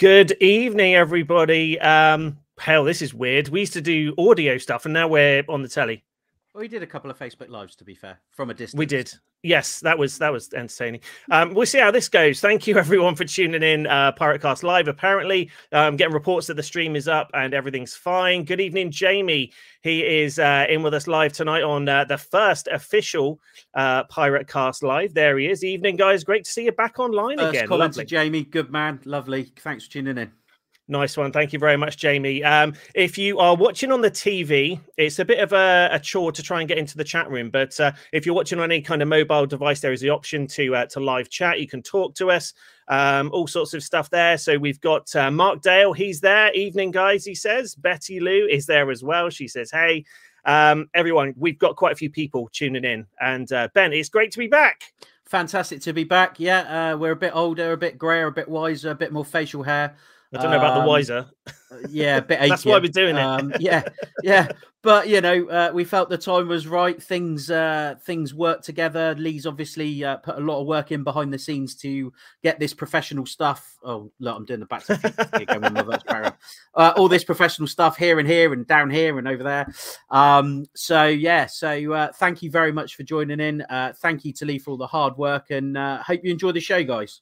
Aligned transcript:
Good 0.00 0.32
evening, 0.40 0.94
everybody. 0.94 1.78
Um, 1.78 2.38
hell, 2.56 2.84
this 2.84 3.02
is 3.02 3.12
weird. 3.12 3.50
We 3.50 3.60
used 3.60 3.74
to 3.74 3.82
do 3.82 4.14
audio 4.16 4.56
stuff, 4.56 4.86
and 4.86 4.94
now 4.94 5.08
we're 5.08 5.44
on 5.46 5.60
the 5.60 5.68
telly. 5.68 6.02
We 6.54 6.68
did 6.68 6.82
a 6.82 6.86
couple 6.86 7.10
of 7.10 7.18
Facebook 7.18 7.50
lives, 7.50 7.76
to 7.76 7.84
be 7.84 7.94
fair, 7.94 8.18
from 8.30 8.48
a 8.48 8.54
distance. 8.54 8.78
We 8.78 8.86
did. 8.86 9.12
Yes, 9.42 9.80
that 9.80 9.98
was 9.98 10.16
that 10.16 10.32
was 10.32 10.54
entertaining. 10.54 11.00
Um, 11.30 11.52
we'll 11.52 11.66
see 11.66 11.80
how 11.80 11.90
this 11.90 12.08
goes. 12.08 12.40
Thank 12.40 12.66
you 12.66 12.78
everyone 12.78 13.14
for 13.14 13.26
tuning 13.26 13.62
in. 13.62 13.86
Uh, 13.86 14.12
Piratecast 14.12 14.62
live. 14.62 14.88
Apparently, 14.88 15.50
um, 15.70 15.96
getting 15.96 16.14
reports 16.14 16.46
that 16.46 16.54
the 16.54 16.62
stream 16.62 16.96
is 16.96 17.06
up 17.06 17.30
and 17.34 17.52
everything's 17.52 17.94
fine. 17.94 18.44
Good 18.44 18.62
evening, 18.62 18.90
Jamie. 18.90 19.52
He 19.82 20.04
is 20.22 20.38
uh, 20.38 20.66
in 20.68 20.82
with 20.82 20.92
us 20.94 21.06
live 21.06 21.32
tonight 21.32 21.62
on 21.62 21.88
uh, 21.88 22.04
the 22.04 22.18
first 22.18 22.68
official 22.68 23.40
uh, 23.74 24.04
Piratecast 24.04 24.82
live. 24.82 25.14
There 25.14 25.38
he 25.38 25.48
is. 25.48 25.64
Evening, 25.64 25.96
guys. 25.96 26.22
Great 26.22 26.44
to 26.44 26.50
see 26.50 26.64
you 26.64 26.72
back 26.72 26.98
online 26.98 27.38
First 27.38 27.50
again. 27.50 27.66
comment 27.68 27.92
Lovely. 27.96 28.04
to 28.04 28.08
Jamie, 28.10 28.44
good 28.44 28.70
man, 28.70 29.00
lovely. 29.04 29.44
Thanks 29.56 29.86
for 29.86 29.92
tuning 29.92 30.18
in. 30.18 30.30
Nice 30.88 31.16
one. 31.16 31.30
Thank 31.30 31.52
you 31.52 31.58
very 31.60 31.76
much, 31.76 31.96
Jamie. 31.98 32.42
Um, 32.42 32.74
if 32.96 33.16
you 33.16 33.38
are 33.38 33.54
watching 33.54 33.92
on 33.92 34.00
the 34.00 34.10
TV, 34.10 34.80
it's 34.96 35.20
a 35.20 35.24
bit 35.24 35.38
of 35.38 35.52
a, 35.52 35.88
a 35.92 36.00
chore 36.00 36.32
to 36.32 36.42
try 36.42 36.58
and 36.58 36.68
get 36.68 36.78
into 36.78 36.96
the 36.96 37.04
chat 37.04 37.30
room. 37.30 37.48
But 37.48 37.78
uh, 37.78 37.92
if 38.12 38.26
you're 38.26 38.34
watching 38.34 38.58
on 38.58 38.72
any 38.72 38.82
kind 38.82 39.00
of 39.00 39.06
mobile 39.06 39.46
device, 39.46 39.78
there 39.78 39.92
is 39.92 40.00
the 40.00 40.10
option 40.10 40.48
to 40.48 40.74
uh, 40.74 40.86
to 40.86 40.98
live 40.98 41.30
chat. 41.30 41.60
You 41.60 41.68
can 41.68 41.80
talk 41.80 42.16
to 42.16 42.32
us, 42.32 42.52
um, 42.90 43.30
all 43.32 43.46
sorts 43.46 43.72
of 43.72 43.82
stuff 43.82 44.10
there. 44.10 44.36
So 44.36 44.58
we've 44.58 44.80
got 44.80 45.14
uh, 45.16 45.30
Mark 45.30 45.62
Dale. 45.62 45.94
He's 45.94 46.20
there. 46.20 46.52
Evening, 46.52 46.90
guys. 46.90 47.24
He 47.24 47.34
says. 47.34 47.74
Betty 47.74 48.20
Lou 48.20 48.46
is 48.46 48.66
there 48.66 48.90
as 48.90 49.02
well. 49.02 49.30
She 49.30 49.48
says, 49.48 49.70
"Hey." 49.70 50.04
Um, 50.46 50.88
everyone, 50.94 51.34
we've 51.36 51.58
got 51.58 51.76
quite 51.76 51.92
a 51.92 51.96
few 51.96 52.08
people 52.08 52.48
tuning 52.50 52.82
in, 52.84 53.06
and 53.20 53.52
uh, 53.52 53.68
Ben, 53.74 53.92
it's 53.92 54.08
great 54.08 54.32
to 54.32 54.38
be 54.38 54.46
back. 54.46 54.84
Fantastic 55.26 55.80
to 55.82 55.92
be 55.92 56.04
back. 56.04 56.40
Yeah, 56.40 56.92
uh, 56.92 56.96
we're 56.96 57.12
a 57.12 57.16
bit 57.16 57.36
older, 57.36 57.72
a 57.72 57.76
bit 57.76 57.98
grayer, 57.98 58.28
a 58.28 58.32
bit 58.32 58.48
wiser, 58.48 58.90
a 58.90 58.94
bit 58.94 59.12
more 59.12 59.24
facial 59.24 59.62
hair. 59.62 59.94
I 60.32 60.40
don't 60.40 60.50
know 60.50 60.58
about 60.58 60.74
the 60.74 60.80
Um, 60.82 60.86
wiser. 60.86 61.26
Uh, 61.46 61.52
Yeah, 61.88 62.18
a 62.18 62.22
bit. 62.22 62.40
That's 62.48 62.64
why 62.64 62.78
we're 62.78 62.88
doing 62.88 63.16
it. 63.16 63.22
Um, 63.22 63.52
yeah, 63.60 63.82
yeah. 64.22 64.48
But 64.82 65.08
you 65.08 65.20
know, 65.20 65.46
uh, 65.48 65.70
we 65.74 65.84
felt 65.84 66.08
the 66.08 66.16
time 66.16 66.48
was 66.48 66.66
right. 66.66 67.00
Things 67.02 67.50
uh, 67.50 67.96
things 68.04 68.32
worked 68.32 68.64
together. 68.64 69.14
Lee's 69.18 69.44
obviously 69.44 70.02
uh, 70.04 70.16
put 70.16 70.36
a 70.36 70.40
lot 70.40 70.60
of 70.60 70.66
work 70.66 70.90
in 70.90 71.04
behind 71.04 71.32
the 71.34 71.38
scenes 71.38 71.74
to 71.76 72.12
get 72.42 72.58
this 72.58 72.72
professional 72.72 73.26
stuff. 73.26 73.76
Oh, 73.84 74.10
look, 74.20 74.36
I'm 74.36 74.46
doing 74.46 74.60
the 74.60 74.66
back 74.66 74.84
to 74.84 74.94
the 74.94 74.98
future 74.98 75.24
thing 75.24 75.42
again 75.42 75.60
with 75.60 75.72
my 75.72 75.82
verse 75.82 76.02
paragraph. 76.06 76.36
Uh, 76.72 76.92
all 76.96 77.08
this 77.08 77.24
professional 77.24 77.66
stuff 77.66 77.96
here 77.96 78.20
and 78.20 78.28
here 78.28 78.52
and 78.52 78.64
down 78.66 78.88
here 78.88 79.18
and 79.18 79.26
over 79.26 79.42
there. 79.42 79.66
Um, 80.08 80.64
so 80.74 81.06
yeah, 81.06 81.46
so 81.46 81.92
uh, 81.92 82.12
thank 82.12 82.42
you 82.42 82.50
very 82.50 82.70
much 82.72 82.94
for 82.94 83.02
joining 83.02 83.40
in. 83.40 83.62
Uh, 83.62 83.92
thank 83.96 84.24
you 84.24 84.32
to 84.34 84.44
Lee 84.44 84.58
for 84.58 84.70
all 84.70 84.76
the 84.76 84.86
hard 84.86 85.16
work, 85.18 85.50
and 85.50 85.76
uh, 85.76 86.00
hope 86.02 86.20
you 86.22 86.30
enjoy 86.30 86.52
the 86.52 86.60
show, 86.60 86.82
guys. 86.84 87.20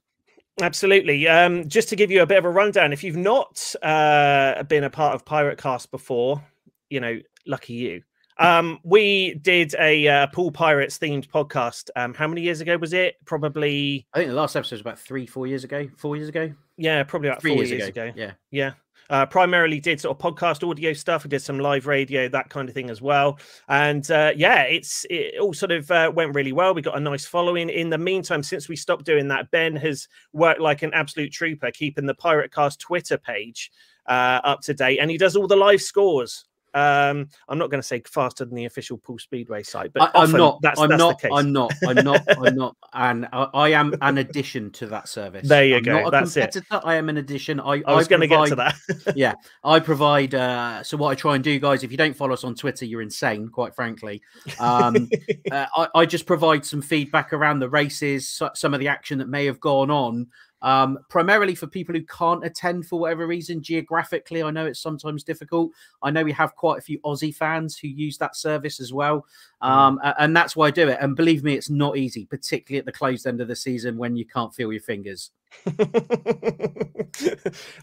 Absolutely. 0.61 1.29
Um, 1.29 1.69
just 1.69 1.89
to 1.91 1.97
give 1.97 2.11
you 2.11 2.23
a 2.23 2.27
bit 2.27 2.39
of 2.39 2.45
a 2.45 2.51
rundown, 2.51 2.93
if 2.93 3.05
you've 3.05 3.17
not 3.17 3.75
uh, 3.83 4.63
been 4.65 4.85
a 4.85 4.91
part 4.91 5.15
of 5.15 5.25
Pirate 5.25 5.59
Cast 5.59 5.91
before, 5.91 6.43
you 6.91 7.01
know, 7.01 7.19
lucky 7.47 7.75
you. 7.75 8.03
Um, 8.39 8.79
we 8.85 9.35
did 9.35 9.75
a 9.81 10.07
uh, 10.07 10.27
Poole 10.29 10.53
Pirates 10.53 10.99
themed 10.99 11.29
podcast. 11.29 11.91
Um, 11.97 12.15
how 12.15 12.29
many 12.29 12.41
years 12.41 12.61
ago 12.61 12.77
was 12.77 12.93
it? 12.93 13.17
Probably, 13.25 14.07
I 14.15 14.19
think 14.19 14.31
the 14.31 14.37
last 14.37 14.55
episode 14.55 14.77
was 14.77 14.81
about 14.81 14.99
three, 14.99 15.27
four 15.27 15.47
years 15.47 15.65
ago. 15.65 15.89
Four 15.97 16.17
years 16.17 16.29
ago. 16.29 16.53
yeah, 16.77 17.03
probably 17.03 17.29
about 17.29 17.41
Three 17.41 17.55
four 17.55 17.65
years, 17.65 17.89
ago. 17.89 18.13
Yeah. 18.15 18.33
Yeah. 18.51 18.73
Uh, 19.11 19.25
primarily 19.27 19.81
did 19.81 20.01
sort 20.01 20.17
of 20.17 20.23
podcast 20.23 20.69
audio 20.69 20.93
stuff. 20.93 21.25
We 21.25 21.29
did 21.29 21.41
some 21.43 21.59
live 21.59 21.87
radio, 21.87 22.29
that 22.29 22.51
kind 22.51 22.69
of 22.69 22.75
thing 22.75 22.91
as 22.91 23.01
well. 23.01 23.39
And 23.69 24.09
uh, 24.11 24.33
yeah, 24.37 24.63
it's 24.63 25.07
it 25.09 25.41
all 25.41 25.55
sort 25.55 25.73
of 25.73 25.91
uh, 25.91 26.13
went 26.15 26.35
really 26.35 26.53
well. 26.53 26.75
We 26.75 26.83
got 26.83 26.97
a 26.97 27.01
nice 27.01 27.27
following. 27.27 27.71
In 27.71 27.91
the 27.91 27.99
meantime, 27.99 28.43
since 28.43 28.69
we 28.69 28.77
stopped 28.77 29.05
doing 29.05 29.29
that, 29.29 29.51
Ben 29.51 29.77
has 29.77 30.09
worked 30.33 30.61
like 30.61 30.83
an 30.83 30.93
absolute 30.95 31.33
trooper, 31.33 31.71
keeping 31.71 32.07
the 32.07 32.15
Pirate 32.15 32.53
Cast 32.53 32.81
Twitter 32.81 33.19
page 33.19 33.71
uh, 34.07 34.41
up 34.45 34.61
to 34.63 34.75
date, 34.75 34.99
and 34.99 35.11
he 35.11 35.19
does 35.19 35.37
all 35.37 35.47
the 35.47 35.57
live 35.57 35.81
scores. 35.81 36.45
Um, 36.79 37.29
I'm 37.49 37.59
not 37.59 37.71
going 37.71 37.81
to 37.81 37.87
say 37.87 38.03
faster 38.07 38.45
than 38.45 38.55
the 38.55 38.67
official 38.67 38.99
Poole 38.99 39.19
Speedway 39.19 39.63
site, 39.63 39.93
but 39.93 40.15
I, 40.15 40.23
am 40.23 40.33
not. 40.33 40.61
That's, 40.63 40.81
I'm 40.81 40.91
that's 40.91 40.99
not. 40.99 41.19
the 41.19 41.29
case. 41.29 41.33
I'm 41.35 41.53
not. 41.53 41.73
I'm 41.87 42.05
not. 42.05 42.23
I'm 42.47 42.55
not. 42.55 42.77
And 42.93 43.29
I, 43.33 43.49
I 43.55 43.69
am 43.71 43.95
an 44.01 44.19
addition 44.19 44.71
to 44.73 44.87
that 44.87 45.09
service. 45.09 45.49
There 45.49 45.65
you 45.65 45.77
I'm 45.77 45.83
go, 45.83 46.11
that's 46.11 46.37
it. 46.37 46.57
I 46.71 46.95
am 46.95 47.09
an 47.09 47.17
addition. 47.17 47.61
I, 47.61 47.83
I 47.87 47.95
was 47.95 48.07
going 48.07 48.21
to 48.21 48.27
get 48.27 48.49
to 48.49 48.57
that. 48.57 48.77
yeah, 49.17 49.35
I 49.65 49.81
provide. 49.81 50.35
Uh, 50.35 50.83
so 50.83 50.97
what 50.97 51.11
I 51.11 51.15
try 51.15 51.35
and 51.35 51.43
do, 51.43 51.59
guys, 51.59 51.83
if 51.83 51.91
you 51.91 51.97
don't 51.97 52.17
follow 52.17 52.33
us 52.33 52.45
on 52.45 52.55
Twitter, 52.55 52.85
you're 52.85 53.03
insane. 53.03 53.49
Quite 53.49 53.75
frankly, 53.75 54.23
um, 54.61 55.09
uh, 55.51 55.67
I, 55.77 55.89
I 55.95 56.07
just 56.07 56.27
provide 56.27 56.65
some 56.65 56.83
feedback 56.83 57.33
around 57.33 57.59
the 57.59 57.69
races, 57.69 58.29
so- 58.29 58.51
some 58.55 58.75
of 58.75 58.81
the 58.81 58.89
action 58.89 59.19
that 59.19 59.29
may 59.29 59.47
have 59.47 59.61
gone 59.61 59.91
on. 59.91 60.29
Um, 60.61 60.99
primarily 61.09 61.55
for 61.55 61.67
people 61.69 61.95
who 61.95 62.03
can't 62.05 62.45
attend 62.45 62.87
for 62.87 62.99
whatever 62.99 63.27
reason 63.29 63.63
geographically. 63.63 64.43
I 64.43 64.51
know 64.51 64.67
it's 64.67 64.81
sometimes 64.81 65.23
difficult. 65.23 65.71
I 66.03 66.11
know 66.11 66.25
we 66.25 66.33
have 66.33 66.57
quite 66.57 66.79
a 66.79 66.83
few 66.83 66.99
Aussie 67.01 67.35
fans 67.35 67.79
who 67.79 67.87
use 67.89 68.19
that 68.19 68.35
service 68.35 68.81
as 68.81 68.93
well. 68.93 69.25
Um, 69.61 70.01
a- 70.03 70.21
and 70.21 70.37
that's 70.37 70.57
why 70.57 70.67
I 70.67 70.71
do 70.73 70.89
it. 70.89 70.99
And 71.01 71.15
believe 71.15 71.45
me, 71.45 71.55
it's 71.55 71.71
not 71.71 71.97
easy, 71.97 72.27
particularly 72.27 72.81
at 72.81 72.87
the 72.87 72.93
closed 72.93 73.27
end 73.27 73.41
of 73.41 73.47
the 73.49 73.55
season 73.57 73.97
when 73.97 74.17
you 74.17 74.27
can't 74.27 74.53
feel 74.55 74.73
your 74.73 74.83
fingers. 74.83 75.31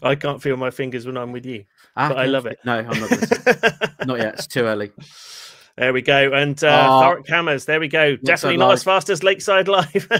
I 0.02 0.14
can't 0.14 0.42
feel 0.42 0.56
my 0.56 0.70
fingers 0.70 1.06
when 1.06 1.16
I'm 1.16 1.32
with 1.32 1.46
you. 1.46 1.64
Ah, 1.96 2.08
But 2.08 2.18
I 2.18 2.26
love 2.26 2.46
it. 2.46 2.58
No, 2.64 2.74
I'm 2.78 3.00
not. 3.00 3.10
Not 4.06 4.18
yet. 4.18 4.34
It's 4.34 4.46
too 4.46 4.62
early. 4.64 4.92
There 5.76 5.92
we 5.92 6.00
go. 6.02 6.32
And 6.32 6.62
uh, 6.64 6.86
Oh. 6.88 7.00
Thoric 7.02 7.28
Hammers, 7.28 7.66
there 7.66 7.80
we 7.80 7.88
go. 7.88 8.16
Definitely 8.16 8.56
not 8.56 8.68
Live. 8.68 8.74
as 8.76 8.84
fast 8.84 9.10
as 9.10 9.22
Lakeside 9.22 9.68
Live. 9.68 10.08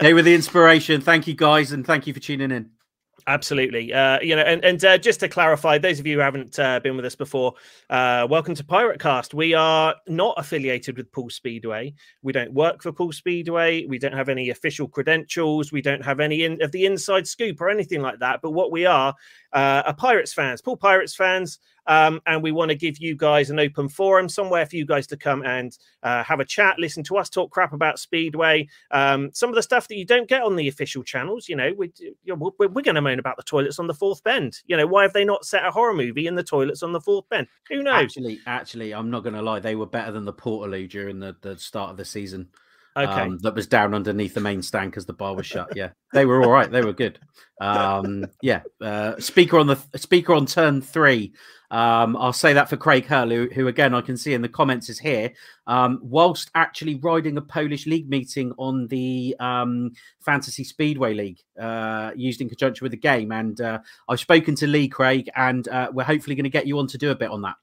They 0.00 0.14
were 0.14 0.22
the 0.22 0.34
inspiration. 0.34 1.02
Thank 1.02 1.26
you, 1.26 1.34
guys, 1.34 1.72
and 1.72 1.86
thank 1.86 2.06
you 2.06 2.14
for 2.14 2.20
tuning 2.20 2.50
in. 2.50 2.70
Absolutely. 3.26 3.92
Uh, 3.92 4.18
you 4.20 4.34
know, 4.34 4.40
and, 4.40 4.64
and 4.64 4.82
uh, 4.82 4.96
just 4.96 5.20
to 5.20 5.28
clarify, 5.28 5.76
those 5.76 6.00
of 6.00 6.06
you 6.06 6.14
who 6.16 6.20
haven't 6.22 6.58
uh, 6.58 6.80
been 6.80 6.96
with 6.96 7.04
us 7.04 7.14
before, 7.14 7.52
uh, 7.90 8.26
welcome 8.30 8.54
to 8.54 8.64
Pirate 8.64 8.98
Cast. 8.98 9.34
We 9.34 9.52
are 9.52 9.94
not 10.08 10.34
affiliated 10.38 10.96
with 10.96 11.12
Poole 11.12 11.28
Speedway. 11.28 11.92
We 12.22 12.32
don't 12.32 12.54
work 12.54 12.82
for 12.82 12.92
Poole 12.92 13.12
Speedway. 13.12 13.84
We 13.84 13.98
don't 13.98 14.14
have 14.14 14.30
any 14.30 14.48
official 14.48 14.88
credentials. 14.88 15.70
We 15.70 15.82
don't 15.82 16.02
have 16.02 16.18
any 16.18 16.44
in, 16.44 16.62
of 16.62 16.72
the 16.72 16.86
inside 16.86 17.26
scoop 17.28 17.60
or 17.60 17.68
anything 17.68 18.00
like 18.00 18.20
that. 18.20 18.40
But 18.42 18.52
what 18.52 18.72
we 18.72 18.86
are 18.86 19.14
uh, 19.52 19.82
are 19.86 19.94
Pirates 19.94 20.32
fans, 20.32 20.60
Poole 20.60 20.76
Pirates 20.76 21.14
fans. 21.14 21.58
Um, 21.86 22.20
and 22.24 22.42
we 22.42 22.52
want 22.52 22.68
to 22.68 22.76
give 22.76 22.98
you 22.98 23.16
guys 23.16 23.50
an 23.50 23.58
open 23.58 23.88
forum, 23.88 24.28
somewhere 24.28 24.64
for 24.64 24.76
you 24.76 24.86
guys 24.86 25.08
to 25.08 25.16
come 25.16 25.42
and 25.42 25.76
uh, 26.04 26.22
have 26.22 26.38
a 26.38 26.44
chat, 26.44 26.78
listen 26.78 27.02
to 27.04 27.16
us 27.16 27.28
talk 27.28 27.50
crap 27.50 27.72
about 27.72 27.98
Speedway, 27.98 28.68
um, 28.92 29.30
some 29.32 29.48
of 29.48 29.56
the 29.56 29.62
stuff 29.62 29.88
that 29.88 29.96
you 29.96 30.04
don't 30.04 30.28
get 30.28 30.42
on 30.42 30.54
the 30.54 30.68
official 30.68 31.02
channels. 31.02 31.48
You 31.48 31.56
know, 31.56 31.72
we, 31.76 31.90
we're, 32.26 32.68
we're 32.68 32.82
going 32.82 32.94
to 32.94 33.00
moan 33.00 33.18
about 33.18 33.38
the 33.38 33.42
toilets 33.42 33.80
on 33.80 33.88
the 33.88 33.94
fourth 33.94 34.22
bend. 34.22 34.60
You 34.66 34.76
know, 34.76 34.86
why 34.86 35.02
have 35.02 35.14
they 35.14 35.24
not 35.24 35.44
set 35.44 35.66
a 35.66 35.72
horror 35.72 35.94
movie 35.94 36.28
in 36.28 36.36
the 36.36 36.44
toilets 36.44 36.82
on 36.82 36.92
the 36.92 37.00
fourth 37.00 37.28
bend? 37.28 37.48
Who 37.70 37.82
knows? 37.82 38.04
Actually, 38.04 38.40
actually, 38.46 38.94
I'm 38.94 39.10
not 39.10 39.24
going 39.24 39.34
to 39.34 39.42
lie. 39.42 39.58
They 39.58 39.74
were 39.74 39.86
better 39.86 40.12
than 40.12 40.26
the 40.26 40.32
Portaloo 40.32 40.88
during 40.88 41.18
the, 41.18 41.34
the 41.40 41.58
start 41.58 41.90
of 41.90 41.96
the 41.96 42.04
season. 42.04 42.50
Okay. 42.96 43.12
um, 43.12 43.38
that 43.38 43.54
was 43.54 43.66
down 43.66 43.94
underneath 43.94 44.34
the 44.34 44.40
main 44.40 44.62
stand 44.62 44.90
because 44.90 45.06
the 45.06 45.12
bar 45.12 45.34
was 45.34 45.46
shut. 45.46 45.76
Yeah, 45.76 45.90
they 46.12 46.26
were 46.26 46.42
all 46.42 46.50
right. 46.50 46.70
They 46.70 46.82
were 46.82 46.92
good. 46.92 47.18
Um, 47.60 48.26
yeah, 48.42 48.62
uh, 48.80 49.18
speaker 49.20 49.58
on 49.58 49.68
the 49.68 49.78
speaker 49.96 50.34
on 50.34 50.46
turn 50.46 50.82
three. 50.82 51.32
Um, 51.70 52.16
I'll 52.16 52.32
say 52.32 52.52
that 52.52 52.68
for 52.68 52.76
Craig 52.76 53.06
Hurl, 53.06 53.30
who, 53.30 53.48
who 53.54 53.68
again 53.68 53.94
I 53.94 54.00
can 54.00 54.16
see 54.16 54.34
in 54.34 54.42
the 54.42 54.48
comments 54.48 54.88
is 54.88 54.98
here. 54.98 55.32
Um, 55.68 56.00
whilst 56.02 56.50
actually 56.56 56.96
riding 56.96 57.36
a 57.36 57.42
Polish 57.42 57.86
league 57.86 58.08
meeting 58.08 58.52
on 58.58 58.88
the 58.88 59.36
um, 59.38 59.92
Fantasy 60.24 60.64
Speedway 60.64 61.14
League, 61.14 61.38
uh, 61.60 62.10
used 62.16 62.40
in 62.40 62.48
conjunction 62.48 62.84
with 62.84 62.90
the 62.92 62.98
game, 62.98 63.30
and 63.30 63.60
uh, 63.60 63.78
I've 64.08 64.20
spoken 64.20 64.56
to 64.56 64.66
Lee 64.66 64.88
Craig, 64.88 65.30
and 65.36 65.68
uh, 65.68 65.90
we're 65.92 66.02
hopefully 66.02 66.34
going 66.34 66.44
to 66.44 66.50
get 66.50 66.66
you 66.66 66.78
on 66.80 66.88
to 66.88 66.98
do 66.98 67.12
a 67.12 67.14
bit 67.14 67.30
on 67.30 67.42
that. 67.42 67.54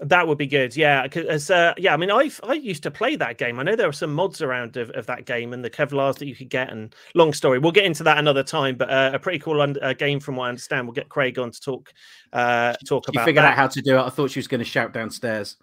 That 0.00 0.28
would 0.28 0.36
be 0.36 0.46
good, 0.46 0.76
yeah. 0.76 1.04
Because 1.04 1.50
uh, 1.50 1.72
yeah, 1.78 1.94
I 1.94 1.96
mean, 1.96 2.10
I 2.10 2.30
I 2.42 2.52
used 2.52 2.82
to 2.82 2.90
play 2.90 3.16
that 3.16 3.38
game. 3.38 3.58
I 3.58 3.62
know 3.62 3.74
there 3.76 3.86
were 3.86 3.92
some 3.92 4.12
mods 4.14 4.42
around 4.42 4.76
of, 4.76 4.90
of 4.90 5.06
that 5.06 5.24
game 5.24 5.54
and 5.54 5.64
the 5.64 5.70
Kevlars 5.70 6.18
that 6.18 6.26
you 6.26 6.36
could 6.36 6.50
get. 6.50 6.70
And 6.70 6.94
long 7.14 7.32
story, 7.32 7.58
we'll 7.58 7.72
get 7.72 7.86
into 7.86 8.02
that 8.04 8.18
another 8.18 8.42
time. 8.42 8.76
But 8.76 8.90
uh, 8.90 9.12
a 9.14 9.18
pretty 9.18 9.38
cool 9.38 9.62
un- 9.62 9.78
uh, 9.80 9.94
game, 9.94 10.20
from 10.20 10.36
what 10.36 10.44
I 10.46 10.48
understand. 10.50 10.86
We'll 10.86 10.92
get 10.92 11.08
Craig 11.08 11.38
on 11.38 11.50
to 11.50 11.60
talk 11.60 11.94
uh, 12.34 12.74
talk 12.86 13.06
You 13.06 13.12
about 13.12 13.24
figured 13.24 13.42
that. 13.44 13.52
out 13.52 13.56
how 13.56 13.68
to 13.68 13.80
do 13.80 13.96
it. 13.96 14.00
I 14.02 14.10
thought 14.10 14.30
she 14.30 14.38
was 14.38 14.48
going 14.48 14.58
to 14.58 14.66
shout 14.66 14.92
downstairs. 14.92 15.56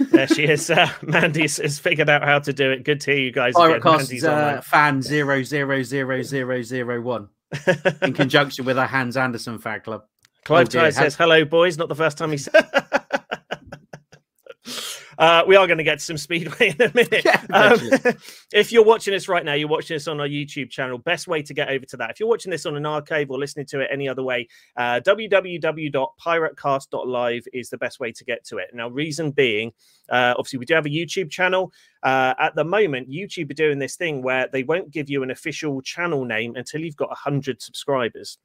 there 0.00 0.26
she 0.28 0.44
is. 0.44 0.70
Uh, 0.78 0.88
Mandy's 1.02 1.58
has 1.58 1.78
figured 1.78 2.08
out 2.08 2.24
how 2.24 2.38
to 2.38 2.52
do 2.54 2.70
it. 2.70 2.84
Good 2.84 3.02
to 3.02 3.10
hear 3.12 3.20
you 3.22 3.32
guys. 3.32 3.54
again. 3.54 3.80
Piratecast 3.82 3.96
Mandy's 3.98 4.24
uh, 4.24 4.62
fan 4.64 5.02
zero 5.02 5.42
zero 5.42 5.82
zero 5.82 6.22
zero 6.22 6.62
zero 6.62 7.00
one 7.02 7.28
in 8.02 8.12
conjunction 8.14 8.64
with 8.64 8.78
our 8.78 8.86
Hans 8.86 9.18
Andersen 9.18 9.58
fan 9.58 9.82
club. 9.82 10.04
Clive 10.46 10.68
Oh 10.68 10.70
dear, 10.70 10.80
Ty 10.84 10.90
says, 10.90 11.14
"Hello, 11.16 11.44
boys." 11.44 11.76
Not 11.76 11.88
the 11.90 11.94
first 11.94 12.16
time 12.16 12.30
he 12.30 12.38
said. 12.38 12.54
Uh, 15.18 15.42
we 15.46 15.54
are 15.56 15.66
going 15.66 15.76
to 15.78 15.84
get 15.84 15.98
to 15.98 16.04
some 16.04 16.16
speedway 16.16 16.68
in 16.78 16.80
a 16.80 16.90
minute. 16.94 17.24
Yeah, 17.24 17.42
Um, 17.52 17.80
if 18.52 18.70
you're 18.70 18.84
watching 18.84 19.12
this 19.12 19.26
right 19.28 19.44
now, 19.44 19.54
you're 19.54 19.66
watching 19.66 19.96
this 19.96 20.06
on 20.06 20.20
our 20.20 20.28
YouTube 20.28 20.70
channel. 20.70 20.96
Best 20.96 21.26
way 21.26 21.42
to 21.42 21.52
get 21.52 21.68
over 21.68 21.84
to 21.86 21.96
that. 21.96 22.10
If 22.10 22.20
you're 22.20 22.28
watching 22.28 22.52
this 22.52 22.66
on 22.66 22.76
an 22.76 22.86
archive 22.86 23.28
or 23.30 23.38
listening 23.38 23.66
to 23.66 23.80
it 23.80 23.90
any 23.92 24.08
other 24.08 24.22
way, 24.22 24.46
uh, 24.76 25.00
www.piratecast.live 25.04 27.42
is 27.52 27.68
the 27.68 27.78
best 27.78 27.98
way 27.98 28.12
to 28.12 28.24
get 28.24 28.44
to 28.44 28.58
it. 28.58 28.68
Now, 28.72 28.88
reason 28.88 29.32
being, 29.32 29.72
uh, 30.08 30.34
obviously, 30.38 30.60
we 30.60 30.66
do 30.66 30.74
have 30.74 30.86
a 30.86 30.90
YouTube 30.90 31.30
channel. 31.30 31.72
Uh, 32.04 32.34
at 32.38 32.54
the 32.54 32.62
moment, 32.64 33.10
YouTube 33.10 33.50
are 33.50 33.54
doing 33.54 33.80
this 33.80 33.96
thing 33.96 34.22
where 34.22 34.46
they 34.52 34.62
won't 34.62 34.92
give 34.92 35.10
you 35.10 35.24
an 35.24 35.32
official 35.32 35.82
channel 35.82 36.24
name 36.24 36.54
until 36.54 36.80
you've 36.80 36.96
got 36.96 37.08
100 37.08 37.60
subscribers. 37.60 38.38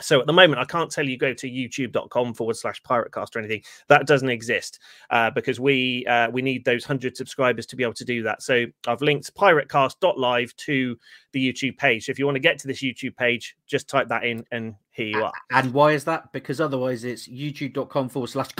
So 0.00 0.20
at 0.20 0.26
the 0.26 0.32
moment, 0.32 0.60
I 0.60 0.64
can't 0.64 0.90
tell 0.90 1.06
you 1.06 1.16
go 1.16 1.32
to 1.32 1.50
youtube.com 1.50 2.34
forward 2.34 2.56
slash 2.56 2.82
piratecast 2.82 3.34
or 3.34 3.38
anything. 3.38 3.62
That 3.88 4.06
doesn't 4.06 4.28
exist 4.28 4.78
uh, 5.10 5.30
because 5.30 5.58
we 5.58 6.04
uh, 6.06 6.30
we 6.30 6.42
need 6.42 6.64
those 6.64 6.84
hundred 6.84 7.16
subscribers 7.16 7.66
to 7.66 7.76
be 7.76 7.82
able 7.82 7.94
to 7.94 8.04
do 8.04 8.22
that. 8.24 8.42
So 8.42 8.66
I've 8.86 9.00
linked 9.00 9.34
piratecast.live 9.34 10.56
to 10.56 10.98
the 11.32 11.52
YouTube 11.52 11.78
page. 11.78 12.06
So 12.06 12.10
if 12.10 12.18
you 12.18 12.26
want 12.26 12.36
to 12.36 12.40
get 12.40 12.58
to 12.60 12.66
this 12.66 12.82
YouTube 12.82 13.16
page, 13.16 13.56
just 13.66 13.88
type 13.88 14.08
that 14.08 14.24
in 14.24 14.44
and 14.52 14.74
here 14.90 15.06
you 15.06 15.24
are. 15.24 15.32
And 15.50 15.72
why 15.72 15.92
is 15.92 16.04
that? 16.04 16.32
Because 16.32 16.60
otherwise 16.60 17.04
it's 17.04 17.28
youtube.com 17.28 18.08
forward 18.08 18.28
slash. 18.28 18.48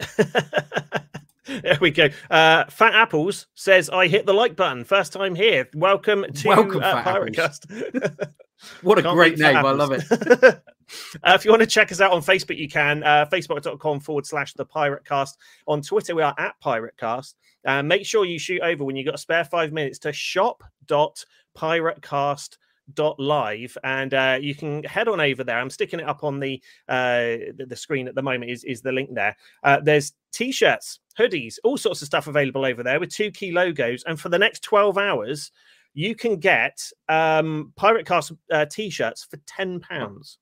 There 1.46 1.78
we 1.80 1.90
go. 1.90 2.08
Uh, 2.30 2.64
Fat 2.66 2.94
Apples 2.94 3.46
says, 3.54 3.90
"I 3.90 4.08
hit 4.08 4.26
the 4.26 4.32
like 4.32 4.56
button 4.56 4.84
first 4.84 5.12
time 5.12 5.34
here. 5.34 5.68
Welcome 5.74 6.24
to 6.32 6.48
Welcome, 6.48 6.82
uh, 6.82 7.02
Piratecast." 7.02 8.28
What 8.82 8.98
a 8.98 9.02
Can't 9.02 9.14
great 9.14 9.38
name. 9.38 9.56
I 9.56 9.72
love 9.72 9.92
it. 9.92 10.04
uh, 10.12 10.56
if 11.26 11.44
you 11.44 11.50
want 11.50 11.60
to 11.60 11.66
check 11.66 11.92
us 11.92 12.00
out 12.00 12.12
on 12.12 12.22
Facebook, 12.22 12.56
you 12.56 12.68
can. 12.68 13.02
Uh, 13.02 13.26
Facebook.com 13.30 14.00
forward 14.00 14.24
slash 14.24 14.54
the 14.54 14.64
Pirate 14.64 15.04
Cast. 15.04 15.38
On 15.66 15.82
Twitter, 15.82 16.14
we 16.14 16.22
are 16.22 16.34
at 16.38 16.58
Pirate 16.60 16.96
Cast. 16.96 17.36
Uh, 17.66 17.82
make 17.82 18.06
sure 18.06 18.24
you 18.24 18.38
shoot 18.38 18.62
over 18.62 18.84
when 18.84 18.96
you've 18.96 19.04
got 19.06 19.16
a 19.16 19.18
spare 19.18 19.44
five 19.44 19.72
minutes 19.72 19.98
to 20.00 20.12
shop.piratecast.live 22.96 23.78
and 23.84 24.14
uh, 24.14 24.38
you 24.40 24.54
can 24.54 24.82
head 24.84 25.08
on 25.08 25.20
over 25.20 25.44
there. 25.44 25.58
I'm 25.58 25.70
sticking 25.70 26.00
it 26.00 26.08
up 26.08 26.24
on 26.24 26.40
the 26.40 26.60
uh, 26.88 27.52
the, 27.56 27.76
screen 27.76 28.08
at 28.08 28.14
the 28.14 28.22
moment. 28.22 28.50
Is 28.50 28.64
is 28.64 28.82
the 28.82 28.92
link 28.92 29.10
there? 29.12 29.36
Uh, 29.62 29.80
there's 29.80 30.12
t-shirts, 30.32 31.00
hoodies, 31.18 31.58
all 31.64 31.76
sorts 31.76 32.02
of 32.02 32.06
stuff 32.06 32.26
available 32.26 32.64
over 32.64 32.82
there 32.82 33.00
with 33.00 33.10
two 33.10 33.30
key 33.30 33.52
logos. 33.52 34.02
And 34.04 34.18
for 34.18 34.28
the 34.28 34.38
next 34.38 34.62
12 34.62 34.98
hours, 34.98 35.52
you 35.94 36.14
can 36.14 36.38
get 36.38 36.80
um, 37.08 37.72
Pirate 37.76 38.06
Cast 38.06 38.32
uh, 38.50 38.66
t-shirts 38.66 39.24
for 39.24 39.38
ten 39.46 39.80
pounds. 39.80 40.38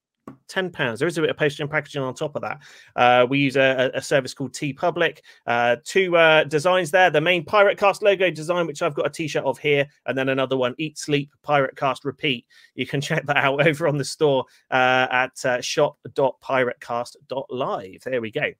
Ten 0.47 0.71
pounds. 0.71 0.99
There 0.99 1.09
is 1.09 1.19
a 1.19 1.21
bit 1.21 1.31
of 1.31 1.37
postage 1.37 1.61
and 1.61 1.71
packaging 1.71 2.03
on 2.03 2.15
top 2.15 2.37
of 2.37 2.43
that. 2.43 2.61
Uh, 2.95 3.27
we 3.29 3.39
use 3.39 3.57
a, 3.57 3.91
a 3.95 4.03
service 4.03 4.35
called 4.35 4.53
TeePublic. 4.53 5.19
Uh, 5.47 5.77
two 5.85 6.17
uh, 6.17 6.45
designs 6.45 6.91
there. 6.91 7.11
The 7.11 7.21
main 7.21 7.45
Pirate 7.45 7.79
Cast 7.79 8.03
logo 8.03 8.31
design, 8.31 8.67
which 8.67 8.83
I've 8.83 8.95
got 8.95 9.07
a 9.07 9.11
T-shirt 9.11 9.45
of 9.45 9.59
here, 9.59 9.87
and 10.07 10.17
then 10.17 10.29
another 10.29 10.57
one: 10.57 10.75
Eat, 10.79 10.99
Sleep, 10.99 11.33
Pirate 11.43 11.77
Cast, 11.77 12.05
Repeat. 12.05 12.47
You 12.75 12.87
can 12.87 13.01
check 13.01 13.27
that 13.27 13.37
out 13.37 13.67
over 13.67 13.89
on 13.89 13.99
the 13.99 14.05
store 14.05 14.45
uh, 14.71 15.09
at 15.11 15.45
uh, 15.45 15.61
shop.piratecast.live. 15.61 18.03
There 18.05 18.21
we 18.21 18.31
go. 18.31 18.53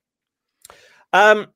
Um, 1.13 1.47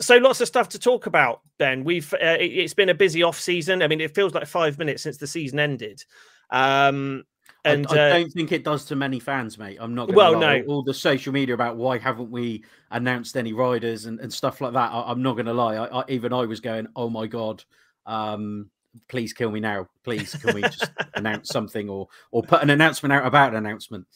so 0.00 0.16
lots 0.18 0.40
of 0.40 0.48
stuff 0.48 0.68
to 0.70 0.78
talk 0.78 1.06
about. 1.06 1.40
Ben, 1.58 1.84
we've 1.84 2.12
uh, 2.14 2.36
it, 2.38 2.52
it's 2.52 2.74
been 2.74 2.90
a 2.90 2.94
busy 2.94 3.22
off 3.22 3.40
season. 3.40 3.82
I 3.82 3.88
mean, 3.88 4.00
it 4.00 4.14
feels 4.14 4.34
like 4.34 4.46
five 4.46 4.78
minutes 4.78 5.02
since 5.02 5.16
the 5.16 5.26
season 5.26 5.58
ended. 5.58 6.04
Um, 6.50 7.24
and 7.66 7.86
I, 7.88 7.94
I 7.94 7.98
uh, 7.98 8.18
don't 8.18 8.32
think 8.32 8.52
it 8.52 8.64
does 8.64 8.84
to 8.86 8.96
many 8.96 9.20
fans, 9.20 9.58
mate. 9.58 9.78
I'm 9.80 9.94
not. 9.94 10.06
Gonna 10.06 10.16
Well, 10.16 10.32
lie. 10.32 10.58
no. 10.60 10.64
All 10.66 10.82
the 10.82 10.94
social 10.94 11.32
media 11.32 11.54
about 11.54 11.76
why 11.76 11.98
haven't 11.98 12.30
we 12.30 12.64
announced 12.90 13.36
any 13.36 13.52
riders 13.52 14.06
and, 14.06 14.20
and 14.20 14.32
stuff 14.32 14.60
like 14.60 14.72
that. 14.72 14.90
I, 14.92 15.10
I'm 15.10 15.22
not 15.22 15.34
going 15.34 15.46
to 15.46 15.54
lie. 15.54 15.76
I, 15.76 16.00
I, 16.00 16.04
even 16.08 16.32
I 16.32 16.44
was 16.46 16.60
going, 16.60 16.86
oh 16.96 17.10
my 17.10 17.26
god, 17.26 17.64
um, 18.06 18.70
please 19.08 19.32
kill 19.32 19.50
me 19.50 19.60
now. 19.60 19.88
Please, 20.04 20.34
can 20.34 20.54
we 20.54 20.62
just 20.62 20.90
announce 21.14 21.48
something 21.50 21.88
or 21.88 22.08
or 22.30 22.42
put 22.42 22.62
an 22.62 22.70
announcement 22.70 23.12
out 23.12 23.26
about 23.26 23.50
an 23.50 23.56
announcement? 23.64 24.06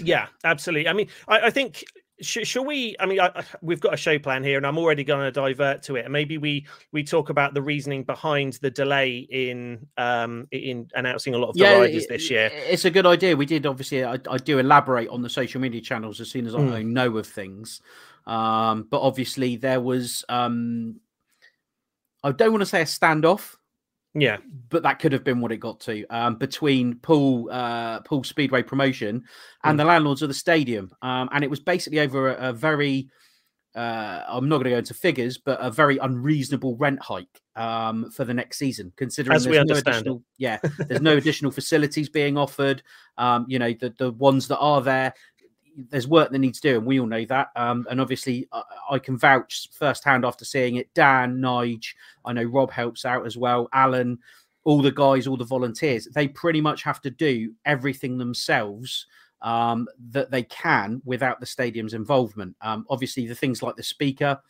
Yeah, 0.00 0.26
absolutely. 0.44 0.88
I 0.88 0.92
mean, 0.92 1.08
I, 1.26 1.40
I 1.40 1.50
think 1.50 1.84
sh- 2.20 2.46
shall 2.46 2.64
we? 2.64 2.94
I 3.00 3.06
mean, 3.06 3.20
I, 3.20 3.44
we've 3.60 3.80
got 3.80 3.94
a 3.94 3.96
show 3.96 4.18
plan 4.18 4.42
here, 4.44 4.56
and 4.56 4.66
I'm 4.66 4.78
already 4.78 5.04
going 5.04 5.20
to 5.24 5.30
divert 5.30 5.82
to 5.84 5.96
it. 5.96 6.04
And 6.04 6.12
maybe 6.12 6.38
we 6.38 6.66
we 6.92 7.04
talk 7.04 7.30
about 7.30 7.54
the 7.54 7.62
reasoning 7.62 8.04
behind 8.04 8.54
the 8.54 8.70
delay 8.70 9.18
in 9.30 9.86
um 9.96 10.46
in 10.50 10.88
announcing 10.94 11.34
a 11.34 11.38
lot 11.38 11.50
of 11.50 11.56
the 11.56 11.64
riders 11.64 12.04
it- 12.04 12.08
this 12.08 12.30
year. 12.30 12.50
It's 12.52 12.84
a 12.84 12.90
good 12.90 13.06
idea. 13.06 13.36
We 13.36 13.46
did 13.46 13.66
obviously. 13.66 14.04
I, 14.04 14.18
I 14.30 14.36
do 14.38 14.58
elaborate 14.58 15.08
on 15.08 15.22
the 15.22 15.30
social 15.30 15.60
media 15.60 15.80
channels 15.80 16.20
as 16.20 16.30
soon 16.30 16.46
as 16.46 16.54
I 16.54 16.58
Mm. 16.58 16.72
I 16.72 16.82
know 16.82 17.16
of 17.18 17.26
things. 17.26 17.80
Um, 18.26 18.86
but 18.90 19.00
obviously 19.00 19.56
there 19.56 19.80
was. 19.80 20.24
Um, 20.28 21.00
I 22.24 22.32
don't 22.32 22.50
want 22.50 22.62
to 22.62 22.66
say 22.66 22.80
a 22.82 22.84
standoff, 22.84 23.54
Yeah, 24.20 24.38
but 24.70 24.82
that 24.82 24.98
could 24.98 25.12
have 25.12 25.24
been 25.24 25.40
what 25.40 25.52
it 25.52 25.58
got 25.58 25.80
to 25.80 26.04
um, 26.08 26.36
between 26.36 26.96
Poole 26.96 27.48
uh, 27.50 28.00
Poole 28.00 28.24
Speedway 28.24 28.62
promotion 28.62 29.24
and 29.64 29.74
Mm. 29.74 29.82
the 29.82 29.84
landlords 29.84 30.22
of 30.22 30.28
the 30.28 30.34
stadium, 30.34 30.90
um, 31.02 31.28
and 31.32 31.44
it 31.44 31.50
was 31.50 31.60
basically 31.60 32.00
over 32.00 32.34
a, 32.34 32.48
a 32.50 32.52
very. 32.52 33.08
Uh, 33.74 34.24
I'm 34.26 34.48
not 34.48 34.56
going 34.56 34.64
to 34.64 34.70
go 34.70 34.78
into 34.78 34.94
figures, 34.94 35.38
but 35.38 35.58
a 35.60 35.70
very 35.70 35.98
unreasonable 35.98 36.74
rent 36.78 37.00
hike 37.00 37.40
um, 37.54 38.10
for 38.10 38.24
the 38.24 38.34
next 38.34 38.58
season, 38.58 38.92
considering 38.96 39.36
As 39.36 39.44
there's 39.44 39.64
no 39.66 39.76
it. 39.76 39.86
additional, 39.86 40.22
yeah, 40.38 40.58
there's 40.88 41.02
no 41.02 41.16
additional 41.16 41.52
facilities 41.52 42.08
being 42.08 42.36
offered. 42.36 42.82
Um, 43.18 43.44
you 43.46 43.58
know, 43.58 43.72
the 43.74 43.94
the 43.98 44.10
ones 44.12 44.48
that 44.48 44.58
are 44.58 44.80
there, 44.80 45.12
there's 45.90 46.08
work 46.08 46.30
that 46.30 46.38
needs 46.38 46.60
doing. 46.60 46.84
We 46.84 47.00
all 47.00 47.06
know 47.06 47.24
that, 47.26 47.48
um, 47.56 47.86
and 47.90 48.00
obviously, 48.00 48.48
I, 48.52 48.62
I 48.92 48.98
can 48.98 49.16
vouch 49.16 49.68
firsthand 49.72 50.24
after 50.24 50.44
seeing 50.44 50.76
it. 50.76 50.92
Dan, 50.94 51.38
Nige, 51.38 51.94
I 52.24 52.32
know 52.32 52.44
Rob 52.44 52.70
helps 52.70 53.04
out 53.04 53.26
as 53.26 53.36
well. 53.36 53.68
Alan, 53.72 54.18
all 54.64 54.82
the 54.82 54.90
guys, 54.90 55.26
all 55.26 55.36
the 55.36 55.44
volunteers, 55.44 56.06
they 56.06 56.28
pretty 56.28 56.60
much 56.60 56.82
have 56.82 57.00
to 57.02 57.10
do 57.10 57.52
everything 57.64 58.18
themselves 58.18 59.06
um, 59.42 59.86
that 60.10 60.30
they 60.30 60.42
can 60.42 61.00
without 61.04 61.40
the 61.40 61.46
stadium's 61.46 61.94
involvement. 61.94 62.56
Um, 62.60 62.84
obviously, 62.90 63.26
the 63.26 63.34
things 63.34 63.62
like 63.62 63.76
the 63.76 63.82
speaker, 63.82 64.40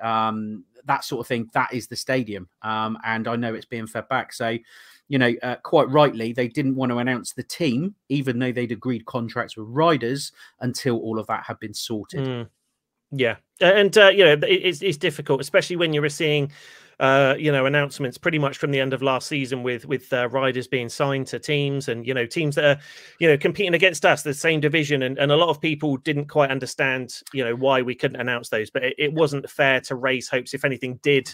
um, 0.00 0.64
that 0.86 1.04
sort 1.04 1.20
of 1.20 1.26
thing, 1.26 1.50
that 1.52 1.72
is 1.72 1.86
the 1.86 1.96
stadium, 1.96 2.48
um, 2.62 2.98
and 3.04 3.28
I 3.28 3.36
know 3.36 3.54
it's 3.54 3.66
being 3.66 3.86
fed 3.86 4.08
back. 4.08 4.32
So, 4.32 4.56
you 5.08 5.18
know, 5.18 5.32
uh, 5.42 5.56
quite 5.56 5.88
rightly, 5.88 6.32
they 6.32 6.48
didn't 6.48 6.76
want 6.76 6.92
to 6.92 6.98
announce 6.98 7.32
the 7.32 7.42
team, 7.42 7.94
even 8.08 8.38
though 8.38 8.52
they'd 8.52 8.72
agreed 8.72 9.06
contracts 9.06 9.56
with 9.56 9.66
riders 9.68 10.32
until 10.60 10.98
all 10.98 11.18
of 11.18 11.26
that 11.26 11.44
had 11.44 11.58
been 11.58 11.74
sorted. 11.74 12.26
Mm. 12.26 12.48
yeah, 13.12 13.36
and 13.60 13.96
uh, 13.96 14.10
you 14.10 14.24
know 14.24 14.36
it's 14.42 14.82
it's 14.82 14.98
difficult, 14.98 15.40
especially 15.40 15.76
when 15.76 15.92
you're 15.92 16.08
seeing. 16.08 16.52
Uh, 17.00 17.36
you 17.38 17.52
know, 17.52 17.64
announcements 17.64 18.18
pretty 18.18 18.40
much 18.40 18.58
from 18.58 18.72
the 18.72 18.80
end 18.80 18.92
of 18.92 19.02
last 19.02 19.28
season 19.28 19.62
with 19.62 19.86
with 19.86 20.12
uh, 20.12 20.28
riders 20.30 20.66
being 20.66 20.88
signed 20.88 21.28
to 21.28 21.38
teams 21.38 21.86
and 21.86 22.04
you 22.04 22.12
know 22.12 22.26
teams 22.26 22.56
that 22.56 22.64
are 22.64 22.82
you 23.20 23.28
know 23.28 23.38
competing 23.38 23.74
against 23.74 24.04
us, 24.04 24.24
the 24.24 24.34
same 24.34 24.58
division, 24.58 25.04
and, 25.04 25.16
and 25.16 25.30
a 25.30 25.36
lot 25.36 25.48
of 25.48 25.60
people 25.60 25.96
didn't 25.98 26.24
quite 26.24 26.50
understand 26.50 27.14
you 27.32 27.44
know 27.44 27.54
why 27.54 27.80
we 27.82 27.94
couldn't 27.94 28.20
announce 28.20 28.48
those, 28.48 28.68
but 28.68 28.82
it, 28.82 28.94
it 28.98 29.12
wasn't 29.12 29.48
fair 29.48 29.80
to 29.82 29.94
raise 29.94 30.28
hopes. 30.28 30.54
If 30.54 30.64
anything 30.64 30.98
did, 31.04 31.32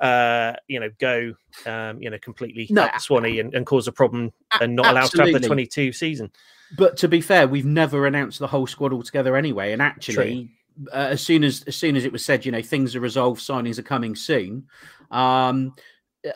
uh, 0.00 0.54
you 0.68 0.80
know, 0.80 0.90
go 0.98 1.34
um, 1.66 2.00
you 2.02 2.10
know 2.10 2.18
completely 2.18 2.66
No, 2.70 2.88
Swanee 2.98 3.40
and, 3.40 3.54
and 3.54 3.66
cause 3.66 3.88
a 3.88 3.92
problem 3.92 4.32
and 4.60 4.74
not 4.76 4.86
allow 4.86 5.02
us 5.02 5.10
to 5.10 5.22
have 5.22 5.32
the 5.32 5.46
22 5.46 5.92
season. 5.92 6.30
But 6.76 6.96
to 6.98 7.08
be 7.08 7.20
fair, 7.20 7.46
we've 7.46 7.64
never 7.64 8.06
announced 8.06 8.38
the 8.38 8.46
whole 8.46 8.66
squad 8.66 8.92
altogether 8.92 9.36
anyway. 9.36 9.72
And 9.72 9.80
actually, 9.80 10.50
uh, 10.92 10.96
as 10.96 11.20
soon 11.20 11.44
as 11.44 11.62
as 11.64 11.76
soon 11.76 11.96
as 11.96 12.04
it 12.04 12.12
was 12.12 12.24
said, 12.24 12.44
you 12.44 12.52
know, 12.52 12.62
things 12.62 12.96
are 12.96 13.00
resolved, 13.00 13.40
signings 13.40 13.78
are 13.78 13.82
coming 13.82 14.16
soon. 14.16 14.66
Um, 15.10 15.74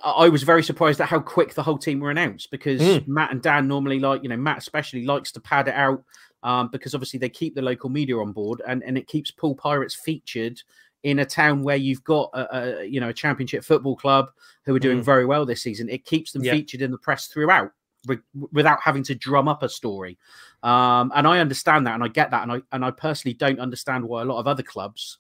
I 0.04 0.28
was 0.28 0.42
very 0.42 0.62
surprised 0.62 1.00
at 1.00 1.08
how 1.08 1.20
quick 1.20 1.54
the 1.54 1.62
whole 1.62 1.78
team 1.78 2.00
were 2.00 2.10
announced 2.10 2.50
because 2.50 2.80
Mm. 2.80 3.08
Matt 3.08 3.30
and 3.30 3.42
Dan 3.42 3.68
normally 3.68 3.98
like, 3.98 4.22
you 4.22 4.28
know, 4.28 4.36
Matt 4.36 4.58
especially 4.58 5.04
likes 5.04 5.32
to 5.32 5.40
pad 5.40 5.68
it 5.68 5.74
out 5.74 6.04
um, 6.42 6.68
because 6.70 6.94
obviously 6.94 7.18
they 7.18 7.30
keep 7.30 7.54
the 7.54 7.62
local 7.62 7.88
media 7.88 8.18
on 8.18 8.32
board 8.32 8.60
and, 8.66 8.82
and 8.84 8.98
it 8.98 9.06
keeps 9.06 9.30
Poole 9.30 9.54
Pirates 9.54 9.94
featured 9.94 10.60
in 11.08 11.18
a 11.20 11.24
town 11.24 11.62
where 11.62 11.76
you've 11.76 12.04
got 12.04 12.30
a, 12.34 12.82
a 12.82 12.84
you 12.84 13.00
know 13.00 13.08
a 13.08 13.12
championship 13.12 13.64
football 13.64 13.96
club 13.96 14.30
who 14.64 14.74
are 14.74 14.78
doing 14.78 15.00
Mm. 15.00 15.04
very 15.04 15.26
well 15.26 15.44
this 15.46 15.62
season. 15.62 15.88
It 15.88 16.04
keeps 16.04 16.32
them 16.32 16.44
Yeah. 16.44 16.52
featured 16.52 16.82
in 16.82 16.90
the 16.90 16.98
press 16.98 17.26
throughout 17.28 17.72
wi- 18.06 18.22
without 18.52 18.80
having 18.80 19.02
to 19.04 19.14
drum 19.14 19.48
up 19.48 19.62
a 19.62 19.68
story. 19.68 20.18
Um, 20.62 21.12
and 21.14 21.26
I 21.26 21.38
understand 21.40 21.86
that, 21.86 21.94
and 21.94 22.04
I 22.04 22.08
get 22.08 22.30
that, 22.30 22.42
and 22.42 22.52
I 22.52 22.62
and 22.72 22.84
I 22.84 22.90
personally 22.90 23.34
don't 23.34 23.60
understand 23.60 24.04
why 24.04 24.22
a 24.22 24.24
lot 24.24 24.38
of 24.38 24.46
other 24.46 24.62
clubs 24.62 25.18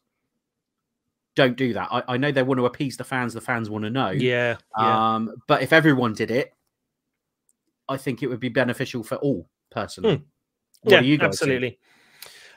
don't 1.34 1.56
do 1.56 1.72
that. 1.72 1.88
I, 1.90 2.02
I 2.08 2.16
know 2.16 2.32
they 2.32 2.42
want 2.42 2.58
to 2.58 2.66
appease 2.66 2.96
the 2.96 3.04
fans; 3.04 3.32
the 3.34 3.40
fans 3.40 3.70
want 3.70 3.84
to 3.84 3.90
know. 3.90 4.10
Yeah, 4.10 4.56
yeah. 4.78 5.14
Um, 5.14 5.32
but 5.46 5.62
if 5.62 5.72
everyone 5.72 6.12
did 6.14 6.30
it, 6.30 6.52
I 7.88 7.96
think 7.96 8.22
it 8.22 8.26
would 8.26 8.40
be 8.40 8.48
beneficial 8.48 9.02
for 9.02 9.16
all. 9.16 9.48
Personally, 9.70 10.22
what 10.82 10.92
yeah, 10.92 11.00
do 11.00 11.06
you 11.06 11.18
guys 11.18 11.38
think? 11.38 11.78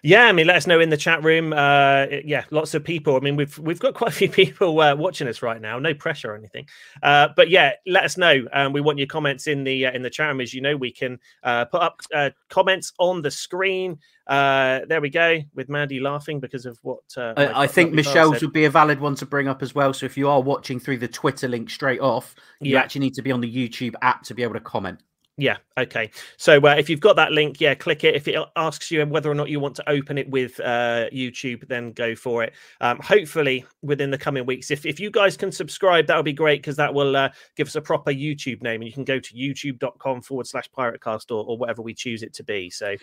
Yeah, 0.03 0.23
I 0.25 0.31
mean, 0.31 0.47
let 0.47 0.55
us 0.55 0.65
know 0.65 0.79
in 0.79 0.89
the 0.89 0.97
chat 0.97 1.23
room. 1.23 1.53
Uh, 1.53 2.07
yeah, 2.25 2.43
lots 2.49 2.73
of 2.73 2.83
people. 2.83 3.15
I 3.15 3.19
mean, 3.19 3.35
we've 3.35 3.55
we've 3.59 3.79
got 3.79 3.93
quite 3.93 4.09
a 4.09 4.13
few 4.15 4.29
people 4.41 4.79
uh, 4.81 4.95
watching 4.95 5.27
us 5.27 5.41
right 5.43 5.61
now. 5.61 5.77
No 5.77 5.93
pressure 5.93 6.31
or 6.31 6.35
anything. 6.35 6.67
Uh, 7.03 7.27
but 7.35 7.49
yeah, 7.49 7.73
let 7.85 8.03
us 8.03 8.17
know. 8.17 8.43
Um, 8.51 8.73
we 8.73 8.81
want 8.81 8.97
your 8.97 9.07
comments 9.07 9.45
in 9.47 9.63
the 9.63 9.85
uh, 9.85 9.91
in 9.91 10.01
the 10.01 10.09
chat 10.09 10.27
room. 10.29 10.41
As 10.41 10.53
you 10.53 10.61
know, 10.61 10.75
we 10.75 10.91
can 10.91 11.19
uh, 11.43 11.65
put 11.65 11.81
up 11.81 12.01
uh, 12.15 12.31
comments 12.49 12.93
on 12.97 13.21
the 13.21 13.29
screen. 13.29 13.99
Uh, 14.25 14.81
there 14.87 15.01
we 15.01 15.09
go. 15.09 15.39
With 15.53 15.69
Mandy 15.69 15.99
laughing 15.99 16.39
because 16.39 16.65
of 16.65 16.79
what 16.81 16.99
uh, 17.15 17.33
I, 17.37 17.63
I 17.63 17.67
think 17.67 17.93
Michelle's 17.93 18.35
said. 18.35 18.41
would 18.43 18.53
be 18.53 18.65
a 18.65 18.69
valid 18.71 18.99
one 18.99 19.13
to 19.15 19.25
bring 19.25 19.47
up 19.47 19.61
as 19.61 19.75
well. 19.75 19.93
So 19.93 20.05
if 20.07 20.17
you 20.17 20.29
are 20.29 20.41
watching 20.41 20.79
through 20.79 20.97
the 20.97 21.07
Twitter 21.07 21.47
link 21.47 21.69
straight 21.69 21.99
off, 21.99 22.33
you 22.59 22.73
Yeah. 22.73 22.79
actually 22.79 23.01
need 23.01 23.13
to 23.15 23.21
be 23.21 23.31
on 23.31 23.41
the 23.41 23.53
YouTube 23.53 23.93
app 24.01 24.23
to 24.23 24.33
be 24.33 24.41
able 24.41 24.53
to 24.53 24.59
comment. 24.61 24.99
Yeah. 25.41 25.57
Okay. 25.75 26.11
So 26.37 26.59
uh, 26.59 26.75
if 26.77 26.87
you've 26.87 26.99
got 26.99 27.15
that 27.15 27.31
link, 27.31 27.59
yeah, 27.59 27.73
click 27.73 28.03
it. 28.03 28.13
If 28.13 28.27
it 28.27 28.35
asks 28.55 28.91
you 28.91 29.03
whether 29.07 29.31
or 29.31 29.33
not 29.33 29.49
you 29.49 29.59
want 29.59 29.75
to 29.77 29.89
open 29.89 30.19
it 30.19 30.29
with 30.29 30.59
uh, 30.59 31.09
YouTube, 31.11 31.67
then 31.67 31.93
go 31.93 32.13
for 32.13 32.43
it. 32.43 32.53
Um, 32.79 32.99
hopefully, 32.99 33.65
within 33.81 34.11
the 34.11 34.19
coming 34.19 34.45
weeks, 34.45 34.69
if 34.69 34.85
if 34.85 34.99
you 34.99 35.09
guys 35.09 35.35
can 35.35 35.51
subscribe, 35.51 36.05
that 36.05 36.15
would 36.15 36.25
be 36.25 36.31
great 36.31 36.61
because 36.61 36.75
that 36.75 36.93
will 36.93 37.15
uh, 37.15 37.29
give 37.55 37.65
us 37.65 37.75
a 37.75 37.81
proper 37.81 38.11
YouTube 38.11 38.61
name, 38.61 38.81
and 38.81 38.87
you 38.87 38.93
can 38.93 39.03
go 39.03 39.19
to 39.19 39.33
youtube.com 39.33 40.21
forward 40.21 40.45
slash 40.45 40.69
piratecast 40.77 41.31
or, 41.31 41.43
or 41.43 41.57
whatever 41.57 41.81
we 41.81 41.95
choose 41.95 42.21
it 42.21 42.35
to 42.35 42.43
be. 42.43 42.69
So 42.69 42.95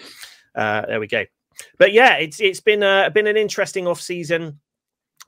uh, 0.55 0.87
there 0.87 1.01
we 1.01 1.09
go. 1.09 1.25
But 1.77 1.93
yeah, 1.93 2.19
it's 2.19 2.41
it's 2.41 2.61
been 2.61 2.85
uh, 2.85 3.11
been 3.11 3.27
an 3.27 3.37
interesting 3.37 3.89
off 3.89 4.01
season 4.01 4.61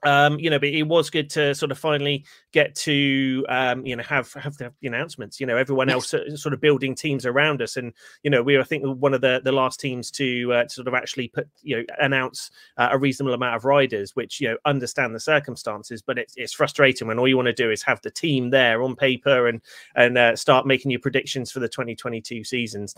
um, 0.02 0.38
you 0.38 0.50
know, 0.50 0.58
but 0.58 0.68
it 0.68 0.84
was 0.84 1.10
good 1.10 1.28
to 1.30 1.54
sort 1.54 1.70
of 1.70 1.78
finally 1.78 2.24
get 2.52 2.74
to, 2.74 3.44
um, 3.48 3.84
you 3.84 3.96
know, 3.96 4.02
have 4.02 4.32
have 4.34 4.56
the, 4.56 4.72
announcements. 4.82 5.40
You 5.40 5.46
know, 5.46 5.56
everyone 5.56 5.88
else 5.90 6.08
sort 6.08 6.54
of 6.54 6.60
building 6.60 6.94
teams 6.94 7.26
around 7.26 7.60
us, 7.60 7.76
and 7.76 7.92
you 8.22 8.30
know, 8.30 8.42
we 8.42 8.56
were 8.56 8.62
I 8.62 8.64
think 8.64 8.84
one 8.84 9.14
of 9.14 9.20
the 9.20 9.40
the 9.44 9.52
last 9.52 9.80
teams 9.80 10.10
to 10.12 10.52
uh, 10.52 10.68
sort 10.68 10.88
of 10.88 10.94
actually 10.94 11.28
put 11.28 11.48
you 11.62 11.76
know 11.76 11.84
announce 12.00 12.50
uh, 12.76 12.88
a 12.90 12.98
reasonable 12.98 13.34
amount 13.34 13.56
of 13.56 13.64
riders, 13.64 14.16
which 14.16 14.40
you 14.40 14.48
know 14.48 14.56
understand 14.64 15.14
the 15.14 15.20
circumstances. 15.20 16.02
But 16.02 16.18
it's 16.18 16.34
it's 16.36 16.52
frustrating 16.52 17.08
when 17.08 17.18
all 17.18 17.28
you 17.28 17.36
want 17.36 17.46
to 17.46 17.52
do 17.52 17.70
is 17.70 17.82
have 17.82 18.00
the 18.02 18.10
team 18.10 18.50
there 18.50 18.82
on 18.82 18.96
paper 18.96 19.48
and 19.48 19.60
and 19.96 20.16
uh, 20.16 20.36
start 20.36 20.66
making 20.66 20.90
your 20.90 21.00
predictions 21.00 21.52
for 21.52 21.60
the 21.60 21.68
2022 21.68 22.44
seasons. 22.44 22.94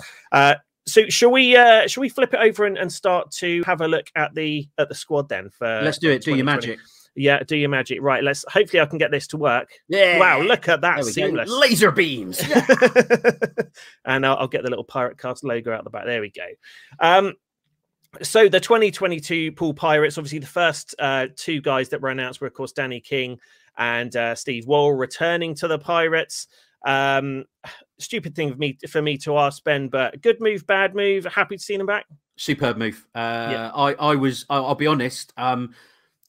So 0.86 1.08
shall 1.08 1.30
we 1.30 1.56
uh 1.56 1.86
shall 1.86 2.00
we 2.00 2.08
flip 2.08 2.34
it 2.34 2.40
over 2.40 2.64
and, 2.64 2.76
and 2.76 2.92
start 2.92 3.30
to 3.32 3.62
have 3.64 3.80
a 3.80 3.88
look 3.88 4.06
at 4.16 4.34
the 4.34 4.68
at 4.78 4.88
the 4.88 4.94
squad 4.94 5.28
then 5.28 5.50
for 5.50 5.82
let's 5.82 5.98
do 5.98 6.10
it. 6.10 6.22
Do 6.22 6.34
your 6.34 6.44
magic. 6.44 6.78
Yeah 7.14 7.42
do 7.44 7.56
your 7.56 7.68
magic. 7.68 8.00
Right 8.02 8.24
let's 8.24 8.44
hopefully 8.48 8.80
i 8.80 8.86
can 8.86 8.98
get 8.98 9.10
this 9.10 9.26
to 9.28 9.36
work. 9.36 9.70
Yeah. 9.88 10.18
Wow 10.18 10.40
look 10.40 10.68
at 10.68 10.80
that 10.80 11.04
seamless 11.04 11.48
go. 11.48 11.58
laser 11.58 11.90
beams. 11.92 12.42
And 14.04 14.26
I'll, 14.26 14.36
I'll, 14.36 14.48
get 14.48 14.64
the 14.64 14.68
little 14.68 14.84
pirate 14.84 15.18
cast 15.18 15.44
logo 15.44 15.72
out 15.72 15.84
the 15.84 15.90
back. 15.90 16.04
There 16.04 16.20
we 16.20 16.30
go. 16.30 16.46
Um 16.98 17.34
so 18.20 18.48
the 18.48 18.60
2022 18.60 19.52
Poole 19.52 19.72
pirates 19.72 20.18
obviously 20.18 20.40
the 20.40 20.46
first 20.46 20.94
uh 20.98 21.28
two 21.36 21.60
guys 21.60 21.88
that 21.90 22.02
were 22.02 22.10
announced 22.10 22.40
were 22.40 22.46
of 22.46 22.52
course 22.52 22.72
danny 22.72 23.00
king 23.00 23.38
and 23.78 24.14
uh, 24.16 24.34
steve 24.34 24.66
Worrall 24.66 24.92
returning 24.92 25.54
to 25.54 25.66
the 25.66 25.78
pirates 25.78 26.46
um, 26.84 27.44
stupid 27.98 28.34
thing 28.34 28.52
for 28.52 28.58
me 28.58 28.78
for 28.88 29.02
me 29.02 29.16
to 29.18 29.38
ask 29.38 29.62
Ben, 29.64 29.88
but 29.88 30.20
good 30.22 30.40
move, 30.40 30.66
bad 30.66 30.94
move. 30.94 31.24
Happy 31.24 31.56
to 31.56 31.62
see 31.62 31.74
him 31.74 31.86
back. 31.86 32.06
Superb 32.36 32.76
move. 32.76 33.06
Uh, 33.14 33.48
yeah. 33.50 33.70
I 33.74 33.92
I 33.94 34.14
was 34.16 34.46
I'll 34.50 34.74
be 34.74 34.86
honest. 34.86 35.32
Um, 35.36 35.74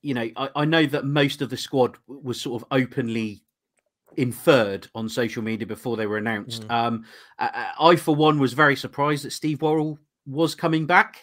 you 0.02 0.14
know, 0.14 0.30
I, 0.36 0.50
I 0.56 0.66
know 0.66 0.86
that 0.86 1.06
most 1.06 1.42
of 1.42 1.50
the 1.50 1.58
squad 1.58 1.98
was 2.08 2.40
sort 2.40 2.62
of 2.62 2.68
openly 2.72 3.42
inferred 4.18 4.88
on 4.94 5.10
social 5.10 5.42
media 5.42 5.66
before 5.66 5.98
they 5.98 6.06
were 6.06 6.18
announced. 6.18 6.68
Mm. 6.68 6.72
Um, 6.72 7.06
I, 7.40 7.72
I, 7.80 7.96
for 7.96 8.16
one, 8.16 8.40
was 8.40 8.54
very 8.54 8.76
surprised 8.76 9.26
that 9.26 9.32
Steve 9.32 9.62
Worrall 9.62 9.98
was 10.26 10.56
coming 10.56 10.86
back, 10.86 11.22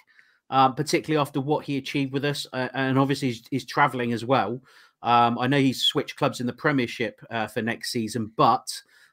uh, 0.48 0.70
particularly 0.70 1.20
after 1.20 1.40
what 1.40 1.64
he 1.64 1.76
achieved 1.76 2.12
with 2.12 2.24
us, 2.24 2.46
uh, 2.52 2.68
and 2.74 2.98
obviously 2.98 3.28
he's, 3.28 3.42
he's 3.50 3.66
travelling 3.66 4.12
as 4.12 4.24
well. 4.24 4.60
Um, 5.02 5.38
I 5.38 5.46
know 5.46 5.58
he's 5.58 5.82
switched 5.82 6.16
clubs 6.16 6.40
in 6.40 6.46
the 6.46 6.52
Premiership 6.52 7.20
uh, 7.30 7.46
for 7.46 7.62
next 7.62 7.90
season, 7.92 8.32
but 8.36 8.70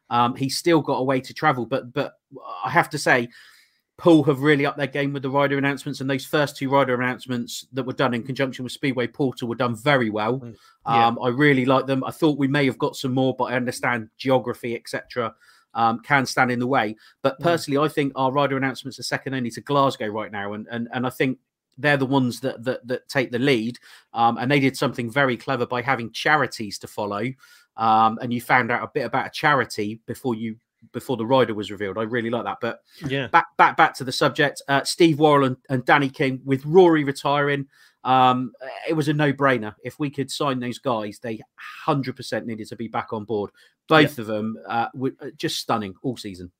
um, 0.09 0.35
he's 0.35 0.57
still 0.57 0.81
got 0.81 0.97
a 0.97 1.03
way 1.03 1.19
to 1.21 1.33
travel, 1.33 1.65
but 1.65 1.93
but 1.93 2.13
I 2.63 2.69
have 2.69 2.89
to 2.91 2.97
say, 2.97 3.29
Poole 3.97 4.23
have 4.23 4.41
really 4.41 4.65
upped 4.65 4.77
their 4.77 4.87
game 4.87 5.11
with 5.11 5.23
the 5.23 5.29
rider 5.29 5.57
announcements, 5.57 6.01
and 6.01 6.09
those 6.09 6.25
first 6.25 6.55
two 6.55 6.69
rider 6.69 6.93
announcements 6.93 7.65
that 7.73 7.83
were 7.83 7.93
done 7.93 8.13
in 8.13 8.23
conjunction 8.23 8.63
with 8.63 8.71
Speedway 8.71 9.07
Portal 9.07 9.47
were 9.47 9.55
done 9.55 9.75
very 9.75 10.09
well. 10.09 10.39
Mm, 10.39 10.55
yeah. 10.87 11.07
Um, 11.07 11.19
I 11.21 11.29
really 11.29 11.65
like 11.65 11.87
them. 11.87 12.03
I 12.03 12.11
thought 12.11 12.37
we 12.37 12.47
may 12.47 12.65
have 12.65 12.77
got 12.77 12.95
some 12.95 13.13
more, 13.13 13.35
but 13.35 13.45
I 13.45 13.55
understand 13.55 14.09
geography, 14.17 14.75
etc. 14.75 15.33
Um, 15.73 15.99
can 15.99 16.25
stand 16.25 16.51
in 16.51 16.59
the 16.59 16.67
way. 16.67 16.95
But 17.23 17.39
mm. 17.39 17.43
personally, 17.43 17.79
mm. 17.79 17.85
I 17.85 17.89
think 17.89 18.13
our 18.15 18.31
rider 18.31 18.55
announcements 18.55 18.99
are 18.99 19.03
second 19.03 19.33
only 19.33 19.49
to 19.51 19.61
Glasgow 19.61 20.07
right 20.07 20.31
now, 20.31 20.53
and 20.53 20.67
and 20.69 20.87
and 20.93 21.07
I 21.07 21.09
think 21.09 21.39
they're 21.79 21.97
the 21.97 22.05
ones 22.05 22.39
that 22.41 22.63
that, 22.65 22.87
that 22.87 23.09
take 23.09 23.31
the 23.31 23.39
lead. 23.39 23.79
Um, 24.13 24.37
and 24.37 24.49
they 24.51 24.59
did 24.59 24.77
something 24.77 25.11
very 25.11 25.37
clever 25.37 25.65
by 25.65 25.81
having 25.81 26.11
charities 26.11 26.77
to 26.79 26.87
follow 26.87 27.23
um, 27.77 28.19
and 28.21 28.33
you 28.33 28.41
found 28.41 28.71
out 28.71 28.83
a 28.83 28.91
bit 28.93 29.05
about 29.05 29.27
a 29.27 29.31
charity 29.31 30.01
before 30.05 30.35
you 30.35 30.57
before 30.91 31.17
the 31.17 31.25
rider 31.25 31.53
was 31.53 31.71
revealed. 31.71 31.97
I 31.97 32.03
really 32.03 32.29
like 32.29 32.45
that. 32.45 32.57
But 32.61 32.79
yeah, 33.07 33.27
back 33.27 33.47
back 33.57 33.77
back 33.77 33.93
to 33.95 34.03
the 34.03 34.11
subject. 34.11 34.61
Uh, 34.67 34.83
Steve 34.83 35.19
Worrall 35.19 35.45
and, 35.45 35.57
and 35.69 35.85
Danny 35.85 36.09
King 36.09 36.41
with 36.45 36.65
Rory 36.65 37.03
retiring. 37.03 37.67
Um, 38.03 38.53
it 38.87 38.93
was 38.93 39.09
a 39.09 39.13
no-brainer. 39.13 39.75
If 39.83 39.99
we 39.99 40.09
could 40.09 40.31
sign 40.31 40.59
those 40.59 40.77
guys, 40.77 41.19
they 41.19 41.41
hundred 41.55 42.15
percent 42.15 42.45
needed 42.45 42.67
to 42.69 42.75
be 42.75 42.87
back 42.87 43.11
on 43.11 43.25
board. 43.25 43.51
Both 43.87 44.19
of 44.19 44.27
them 44.27 44.57
uh, 44.67 44.87
were 44.93 45.13
uh, 45.19 45.27
just 45.35 45.57
stunning 45.57 45.95
all 46.03 46.15
season. 46.15 46.51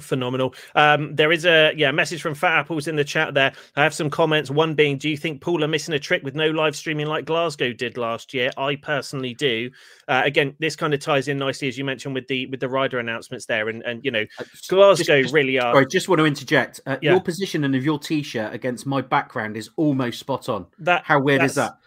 Phenomenal. 0.00 0.54
Um, 0.74 1.14
there 1.14 1.32
is 1.32 1.44
a 1.46 1.72
yeah 1.76 1.90
message 1.90 2.20
from 2.20 2.34
Fat 2.34 2.58
Apples 2.58 2.88
in 2.88 2.96
the 2.96 3.04
chat 3.04 3.34
there. 3.34 3.52
I 3.76 3.82
have 3.82 3.94
some 3.94 4.10
comments. 4.10 4.50
One 4.50 4.74
being, 4.74 4.98
do 4.98 5.08
you 5.08 5.16
think 5.16 5.40
Poole 5.40 5.64
are 5.64 5.68
missing 5.68 5.94
a 5.94 5.98
trick 5.98 6.22
with 6.22 6.34
no 6.34 6.50
live 6.50 6.76
streaming 6.76 7.06
like 7.06 7.24
Glasgow 7.24 7.72
did 7.72 7.96
last 7.96 8.34
year? 8.34 8.50
I 8.56 8.76
personally 8.76 9.34
do. 9.34 9.70
Uh, 10.06 10.22
again, 10.24 10.54
this 10.58 10.76
kind 10.76 10.94
of 10.94 11.00
ties 11.00 11.28
in 11.28 11.38
nicely 11.38 11.68
as 11.68 11.78
you 11.78 11.84
mentioned 11.84 12.14
with 12.14 12.26
the 12.28 12.46
with 12.46 12.60
the 12.60 12.68
rider 12.68 12.98
announcements 12.98 13.46
there, 13.46 13.68
and 13.68 13.82
and 13.82 14.04
you 14.04 14.10
know 14.10 14.24
uh, 14.38 14.44
Glasgow 14.68 15.04
just, 15.04 15.22
just, 15.22 15.34
really 15.34 15.58
are. 15.58 15.76
I 15.76 15.84
just 15.84 16.08
want 16.08 16.18
to 16.20 16.26
interject. 16.26 16.80
Uh, 16.86 16.98
yeah. 17.00 17.12
Your 17.12 17.20
position 17.20 17.64
and 17.64 17.74
of 17.74 17.84
your 17.84 17.98
t-shirt 17.98 18.52
against 18.52 18.86
my 18.86 19.00
background 19.00 19.56
is 19.56 19.70
almost 19.76 20.20
spot 20.20 20.48
on. 20.48 20.66
That 20.78 21.04
how 21.04 21.20
weird 21.20 21.42
is 21.42 21.54
that? 21.54 21.78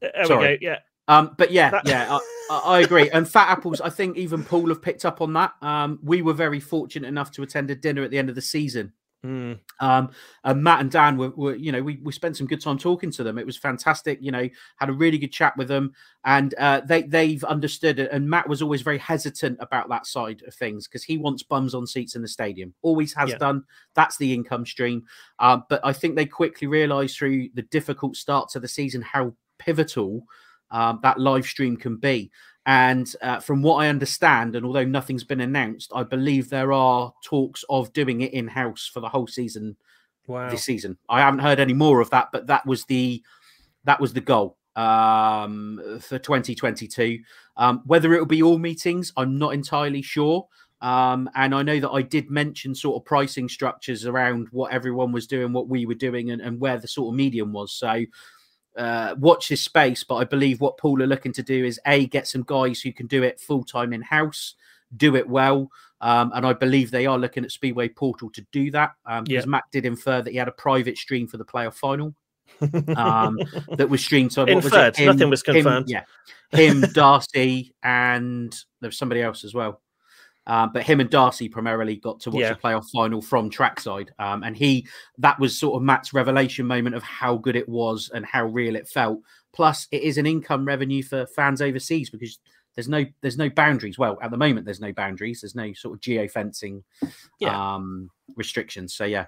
There 0.00 0.24
Sorry. 0.24 0.52
we 0.52 0.58
go. 0.58 0.70
Yeah. 0.70 0.78
Um, 1.10 1.34
but 1.36 1.50
yeah, 1.50 1.70
that... 1.70 1.86
yeah. 1.86 2.18
I 2.50 2.80
agree. 2.80 3.10
And 3.10 3.28
Fat 3.28 3.48
Apples, 3.48 3.80
I 3.80 3.90
think 3.90 4.16
even 4.16 4.44
Poole 4.44 4.68
have 4.68 4.82
picked 4.82 5.04
up 5.04 5.20
on 5.20 5.32
that. 5.34 5.52
Um, 5.62 5.98
we 6.02 6.22
were 6.22 6.32
very 6.32 6.60
fortunate 6.60 7.06
enough 7.06 7.30
to 7.32 7.42
attend 7.42 7.70
a 7.70 7.76
dinner 7.76 8.02
at 8.02 8.10
the 8.10 8.18
end 8.18 8.28
of 8.28 8.34
the 8.34 8.42
season. 8.42 8.92
Mm. 9.24 9.58
Um, 9.80 10.10
and 10.44 10.62
Matt 10.62 10.80
and 10.80 10.90
Dan 10.90 11.16
were, 11.16 11.30
were, 11.30 11.54
you 11.54 11.72
know, 11.72 11.82
we, 11.82 12.00
we 12.02 12.10
spent 12.10 12.36
some 12.36 12.46
good 12.46 12.60
time 12.60 12.78
talking 12.78 13.10
to 13.12 13.22
them. 13.22 13.38
It 13.38 13.46
was 13.46 13.56
fantastic. 13.56 14.18
You 14.22 14.32
know, 14.32 14.48
had 14.76 14.88
a 14.88 14.94
really 14.94 15.18
good 15.18 15.32
chat 15.32 15.56
with 15.56 15.68
them, 15.68 15.92
and 16.24 16.54
uh, 16.54 16.80
they 16.86 17.02
they've 17.02 17.44
understood 17.44 17.98
it. 17.98 18.10
And 18.12 18.28
Matt 18.28 18.48
was 18.48 18.62
always 18.62 18.82
very 18.82 18.98
hesitant 18.98 19.58
about 19.60 19.88
that 19.90 20.06
side 20.06 20.42
of 20.46 20.54
things 20.54 20.88
because 20.88 21.04
he 21.04 21.18
wants 21.18 21.42
bums 21.42 21.74
on 21.74 21.86
seats 21.86 22.16
in 22.16 22.22
the 22.22 22.28
stadium. 22.28 22.72
Always 22.82 23.12
has 23.14 23.30
yeah. 23.30 23.38
done. 23.38 23.64
That's 23.94 24.16
the 24.16 24.32
income 24.32 24.64
stream. 24.64 25.04
Uh, 25.38 25.58
but 25.68 25.80
I 25.84 25.92
think 25.92 26.16
they 26.16 26.26
quickly 26.26 26.66
realised 26.66 27.16
through 27.16 27.50
the 27.54 27.62
difficult 27.62 28.16
start 28.16 28.48
to 28.50 28.60
the 28.60 28.68
season 28.68 29.02
how 29.02 29.34
pivotal 29.58 30.24
um, 30.70 31.00
that 31.02 31.18
live 31.18 31.46
stream 31.46 31.76
can 31.76 31.96
be. 31.96 32.30
And 32.66 33.12
uh, 33.22 33.40
from 33.40 33.62
what 33.62 33.76
I 33.76 33.88
understand, 33.88 34.54
and 34.54 34.66
although 34.66 34.84
nothing's 34.84 35.24
been 35.24 35.40
announced, 35.40 35.90
I 35.94 36.02
believe 36.02 36.50
there 36.50 36.72
are 36.72 37.12
talks 37.24 37.64
of 37.68 37.92
doing 37.92 38.20
it 38.20 38.32
in 38.32 38.46
house 38.46 38.86
for 38.92 39.00
the 39.00 39.08
whole 39.08 39.26
season. 39.26 39.76
Wow. 40.26 40.50
This 40.50 40.62
season, 40.62 40.96
I 41.08 41.20
haven't 41.20 41.40
heard 41.40 41.58
any 41.58 41.72
more 41.72 42.00
of 42.00 42.10
that, 42.10 42.28
but 42.32 42.46
that 42.46 42.64
was 42.64 42.84
the 42.84 43.22
that 43.84 44.00
was 44.00 44.12
the 44.12 44.20
goal 44.20 44.58
um, 44.76 45.80
for 46.00 46.18
2022. 46.18 47.18
Um, 47.56 47.82
whether 47.86 48.14
it 48.14 48.18
will 48.18 48.26
be 48.26 48.42
all 48.42 48.58
meetings, 48.58 49.12
I'm 49.16 49.38
not 49.38 49.54
entirely 49.54 50.02
sure. 50.02 50.46
Um, 50.82 51.28
and 51.34 51.54
I 51.54 51.62
know 51.62 51.78
that 51.80 51.90
I 51.90 52.02
did 52.02 52.30
mention 52.30 52.74
sort 52.74 52.96
of 52.96 53.04
pricing 53.04 53.48
structures 53.48 54.06
around 54.06 54.48
what 54.50 54.72
everyone 54.72 55.12
was 55.12 55.26
doing, 55.26 55.52
what 55.52 55.68
we 55.68 55.84
were 55.84 55.94
doing, 55.94 56.30
and, 56.30 56.40
and 56.40 56.58
where 56.58 56.78
the 56.78 56.88
sort 56.88 57.12
of 57.12 57.16
medium 57.16 57.52
was. 57.52 57.72
So 57.72 58.04
uh, 58.76 59.14
watch 59.18 59.48
this 59.48 59.62
space. 59.62 60.04
But 60.04 60.16
I 60.16 60.24
believe 60.24 60.60
what 60.60 60.78
Poole 60.78 61.02
are 61.02 61.06
looking 61.06 61.32
to 61.34 61.42
do 61.42 61.64
is 61.64 61.80
a 61.86 62.06
get 62.06 62.26
some 62.26 62.42
guys 62.46 62.80
who 62.80 62.92
can 62.92 63.06
do 63.06 63.22
it 63.22 63.40
full 63.40 63.64
time 63.64 63.92
in 63.92 64.02
house, 64.02 64.54
do 64.96 65.16
it 65.16 65.28
well. 65.28 65.70
Um, 66.00 66.32
and 66.34 66.46
I 66.46 66.54
believe 66.54 66.90
they 66.90 67.06
are 67.06 67.18
looking 67.18 67.44
at 67.44 67.52
Speedway 67.52 67.88
Portal 67.88 68.30
to 68.30 68.46
do 68.52 68.70
that. 68.70 68.92
Um, 69.04 69.24
because 69.24 69.44
yeah. 69.44 69.50
Matt 69.50 69.64
did 69.70 69.84
infer 69.84 70.22
that 70.22 70.30
he 70.30 70.36
had 70.36 70.48
a 70.48 70.52
private 70.52 70.96
stream 70.96 71.26
for 71.26 71.36
the 71.36 71.44
playoff 71.44 71.74
final. 71.74 72.14
um, 72.96 73.38
that 73.76 73.88
was 73.88 74.02
streamed. 74.02 74.32
So 74.32 74.44
inferred, 74.44 74.92
was 74.92 74.98
him, 74.98 75.06
nothing 75.06 75.30
was 75.30 75.42
confirmed. 75.42 75.88
Him, 75.88 76.02
yeah, 76.52 76.58
him, 76.58 76.80
Darcy, 76.92 77.74
and 77.82 78.52
there 78.80 78.88
was 78.88 78.98
somebody 78.98 79.22
else 79.22 79.44
as 79.44 79.54
well. 79.54 79.80
Um, 80.50 80.72
but 80.74 80.82
him 80.82 80.98
and 80.98 81.08
Darcy 81.08 81.48
primarily 81.48 81.94
got 81.94 82.18
to 82.22 82.30
watch 82.30 82.40
yeah. 82.40 82.54
the 82.54 82.58
playoff 82.58 82.90
final 82.90 83.22
from 83.22 83.50
trackside, 83.50 84.10
um, 84.18 84.42
and 84.42 84.56
he 84.56 84.84
that 85.18 85.38
was 85.38 85.56
sort 85.56 85.76
of 85.76 85.82
Matt's 85.82 86.12
revelation 86.12 86.66
moment 86.66 86.96
of 86.96 87.04
how 87.04 87.36
good 87.36 87.54
it 87.54 87.68
was 87.68 88.10
and 88.12 88.26
how 88.26 88.46
real 88.46 88.74
it 88.74 88.88
felt. 88.88 89.20
Plus, 89.52 89.86
it 89.92 90.02
is 90.02 90.18
an 90.18 90.26
income 90.26 90.64
revenue 90.64 91.04
for 91.04 91.24
fans 91.26 91.62
overseas 91.62 92.10
because 92.10 92.40
there's 92.74 92.88
no 92.88 93.04
there's 93.20 93.38
no 93.38 93.48
boundaries. 93.48 93.96
Well, 93.96 94.18
at 94.20 94.32
the 94.32 94.36
moment, 94.36 94.64
there's 94.64 94.80
no 94.80 94.92
boundaries. 94.92 95.42
There's 95.42 95.54
no 95.54 95.72
sort 95.72 95.94
of 95.94 96.00
geo 96.00 96.26
fencing 96.26 96.82
yeah. 97.38 97.74
um, 97.74 98.10
restrictions. 98.34 98.92
So 98.92 99.04
yeah, 99.04 99.26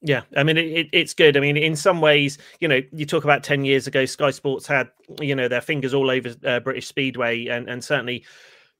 yeah, 0.00 0.22
I 0.34 0.44
mean 0.44 0.56
it, 0.56 0.88
it's 0.94 1.12
good. 1.12 1.36
I 1.36 1.40
mean, 1.40 1.58
in 1.58 1.76
some 1.76 2.00
ways, 2.00 2.38
you 2.60 2.68
know, 2.68 2.80
you 2.90 3.04
talk 3.04 3.24
about 3.24 3.44
ten 3.44 3.66
years 3.66 3.86
ago, 3.86 4.06
Sky 4.06 4.30
Sports 4.30 4.66
had 4.66 4.88
you 5.20 5.34
know 5.34 5.46
their 5.48 5.60
fingers 5.60 5.92
all 5.92 6.08
over 6.08 6.34
uh, 6.46 6.60
British 6.60 6.86
Speedway, 6.86 7.48
and 7.48 7.68
and 7.68 7.84
certainly 7.84 8.24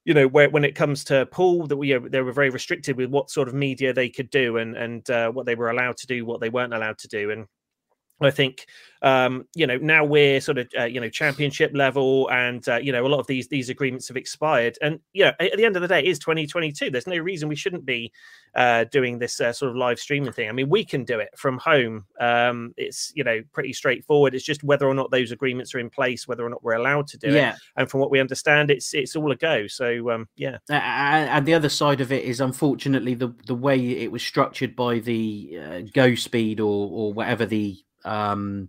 you 0.09 0.15
know, 0.15 0.27
where 0.27 0.49
when 0.49 0.65
it 0.65 0.75
comes 0.75 1.05
to 1.05 1.27
Poole, 1.27 1.67
that 1.67 1.77
we 1.77 1.93
they 1.93 2.23
were 2.23 2.33
very 2.33 2.49
restricted 2.49 2.97
with 2.97 3.11
what 3.11 3.29
sort 3.29 3.47
of 3.47 3.53
media 3.53 3.93
they 3.93 4.09
could 4.09 4.31
do 4.31 4.57
and 4.57 4.75
and 4.75 5.11
uh, 5.11 5.31
what 5.31 5.45
they 5.45 5.55
were 5.55 5.69
allowed 5.69 5.99
to 5.99 6.07
do, 6.07 6.25
what 6.25 6.41
they 6.41 6.49
weren't 6.49 6.73
allowed 6.73 6.97
to 7.00 7.09
do, 7.09 7.31
and 7.31 7.45
I 8.21 8.31
think 8.31 8.67
um, 9.03 9.47
you 9.55 9.65
know 9.67 9.77
now 9.77 10.05
we're 10.05 10.41
sort 10.41 10.59
of 10.59 10.69
uh, 10.77 10.85
you 10.85 11.01
know 11.01 11.09
championship 11.09 11.71
level, 11.75 12.29
and 12.31 12.69
uh, 12.69 12.77
you 12.83 12.91
know 12.91 13.07
a 13.07 13.09
lot 13.09 13.21
of 13.21 13.27
these 13.29 13.47
these 13.49 13.69
agreements 13.71 14.09
have 14.09 14.17
expired. 14.17 14.77
And 14.83 14.99
you 15.13 15.25
know 15.25 15.33
at 15.39 15.57
the 15.57 15.65
end 15.65 15.77
of 15.77 15.83
the 15.83 15.89
day, 15.89 16.01
it 16.01 16.07
is 16.07 16.19
2022. 16.19 16.91
There's 16.91 17.07
no 17.07 17.17
reason 17.17 17.49
we 17.49 17.55
shouldn't 17.57 17.85
be 17.85 18.13
uh, 18.57 18.85
doing 18.91 19.19
this 19.21 19.41
uh, 19.41 19.53
sort 19.53 19.71
of 19.71 19.77
live 19.77 20.01
streaming 20.01 20.33
thing. 20.33 20.49
I 20.49 20.53
mean, 20.53 20.69
we 20.69 20.85
can 20.85 21.05
do 21.05 21.21
it 21.21 21.29
from 21.37 21.59
home. 21.59 22.07
Um, 22.21 22.75
it's 22.77 23.13
you 23.15 23.23
know 23.23 23.41
pretty 23.53 23.73
straightforward. 23.73 24.35
It's 24.35 24.45
just 24.45 24.65
whether 24.65 24.87
or 24.89 24.95
not 24.95 25.13
those 25.13 25.31
agreements 25.31 25.73
are 25.75 25.79
in 25.79 25.91
place, 25.91 26.27
whether 26.27 26.45
or 26.45 26.51
not 26.51 26.65
we're 26.65 26.73
allowed 26.73 27.07
to 27.09 27.19
do 27.19 27.31
Yeah. 27.31 27.53
it. 27.53 27.59
And 27.77 27.89
from 27.89 28.01
what 28.01 28.11
we 28.11 28.19
understand, 28.19 28.71
it's 28.73 28.95
it's 28.95 29.15
all 29.15 29.31
a 29.31 29.37
go. 29.37 29.69
So 29.69 30.11
um, 30.11 30.29
yeah, 30.37 30.59
and 30.69 31.47
the 31.47 31.55
other 31.55 31.69
side 31.69 32.01
of 32.01 32.11
it 32.11 32.25
is 32.25 32.41
unfortunately 32.41 33.15
the 33.15 33.33
the 33.47 33.55
way 33.55 33.79
it 33.79 34.11
was 34.11 34.23
structured 34.25 34.75
by 34.75 34.99
the 34.99 35.59
uh, 35.63 35.81
Go 35.95 36.17
Speed 36.17 36.59
or 36.59 36.89
or 36.91 37.13
whatever 37.13 37.47
the 37.47 37.77
um 38.09 38.69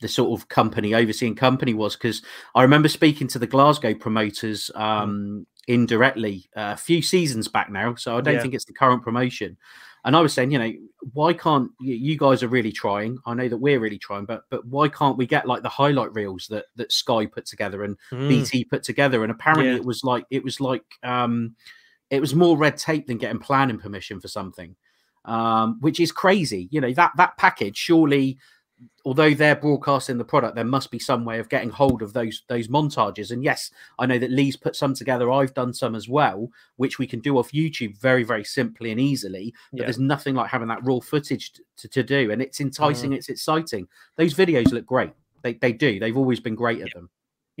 the 0.00 0.08
sort 0.08 0.38
of 0.38 0.48
company 0.48 0.94
overseeing 0.94 1.36
company 1.36 1.74
was 1.74 1.94
because 1.96 2.22
I 2.54 2.62
remember 2.62 2.88
speaking 2.88 3.28
to 3.28 3.38
the 3.38 3.46
Glasgow 3.46 3.94
promoters 3.94 4.70
um 4.74 5.46
indirectly 5.68 6.50
uh, 6.56 6.72
a 6.74 6.76
few 6.76 7.02
seasons 7.02 7.48
back 7.48 7.70
now 7.70 7.94
so 7.94 8.16
I 8.16 8.20
don't 8.20 8.34
Yeah. 8.34 8.42
think 8.42 8.54
it's 8.54 8.64
the 8.64 8.72
current 8.72 9.02
promotion 9.02 9.56
and 10.04 10.16
I 10.16 10.20
was 10.20 10.32
saying 10.32 10.50
you 10.50 10.58
know 10.58 10.72
why 11.12 11.32
can't 11.32 11.70
you, 11.80 11.94
you 11.94 12.18
guys 12.18 12.42
are 12.42 12.48
really 12.48 12.72
trying 12.72 13.18
I 13.26 13.34
know 13.34 13.48
that 13.48 13.58
we're 13.58 13.78
really 13.78 13.98
trying 13.98 14.24
but 14.24 14.42
but 14.50 14.66
why 14.66 14.88
can't 14.88 15.16
we 15.16 15.26
get 15.26 15.46
like 15.46 15.62
the 15.62 15.68
highlight 15.68 16.12
reels 16.14 16.48
that 16.50 16.64
that 16.76 16.90
Sky 16.90 17.26
put 17.26 17.46
together 17.46 17.84
and 17.84 17.96
Mm, 18.12 18.28
BT 18.28 18.64
put 18.64 18.82
together, 18.82 19.22
and 19.22 19.30
apparently 19.30 19.66
Yeah. 19.66 19.76
it 19.76 19.84
was 19.84 20.02
like 20.04 20.24
it 20.30 20.42
was 20.42 20.60
like 20.60 20.84
um, 21.04 21.54
it 22.10 22.20
was 22.20 22.34
more 22.34 22.56
red 22.58 22.76
tape 22.76 23.06
than 23.06 23.18
getting 23.18 23.38
planning 23.38 23.78
permission 23.78 24.20
for 24.20 24.28
something, 24.28 24.74
um, 25.24 25.78
which 25.80 26.00
is 26.00 26.12
crazy. 26.12 26.68
You 26.70 26.80
know 26.80 26.92
that 26.94 27.12
that 27.16 27.36
package 27.36 27.76
surely, 27.76 28.38
although 29.04 29.34
they're 29.34 29.56
broadcasting 29.56 30.16
the 30.18 30.24
product, 30.24 30.54
there 30.54 30.64
must 30.64 30.90
be 30.90 30.98
some 30.98 31.24
way 31.24 31.38
of 31.38 31.48
getting 31.48 31.70
hold 31.70 32.02
of 32.02 32.12
those 32.12 32.42
those 32.48 32.68
montages. 32.68 33.30
And 33.30 33.42
yes, 33.42 33.70
I 33.98 34.06
know 34.06 34.18
that 34.18 34.30
Lee's 34.30 34.56
put 34.56 34.76
some 34.76 34.94
together. 34.94 35.30
I've 35.30 35.54
done 35.54 35.72
some 35.74 35.94
as 35.94 36.08
well, 36.08 36.48
which 36.76 36.98
we 36.98 37.06
can 37.06 37.20
do 37.20 37.38
off 37.38 37.52
YouTube 37.52 37.96
very 37.98 38.22
very 38.22 38.44
simply 38.44 38.90
and 38.90 39.00
easily. 39.00 39.52
But 39.72 39.80
Yeah. 39.80 39.84
there's 39.86 39.98
nothing 39.98 40.34
like 40.34 40.50
having 40.50 40.68
that 40.68 40.84
raw 40.84 41.00
footage 41.00 41.52
to, 41.78 41.88
to 41.88 42.02
do, 42.02 42.30
and 42.30 42.40
it's 42.40 42.58
Mm. 42.58 42.66
enticing. 42.66 43.12
It's 43.12 43.28
exciting. 43.28 43.88
Those 44.16 44.34
videos 44.34 44.72
look 44.72 44.86
great. 44.86 45.10
They 45.42 45.54
they 45.54 45.72
do. 45.72 45.98
They've 45.98 46.16
always 46.16 46.40
been 46.40 46.54
great 46.54 46.80
at 46.80 46.92
them. 46.94 47.10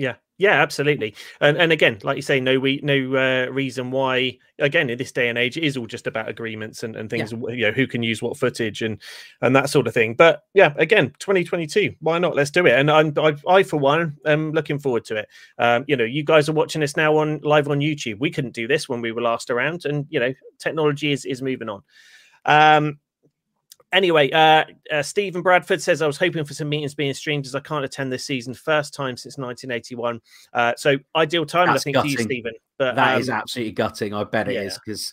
Yeah, 0.02 0.16
yeah, 0.36 0.60
absolutely. 0.60 1.14
And 1.40 1.56
and 1.56 1.70
again, 1.70 2.00
like 2.02 2.16
you 2.16 2.22
say, 2.22 2.40
no 2.40 2.58
we 2.58 2.80
no 2.82 2.96
uh, 3.14 3.48
reason 3.52 3.92
why 3.92 4.36
again 4.58 4.90
in 4.90 4.98
this 4.98 5.12
day 5.12 5.28
and 5.28 5.38
age 5.38 5.56
it 5.56 5.62
is 5.62 5.76
all 5.76 5.86
just 5.86 6.08
about 6.08 6.28
agreements 6.28 6.82
and, 6.82 6.96
and 6.96 7.08
things 7.08 7.30
you 7.30 7.66
know 7.66 7.70
who 7.70 7.86
can 7.86 8.02
use 8.02 8.20
what 8.20 8.36
footage 8.36 8.82
and 8.82 9.00
and 9.42 9.54
that 9.54 9.70
sort 9.70 9.86
of 9.86 9.94
thing. 9.94 10.14
But 10.14 10.42
yeah, 10.54 10.74
again, 10.76 11.14
2022, 11.20 11.94
why 12.00 12.18
not? 12.18 12.34
Let's 12.34 12.50
do 12.50 12.66
it. 12.66 12.72
And 12.72 12.90
I'm 12.90 13.14
I, 13.16 13.36
I 13.48 13.62
for 13.62 13.76
one 13.76 14.16
am 14.26 14.50
looking 14.50 14.80
forward 14.80 15.04
to 15.04 15.18
it. 15.18 15.28
Um, 15.58 15.84
you 15.86 15.94
know, 15.94 16.02
you 16.02 16.24
guys 16.24 16.48
are 16.48 16.52
watching 16.52 16.82
us 16.82 16.96
now 16.96 17.16
on 17.18 17.38
live 17.44 17.68
on 17.68 17.78
YouTube. 17.78 18.18
We 18.18 18.32
couldn't 18.32 18.54
do 18.54 18.66
this 18.66 18.88
when 18.88 19.02
we 19.02 19.12
were 19.12 19.22
last 19.22 19.50
around, 19.50 19.84
and 19.84 20.04
you 20.10 20.18
know, 20.18 20.34
technology 20.58 21.12
is 21.12 21.24
is 21.24 21.42
moving 21.42 21.68
on. 21.68 21.82
Um, 22.44 22.98
Anyway, 23.92 24.30
uh, 24.30 24.64
uh, 24.90 25.02
Stephen 25.02 25.42
Bradford 25.42 25.82
says 25.82 26.00
I 26.00 26.06
was 26.06 26.16
hoping 26.16 26.44
for 26.44 26.54
some 26.54 26.68
meetings 26.68 26.94
being 26.94 27.12
streamed 27.12 27.44
as 27.46 27.54
I 27.54 27.60
can't 27.60 27.84
attend 27.84 28.10
this 28.10 28.24
season, 28.24 28.54
first 28.54 28.94
time 28.94 29.16
since 29.16 29.36
1981. 29.36 30.20
Uh, 30.52 30.72
so 30.76 30.96
ideal 31.14 31.44
time, 31.44 31.68
I 31.68 31.72
That's 31.72 31.84
think, 31.84 31.96
to 31.98 32.08
you, 32.08 32.14
gutting. 32.14 32.26
Stephen. 32.26 32.52
But 32.78 32.96
That 32.96 33.20
is 33.20 33.28
um, 33.28 33.36
absolutely 33.36 33.72
gutting. 33.72 34.14
I 34.14 34.24
bet 34.24 34.48
it 34.48 34.56
is 34.56 34.72
yeah. 34.72 34.78
because, 34.84 35.12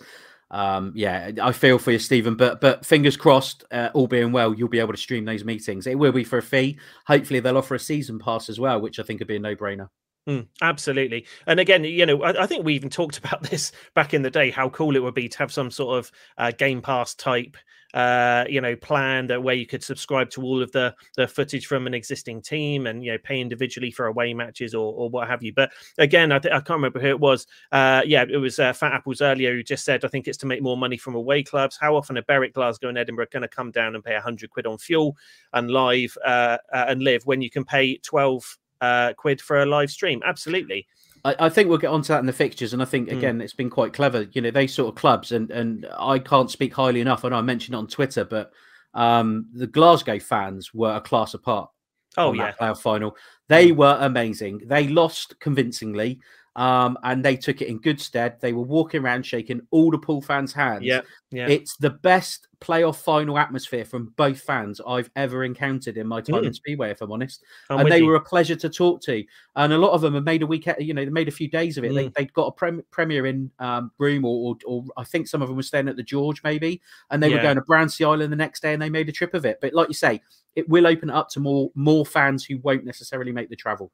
um, 0.51 0.93
yeah, 0.95 1.31
I 1.41 1.51
feel 1.51 1.77
for 1.77 1.91
you, 1.91 1.99
Stephen. 1.99 2.35
But 2.35 2.61
but 2.61 2.85
fingers 2.85 3.17
crossed, 3.17 3.65
uh, 3.71 3.89
all 3.93 4.07
being 4.07 4.31
well, 4.31 4.53
you'll 4.53 4.69
be 4.69 4.79
able 4.79 4.93
to 4.93 4.97
stream 4.97 5.25
those 5.25 5.43
meetings. 5.43 5.85
It 5.85 5.99
will 5.99 6.13
be 6.13 6.23
for 6.23 6.37
a 6.37 6.43
fee. 6.43 6.79
Hopefully, 7.05 7.41
they'll 7.41 7.57
offer 7.57 7.75
a 7.75 7.79
season 7.79 8.17
pass 8.17 8.49
as 8.49 8.59
well, 8.59 8.79
which 8.79 8.97
I 8.97 9.03
think 9.03 9.19
would 9.19 9.27
be 9.27 9.35
a 9.35 9.39
no 9.39 9.55
brainer. 9.55 9.89
Mm, 10.27 10.47
absolutely. 10.61 11.25
And 11.47 11.59
again, 11.59 11.83
you 11.83 12.05
know, 12.05 12.21
I, 12.21 12.43
I 12.43 12.45
think 12.45 12.63
we 12.63 12.75
even 12.75 12.89
talked 12.89 13.17
about 13.17 13.43
this 13.49 13.71
back 13.95 14.13
in 14.13 14.21
the 14.21 14.29
day, 14.29 14.51
how 14.51 14.69
cool 14.69 14.95
it 14.95 15.03
would 15.03 15.15
be 15.15 15.27
to 15.27 15.37
have 15.39 15.51
some 15.51 15.71
sort 15.71 15.97
of 15.97 16.11
uh, 16.37 16.51
Game 16.51 16.81
Pass 16.81 17.15
type, 17.15 17.57
uh, 17.93 18.45
you 18.47 18.61
know, 18.61 18.75
plan 18.75 19.27
that 19.27 19.41
where 19.41 19.55
you 19.55 19.65
could 19.65 19.83
subscribe 19.83 20.29
to 20.31 20.43
all 20.43 20.61
of 20.61 20.71
the 20.71 20.93
the 21.17 21.27
footage 21.27 21.65
from 21.67 21.87
an 21.87 21.93
existing 21.93 22.41
team 22.41 22.87
and 22.87 23.03
you 23.03 23.11
know 23.11 23.17
pay 23.23 23.39
individually 23.39 23.91
for 23.91 24.07
away 24.07 24.33
matches 24.33 24.75
or, 24.75 24.93
or 24.93 25.09
what 25.09 25.27
have 25.27 25.43
you. 25.43 25.53
But 25.53 25.71
again, 25.97 26.31
I, 26.31 26.39
th- 26.39 26.53
I 26.53 26.59
can't 26.59 26.77
remember 26.77 26.99
who 26.99 27.07
it 27.07 27.19
was. 27.19 27.47
Uh, 27.71 28.01
yeah, 28.05 28.25
it 28.29 28.37
was 28.37 28.59
uh, 28.59 28.73
Fat 28.73 28.93
Apples 28.93 29.21
earlier 29.21 29.53
who 29.53 29.63
just 29.63 29.85
said, 29.85 30.05
I 30.05 30.07
think 30.07 30.27
it's 30.27 30.37
to 30.39 30.45
make 30.45 30.61
more 30.61 30.77
money 30.77 30.97
from 30.97 31.15
away 31.15 31.43
clubs. 31.43 31.77
How 31.79 31.95
often 31.95 32.17
are 32.17 32.23
Berwick, 32.23 32.53
Glasgow, 32.53 32.89
and 32.89 32.97
Edinburgh 32.97 33.27
going 33.31 33.41
to 33.41 33.47
come 33.47 33.71
down 33.71 33.95
and 33.95 34.03
pay 34.03 34.17
hundred 34.17 34.49
quid 34.51 34.67
on 34.67 34.77
fuel 34.77 35.15
and 35.53 35.71
live 35.71 36.17
uh, 36.25 36.57
uh, 36.73 36.85
and 36.87 37.01
live 37.01 37.25
when 37.25 37.41
you 37.41 37.49
can 37.49 37.65
pay 37.65 37.97
twelve 37.97 38.57
uh, 38.81 39.13
quid 39.13 39.41
for 39.41 39.61
a 39.61 39.65
live 39.65 39.89
stream? 39.89 40.21
Absolutely. 40.25 40.87
I, 41.25 41.35
I 41.39 41.49
think 41.49 41.69
we'll 41.69 41.77
get 41.77 41.87
onto 41.91 42.07
that 42.09 42.19
in 42.19 42.25
the 42.25 42.33
fixtures, 42.33 42.73
and 42.73 42.81
I 42.81 42.85
think 42.85 43.09
Mm. 43.09 43.17
again 43.17 43.41
it's 43.41 43.53
been 43.53 43.69
quite 43.69 43.93
clever. 43.93 44.27
You 44.31 44.41
know, 44.41 44.51
they 44.51 44.67
sort 44.67 44.89
of 44.89 44.95
clubs, 44.95 45.31
and 45.31 45.49
and 45.51 45.87
I 45.97 46.19
can't 46.19 46.51
speak 46.51 46.73
highly 46.73 47.01
enough. 47.01 47.23
I 47.25 47.29
know 47.29 47.37
I 47.37 47.41
mentioned 47.41 47.75
it 47.75 47.77
on 47.77 47.87
Twitter, 47.87 48.25
but 48.25 48.51
um, 48.93 49.47
the 49.53 49.67
Glasgow 49.67 50.19
fans 50.19 50.73
were 50.73 50.95
a 50.95 51.01
class 51.01 51.33
apart. 51.33 51.69
Oh 52.17 52.33
yeah, 52.33 52.51
playoff 52.53 52.81
final. 52.81 53.15
They 53.47 53.71
were 53.71 53.97
amazing. 54.01 54.61
They 54.65 54.87
lost 54.87 55.39
convincingly, 55.39 56.19
um, 56.55 56.97
and 57.03 57.23
they 57.23 57.37
took 57.37 57.61
it 57.61 57.67
in 57.67 57.79
good 57.79 58.01
stead. 58.01 58.37
They 58.41 58.51
were 58.53 58.63
walking 58.63 59.01
around 59.03 59.25
shaking 59.25 59.61
all 59.71 59.91
the 59.91 59.97
Poole 59.99 60.21
fans' 60.21 60.51
hands. 60.53 60.83
yeah, 60.83 61.01
yeah. 61.31 61.47
It's 61.47 61.77
the 61.77 61.91
best 61.91 62.47
playoff 62.61 62.97
final 62.97 63.39
atmosphere 63.39 63.85
from 63.85 64.13
both 64.17 64.41
fans 64.41 64.81
I've 64.85 65.09
ever 65.15 65.43
encountered 65.45 65.97
in 65.97 66.05
my 66.07 66.19
time 66.19 66.43
Mm. 66.43 66.47
in 66.47 66.53
Speedway, 66.53 66.91
if 66.91 67.01
I'm 67.01 67.11
honest. 67.11 67.43
I'm 67.69 67.79
and 67.79 67.91
they 67.91 67.99
you. 67.99 68.05
were 68.05 68.15
a 68.15 68.21
pleasure 68.21 68.55
to 68.57 68.69
talk 68.69 69.01
to. 69.03 69.23
And 69.55 69.71
a 69.71 69.77
lot 69.77 69.91
of 69.91 70.01
them 70.01 70.13
have 70.15 70.25
made 70.25 70.41
a 70.41 70.45
week, 70.47 70.67
you 70.77 70.93
know, 70.93 71.05
they 71.05 71.09
made 71.11 71.29
a 71.29 71.31
few 71.31 71.47
days 71.49 71.77
of 71.77 71.85
it. 71.85 71.93
They, 71.93 72.07
Mm. 72.09 72.13
they'd 72.15 72.33
got 72.33 72.47
a 72.47 72.51
prem- 72.51 72.83
premiere 72.91 73.25
in 73.27 73.49
um, 73.59 73.91
Broome, 73.97 74.25
or, 74.25 74.51
or, 74.51 74.57
or 74.65 74.83
I 74.97 75.05
think 75.05 75.27
some 75.27 75.41
of 75.41 75.47
them 75.47 75.55
were 75.57 75.63
staying 75.63 75.87
at 75.87 75.95
the 75.95 76.03
George, 76.03 76.43
maybe, 76.43 76.81
and 77.09 77.23
they 77.23 77.29
were 77.33 77.41
going 77.41 77.55
to 77.55 77.61
Brownsea 77.61 78.07
Island 78.07 78.31
the 78.31 78.35
next 78.37 78.61
day, 78.61 78.73
and 78.73 78.81
they 78.81 78.89
made 78.89 79.07
a 79.07 79.13
trip 79.13 79.33
of 79.33 79.45
it. 79.45 79.59
But 79.61 79.73
like 79.73 79.87
you 79.87 79.93
say, 79.93 80.21
it 80.55 80.67
will 80.67 80.85
open 80.87 81.09
it 81.09 81.15
up 81.15 81.29
to 81.29 81.39
more 81.39 81.71
more 81.75 82.05
fans 82.05 82.43
who 82.43 82.57
won't 82.57 82.83
necessarily 82.83 83.31
make 83.31 83.49
the 83.49 83.55
travel. 83.55 83.91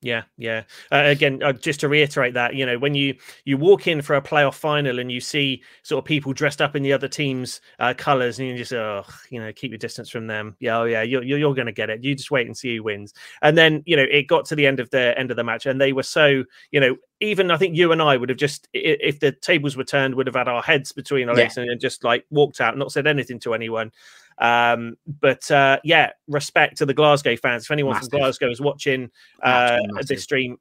Yeah, 0.00 0.22
yeah. 0.36 0.62
Uh, 0.92 1.02
again, 1.06 1.42
uh, 1.42 1.52
just 1.52 1.80
to 1.80 1.88
reiterate 1.88 2.32
that, 2.34 2.54
you 2.54 2.64
know, 2.64 2.78
when 2.78 2.94
you 2.94 3.16
you 3.44 3.58
walk 3.58 3.88
in 3.88 4.00
for 4.00 4.14
a 4.14 4.22
playoff 4.22 4.54
final 4.54 5.00
and 5.00 5.10
you 5.10 5.20
see 5.20 5.60
sort 5.82 6.00
of 6.04 6.06
people 6.06 6.32
dressed 6.32 6.62
up 6.62 6.76
in 6.76 6.84
the 6.84 6.92
other 6.92 7.08
team's 7.08 7.60
uh, 7.80 7.94
colors, 7.98 8.38
and 8.38 8.46
you 8.46 8.56
just, 8.56 8.72
oh, 8.72 9.04
you 9.30 9.40
know, 9.40 9.52
keep 9.52 9.72
your 9.72 9.78
distance 9.78 10.08
from 10.08 10.28
them. 10.28 10.54
Yeah, 10.60 10.78
oh 10.78 10.84
yeah, 10.84 11.02
you're 11.02 11.24
you're, 11.24 11.38
you're 11.38 11.54
going 11.54 11.66
to 11.66 11.72
get 11.72 11.90
it. 11.90 12.04
You 12.04 12.14
just 12.14 12.30
wait 12.30 12.46
and 12.46 12.56
see 12.56 12.76
who 12.76 12.84
wins. 12.84 13.12
And 13.42 13.58
then, 13.58 13.82
you 13.86 13.96
know, 13.96 14.06
it 14.08 14.28
got 14.28 14.44
to 14.46 14.54
the 14.54 14.68
end 14.68 14.78
of 14.78 14.88
the 14.90 15.18
end 15.18 15.32
of 15.32 15.36
the 15.36 15.42
match, 15.42 15.66
and 15.66 15.80
they 15.80 15.92
were 15.92 16.04
so, 16.04 16.44
you 16.70 16.78
know, 16.78 16.96
even 17.20 17.50
I 17.50 17.56
think 17.56 17.76
you 17.76 17.92
and 17.92 18.00
I 18.00 18.16
would 18.16 18.28
have 18.28 18.38
just, 18.38 18.68
if 18.72 19.20
the 19.20 19.32
tables 19.32 19.76
were 19.76 19.84
turned, 19.84 20.14
would 20.14 20.26
have 20.26 20.36
had 20.36 20.48
our 20.48 20.62
heads 20.62 20.92
between 20.92 21.28
our 21.28 21.34
legs 21.34 21.56
and, 21.56 21.68
and 21.68 21.80
just 21.80 22.04
like 22.04 22.24
walked 22.30 22.60
out, 22.60 22.76
not 22.78 22.92
said 22.92 23.06
anything 23.06 23.40
to 23.40 23.54
anyone. 23.54 23.90
Um, 24.38 24.96
but 25.20 25.50
uh, 25.50 25.80
yeah, 25.82 26.10
respect 26.28 26.76
to 26.78 26.86
the 26.86 26.94
Glasgow 26.94 27.36
fans. 27.36 27.64
If 27.64 27.70
anyone 27.72 27.94
Massive. 27.94 28.10
from 28.10 28.20
Glasgow 28.20 28.50
is 28.50 28.60
watching 28.60 29.10
uh, 29.42 29.78
massive. 29.92 30.08
this 30.08 30.22
stream, 30.22 30.58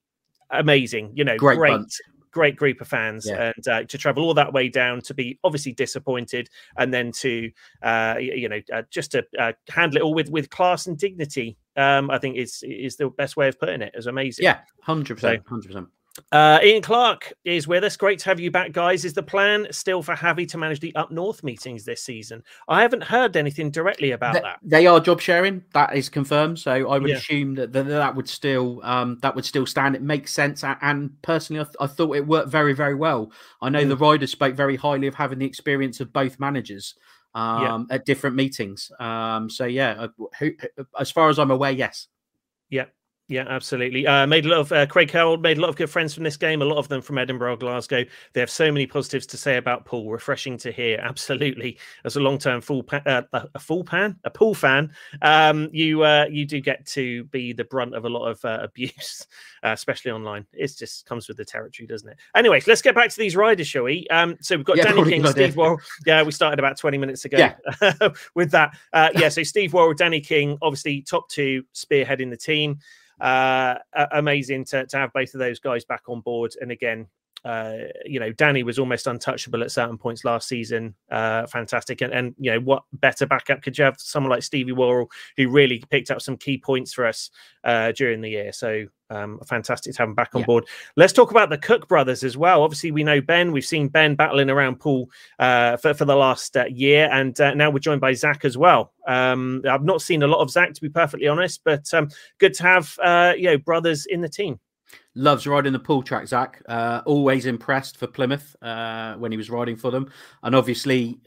amazing. 0.50 1.12
You 1.13 1.26
know, 1.26 1.38
Great 1.38 1.58
great, 1.58 1.86
great 2.32 2.56
group 2.56 2.82
of 2.82 2.88
fans, 2.88 3.28
Yeah. 3.28 3.52
and 3.56 3.67
uh, 3.67 3.84
to 3.84 3.98
travel 3.98 4.24
all 4.24 4.34
that 4.36 4.54
way 4.54 4.70
down 4.70 5.02
to 5.02 5.13
be 5.13 5.39
obviously 5.43 5.74
disappointed, 5.74 6.50
and 6.78 6.93
then 6.93 7.12
to 7.13 7.52
uh, 7.84 8.15
you 8.20 8.50
know 8.50 8.62
uh, 8.74 8.84
just 8.89 9.12
to 9.12 9.26
uh, 9.39 9.54
handle 9.70 9.98
it 9.98 10.04
all 10.04 10.13
with 10.13 10.30
with 10.30 10.50
class 10.50 10.88
and 10.88 10.98
dignity. 10.98 11.58
Um, 11.76 12.10
I 12.10 12.17
think 12.17 12.38
is 12.38 12.63
is 12.67 12.96
the 12.96 13.10
best 13.10 13.38
way 13.38 13.48
of 13.48 13.60
putting 13.60 13.82
it. 13.82 13.93
it. 13.93 14.00
Is 14.00 14.08
amazing. 14.08 14.43
Yeah, 14.43 14.60
hundred 14.82 15.15
percent, 15.15 15.43
hundred 15.48 15.67
percent. 15.67 15.88
Uh, 16.32 16.60
Ian 16.63 16.82
Clark 16.82 17.34
is 17.45 17.67
with 17.67 17.84
us. 17.84 17.95
Great 17.97 18.19
to 18.19 18.25
have 18.25 18.39
you 18.39 18.51
back, 18.51 18.71
guys. 18.71 19.06
Is 19.06 19.13
the 19.13 19.23
plan 19.23 19.67
still 19.71 20.01
for 20.01 20.15
Javi 20.15 20.47
to 20.49 20.58
manage 20.58 20.80
the 20.80 20.95
up 20.95 21.12
north 21.12 21.43
meetings 21.43 21.86
this 21.86 22.03
season? 22.03 22.43
I 22.67 22.82
haven't 22.82 23.03
heard 23.03 23.38
anything 23.38 23.71
directly 23.71 24.12
about 24.12 24.34
Th- 24.34 24.43
that. 24.43 24.60
They 24.63 24.88
are 24.88 24.99
job 24.99 25.21
sharing. 25.21 25.63
That 25.73 25.95
is 25.95 26.10
confirmed. 26.10 26.60
So 26.60 26.89
I 26.89 26.97
would 26.97 27.10
Yeah. 27.10 27.17
assume 27.17 27.56
that, 27.56 27.71
that 27.73 27.84
that 27.88 28.15
would 28.15 28.27
still 28.27 28.82
um, 28.84 29.19
that 29.21 29.36
would 29.36 29.45
still 29.45 29.65
stand. 29.65 29.95
It 29.95 30.01
makes 30.01 30.32
sense. 30.32 30.63
And 30.63 31.12
personally, 31.21 31.62
I, 31.62 31.63
th- 31.65 31.75
I 31.80 31.88
thought 31.88 32.15
it 32.15 32.25
worked 32.27 32.49
very 32.49 32.73
very 32.73 32.95
well. 32.95 33.32
I 33.62 33.69
know 33.69 33.84
Mm. 33.84 33.89
the 33.89 33.97
riders 33.97 34.32
spoke 34.32 34.56
very 34.56 34.75
highly 34.75 35.08
of 35.08 35.15
having 35.15 35.39
the 35.39 35.45
experience 35.45 35.99
of 35.99 36.12
both 36.12 36.39
managers 36.39 36.95
um, 37.36 37.86
at 37.91 38.06
different 38.06 38.36
meetings. 38.36 38.91
Um, 38.99 39.49
so 39.49 39.65
yeah, 39.65 39.91
uh, 39.99 40.08
who, 40.39 40.51
as 40.99 41.12
far 41.12 41.30
as 41.30 41.38
I'm 41.38 41.51
aware, 41.51 41.71
yes. 41.71 42.08
Yeah. 42.69 42.86
Yeah, 43.30 43.44
absolutely. 43.50 44.08
Uh, 44.08 44.26
made 44.26 44.46
a 44.46 44.50
lot 44.50 44.60
of 44.60 44.72
uh, 44.72 44.86
Craig 44.86 45.10
Carroll 45.10 45.36
made 45.36 45.58
a 45.58 45.62
lot 45.62 45.68
of 45.68 45.76
good 45.76 45.90
friends 45.90 46.13
from 46.13 46.24
this 46.24 46.38
game. 46.38 46.62
A 46.62 46.66
lot 46.66 46.78
of 46.78 46.88
them 46.88 47.02
from 47.02 47.18
Edinburgh, 47.18 47.58
Glasgow. 47.58 48.06
They 48.32 48.40
have 48.40 48.50
so 48.50 48.72
many 48.72 48.88
positives 48.88 49.26
to 49.28 49.38
say 49.38 49.58
about 49.58 49.84
Poole. 49.84 50.10
Refreshing 50.10 50.58
to 50.60 50.72
hear. 50.72 50.98
Absolutely, 51.02 51.78
as 52.06 52.16
a 52.16 52.22
long-term 52.22 52.62
full 52.62 52.84
pa- 52.84 53.02
uh, 53.06 53.24
a 53.34 53.60
full 53.60 53.84
pan, 53.84 54.16
a 54.24 54.30
Poole 54.30 54.56
fan, 54.56 54.94
um, 55.22 55.68
you 55.74 56.04
uh, 56.04 56.26
you 56.32 56.46
do 56.46 56.62
get 56.62 56.86
to 56.88 57.26
be 57.26 57.52
the 57.52 57.66
brunt 57.66 57.96
of 57.96 58.06
a 58.06 58.10
lot 58.10 58.28
of 58.28 58.44
uh, 58.46 58.60
abuse, 58.63 59.28
uh, 59.62 59.72
especially 59.72 60.12
online. 60.12 60.46
It 60.54 60.74
just 60.78 61.06
comes 61.06 61.28
with 61.28 61.36
the 61.36 61.46
territory, 61.46 61.86
doesn't 61.86 62.08
it? 62.08 62.18
Anyways, 62.34 62.66
let's 62.66 62.82
get 62.82 62.96
back 62.96 63.10
to 63.10 63.18
these 63.18 63.36
riders, 63.36 63.68
shall 63.68 63.84
we? 63.84 64.08
Um, 64.08 64.38
so 64.40 64.56
we've 64.56 64.66
got 64.66 64.78
yeah, 64.78 64.84
Danny 64.84 65.04
King, 65.04 65.28
Steve 65.28 65.58
Worrall. 65.58 65.82
Yeah, 66.06 66.24
we 66.24 66.32
started 66.32 66.60
about 66.60 66.78
twenty 66.78 66.98
minutes 66.98 67.26
ago. 67.26 67.38
Yeah. 67.38 67.56
with 68.36 68.52
that, 68.52 68.78
yeah. 68.94 69.28
So 69.28 69.44
Steve 69.44 69.74
Worrall, 69.74 69.96
Danny 69.96 70.22
King, 70.22 70.58
obviously 70.62 71.02
top 71.02 71.28
two 71.28 71.66
spearheading 71.74 72.30
the 72.30 72.38
team 72.38 72.80
Uh, 73.19 73.75
amazing 74.12 74.65
to, 74.65 74.86
to 74.86 74.97
have 74.97 75.12
both 75.13 75.34
of 75.34 75.39
those 75.39 75.60
guys 75.60 75.84
back 75.86 76.03
on 76.08 76.21
board. 76.21 76.53
And 76.62 76.71
again, 76.71 77.08
uh, 77.45 77.78
you 78.06 78.19
know, 78.19 78.32
Danny 78.34 78.63
was 78.63 78.80
almost 78.80 79.08
untouchable 79.08 79.63
at 79.63 79.71
certain 79.71 79.97
points 79.97 80.26
last 80.26 80.47
season. 80.47 80.95
Uh, 81.10 81.45
fantastic. 81.47 82.02
And, 82.02 82.13
and, 82.13 82.36
you 82.38 82.52
know, 82.52 82.60
what 82.60 82.84
better 82.93 83.26
backup 83.26 83.62
could 83.62 83.78
you 83.78 83.84
have? 83.84 84.00
Someone 84.00 84.32
like 84.32 84.43
Stevie 84.43 84.71
Worrall, 84.71 85.10
who 85.38 85.50
really 85.50 85.84
picked 85.89 86.12
up 86.12 86.21
some 86.21 86.38
key 86.38 86.58
points 86.58 86.93
for 86.93 87.06
us 87.06 87.30
uh, 87.63 87.91
during 87.93 88.21
the 88.21 88.30
year. 88.30 88.52
So 88.52 88.88
um, 89.10 89.39
fantastic 89.45 89.93
to 89.93 90.02
have 90.02 90.10
him 90.10 90.15
back 90.15 90.32
on 90.34 90.41
yeah. 90.41 90.47
board. 90.47 90.65
Let's 90.95 91.13
talk 91.13 91.32
about 91.32 91.50
the 91.50 91.58
Cook 91.58 91.88
brothers 91.88 92.23
as 92.23 92.36
well. 92.36 92.63
Obviously, 92.63 92.91
we 92.91 93.04
know 93.04 93.21
Ben. 93.21 93.52
We've 93.52 93.63
seen 93.63 93.88
Ben 93.88 94.15
battling 94.15 94.50
around 94.50 94.80
Poole 94.80 95.10
uh, 95.39 95.78
for, 95.78 95.93
for 95.93 96.06
the 96.06 96.15
last 96.15 96.58
uh, 96.58 96.65
year, 96.65 97.10
and 97.12 97.39
uh, 97.39 97.54
now 97.54 97.69
we're 97.69 97.80
joined 97.80 98.02
by 98.02 98.13
Zach 98.13 98.43
as 98.43 98.58
well. 98.58 98.93
Um, 99.08 99.62
I've 99.69 99.86
not 99.86 100.02
seen 100.02 100.23
a 100.23 100.28
lot 100.28 100.41
of 100.41 100.50
Zach, 100.52 100.73
to 100.73 100.82
be 100.82 100.89
perfectly 100.89 101.28
honest, 101.28 101.62
but 101.63 101.93
um, 101.93 102.10
good 102.39 102.54
to 102.56 102.63
have 102.63 103.00
uh, 103.02 103.34
you 103.38 103.45
know 103.45 103.58
brothers 103.58 104.06
in 104.06 104.21
the 104.21 104.30
team. 104.30 104.60
Loves 105.15 105.47
riding 105.47 105.73
the 105.73 105.80
Poole 105.80 106.04
track, 106.04 106.28
Zach. 106.28 106.62
Uh, 106.67 107.02
always 107.06 107.45
impressed 107.45 107.97
for 107.97 108.08
Plymouth 108.08 108.56
uh, 108.62 109.15
when 109.15 109.32
he 109.32 109.38
was 109.38 109.50
riding 109.50 109.76
for 109.76 109.91
them, 109.91 110.12
and 110.43 110.56
obviously 110.56 111.19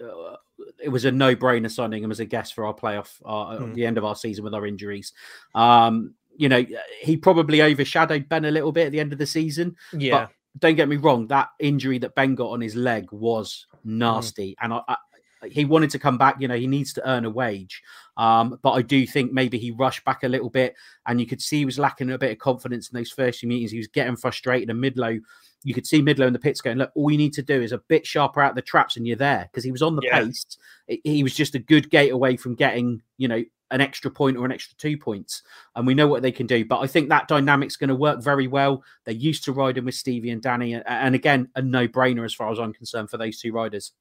it 0.82 0.88
was 0.88 1.04
a 1.04 1.12
no-brainer 1.12 1.70
signing 1.70 2.02
him 2.02 2.10
as 2.10 2.20
a 2.20 2.24
guest 2.24 2.54
for 2.54 2.64
our 2.66 2.74
playoff 2.74 3.20
uh, 3.24 3.58
mm. 3.58 3.68
at 3.68 3.74
the 3.74 3.84
end 3.84 3.98
of 3.98 4.04
our 4.04 4.16
season 4.16 4.44
with 4.44 4.54
our 4.54 4.66
injuries. 4.66 5.12
Um, 5.54 6.14
you 6.36 6.48
know, 6.48 6.64
he 7.00 7.16
probably 7.16 7.62
overshadowed 7.62 8.28
Ben 8.28 8.46
a 8.46 8.50
little 8.50 8.72
bit 8.72 8.86
at 8.86 8.92
the 8.92 9.00
end 9.00 9.12
of 9.12 9.18
the 9.18 9.26
season. 9.26 9.76
Yeah. 9.92 10.10
But 10.12 10.30
don't 10.58 10.76
get 10.76 10.88
me 10.88 10.96
wrong, 10.96 11.26
that 11.28 11.50
injury 11.58 11.98
that 11.98 12.14
Ben 12.14 12.34
got 12.34 12.50
on 12.50 12.60
his 12.60 12.74
leg 12.74 13.12
was 13.12 13.66
mm. 13.86 13.98
nasty. 13.98 14.52
Mm. 14.52 14.54
And 14.62 14.74
I, 14.74 14.80
I, 14.88 14.96
he 15.48 15.64
wanted 15.64 15.90
to 15.90 15.98
come 15.98 16.18
back. 16.18 16.36
You 16.40 16.48
know, 16.48 16.56
he 16.56 16.66
needs 16.66 16.92
to 16.94 17.08
earn 17.08 17.24
a 17.24 17.30
wage. 17.30 17.82
Um, 18.16 18.58
but 18.62 18.72
I 18.72 18.82
do 18.82 19.06
think 19.06 19.32
maybe 19.32 19.58
he 19.58 19.70
rushed 19.70 20.04
back 20.04 20.22
a 20.24 20.28
little 20.28 20.50
bit, 20.50 20.74
and 21.06 21.20
you 21.20 21.26
could 21.26 21.40
see 21.40 21.58
he 21.58 21.64
was 21.64 21.78
lacking 21.78 22.10
a 22.10 22.18
bit 22.18 22.32
of 22.32 22.38
confidence 22.38 22.90
in 22.90 22.96
those 22.96 23.10
first 23.10 23.40
few 23.40 23.48
meetings. 23.48 23.70
He 23.70 23.78
was 23.78 23.88
getting 23.88 24.16
frustrated, 24.16 24.70
and 24.70 24.82
Midlow, 24.82 25.20
you 25.62 25.74
could 25.74 25.86
see 25.86 26.02
Midlow 26.02 26.26
in 26.26 26.32
the 26.32 26.38
pits 26.38 26.60
going, 26.60 26.78
"Look, 26.78 26.90
all 26.94 27.10
you 27.10 27.18
need 27.18 27.32
to 27.34 27.42
do 27.42 27.62
is 27.62 27.72
a 27.72 27.78
bit 27.78 28.06
sharper 28.06 28.42
out 28.42 28.54
the 28.54 28.62
traps, 28.62 28.96
and 28.96 29.06
you're 29.06 29.16
there." 29.16 29.48
Because 29.50 29.64
he 29.64 29.72
was 29.72 29.82
on 29.82 29.96
the 29.96 30.02
yeah. 30.04 30.24
pace. 30.24 30.58
He 31.04 31.22
was 31.22 31.34
just 31.34 31.54
a 31.54 31.58
good 31.58 31.90
gate 31.90 32.12
away 32.12 32.36
from 32.36 32.54
getting, 32.54 33.02
you 33.16 33.28
know, 33.28 33.42
an 33.70 33.80
extra 33.80 34.10
point 34.10 34.36
or 34.36 34.44
an 34.44 34.52
extra 34.52 34.76
two 34.76 34.98
points. 34.98 35.42
And 35.76 35.86
we 35.86 35.94
know 35.94 36.08
what 36.08 36.22
they 36.22 36.32
can 36.32 36.46
do. 36.46 36.64
But 36.64 36.80
I 36.80 36.86
think 36.86 37.08
that 37.08 37.28
dynamic's 37.28 37.76
going 37.76 37.88
to 37.88 37.94
work 37.94 38.22
very 38.22 38.48
well. 38.48 38.82
They're 39.04 39.14
used 39.14 39.44
to 39.44 39.52
riding 39.52 39.84
with 39.84 39.94
Stevie 39.94 40.30
and 40.30 40.42
Danny. 40.42 40.74
And 40.74 41.14
again, 41.14 41.48
a 41.54 41.62
no 41.62 41.86
brainer 41.86 42.24
as 42.24 42.34
far 42.34 42.50
as 42.50 42.58
I'm 42.58 42.72
concerned 42.72 43.10
for 43.10 43.16
those 43.16 43.40
two 43.40 43.52
riders. 43.52 43.92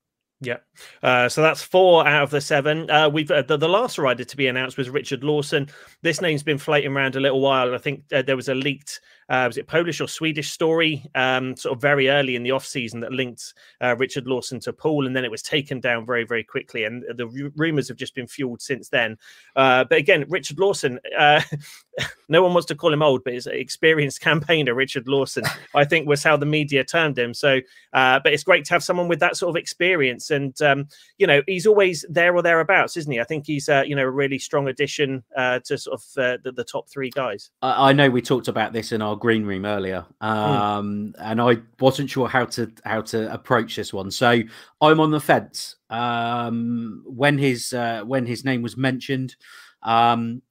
Yeah. 0.41 0.57
Uh, 1.03 1.27
so 1.27 1.41
that's 1.41 1.61
four 1.61 2.07
out 2.07 2.23
of 2.23 2.29
the 2.29 2.39
seven. 2.39 2.89
Uh, 2.89 3.09
we've 3.09 3.29
uh, 3.29 3.41
the, 3.41 3.57
the, 3.57 3.67
last 3.67 3.97
rider 3.97 4.23
to 4.23 4.37
be 4.37 4.47
announced 4.47 4.77
was 4.77 4.89
Richard 4.89 5.21
Lawson. 5.21 5.67
This 6.01 6.21
name's 6.21 6.43
been 6.43 6.57
floating 6.57 6.93
around 6.93 7.17
a 7.17 7.19
little 7.19 7.41
while. 7.41 7.75
I 7.75 7.77
think 7.77 8.03
uh, 8.13 8.21
there 8.21 8.37
was 8.37 8.47
a 8.47 8.55
leaked 8.55 9.01
uh, 9.29 9.45
was 9.47 9.57
it 9.57 9.67
Polish 9.67 10.01
or 10.01 10.07
Swedish 10.07 10.51
story, 10.51 11.05
um, 11.13 11.55
sort 11.55 11.75
of 11.75 11.81
very 11.81 12.09
early 12.09 12.35
in 12.35 12.41
the 12.41 12.51
off 12.51 12.65
season 12.65 12.99
that 13.01 13.11
linked 13.11 13.53
uh, 13.79 13.95
Richard 13.97 14.25
Lawson 14.25 14.59
to 14.61 14.73
Poole, 14.73 15.05
and 15.05 15.15
then 15.15 15.23
it 15.23 15.29
was 15.29 15.43
taken 15.43 15.79
down 15.79 16.05
very, 16.05 16.23
very 16.23 16.43
quickly. 16.43 16.83
And 16.83 17.03
the 17.15 17.25
r- 17.25 17.51
rumors 17.55 17.87
have 17.89 17.97
just 17.97 18.15
been 18.15 18.25
fueled 18.25 18.61
since 18.61 18.89
then. 18.89 19.17
Uh, 19.55 19.83
but 19.83 19.99
again, 19.99 20.25
Richard 20.29 20.59
Lawson, 20.59 20.99
uh, 21.17 21.41
no 22.29 22.41
one 22.41 22.53
wants 22.53 22.65
to 22.67 22.75
call 22.75 22.91
him 22.91 23.03
old, 23.03 23.23
but 23.23 23.33
his 23.33 23.45
experienced 23.45 24.19
campaigner, 24.29 24.73
Richard 24.73 25.07
Lawson, 25.07 25.43
I 25.75 25.85
think 25.85 26.07
was 26.07 26.23
how 26.23 26.35
the 26.35 26.47
media 26.47 26.83
termed 26.83 27.19
him. 27.19 27.35
So, 27.35 27.59
uh, 27.93 28.19
but 28.23 28.33
it's 28.33 28.43
great 28.43 28.65
to 28.65 28.73
have 28.73 28.83
someone 28.83 29.07
with 29.07 29.19
that 29.19 29.37
sort 29.37 29.51
of 29.51 29.55
experience, 29.55 30.31
and 30.31 30.59
um, 30.63 30.87
you 31.19 31.27
know, 31.27 31.43
he's 31.45 31.67
always 31.67 32.03
there 32.09 32.35
or 32.35 32.41
thereabouts, 32.41 32.97
isn't 32.97 33.11
he? 33.11 33.19
I 33.19 33.25
think 33.25 33.45
he's 33.45 33.69
uh, 33.69 33.83
you 33.85 33.95
know 33.95 34.05
a 34.05 34.09
really 34.09 34.39
strong 34.39 34.69
addition 34.69 35.23
to 35.37 35.77
sort 35.77 35.93
of 35.93 36.03
the, 36.15 36.51
the, 36.51 36.63
top 36.63 36.89
three 36.89 37.09
guys. 37.09 37.49
I 37.61 37.93
know 37.93 38.09
we 38.09 38.21
talked 38.21 38.47
about 38.47 38.73
this 38.73 38.91
in 38.91 39.01
our 39.01 39.15
green 39.19 39.45
room 39.45 39.65
earlier, 39.65 40.05
hmm. 40.21 40.27
um, 40.27 41.13
mm. 41.13 41.13
and 41.19 41.41
I 41.41 41.57
wasn't 41.79 42.09
sure 42.09 42.27
how 42.27 42.45
to 42.45 42.71
how 42.83 43.01
to 43.01 43.31
approach 43.31 43.75
this 43.75 43.93
one. 43.93 44.11
So 44.11 44.41
I'm 44.81 44.99
on 44.99 45.11
the 45.11 45.19
fence. 45.19 45.75
Um, 45.89 47.03
when 47.05 47.37
his 47.37 47.73
uh, 47.73 48.03
when 48.05 48.25
his 48.25 48.45
name 48.45 48.61
was 48.61 48.77
mentioned, 48.77 49.35
um, 49.83 50.41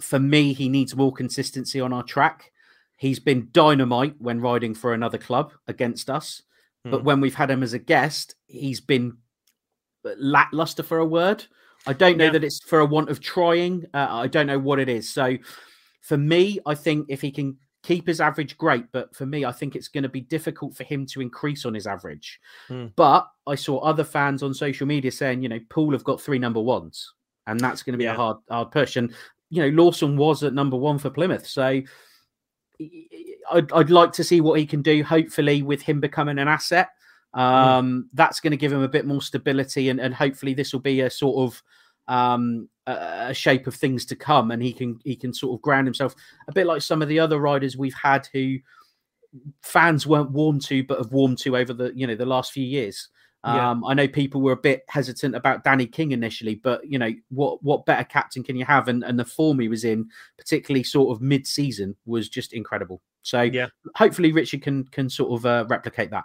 for 0.00 0.18
me, 0.18 0.52
he 0.52 0.68
needs 0.68 0.96
more 0.96 1.12
consistency 1.12 1.80
on 1.80 1.92
our 1.92 2.02
track. 2.02 2.52
He's 2.96 3.18
been 3.20 3.48
dynamite 3.52 4.16
when 4.18 4.40
riding 4.40 4.74
for 4.74 4.92
another 4.92 5.18
club 5.18 5.52
against 5.68 6.10
us, 6.10 6.42
mm. 6.86 6.90
but 6.90 7.00
hmm. 7.00 7.06
when 7.06 7.20
we've 7.20 7.34
had 7.34 7.50
him 7.50 7.62
as 7.62 7.72
a 7.72 7.78
guest, 7.78 8.34
he's 8.46 8.80
been 8.80 9.18
lackluster 10.04 10.82
for 10.82 10.98
a 10.98 11.06
word. 11.06 11.44
I 11.86 11.92
don't 11.92 12.18
know 12.18 12.26
yeah. 12.26 12.32
that 12.32 12.44
it's 12.44 12.62
for 12.62 12.80
a 12.80 12.84
want 12.84 13.08
of 13.08 13.20
trying. 13.20 13.86
Uh, 13.94 14.06
I 14.10 14.26
don't 14.26 14.46
know 14.46 14.58
what 14.58 14.78
it 14.78 14.88
is. 14.88 15.08
So 15.08 15.38
for 16.00 16.16
me, 16.16 16.58
I 16.66 16.74
think 16.74 17.06
if 17.08 17.20
he 17.20 17.30
can 17.30 17.56
keep 17.82 18.06
his 18.06 18.20
average, 18.20 18.58
great. 18.58 18.84
But 18.92 19.14
for 19.14 19.26
me, 19.26 19.44
I 19.44 19.52
think 19.52 19.76
it's 19.76 19.88
going 19.88 20.02
to 20.02 20.08
be 20.08 20.20
difficult 20.20 20.76
for 20.76 20.84
him 20.84 21.06
to 21.06 21.20
increase 21.20 21.64
on 21.64 21.74
his 21.74 21.86
average. 21.86 22.40
Mm. 22.68 22.92
But 22.96 23.28
I 23.46 23.54
saw 23.54 23.78
other 23.78 24.04
fans 24.04 24.42
on 24.42 24.54
social 24.54 24.86
media 24.86 25.12
saying, 25.12 25.42
you 25.42 25.48
know, 25.48 25.60
Poole 25.68 25.92
have 25.92 26.04
got 26.04 26.20
three 26.20 26.38
number 26.38 26.60
ones, 26.60 27.12
and 27.46 27.60
that's 27.60 27.82
going 27.82 27.94
to 27.94 27.98
be 27.98 28.04
yeah. 28.04 28.14
a 28.14 28.16
hard, 28.16 28.38
hard 28.50 28.70
push. 28.70 28.96
And 28.96 29.14
you 29.50 29.62
know, 29.62 29.82
Lawson 29.82 30.16
was 30.16 30.42
at 30.42 30.54
number 30.54 30.76
one 30.76 30.98
for 30.98 31.10
Plymouth, 31.10 31.46
so. 31.46 31.82
I'd, 33.52 33.70
I'd 33.72 33.90
like 33.90 34.12
to 34.12 34.24
see 34.24 34.40
what 34.40 34.58
he 34.58 34.64
can 34.64 34.80
do. 34.80 35.04
Hopefully, 35.04 35.60
with 35.62 35.82
him 35.82 36.00
becoming 36.00 36.38
an 36.38 36.48
asset, 36.48 36.88
hmm. 37.34 37.40
um, 37.40 37.92
mm. 37.92 38.08
that's 38.14 38.40
going 38.40 38.52
to 38.52 38.56
give 38.56 38.72
him 38.72 38.80
a 38.80 38.88
bit 38.88 39.04
more 39.04 39.20
stability, 39.20 39.90
and, 39.90 40.00
and 40.00 40.14
hopefully, 40.14 40.54
this 40.54 40.72
will 40.72 40.80
be 40.80 41.02
a 41.02 41.10
sort 41.10 41.46
of 41.46 41.62
um, 42.10 42.68
a, 42.88 43.32
shape 43.32 43.66
of 43.68 43.74
things 43.74 44.04
to 44.06 44.16
come, 44.16 44.50
and 44.50 44.62
he 44.62 44.72
can 44.72 44.98
he 45.04 45.14
can 45.16 45.32
sort 45.32 45.56
of 45.56 45.62
ground 45.62 45.86
himself 45.86 46.14
a 46.48 46.52
bit 46.52 46.66
like 46.66 46.82
some 46.82 47.00
of 47.00 47.08
the 47.08 47.20
other 47.20 47.38
riders 47.38 47.76
we've 47.76 47.94
had 47.94 48.28
who 48.32 48.58
fans 49.62 50.06
weren't 50.06 50.32
warm 50.32 50.58
to, 50.58 50.82
but 50.82 50.98
have 50.98 51.12
warmed 51.12 51.38
to 51.38 51.56
over 51.56 51.72
the 51.72 51.92
you 51.94 52.06
know 52.06 52.16
the 52.16 52.26
last 52.26 52.52
few 52.52 52.64
years. 52.64 53.08
Yeah. 53.42 53.70
Um, 53.70 53.84
I 53.86 53.94
know 53.94 54.06
people 54.06 54.42
were 54.42 54.52
a 54.52 54.56
bit 54.56 54.84
hesitant 54.88 55.34
about 55.34 55.64
Danny 55.64 55.86
King 55.86 56.10
initially, 56.12 56.56
but 56.56 56.84
you 56.84 56.98
know 56.98 57.12
what 57.30 57.62
what 57.62 57.86
better 57.86 58.04
captain 58.04 58.42
can 58.42 58.56
you 58.56 58.64
have? 58.64 58.88
And 58.88 59.04
and 59.04 59.18
the 59.18 59.24
form 59.24 59.60
he 59.60 59.68
was 59.68 59.84
in, 59.84 60.08
particularly 60.36 60.82
sort 60.82 61.16
of 61.16 61.22
mid 61.22 61.46
season, 61.46 61.94
was 62.06 62.28
just 62.28 62.52
incredible. 62.52 63.00
So 63.22 63.42
yeah, 63.42 63.68
hopefully 63.94 64.32
Richard 64.32 64.62
can 64.62 64.84
can 64.86 65.08
sort 65.08 65.38
of 65.38 65.46
uh, 65.46 65.64
replicate 65.68 66.10
that. 66.10 66.24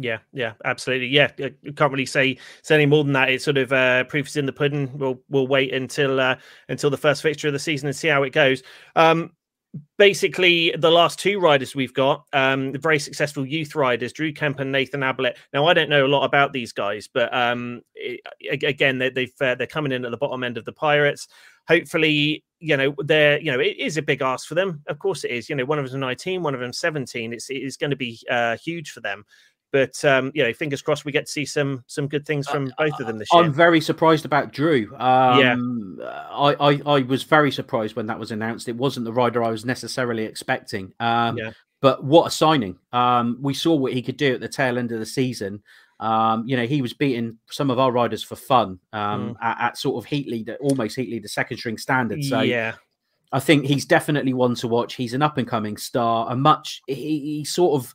Yeah, 0.00 0.18
yeah, 0.32 0.52
absolutely. 0.64 1.08
Yeah, 1.08 1.30
I 1.40 1.52
can't 1.74 1.90
really 1.92 2.06
say 2.06 2.38
say 2.62 2.76
any 2.76 2.86
more 2.86 3.02
than 3.02 3.12
that. 3.14 3.30
It's 3.30 3.44
sort 3.44 3.58
of 3.58 3.72
uh, 3.72 4.04
proof 4.04 4.28
is 4.28 4.36
in 4.36 4.46
the 4.46 4.52
pudding. 4.52 4.96
We'll 4.96 5.20
we'll 5.28 5.48
wait 5.48 5.74
until 5.74 6.20
uh, 6.20 6.36
until 6.68 6.88
the 6.88 6.96
first 6.96 7.20
fixture 7.20 7.48
of 7.48 7.52
the 7.52 7.58
season 7.58 7.88
and 7.88 7.96
see 7.96 8.06
how 8.06 8.22
it 8.22 8.30
goes. 8.30 8.62
Um, 8.94 9.32
basically, 9.98 10.72
the 10.78 10.90
last 10.90 11.18
two 11.18 11.40
riders 11.40 11.74
we've 11.74 11.92
got, 11.94 12.24
um, 12.32 12.72
very 12.74 13.00
successful 13.00 13.44
youth 13.44 13.74
riders, 13.74 14.12
Drew 14.12 14.32
Kemp 14.32 14.60
and 14.60 14.70
Nathan 14.70 15.02
Ablett. 15.02 15.36
Now, 15.52 15.66
I 15.66 15.74
don't 15.74 15.90
know 15.90 16.06
a 16.06 16.08
lot 16.08 16.24
about 16.24 16.52
these 16.52 16.72
guys, 16.72 17.08
but 17.12 17.34
um, 17.34 17.82
it, 17.96 18.20
again, 18.62 18.98
they, 18.98 19.10
they've 19.10 19.34
uh, 19.40 19.56
they're 19.56 19.66
coming 19.66 19.90
in 19.90 20.04
at 20.04 20.12
the 20.12 20.16
bottom 20.16 20.44
end 20.44 20.58
of 20.58 20.64
the 20.64 20.72
Pirates. 20.72 21.26
Hopefully, 21.66 22.44
you 22.60 22.76
know 22.76 22.94
they're 23.04 23.40
you 23.40 23.52
know 23.52 23.60
it 23.60 23.76
is 23.78 23.96
a 23.96 24.02
big 24.02 24.22
ask 24.22 24.48
for 24.48 24.54
them. 24.54 24.82
Of 24.86 24.98
course, 24.98 25.24
it 25.24 25.30
is. 25.30 25.48
You 25.48 25.56
know, 25.56 25.64
one 25.64 25.78
of 25.78 25.84
them's 25.84 26.00
19, 26.00 26.42
one 26.42 26.54
of 26.54 26.60
them 26.60 26.72
17. 26.72 27.32
It's 27.32 27.48
it's 27.50 27.76
going 27.76 27.90
to 27.90 27.96
be 27.96 28.18
uh, 28.30 28.56
huge 28.56 28.90
for 28.90 29.00
them. 29.00 29.24
But 29.70 30.02
um, 30.04 30.32
you 30.34 30.42
know, 30.42 30.52
fingers 30.52 30.80
crossed 30.80 31.04
we 31.04 31.12
get 31.12 31.26
to 31.26 31.32
see 31.32 31.44
some 31.44 31.84
some 31.86 32.08
good 32.08 32.24
things 32.24 32.48
from 32.48 32.72
both 32.78 32.98
of 33.00 33.06
them 33.06 33.18
this 33.18 33.28
year. 33.32 33.42
I'm 33.42 33.52
very 33.52 33.80
surprised 33.80 34.24
about 34.24 34.52
Drew. 34.52 34.94
Um, 34.96 35.98
yeah, 36.00 36.06
I, 36.30 36.54
I, 36.58 36.80
I 36.86 37.02
was 37.02 37.22
very 37.22 37.52
surprised 37.52 37.94
when 37.94 38.06
that 38.06 38.18
was 38.18 38.30
announced. 38.30 38.68
It 38.68 38.76
wasn't 38.76 39.04
the 39.04 39.12
rider 39.12 39.44
I 39.44 39.50
was 39.50 39.66
necessarily 39.66 40.24
expecting. 40.24 40.92
Um, 41.00 41.36
yeah. 41.36 41.50
But 41.80 42.02
what 42.02 42.26
a 42.26 42.30
signing! 42.30 42.78
Um, 42.92 43.38
we 43.40 43.54
saw 43.54 43.74
what 43.74 43.92
he 43.92 44.02
could 44.02 44.16
do 44.16 44.34
at 44.34 44.40
the 44.40 44.48
tail 44.48 44.78
end 44.78 44.90
of 44.90 44.98
the 45.00 45.06
season. 45.06 45.62
Um, 46.00 46.44
you 46.46 46.56
know, 46.56 46.66
he 46.66 46.80
was 46.80 46.92
beating 46.92 47.38
some 47.50 47.70
of 47.70 47.78
our 47.78 47.92
riders 47.92 48.22
for 48.22 48.36
fun 48.36 48.78
um, 48.92 49.34
mm. 49.34 49.36
at, 49.42 49.60
at, 49.60 49.78
sort 49.78 50.02
of 50.02 50.08
heat 50.08 50.28
leader, 50.28 50.56
almost 50.60 50.96
heat 50.96 51.10
leader, 51.10 51.26
second 51.26 51.56
string 51.58 51.76
standard. 51.76 52.24
So 52.24 52.40
yeah, 52.40 52.74
I 53.32 53.40
think 53.40 53.66
he's 53.66 53.84
definitely 53.84 54.32
one 54.32 54.54
to 54.56 54.68
watch. 54.68 54.94
He's 54.94 55.14
an 55.14 55.22
up 55.22 55.38
and 55.38 55.46
coming 55.46 55.76
star, 55.76 56.30
a 56.30 56.36
much 56.36 56.80
he, 56.86 56.94
he 56.94 57.44
sort 57.44 57.80
of 57.80 57.94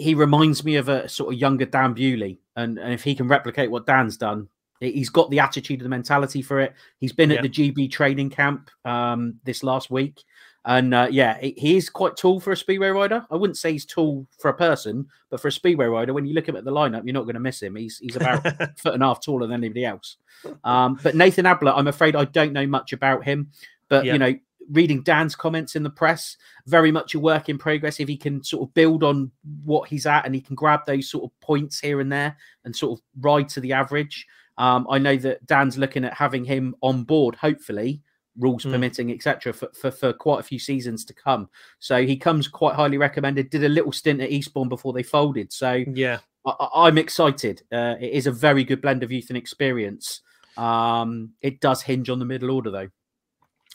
he 0.00 0.14
reminds 0.14 0.64
me 0.64 0.76
of 0.76 0.88
a 0.88 1.08
sort 1.08 1.32
of 1.32 1.40
younger 1.40 1.64
Dan 1.64 1.94
Bewley, 1.94 2.38
and, 2.56 2.78
and 2.78 2.92
if 2.92 3.02
he 3.02 3.14
can 3.14 3.28
replicate 3.28 3.70
what 3.70 3.86
Dan's 3.86 4.16
done, 4.16 4.48
He's 4.80 5.08
got 5.08 5.30
the 5.30 5.38
attitude 5.40 5.80
and 5.80 5.86
the 5.86 5.90
mentality 5.90 6.42
for 6.42 6.60
it. 6.60 6.74
He's 6.98 7.12
been 7.12 7.30
at 7.30 7.42
the 7.42 7.48
GB 7.48 7.90
training 7.90 8.30
camp 8.30 8.70
um, 8.84 9.34
this 9.44 9.62
last 9.62 9.90
week. 9.90 10.22
And 10.66 10.94
uh, 10.94 11.08
yeah, 11.10 11.38
he 11.40 11.76
is 11.76 11.90
quite 11.90 12.16
tall 12.16 12.40
for 12.40 12.52
a 12.52 12.56
speedway 12.56 12.88
rider. 12.88 13.24
I 13.30 13.36
wouldn't 13.36 13.58
say 13.58 13.72
he's 13.72 13.84
tall 13.84 14.26
for 14.38 14.48
a 14.48 14.54
person, 14.54 15.06
but 15.28 15.40
for 15.40 15.48
a 15.48 15.52
speedway 15.52 15.86
rider, 15.86 16.14
when 16.14 16.24
you 16.24 16.32
look 16.34 16.48
at 16.48 16.54
the 16.54 16.72
lineup, 16.72 17.02
you're 17.04 17.12
not 17.12 17.24
going 17.24 17.34
to 17.34 17.40
miss 17.40 17.62
him. 17.62 17.76
He's 17.76 17.98
he's 17.98 18.16
about 18.16 18.46
a 18.46 18.72
foot 18.78 18.94
and 18.94 19.02
a 19.02 19.06
half 19.06 19.22
taller 19.22 19.46
than 19.46 19.60
anybody 19.60 19.84
else. 19.84 20.16
Um, 20.64 20.98
but 21.02 21.14
Nathan 21.14 21.44
Ablett, 21.44 21.74
I'm 21.76 21.88
afraid 21.88 22.16
I 22.16 22.24
don't 22.24 22.54
know 22.54 22.66
much 22.66 22.94
about 22.94 23.24
him. 23.24 23.50
But 23.90 24.06
Yeah. 24.06 24.14
you 24.14 24.18
know, 24.18 24.34
reading 24.70 25.02
Dan's 25.02 25.34
comments 25.36 25.76
in 25.76 25.82
the 25.82 25.90
press, 25.90 26.36
very 26.66 26.90
much 26.90 27.14
a 27.14 27.20
work 27.20 27.48
in 27.48 27.58
progress. 27.58 28.00
If 28.00 28.08
he 28.08 28.16
can 28.16 28.42
sort 28.42 28.68
of 28.68 28.74
build 28.74 29.02
on 29.02 29.30
what 29.64 29.88
he's 29.88 30.06
at 30.06 30.24
and 30.26 30.34
he 30.34 30.40
can 30.40 30.54
grab 30.54 30.80
those 30.86 31.08
sort 31.10 31.24
of 31.24 31.40
points 31.40 31.80
here 31.80 32.00
and 32.00 32.10
there 32.10 32.36
and 32.64 32.74
sort 32.74 32.98
of 32.98 33.04
ride 33.20 33.48
to 33.50 33.60
the 33.60 33.72
average. 33.72 34.26
Um, 34.56 34.86
I 34.88 34.98
know 34.98 35.16
that 35.16 35.44
Dan's 35.46 35.76
looking 35.76 36.04
at 36.04 36.14
having 36.14 36.44
him 36.44 36.76
on 36.80 37.04
board, 37.04 37.34
hopefully, 37.34 38.02
rules 38.38 38.64
Mm. 38.64 38.72
permitting, 38.72 39.12
etc., 39.12 39.52
for, 39.52 39.68
for 39.74 39.90
for 39.90 40.12
quite 40.12 40.40
a 40.40 40.44
few 40.44 40.58
seasons 40.58 41.04
to 41.04 41.14
come. 41.14 41.48
So 41.78 42.04
he 42.04 42.16
comes 42.16 42.48
quite 42.48 42.74
highly 42.74 42.98
recommended. 42.98 43.50
Did 43.50 43.64
a 43.64 43.68
little 43.68 43.92
stint 43.92 44.20
at 44.20 44.30
Eastbourne 44.30 44.68
before 44.68 44.92
they 44.92 45.02
folded. 45.02 45.52
So 45.52 45.84
yeah. 45.94 46.18
I, 46.46 46.68
I'm 46.74 46.98
excited. 46.98 47.62
Uh, 47.72 47.96
it 48.00 48.12
is 48.12 48.26
a 48.26 48.32
very 48.32 48.64
good 48.64 48.80
blend 48.80 49.02
of 49.02 49.12
youth 49.12 49.28
and 49.28 49.36
experience. 49.36 50.20
Um, 50.56 51.30
it 51.42 51.60
does 51.60 51.82
hinge 51.82 52.08
on 52.10 52.18
the 52.18 52.24
middle 52.24 52.50
order, 52.50 52.70
though. 52.70 52.88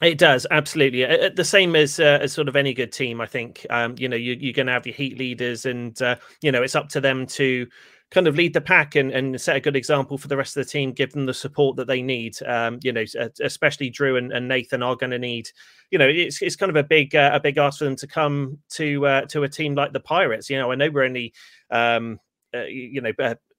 It 0.01 0.17
does 0.17 0.47
absolutely. 0.49 1.03
Uh, 1.05 1.27
uh, 1.27 1.29
The 1.35 1.43
same 1.43 1.75
as 1.75 1.99
uh, 1.99 2.19
as 2.21 2.31
sort 2.31 2.47
of 2.47 2.55
any 2.55 2.73
good 2.73 2.91
team, 2.91 3.19
I 3.19 3.25
think. 3.25 3.65
Um, 3.69 3.95
you 3.97 4.07
know, 4.07 4.15
you, 4.15 4.33
you're 4.39 4.53
going 4.53 4.67
to 4.67 4.71
have 4.73 4.85
your 4.85 4.95
heat 4.95 5.17
leaders, 5.17 5.65
and 5.65 5.99
uh, 6.01 6.15
you 6.41 6.51
know, 6.51 6.63
it's 6.63 6.75
up 6.75 6.87
to 6.89 7.01
them 7.01 7.25
to 7.27 7.67
kind 8.11 8.25
of 8.27 8.35
lead 8.35 8.53
the 8.53 8.61
pack 8.61 8.95
and, 8.95 9.11
and 9.11 9.39
set 9.39 9.55
a 9.57 9.59
good 9.59 9.75
example 9.75 10.17
for 10.17 10.27
the 10.29 10.37
rest 10.37 10.55
of 10.57 10.65
the 10.65 10.69
team. 10.71 10.93
Give 10.93 11.11
them 11.11 11.25
the 11.25 11.33
support 11.33 11.75
that 11.75 11.87
they 11.87 12.01
need. 12.01 12.41
Um, 12.45 12.79
you 12.81 12.93
know, 12.93 13.03
uh, 13.19 13.27
especially 13.41 13.89
Drew 13.89 14.15
and, 14.15 14.31
and 14.31 14.47
Nathan 14.47 14.81
are 14.81 14.95
going 14.95 15.11
to 15.11 15.19
need. 15.19 15.49
You 15.91 15.99
know, 15.99 16.07
it's 16.07 16.41
it's 16.41 16.55
kind 16.55 16.69
of 16.69 16.77
a 16.77 16.83
big 16.83 17.13
uh, 17.13 17.31
a 17.33 17.39
big 17.41 17.57
ask 17.57 17.79
for 17.79 17.85
them 17.85 17.97
to 17.97 18.07
come 18.07 18.57
to 18.71 19.05
uh, 19.05 19.21
to 19.25 19.43
a 19.43 19.49
team 19.49 19.75
like 19.75 19.91
the 19.91 19.99
Pirates. 19.99 20.49
You 20.49 20.59
know, 20.59 20.71
I 20.71 20.75
know 20.75 20.89
we're 20.89 21.03
only 21.03 21.33
um, 21.71 22.19
uh, 22.55 22.63
you 22.63 23.01
know. 23.01 23.11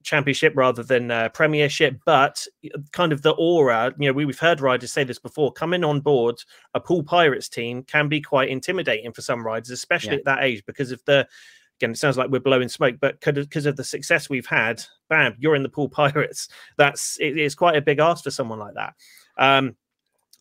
Championship 0.03 0.53
rather 0.57 0.83
than 0.83 1.11
uh, 1.11 1.29
premiership 1.29 1.99
but 2.07 2.47
kind 2.93 3.13
of 3.13 3.23
the 3.23 3.33
aura 3.33 3.95
you 3.99 4.09
know 4.09 4.13
we, 4.13 4.25
we've 4.25 4.39
heard 4.39 4.61
riders 4.61 4.93
say 4.93 5.05
this 5.05 5.19
before 5.19 5.53
coming 5.53 5.85
on 5.85 6.01
board 6.01 6.37
a 6.75 6.81
Poole 6.81 7.03
pirates 7.03 7.49
team 7.49 7.83
can 7.83 8.09
be 8.09 8.21
quite 8.21 8.49
intimidating 8.49 9.13
for 9.13 9.21
some 9.23 9.45
riders 9.45 9.71
especially 9.71 10.13
Yeah. 10.13 10.17
at 10.19 10.25
that 10.25 10.43
age 10.43 10.65
because 10.67 10.91
of 10.91 11.05
the 11.05 11.29
again 11.79 11.91
it 11.91 11.99
sounds 11.99 12.17
like 12.17 12.31
we're 12.31 12.41
blowing 12.41 12.69
smoke 12.69 12.97
but 13.01 13.21
because 13.21 13.67
of 13.67 13.77
the 13.77 13.85
success 13.85 14.31
we've 14.31 14.47
had 14.47 14.83
bam 15.09 15.35
you're 15.39 15.55
in 15.55 15.63
the 15.63 15.69
Poole 15.69 15.89
pirates 15.89 16.49
that's 16.79 17.19
it 17.21 17.37
is 17.37 17.55
quite 17.55 17.77
a 17.77 17.83
big 17.83 17.99
ask 17.99 18.25
for 18.25 18.31
someone 18.31 18.59
like 18.59 18.75
that 18.75 18.95
um 19.37 19.77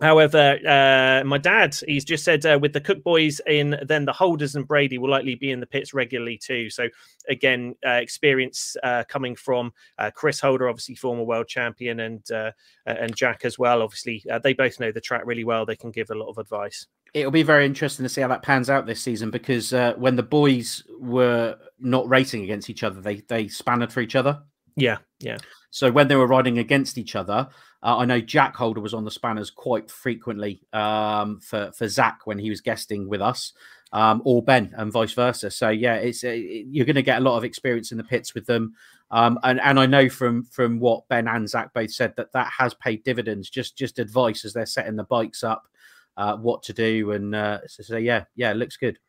However, 0.02 0.58
uh, 0.66 1.26
my 1.26 1.38
dad, 1.38 1.76
he's 1.86 2.06
just 2.06 2.24
said 2.24 2.46
uh, 2.46 2.58
with 2.62 2.72
the 2.72 2.80
Cook 2.80 3.04
boys 3.04 3.42
in, 3.46 3.78
then 3.86 4.06
the 4.06 4.14
Holders 4.14 4.56
and 4.56 4.66
Brady 4.66 4.98
will 4.98 5.10
likely 5.10 5.36
be 5.36 5.52
in 5.52 5.60
the 5.60 5.66
pits 5.66 5.94
regularly 5.94 6.38
too. 6.38 6.70
So, 6.70 6.88
again, 7.28 7.76
uh, 7.86 7.92
experience 7.92 8.78
uh, 8.82 9.04
coming 9.10 9.36
from 9.36 9.74
uh, 9.98 10.12
Chris 10.12 10.40
Holder, 10.40 10.70
obviously 10.70 10.96
former 10.96 11.24
world 11.24 11.48
champion, 11.48 12.00
and 12.00 12.32
uh, 12.32 12.52
and 12.86 13.14
Jack 13.16 13.44
as 13.44 13.60
well. 13.60 13.82
Obviously, 13.82 14.24
uh, 14.32 14.40
they 14.40 14.54
both 14.54 14.80
know 14.80 14.92
the 14.92 15.02
track 15.02 15.24
really 15.26 15.44
well. 15.44 15.66
They 15.66 15.76
can 15.76 15.92
give 15.92 16.12
a 16.12 16.16
lot 16.16 16.30
of 16.30 16.38
advice. 16.38 16.88
It'll 17.14 17.32
be 17.32 17.44
very 17.44 17.66
interesting 17.66 18.04
to 18.04 18.10
see 18.10 18.22
how 18.22 18.28
that 18.28 18.44
pans 18.44 18.70
out 18.70 18.86
this 18.86 19.02
season 19.02 19.32
because 19.32 19.74
uh, 19.74 19.96
when 19.98 20.16
the 20.16 20.24
boys 20.24 20.84
were 21.00 21.58
not 21.80 22.08
racing 22.08 22.44
against 22.44 22.70
each 22.70 22.84
other, 22.84 23.02
they 23.02 23.18
they 23.28 23.50
spanned 23.50 23.92
for 23.92 24.00
each 24.00 24.16
other. 24.16 24.44
Yeah, 24.76 25.00
yeah, 25.20 25.38
So 25.72 25.92
when 25.92 26.08
they 26.08 26.16
were 26.16 26.28
riding 26.28 26.58
against 26.58 26.98
each 26.98 27.16
other, 27.16 27.50
uh, 27.82 27.98
I 27.98 28.06
know 28.06 28.20
Jack 28.20 28.56
Holder 28.56 28.82
was 28.82 28.94
on 28.94 29.06
the 29.06 29.12
spanners 29.12 29.50
quite 29.50 29.90
frequently 29.90 30.62
um, 30.74 31.40
for 31.40 31.72
for 31.72 31.88
Zach 31.88 32.22
when 32.26 32.38
he 32.38 32.50
was 32.50 32.62
guesting 32.62 33.08
with 33.08 33.22
us, 33.22 33.54
um, 33.94 34.22
or 34.26 34.44
Ben, 34.44 34.74
and 34.78 34.92
vice 34.92 35.14
versa. 35.14 35.50
So 35.50 35.70
yeah, 35.70 35.96
it's 35.96 36.24
uh, 36.24 36.32
you're 36.32 36.86
going 36.86 36.96
to 36.96 37.02
get 37.02 37.20
a 37.20 37.24
lot 37.24 37.38
of 37.38 37.46
experience 37.46 37.92
in 37.92 37.98
the 37.98 38.04
pits 38.04 38.34
with 38.34 38.46
them, 38.46 38.74
um, 39.12 39.40
and 39.44 39.62
and 39.62 39.80
I 39.80 39.86
know 39.86 40.10
from 40.10 40.44
from 40.44 40.80
what 40.80 41.08
Ben 41.08 41.28
and 41.28 41.50
Zach 41.50 41.74
both 41.74 41.92
said 41.92 42.14
that 42.18 42.34
that 42.34 42.52
has 42.58 42.74
paid 42.74 43.04
dividends. 43.04 43.50
Just 43.50 43.78
just 43.78 43.98
advice 43.98 44.44
as 44.44 44.52
they're 44.52 44.66
setting 44.66 44.98
the 44.98 45.06
bikes 45.06 45.44
up, 45.44 45.68
uh, 46.18 46.36
what 46.36 46.64
to 46.64 46.74
do, 46.74 47.12
and 47.12 47.34
uh, 47.34 47.60
so, 47.68 47.84
so 47.84 47.98
yeah, 47.98 48.26
yeah, 48.36 48.52
it 48.52 48.58
looks 48.58 48.76
good. 48.76 49.00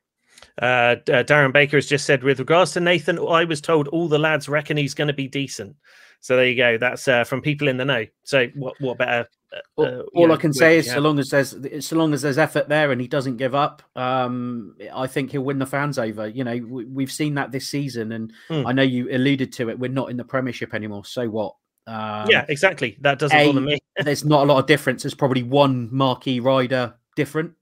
Uh, 0.60 0.96
uh, 1.08 1.24
Darren 1.24 1.52
Baker 1.52 1.76
has 1.76 1.86
just 1.86 2.06
said, 2.06 2.22
with 2.22 2.38
regards 2.38 2.72
to 2.72 2.80
Nathan, 2.80 3.18
I 3.18 3.44
was 3.44 3.60
told 3.60 3.88
all 3.88 4.08
the 4.08 4.18
lads 4.18 4.48
reckon 4.48 4.76
he's 4.76 4.94
going 4.94 5.08
to 5.08 5.14
be 5.14 5.28
decent. 5.28 5.76
So 6.20 6.36
there 6.36 6.46
you 6.46 6.56
go. 6.56 6.76
That's 6.76 7.08
uh, 7.08 7.24
from 7.24 7.40
people 7.40 7.68
in 7.68 7.78
the 7.78 7.84
know. 7.84 8.04
So 8.24 8.48
what 8.54 8.74
what 8.80 8.98
better? 8.98 9.26
uh, 9.52 9.58
All, 9.76 9.84
uh, 9.86 10.02
all 10.14 10.28
know, 10.28 10.34
I 10.34 10.36
can 10.36 10.50
word 10.50 10.56
say 10.56 10.76
is, 10.76 10.86
you 10.86 10.92
so 10.92 11.00
long 11.00 11.18
as 11.18 11.30
there's 11.30 11.86
so 11.86 11.96
long 11.96 12.12
as 12.12 12.20
there's 12.20 12.36
effort 12.36 12.68
there 12.68 12.92
and 12.92 13.00
he 13.00 13.08
doesn't 13.08 13.38
give 13.38 13.54
up, 13.54 13.82
um, 13.96 14.76
I 14.92 15.06
think 15.06 15.32
he'll 15.32 15.42
win 15.42 15.58
the 15.58 15.66
fans 15.66 15.98
over. 15.98 16.28
You 16.28 16.44
know, 16.44 16.56
we, 16.56 16.84
we've 16.84 17.10
seen 17.10 17.34
that 17.34 17.52
this 17.52 17.68
season, 17.68 18.12
and 18.12 18.32
Hmm. 18.48 18.66
I 18.66 18.72
know 18.72 18.82
you 18.82 19.08
alluded 19.10 19.52
to 19.54 19.70
it. 19.70 19.78
We're 19.78 19.90
not 19.90 20.10
in 20.10 20.18
the 20.18 20.24
Premiership 20.24 20.74
anymore, 20.74 21.06
so 21.06 21.26
what? 21.28 21.54
Um, 21.86 22.28
yeah, 22.30 22.44
exactly. 22.48 22.98
That 23.00 23.18
doesn't 23.18 23.36
A, 23.36 23.46
bother 23.46 23.62
me. 23.62 23.78
there's 24.04 24.24
not 24.24 24.44
a 24.44 24.52
lot 24.52 24.58
of 24.58 24.66
difference. 24.66 25.02
There's 25.02 25.14
probably 25.14 25.42
one 25.42 25.88
marquee 25.90 26.38
rider 26.38 26.94
different 27.16 27.52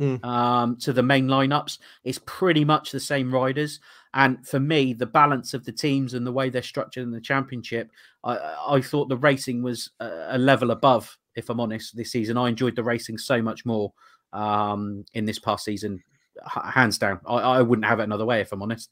Mm. 0.00 0.24
um, 0.24 0.76
to 0.76 0.94
the 0.94 1.02
main 1.02 1.26
lineups. 1.26 1.78
It's 2.04 2.20
pretty 2.24 2.64
much 2.64 2.90
the 2.90 3.00
same 3.00 3.30
riders. 3.30 3.80
And 4.14 4.46
for 4.46 4.58
me, 4.58 4.94
the 4.94 5.04
balance 5.04 5.52
of 5.52 5.66
the 5.66 5.72
teams 5.72 6.14
and 6.14 6.26
the 6.26 6.32
way 6.32 6.48
they're 6.48 6.62
structured 6.62 7.02
in 7.02 7.10
the 7.10 7.20
championship, 7.20 7.90
I, 8.24 8.38
I 8.66 8.80
thought 8.80 9.10
the 9.10 9.18
racing 9.18 9.62
was 9.62 9.90
a, 10.00 10.28
a 10.30 10.38
level 10.38 10.70
above. 10.70 11.18
If 11.36 11.50
I'm 11.50 11.60
honest, 11.60 11.94
this 11.94 12.12
season 12.12 12.38
I 12.38 12.48
enjoyed 12.48 12.76
the 12.76 12.82
racing 12.82 13.18
so 13.18 13.42
much 13.42 13.66
more 13.66 13.92
um, 14.32 15.04
in 15.12 15.26
this 15.26 15.38
past 15.38 15.66
season, 15.66 16.02
hands 16.46 16.96
down. 16.96 17.20
I, 17.26 17.36
I 17.36 17.62
wouldn't 17.62 17.86
have 17.86 18.00
it 18.00 18.04
another 18.04 18.24
way 18.24 18.40
if 18.40 18.52
I'm 18.52 18.62
honest. 18.62 18.88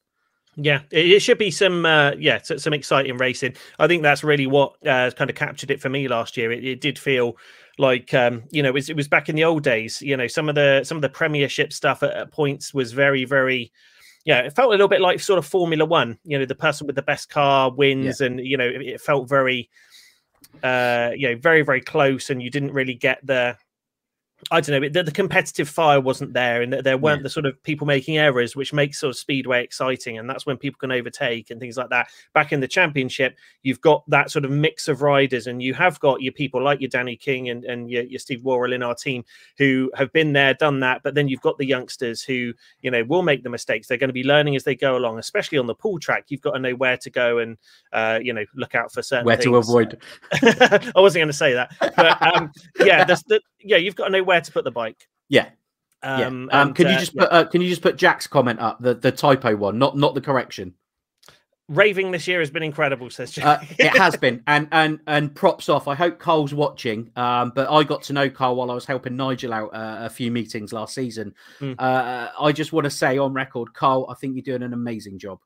Yeah, 0.57 0.81
it, 0.90 1.07
it 1.07 1.21
should 1.21 1.38
be 1.38 1.51
some 1.51 1.87
uh, 1.87 2.12
yeah 2.18 2.38
some 2.42 2.73
exciting 2.73 3.16
racing. 3.16 3.55
I 3.79 3.87
think 3.87 4.03
that's 4.03 4.25
really 4.25 4.47
what 4.47 4.75
uh, 4.87 5.11
kind 5.12 5.31
of 5.31 5.37
captured 5.37 5.71
it 5.71 5.81
for 5.81 5.88
me 5.88 6.09
last 6.09 6.37
year. 6.37 6.51
It, 6.51 6.64
it 6.64 6.81
did 6.81 6.99
feel 6.99 7.37
like 7.79 8.12
um, 8.12 8.43
you 8.51 8.62
know 8.62 8.69
it 8.69 8.75
was, 8.75 8.91
it 8.91 8.97
was 8.97 9.09
back 9.09 9.29
in 9.29 9.37
the 9.37 9.45
old 9.45 9.62
days. 9.62 10.03
You 10.03 10.17
know 10.17 10.27
some 10.27 10.49
of 10.49 10.55
the 10.55 10.83
some 10.85 10.97
of 10.97 11.03
the 11.03 11.09
Premiership 11.09 11.73
stuff 11.73 12.03
at, 12.03 12.12
at 12.12 12.33
points 12.33 12.75
was 12.75 12.93
very 12.93 13.25
very 13.25 13.73
yeah 14.25 14.41
it 14.41 14.55
felt 14.55 14.69
a 14.69 14.71
little 14.71 14.88
bit 14.88 15.01
like 15.01 15.21
sort 15.21 15.38
of 15.38 15.47
Formula 15.47 15.85
One. 15.85 16.19
You 16.25 16.38
know 16.38 16.45
the 16.45 16.55
person 16.55 16.87
with 16.87 16.97
the 16.97 17.03
best 17.03 17.31
car 17.31 17.71
wins, 17.71 18.21
and 18.21 18.41
you 18.41 18.57
know 18.57 18.67
it, 18.67 18.83
it 18.83 19.01
felt 19.01 19.29
very 19.29 19.71
uh 20.62 21.11
you 21.17 21.29
know 21.29 21.37
very 21.37 21.62
very 21.62 21.81
close, 21.81 22.31
and 22.31 22.43
you 22.43 22.51
didn't 22.51 22.73
really 22.73 22.95
get 22.95 23.25
the 23.25 23.57
I 24.53 24.61
don't 24.61 24.81
know. 24.81 24.88
The, 24.88 25.03
the 25.03 25.11
competitive 25.11 25.68
fire 25.68 26.01
wasn't 26.01 26.33
there, 26.33 26.62
and 26.62 26.72
there 26.72 26.96
weren't 26.96 27.20
Yeah. 27.20 27.24
the 27.24 27.31
sort 27.31 27.44
of 27.44 27.61
people 27.64 27.87
making 27.87 28.18
errors, 28.18 28.55
which 28.55 28.72
makes 28.72 28.98
sort 28.98 29.11
of 29.11 29.16
speedway 29.16 29.64
exciting, 29.64 30.16
and 30.18 30.31
that's 30.31 30.46
when 30.46 30.57
people 30.57 30.79
can 30.79 30.92
overtake 30.92 31.51
and 31.51 31.61
things 31.61 31.77
like 31.77 31.90
that. 31.90 32.09
Back 32.35 32.53
in 32.53 32.61
the 32.61 32.68
championship, 32.68 33.37
you've 33.62 33.81
got 33.81 34.09
that 34.09 34.31
sort 34.31 34.44
of 34.44 34.53
mix 34.53 34.87
of 34.87 35.03
riders, 35.03 35.48
and 35.48 35.61
you 35.61 35.74
have 35.74 35.98
got 36.01 36.22
your 36.22 36.33
people 36.33 36.62
like 36.62 36.81
your 36.81 36.88
Danny 36.88 37.16
King 37.16 37.48
and, 37.48 37.64
and 37.64 37.90
your, 37.90 38.05
your 38.05 38.20
Steve 38.20 38.44
Worrall 38.44 38.72
in 38.72 38.83
our 38.83 38.94
team 38.94 39.24
who 39.59 39.90
have 39.94 40.12
been 40.12 40.33
there, 40.33 40.55
done 40.55 40.81
that. 40.81 41.03
But 41.03 41.14
then 41.14 41.29
you've 41.29 41.40
got 41.40 41.59
the 41.59 41.66
youngsters 41.66 42.22
who, 42.22 42.55
you 42.81 42.90
know, 42.90 43.03
will 43.05 43.22
make 43.22 43.42
the 43.42 43.51
mistakes. 43.51 43.88
They're 43.88 43.98
going 43.98 44.09
to 44.09 44.14
be 44.14 44.24
learning 44.24 44.55
as 44.55 44.62
they 44.62 44.77
go 44.77 44.96
along, 44.96 45.18
especially 45.18 45.59
on 45.59 45.66
the 45.66 45.74
Poole 45.74 45.98
track. 45.98 46.27
You've 46.29 46.42
got 46.42 46.53
to 46.53 46.61
know 46.61 46.74
where 46.74 46.96
to 46.96 47.11
go 47.11 47.38
and, 47.38 47.59
uh, 47.92 48.20
you 48.22 48.33
know, 48.33 48.44
look 48.55 48.77
out 48.77 48.92
for 48.92 49.03
certain 49.03 49.27
Where 49.27 49.37
to 49.37 49.57
avoid. 49.57 50.01
I 50.33 50.92
wasn't 50.96 51.20
going 51.20 51.27
to 51.29 51.33
say 51.33 51.55
that, 51.55 51.74
but 51.81 52.22
um, 52.22 52.53
yeah, 52.81 53.05
the, 53.05 53.40
yeah, 53.61 53.77
you've 53.77 53.97
got 53.97 54.07
to 54.07 54.11
know 54.11 54.23
where 54.23 54.40
to 54.40 54.53
put 54.53 54.64
the 54.64 54.71
bike. 54.71 55.09
Yeah. 55.29 55.51
Um, 56.03 56.21
yeah. 56.21 56.27
Um, 56.27 56.51
and, 56.53 56.75
can 56.75 56.87
you 56.87 56.94
uh, 56.94 56.99
just 56.99 57.14
yeah. 57.14 57.23
put 57.23 57.33
uh, 57.33 57.44
can 57.44 57.61
you 57.61 57.68
just 57.68 57.83
put 57.83 57.97
Jack's 57.97 58.27
comment 58.27 58.61
up 58.61 58.81
the 58.81 58.94
the 58.94 59.12
typo 59.12 59.57
one, 59.57 59.79
not 59.79 59.97
not 59.97 60.14
the 60.14 60.21
correction. 60.21 60.75
raving 61.68 62.12
this 62.12 62.27
year 62.29 62.40
has 62.40 62.51
been 62.51 62.62
incredible? 62.62 63.11
Says 63.11 63.33
Jack. 63.33 63.62
Uh, 63.62 63.66
it 63.79 63.97
has 63.97 64.16
been, 64.21 64.42
and 64.47 64.68
and 64.71 65.01
and 65.07 65.35
props 65.35 65.68
off. 65.68 65.88
I 65.88 65.94
hope 65.94 66.18
Cole's 66.18 66.55
watching. 66.55 67.11
Um, 67.16 67.53
but 67.55 67.68
I 67.71 67.83
got 67.83 68.03
to 68.05 68.12
know 68.12 68.31
Cole 68.31 68.57
while 68.57 68.71
I 68.71 68.75
was 68.75 68.87
helping 68.87 69.16
Nigel 69.16 69.53
out 69.53 69.75
uh, 69.75 69.99
a 70.03 70.11
few 70.11 70.31
meetings 70.31 70.73
last 70.73 70.94
season. 70.94 71.35
Mm. 71.61 71.75
Uh, 71.79 72.31
I 72.38 72.53
just 72.53 72.73
want 72.73 72.85
to 72.85 72.90
say 72.90 73.18
on 73.18 73.33
record, 73.33 73.75
Cole, 73.75 74.09
I 74.09 74.14
think 74.14 74.35
you're 74.37 74.42
doing 74.42 74.62
an 74.62 74.75
amazing 74.75 75.18
job. 75.18 75.40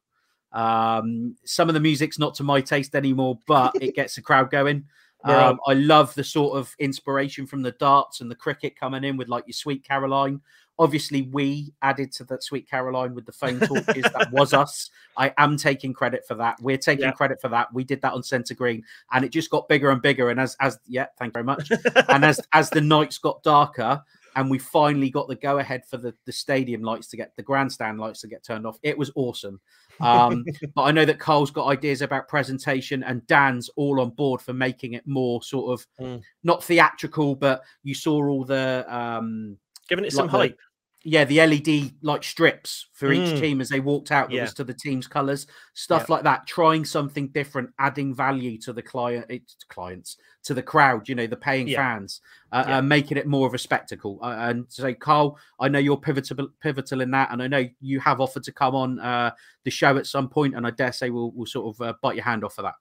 Um, 0.52 1.36
some 1.44 1.68
of 1.68 1.74
the 1.74 1.80
music's 1.80 2.18
not 2.18 2.34
to 2.34 2.42
my 2.42 2.60
taste 2.60 2.94
anymore, 2.94 3.38
but 3.46 3.74
it 3.80 3.94
gets 3.94 4.16
the 4.16 4.22
crowd 4.22 4.50
going. 4.50 4.84
Um, 5.24 5.60
I 5.66 5.74
love 5.74 6.14
the 6.14 6.24
sort 6.24 6.56
of 6.58 6.74
inspiration 6.78 7.46
from 7.46 7.62
the 7.62 7.72
darts 7.72 8.20
and 8.20 8.30
the 8.30 8.34
cricket 8.34 8.78
coming 8.78 9.04
in 9.04 9.16
with 9.16 9.28
like 9.28 9.44
your 9.46 9.52
Sweet 9.54 9.84
Caroline. 9.84 10.40
Obviously, 10.78 11.22
we 11.22 11.72
added 11.82 12.10
to 12.12 12.24
that 12.24 12.42
Sweet 12.42 12.68
Caroline 12.68 13.14
with 13.14 13.26
the 13.26 13.32
phone 13.32 13.60
torches. 13.60 14.02
that 14.04 14.28
was 14.32 14.52
us. 14.64 14.90
I 15.16 15.32
am 15.38 15.56
taking 15.56 15.92
credit 15.92 16.22
for 16.26 16.34
that. 16.36 16.56
We're 16.60 16.78
taking 16.78 17.04
Yeah. 17.04 17.12
credit 17.12 17.40
for 17.40 17.48
that. 17.48 17.72
We 17.72 17.84
did 17.84 18.00
that 18.02 18.14
on 18.14 18.22
Centre 18.22 18.54
Green, 18.54 18.82
and 19.12 19.24
it 19.24 19.30
just 19.30 19.50
got 19.50 19.68
bigger 19.68 19.90
and 19.90 20.00
bigger. 20.00 20.30
And 20.30 20.40
as 20.40 20.56
as 20.60 20.78
yeah, 20.86 21.06
thank 21.18 21.30
you 21.30 21.32
very 21.34 21.44
much. 21.44 21.70
and 22.08 22.24
as 22.24 22.40
as 22.52 22.70
the 22.70 22.80
nights 22.80 23.18
got 23.18 23.42
darker, 23.42 24.02
and 24.36 24.50
we 24.50 24.58
finally 24.58 25.10
got 25.10 25.28
the 25.28 25.34
go 25.34 25.58
ahead 25.58 25.84
for 25.86 25.96
the, 25.96 26.14
the 26.26 26.32
stadium 26.32 26.82
lights 26.82 27.08
to 27.08 27.16
get 27.16 27.34
the 27.36 27.42
grandstand 27.42 27.98
lights 28.00 28.20
to 28.20 28.28
get 28.28 28.44
turned 28.44 28.66
off. 28.66 28.78
It 28.82 28.96
was 28.96 29.10
awesome. 29.14 29.60
Um, 30.00 30.44
but 30.74 30.82
I 30.82 30.90
know 30.90 31.04
that 31.04 31.18
Carl's 31.18 31.50
got 31.50 31.66
ideas 31.66 32.02
about 32.02 32.28
presentation, 32.28 33.02
and 33.02 33.26
Dan's 33.26 33.68
all 33.76 34.00
on 34.00 34.10
board 34.10 34.40
for 34.40 34.52
making 34.52 34.94
it 34.94 35.06
more 35.06 35.42
sort 35.42 35.78
of 35.78 35.86
mm. 36.00 36.22
not 36.42 36.64
theatrical, 36.64 37.34
but 37.34 37.62
you 37.82 37.94
saw 37.94 38.24
all 38.26 38.44
the 38.44 38.84
um, 38.88 39.56
giving 39.88 40.04
it 40.04 40.12
some 40.12 40.28
hype. 40.28 40.58
Yeah, 41.04 41.24
the 41.24 41.44
LED 41.44 41.92
like 42.02 42.22
strips 42.22 42.86
for 42.92 43.08
mm. 43.08 43.16
each 43.16 43.40
team 43.40 43.60
as 43.60 43.68
they 43.68 43.80
walked 43.80 44.12
out 44.12 44.28
that 44.28 44.34
yeah. 44.34 44.42
was 44.42 44.54
to 44.54 44.64
the 44.64 44.74
team's 44.74 45.06
colors, 45.06 45.46
stuff 45.74 46.06
yeah. 46.08 46.14
like 46.14 46.24
that. 46.24 46.46
Trying 46.46 46.84
something 46.84 47.28
different, 47.28 47.70
adding 47.78 48.14
value 48.14 48.58
to 48.58 48.72
the 48.72 48.82
client, 48.82 49.26
eh, 49.28 49.38
clients, 49.68 50.16
to 50.44 50.54
the 50.54 50.62
crowd. 50.62 51.08
You 51.08 51.16
know, 51.16 51.26
the 51.26 51.36
paying 51.36 51.66
yeah. 51.66 51.78
fans, 51.78 52.20
uh, 52.52 52.64
uh, 52.66 52.82
making 52.82 53.16
it 53.16 53.26
more 53.26 53.46
of 53.46 53.54
a 53.54 53.58
spectacle. 53.58 54.20
Uh, 54.22 54.36
and 54.38 54.66
so, 54.68 54.94
Carl, 54.94 55.38
I 55.58 55.68
know 55.68 55.80
you're 55.80 55.96
pivotal, 55.96 56.48
pivotal 56.60 57.00
in 57.00 57.10
that, 57.10 57.32
and 57.32 57.42
I 57.42 57.48
know 57.48 57.64
you 57.80 57.98
have 58.00 58.20
offered 58.20 58.44
to 58.44 58.52
come 58.52 58.74
on 58.74 59.00
uh, 59.00 59.32
the 59.64 59.70
show 59.70 59.96
at 59.96 60.06
some 60.06 60.28
point, 60.28 60.54
and 60.54 60.66
I 60.66 60.70
dare 60.70 60.92
say 60.92 61.10
we'll, 61.10 61.32
we'll 61.32 61.46
sort 61.46 61.74
of 61.74 61.80
uh, 61.86 61.94
bite 62.00 62.16
your 62.16 62.24
hand 62.24 62.44
off 62.44 62.54
for 62.54 62.62
that. 62.62 62.74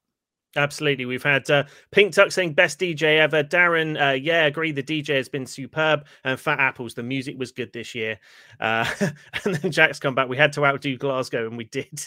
Absolutely. 0.55 1.05
We've 1.05 1.23
had 1.23 1.49
uh, 1.49 1.63
Pink 1.91 2.13
Tuck 2.13 2.31
saying 2.31 2.53
best 2.53 2.79
DJ 2.79 3.19
ever. 3.19 3.43
Darren, 3.43 3.99
uh, 3.99 4.13
yeah, 4.13 4.45
agree. 4.45 4.71
The 4.71 4.83
DJ 4.83 5.15
has 5.15 5.29
been 5.29 5.45
superb. 5.45 6.05
And 6.25 6.39
Fat 6.39 6.59
Apples, 6.59 6.93
the 6.93 7.03
music 7.03 7.37
was 7.39 7.51
good 7.51 7.71
this 7.71 7.95
year. 7.95 8.19
Uh, 8.59 8.85
and 9.45 9.55
then 9.55 9.71
Jack's 9.71 9.99
come 9.99 10.13
back. 10.13 10.27
We 10.27 10.37
had 10.37 10.53
to 10.53 10.65
outdo 10.65 10.97
Glasgow, 10.97 11.47
and 11.47 11.57
we 11.57 11.65
did. 11.65 12.05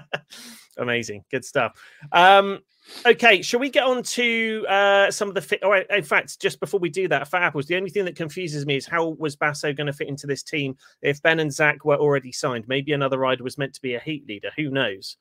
Amazing. 0.78 1.24
Good 1.30 1.44
stuff. 1.44 1.80
Um, 2.12 2.60
okay, 3.06 3.40
shall 3.40 3.60
we 3.60 3.70
get 3.70 3.84
on 3.84 4.02
to 4.02 4.66
uh, 4.68 5.10
some 5.10 5.28
of 5.28 5.34
the 5.34 5.40
fit? 5.40 5.60
Right, 5.62 5.86
in 5.88 6.04
fact, 6.04 6.38
just 6.38 6.60
before 6.60 6.80
we 6.80 6.90
do 6.90 7.08
that, 7.08 7.28
Fat 7.28 7.42
Apples, 7.42 7.66
the 7.66 7.76
only 7.76 7.90
thing 7.90 8.04
that 8.04 8.16
confuses 8.16 8.66
me 8.66 8.76
is 8.76 8.86
how 8.86 9.08
was 9.18 9.36
Basso 9.36 9.72
going 9.72 9.86
to 9.86 9.92
fit 9.92 10.08
into 10.08 10.26
this 10.26 10.42
team 10.42 10.76
if 11.00 11.22
Ben 11.22 11.40
and 11.40 11.52
Zach 11.52 11.84
were 11.86 11.96
already 11.96 12.32
signed? 12.32 12.68
Maybe 12.68 12.92
another 12.92 13.18
rider 13.18 13.42
was 13.42 13.56
meant 13.58 13.74
to 13.74 13.82
be 13.82 13.94
a 13.94 14.00
heat 14.00 14.26
leader. 14.28 14.50
Who 14.56 14.70
knows? 14.70 15.16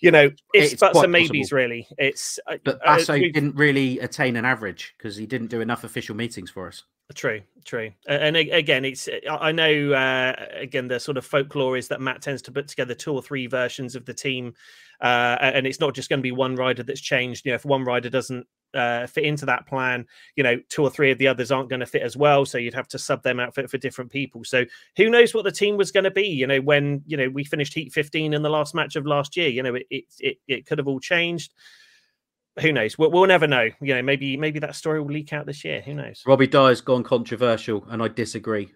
You 0.00 0.10
know, 0.10 0.30
it's, 0.54 0.72
it's 0.72 0.80
buts 0.80 0.98
and 0.98 1.12
maybes, 1.12 1.28
possible. 1.28 1.56
really. 1.58 1.88
It's 1.98 2.38
uh, 2.46 2.56
but 2.64 2.76
uh, 2.76 2.96
Basso 2.96 3.14
uh, 3.14 3.18
didn't 3.18 3.54
really 3.54 3.98
attain 4.00 4.36
an 4.36 4.44
average 4.44 4.94
because 4.96 5.16
he 5.16 5.26
didn't 5.26 5.48
do 5.48 5.60
enough 5.60 5.84
official 5.84 6.16
meetings 6.16 6.50
for 6.50 6.68
us. 6.68 6.84
True, 7.14 7.40
true. 7.64 7.90
And 8.06 8.36
again, 8.36 8.84
it's 8.84 9.08
I 9.28 9.50
know 9.50 9.92
uh, 9.92 10.46
again 10.54 10.86
the 10.86 11.00
sort 11.00 11.16
of 11.16 11.26
folklore 11.26 11.76
is 11.76 11.88
that 11.88 12.00
Matt 12.00 12.22
tends 12.22 12.40
to 12.42 12.52
put 12.52 12.68
together 12.68 12.94
two 12.94 13.12
or 13.12 13.22
three 13.22 13.48
versions 13.48 13.96
of 13.96 14.04
the 14.04 14.14
team, 14.14 14.54
uh, 15.00 15.36
and 15.40 15.66
it's 15.66 15.80
not 15.80 15.94
just 15.94 16.08
going 16.08 16.20
to 16.20 16.22
be 16.22 16.30
one 16.30 16.54
rider 16.54 16.84
that's 16.84 17.00
changed. 17.00 17.44
You 17.44 17.52
know, 17.52 17.56
if 17.56 17.64
one 17.64 17.84
rider 17.84 18.10
doesn't 18.10 18.46
uh, 18.74 19.08
fit 19.08 19.24
into 19.24 19.44
that 19.46 19.66
plan, 19.66 20.06
you 20.36 20.44
know, 20.44 20.60
two 20.68 20.82
or 20.82 20.90
three 20.90 21.10
of 21.10 21.18
the 21.18 21.26
others 21.26 21.50
aren't 21.50 21.68
going 21.68 21.80
to 21.80 21.86
fit 21.86 22.02
as 22.02 22.16
well. 22.16 22.46
So 22.46 22.58
you'd 22.58 22.74
have 22.74 22.88
to 22.88 22.98
sub 22.98 23.24
them 23.24 23.40
out 23.40 23.56
for, 23.56 23.66
for 23.66 23.78
different 23.78 24.12
people. 24.12 24.44
So 24.44 24.64
who 24.96 25.10
knows 25.10 25.34
what 25.34 25.42
the 25.44 25.50
team 25.50 25.76
was 25.76 25.90
going 25.90 26.04
to 26.04 26.12
be? 26.12 26.28
You 26.28 26.46
know, 26.46 26.60
when 26.60 27.02
you 27.06 27.16
know 27.16 27.28
we 27.28 27.42
finished 27.42 27.74
Heat 27.74 27.92
15 27.92 28.34
in 28.34 28.42
the 28.42 28.50
last 28.50 28.72
match 28.72 28.94
of 28.94 29.04
last 29.04 29.36
year, 29.36 29.48
you 29.48 29.64
know, 29.64 29.74
it 29.74 29.86
it 29.90 30.04
it, 30.20 30.36
it 30.46 30.66
could 30.66 30.78
have 30.78 30.86
all 30.86 31.00
changed 31.00 31.54
who 32.60 32.72
knows? 32.72 32.98
We'll, 32.98 33.10
we'll, 33.10 33.26
never 33.26 33.46
know. 33.46 33.68
You 33.80 33.94
know, 33.94 34.02
maybe 34.02 34.36
maybe 34.36 34.58
that 34.60 34.76
story 34.76 35.00
will 35.00 35.12
leak 35.12 35.32
out 35.32 35.46
this 35.46 35.64
year. 35.64 35.80
Who 35.80 35.94
knows? 35.94 36.22
Robbie 36.26 36.46
Dyer's 36.46 36.80
gone 36.80 37.02
controversial, 37.02 37.86
and 37.90 38.02
I 38.02 38.08
disagree. 38.08 38.72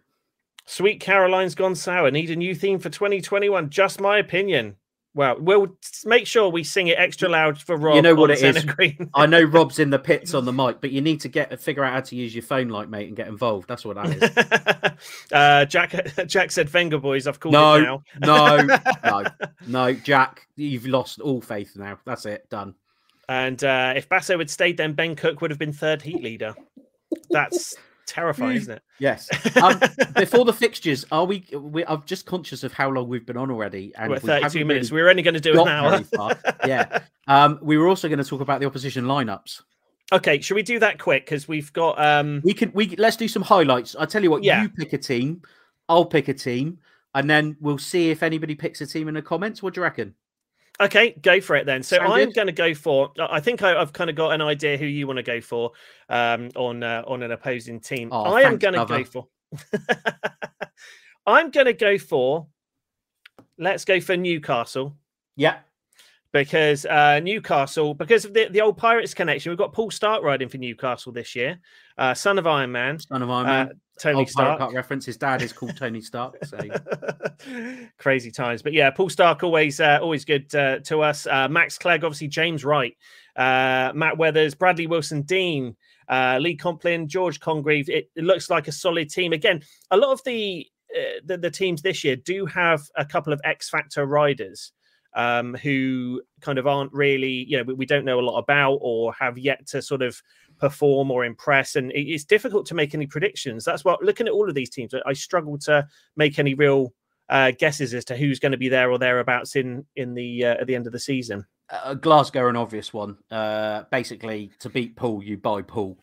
Sweet 0.66 1.00
Caroline's 1.00 1.54
gone 1.54 1.74
sour. 1.74 2.10
Need 2.10 2.30
a 2.30 2.36
new 2.36 2.54
theme 2.54 2.78
for 2.78 2.88
2021. 2.88 3.70
Just 3.70 4.00
my 4.00 4.18
opinion. 4.18 4.76
Well, 5.16 5.36
we'll 5.38 5.78
make 6.04 6.26
sure 6.26 6.48
we 6.48 6.64
sing 6.64 6.88
it 6.88 6.98
extra 6.98 7.28
loud 7.28 7.60
for 7.60 7.76
Rob. 7.76 7.94
You 7.94 8.02
know 8.02 8.16
what 8.16 8.32
it 8.32 8.42
is. 8.42 8.66
I 9.14 9.26
know 9.26 9.42
Rob's 9.44 9.78
in 9.78 9.90
the 9.90 9.98
pits 9.98 10.34
on 10.34 10.44
the 10.44 10.52
mic, 10.52 10.80
but 10.80 10.90
you 10.90 11.00
need 11.00 11.20
to 11.20 11.28
get 11.28 11.56
figure 11.60 11.84
out 11.84 11.92
how 11.92 12.00
to 12.00 12.16
use 12.16 12.34
your 12.34 12.42
phone, 12.42 12.68
like 12.68 12.88
mate, 12.88 13.06
and 13.06 13.16
get 13.16 13.28
involved. 13.28 13.68
That's 13.68 13.84
what 13.84 13.94
that 13.94 14.96
is. 14.96 14.98
uh, 15.32 15.66
Jack 15.66 15.94
Jack 16.26 16.50
said 16.50 16.68
Vengaboys. 16.68 17.28
I've 17.28 17.38
called 17.38 17.52
no, 17.52 17.74
it 17.76 17.82
now. 17.82 18.02
no, 18.24 18.78
no, 19.04 19.24
no, 19.68 19.92
Jack. 19.92 20.48
You've 20.56 20.86
lost 20.86 21.20
all 21.20 21.40
faith 21.40 21.76
now. 21.76 22.00
That's 22.04 22.26
it. 22.26 22.50
Done. 22.50 22.74
And 23.28 23.62
uh, 23.62 23.94
if 23.96 24.08
Basso 24.08 24.38
had 24.38 24.50
stayed, 24.50 24.76
then 24.76 24.92
Ben 24.92 25.16
Cook 25.16 25.40
would 25.40 25.50
have 25.50 25.58
been 25.58 25.72
third 25.72 26.02
heat 26.02 26.22
leader. 26.22 26.54
That's 27.30 27.74
terrifying, 28.06 28.56
isn't 28.56 28.74
it? 28.76 28.82
Yes. 28.98 29.28
Um, 29.56 29.80
before 30.14 30.44
the 30.44 30.52
fixtures, 30.52 31.06
are 31.12 31.24
we, 31.24 31.46
we? 31.52 31.84
I'm 31.87 32.02
just 32.04 32.26
conscious 32.26 32.64
of 32.64 32.72
how 32.72 32.90
long 32.90 33.08
we've 33.08 33.24
been 33.24 33.37
on 33.37 33.50
already, 33.50 33.92
and 33.96 34.10
we're 34.10 34.18
32 34.18 34.64
minutes. 34.64 34.90
Really 34.90 35.02
we 35.02 35.06
are 35.06 35.10
only 35.10 35.22
going 35.22 35.34
to 35.34 35.40
do 35.40 35.60
an 35.60 35.68
hour. 35.68 36.00
yeah. 36.66 37.00
Um, 37.26 37.58
we 37.62 37.78
were 37.78 37.88
also 37.88 38.08
going 38.08 38.18
to 38.18 38.24
talk 38.24 38.40
about 38.40 38.60
the 38.60 38.66
opposition 38.66 39.04
lineups. 39.04 39.62
Okay, 40.12 40.40
should 40.40 40.54
we 40.54 40.62
do 40.62 40.78
that 40.80 40.98
quick? 40.98 41.24
Because 41.24 41.48
we've 41.48 41.72
got. 41.72 41.98
um 41.98 42.40
We 42.44 42.52
can. 42.52 42.70
We 42.74 42.88
let's 42.96 43.16
do 43.16 43.28
some 43.28 43.42
highlights. 43.42 43.96
I 43.96 44.06
tell 44.06 44.22
you 44.22 44.30
what. 44.30 44.44
Yeah. 44.44 44.62
You 44.62 44.68
pick 44.68 44.92
a 44.92 44.98
team. 44.98 45.42
I'll 45.88 46.04
pick 46.04 46.28
a 46.28 46.34
team, 46.34 46.78
and 47.14 47.28
then 47.28 47.56
we'll 47.60 47.78
see 47.78 48.10
if 48.10 48.22
anybody 48.22 48.54
picks 48.54 48.80
a 48.80 48.87
team 48.87 49.08
in 49.08 49.14
the 49.14 49.22
comments. 49.22 49.62
What 49.62 49.74
do 49.74 49.80
you 49.80 49.82
reckon? 49.84 50.14
Okay, 50.80 51.14
go 51.22 51.40
for 51.40 51.54
it 51.54 51.66
then. 51.66 51.82
So 51.82 51.96
Sound 51.96 52.12
I'm 52.12 52.30
going 52.30 52.48
to 52.48 52.52
go 52.52 52.74
for. 52.74 53.12
I 53.18 53.40
think 53.40 53.62
I, 53.62 53.78
have 53.78 53.92
kind 53.92 54.10
of 54.10 54.16
got 54.16 54.30
an 54.30 54.42
idea 54.42 54.76
who 54.76 54.87
you 54.87 55.06
want 55.06 55.18
to 55.18 55.22
go 55.22 55.40
for 55.40 55.72
um, 56.08 56.50
on 56.56 56.82
uh, 56.82 57.04
on 57.06 57.22
an 57.22 57.30
opposing 57.30 57.80
team. 57.80 58.08
Oh, 58.10 58.24
I 58.24 58.42
am 58.42 58.58
going 58.58 58.74
to 58.74 58.84
go 58.84 59.04
for. 59.04 59.28
I'm 61.26 61.50
going 61.50 61.66
to 61.66 61.72
go 61.72 61.96
for. 61.98 62.48
Let's 63.56 63.84
go 63.84 64.00
for 64.00 64.16
Newcastle. 64.16 64.96
Yeah. 65.37 65.58
Because 66.32 66.84
uh, 66.84 67.20
Newcastle, 67.20 67.94
because 67.94 68.24
of 68.24 68.34
the, 68.34 68.48
the 68.48 68.60
old 68.60 68.76
Pirates 68.76 69.14
connection, 69.14 69.50
we've 69.50 69.58
got 69.58 69.72
Paul 69.72 69.92
Stark 69.92 70.24
riding 70.24 70.48
for 70.48 70.58
Newcastle 70.58 71.12
this 71.12 71.37
year, 71.37 71.60
uh, 71.96 72.12
son 72.12 72.40
of 72.40 72.46
Iron 72.48 72.72
Man. 72.72 72.98
Son 72.98 73.22
of 73.22 73.30
Iron 73.30 73.46
Man. 73.46 73.80
Tony 73.98 74.18
Old 74.18 74.28
Stark. 74.28 74.72
Reference. 74.72 75.07
His 75.07 75.16
dad 75.16 75.42
is 75.42 75.52
called 75.52 75.76
Tony 75.76 76.00
Stark. 76.00 76.44
So 76.44 76.59
crazy 77.98 78.30
times, 78.30 78.62
but 78.62 78.72
yeah, 78.72 78.90
Paul 78.90 79.09
Stark 79.09 79.42
always 79.42 79.80
uh, 79.80 79.98
always 80.02 80.24
good 80.24 80.52
uh, 80.54 80.80
to 80.80 81.02
us. 81.02 81.26
Uh, 81.26 81.48
Max 81.48 81.78
Clegg, 81.78 82.04
obviously 82.04 82.28
James 82.28 82.64
Wright, 82.64 82.96
uh, 83.37 83.92
Matt 83.94 84.18
Weathers, 84.18 84.54
Bradley 84.54 84.87
Wilson, 84.87 85.22
Dean, 85.22 85.76
uh, 86.09 86.38
Lee 86.40 86.57
Complin, 86.57 87.07
George 87.07 87.40
Congreve. 87.40 87.88
It, 87.88 88.11
it, 88.16 88.24
looks 88.24 88.50
like 88.50 88.68
a 88.68 88.72
solid 88.72 89.11
team. 89.11 89.33
Again, 89.33 89.62
a 89.90 89.96
lot 89.96 90.12
of 90.12 90.20
the, 90.24 90.66
uh, 90.96 91.20
the 91.24 91.38
the 91.38 91.50
teams 91.50 91.83
this 91.83 92.02
year 92.02 92.16
do 92.16 92.46
have 92.46 92.83
a 92.96 93.04
couple 93.04 93.33
of 93.33 93.40
X 93.44 93.68
Factor 93.68 94.07
riders. 94.07 94.72
Um, 95.16 95.54
who 95.54 96.22
kind 96.40 96.59
of 96.59 96.66
aren't 96.66 96.92
really, 96.92 97.44
you 97.48 97.57
know, 97.57 97.62
we, 97.62 97.74
we 97.74 97.87
don't 97.87 98.04
know 98.04 98.18
a 98.18 98.20
lot 98.20 98.37
about 98.37 98.80
or 98.83 99.12
have 99.12 99.38
yet 99.38 99.64
to 99.68 99.80
sort 99.80 100.02
of 100.02 100.20
perform 100.58 101.10
or 101.10 101.24
impress. 101.24 101.76
And 101.76 101.92
it's 101.94 102.24
difficult 102.24 102.66
to 102.66 102.74
make 102.74 102.94
any 102.94 103.06
predictions. 103.06 103.64
That's 103.64 103.84
what 103.84 104.02
looking 104.02 104.26
at 104.26 104.32
all 104.32 104.48
of 104.48 104.54
these 104.54 104.70
teams, 104.70 104.94
I 105.06 105.12
struggle 105.12 105.58
to 105.58 105.86
make 106.16 106.38
any 106.38 106.54
real 106.54 106.92
uh, 107.28 107.52
guesses 107.52 107.94
as 107.94 108.04
to 108.06 108.16
who's 108.16 108.38
going 108.38 108.52
to 108.52 108.58
be 108.58 108.68
there 108.68 108.90
or 108.90 108.98
thereabouts 108.98 109.56
in 109.56 109.86
in 109.96 110.14
the 110.14 110.44
uh, 110.44 110.54
at 110.60 110.66
the 110.66 110.74
end 110.74 110.86
of 110.86 110.92
the 110.92 110.98
season. 110.98 111.46
Uh, 111.70 111.94
Glasgow, 111.94 112.48
an 112.48 112.56
obvious 112.56 112.92
one. 112.92 113.16
Uh, 113.30 113.84
basically, 113.90 114.50
to 114.58 114.68
beat 114.68 114.96
Poole, 114.96 115.22
you 115.22 115.36
buy 115.36 115.62
Poole. 115.62 115.98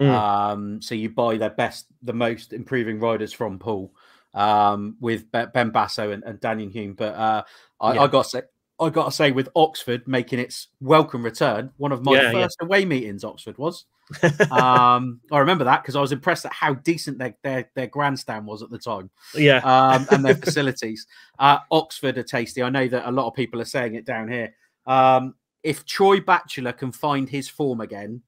Mm. 0.00 0.10
Um, 0.10 0.82
so 0.82 0.94
you 0.94 1.08
buy 1.08 1.38
their 1.38 1.50
best, 1.50 1.86
the 2.02 2.12
most 2.12 2.52
improving 2.52 3.00
riders 3.00 3.32
from 3.32 3.58
Poole 3.58 3.94
um, 4.34 4.96
with 5.00 5.30
Ben 5.32 5.70
Basso 5.70 6.10
and, 6.10 6.22
and 6.24 6.38
Daniel 6.38 6.68
Hume. 6.68 6.92
But 6.92 7.14
uh, 7.14 7.42
I, 7.80 7.94
yeah. 7.94 8.02
I 8.02 8.06
got 8.06 8.24
to 8.24 8.28
say, 8.28 8.42
I 8.78 8.90
got 8.90 9.06
to 9.06 9.10
say, 9.10 9.32
with 9.32 9.48
Oxford 9.56 10.06
making 10.06 10.38
its 10.38 10.68
welcome 10.80 11.24
return, 11.24 11.70
one 11.78 11.92
of 11.92 12.04
my 12.04 12.12
yeah, 12.12 12.32
first 12.32 12.58
yeah. 12.60 12.66
away 12.66 12.84
meetings, 12.84 13.24
Oxford 13.24 13.56
was. 13.56 13.86
um, 14.50 15.20
I 15.32 15.38
remember 15.38 15.64
that 15.64 15.82
because 15.82 15.96
I 15.96 16.00
was 16.00 16.12
impressed 16.12 16.44
at 16.44 16.52
how 16.52 16.74
decent 16.74 17.18
their, 17.18 17.36
their, 17.42 17.70
their 17.74 17.86
grandstand 17.86 18.46
was 18.46 18.62
at 18.62 18.70
the 18.70 18.78
time. 18.78 19.10
Yeah, 19.34 19.58
um, 19.58 20.06
and 20.10 20.24
their 20.24 20.34
facilities. 20.46 21.06
Uh, 21.38 21.58
Oxford 21.70 22.18
are 22.18 22.22
tasty. 22.22 22.62
I 22.62 22.70
know 22.70 22.88
that 22.88 23.08
a 23.08 23.10
lot 23.10 23.26
of 23.26 23.34
people 23.34 23.60
are 23.60 23.66
saying 23.66 23.94
it 23.94 24.06
down 24.06 24.28
here. 24.28 24.54
Um, 24.86 25.34
if 25.62 25.84
Troy 25.84 26.20
Batchelor 26.20 26.72
can 26.72 26.92
find 26.92 27.28
his 27.28 27.48
form 27.48 27.80
again, 27.80 28.22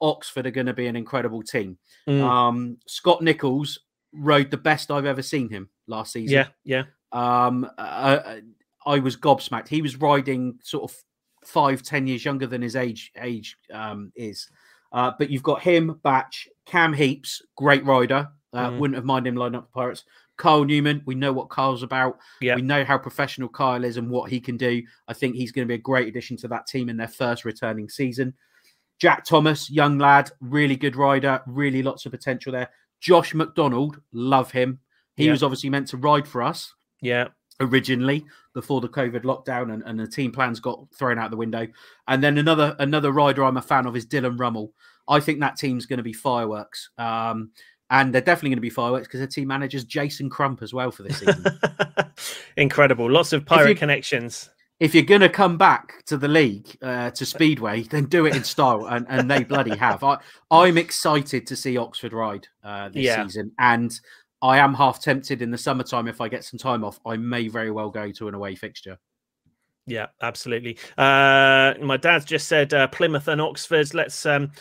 Oxford 0.00 0.46
are 0.46 0.52
going 0.52 0.66
to 0.66 0.72
be 0.72 0.86
an 0.86 0.96
incredible 0.96 1.42
team. 1.42 1.78
Mm. 2.08 2.22
Um, 2.22 2.78
Scott 2.86 3.22
Nicholls 3.22 3.80
rode 4.12 4.50
the 4.50 4.56
best 4.56 4.90
I've 4.90 5.06
ever 5.06 5.22
seen 5.22 5.48
him 5.48 5.68
last 5.86 6.12
season. 6.12 6.34
Yeah, 6.34 6.46
yeah. 6.64 6.84
Um, 7.12 7.68
uh, 7.78 7.80
uh 7.80 8.40
I 8.86 8.98
was 8.98 9.16
gobsmacked. 9.16 9.68
He 9.68 9.82
was 9.82 9.96
riding 9.96 10.58
sort 10.62 10.90
of 10.90 10.96
five, 11.44 11.82
ten 11.82 12.06
years 12.06 12.24
younger 12.24 12.46
than 12.46 12.62
his 12.62 12.76
age 12.76 13.12
age 13.20 13.56
um, 13.72 14.12
is. 14.14 14.48
Uh, 14.94 15.10
but 15.18 15.28
you've 15.28 15.42
got 15.42 15.60
him, 15.60 16.00
Batch, 16.04 16.48
Cam 16.64 16.94
Heeps, 16.94 17.42
great 17.56 17.84
rider. 17.84 18.28
Uh, 18.52 18.70
mm. 18.70 18.78
Wouldn't 18.78 18.96
have 18.96 19.04
minded 19.04 19.30
him 19.30 19.36
lining 19.36 19.56
up 19.56 19.66
the 19.66 19.74
Pirates. 19.74 20.04
Kyle 20.36 20.64
Newman, 20.64 21.02
we 21.04 21.16
know 21.16 21.32
what 21.32 21.50
Kyle's 21.50 21.82
about. 21.82 22.18
Yeah. 22.40 22.54
We 22.54 22.62
know 22.62 22.84
how 22.84 22.96
professional 22.96 23.48
Kyle 23.48 23.84
is 23.84 23.96
and 23.96 24.08
what 24.08 24.30
he 24.30 24.40
can 24.40 24.56
do. 24.56 24.82
I 25.08 25.12
think 25.12 25.34
he's 25.34 25.52
going 25.52 25.66
to 25.66 25.70
be 25.70 25.74
a 25.74 25.78
great 25.78 26.08
addition 26.08 26.36
to 26.38 26.48
that 26.48 26.68
team 26.68 26.88
in 26.88 26.96
their 26.96 27.08
first 27.08 27.44
returning 27.44 27.88
season. 27.88 28.34
Jack 29.00 29.24
Thomas, 29.24 29.68
young 29.68 29.98
lad, 29.98 30.30
really 30.40 30.76
good 30.76 30.96
rider, 30.96 31.42
really 31.46 31.82
lots 31.82 32.06
of 32.06 32.12
potential 32.12 32.52
there. 32.52 32.70
Josh 33.00 33.34
McDonald, 33.34 34.00
love 34.12 34.52
him. 34.52 34.78
He 35.16 35.26
yeah. 35.26 35.32
was 35.32 35.42
obviously 35.42 35.70
meant 35.70 35.88
to 35.88 35.96
ride 35.96 36.26
for 36.26 36.42
us. 36.42 36.72
Yeah 37.00 37.28
originally 37.60 38.24
before 38.54 38.80
the 38.80 38.88
COVID 38.88 39.22
lockdown 39.22 39.72
and, 39.72 39.82
and 39.82 39.98
the 39.98 40.06
team 40.06 40.32
plans 40.32 40.60
got 40.60 40.86
thrown 40.94 41.18
out 41.18 41.30
the 41.30 41.36
window. 41.36 41.66
And 42.08 42.22
then 42.22 42.38
another 42.38 42.74
another 42.78 43.12
rider 43.12 43.44
I'm 43.44 43.56
a 43.56 43.62
fan 43.62 43.86
of 43.86 43.96
is 43.96 44.06
Dylan 44.06 44.38
Rummel. 44.38 44.72
I 45.06 45.20
think 45.20 45.40
that 45.40 45.56
team's 45.56 45.86
going 45.86 45.98
to 45.98 46.02
be 46.02 46.14
fireworks. 46.14 46.88
Um, 46.96 47.50
and 47.90 48.14
they're 48.14 48.22
definitely 48.22 48.50
going 48.50 48.56
to 48.56 48.62
be 48.62 48.70
fireworks 48.70 49.06
because 49.06 49.20
their 49.20 49.26
team 49.26 49.48
manager's 49.48 49.84
Jason 49.84 50.30
Crump 50.30 50.62
as 50.62 50.72
well 50.72 50.90
for 50.90 51.02
this 51.02 51.18
season. 51.18 51.44
Incredible, 52.56 53.10
lots 53.10 53.32
of 53.32 53.44
pirate 53.44 53.70
you, 53.70 53.74
connections. 53.74 54.48
If 54.80 54.94
you're 54.94 55.04
going 55.04 55.20
to 55.20 55.28
come 55.28 55.56
back 55.56 56.04
to 56.06 56.16
the 56.16 56.26
league 56.26 56.76
uh, 56.82 57.10
to 57.10 57.24
Speedway, 57.24 57.82
then 57.82 58.06
do 58.06 58.26
it 58.26 58.34
in 58.34 58.42
style, 58.42 58.86
and, 58.86 59.06
and 59.08 59.30
they 59.30 59.44
bloody 59.44 59.76
have. 59.76 60.02
I, 60.02 60.18
I'm 60.50 60.78
excited 60.78 61.46
to 61.46 61.54
see 61.54 61.76
Oxford 61.76 62.12
ride 62.12 62.48
uh, 62.64 62.88
this 62.88 63.04
yeah. 63.04 63.24
season, 63.24 63.52
and 63.58 63.92
I 64.44 64.58
am 64.58 64.74
half 64.74 65.00
tempted 65.00 65.40
in 65.40 65.50
the 65.50 65.56
summertime 65.56 66.06
if 66.06 66.20
I 66.20 66.28
get 66.28 66.44
some 66.44 66.58
time 66.58 66.84
off. 66.84 67.00
I 67.06 67.16
may 67.16 67.48
very 67.48 67.70
well 67.70 67.88
go 67.88 68.12
to 68.12 68.28
an 68.28 68.34
away 68.34 68.54
fixture. 68.54 68.98
Yeah, 69.86 70.08
absolutely. 70.20 70.76
Uh, 70.98 71.72
my 71.80 71.96
dad's 71.96 72.26
just 72.26 72.46
said 72.46 72.74
uh, 72.74 72.86
Plymouth 72.88 73.26
and 73.28 73.40
Oxford. 73.40 73.94
Let's 73.94 74.26
um, 74.26 74.52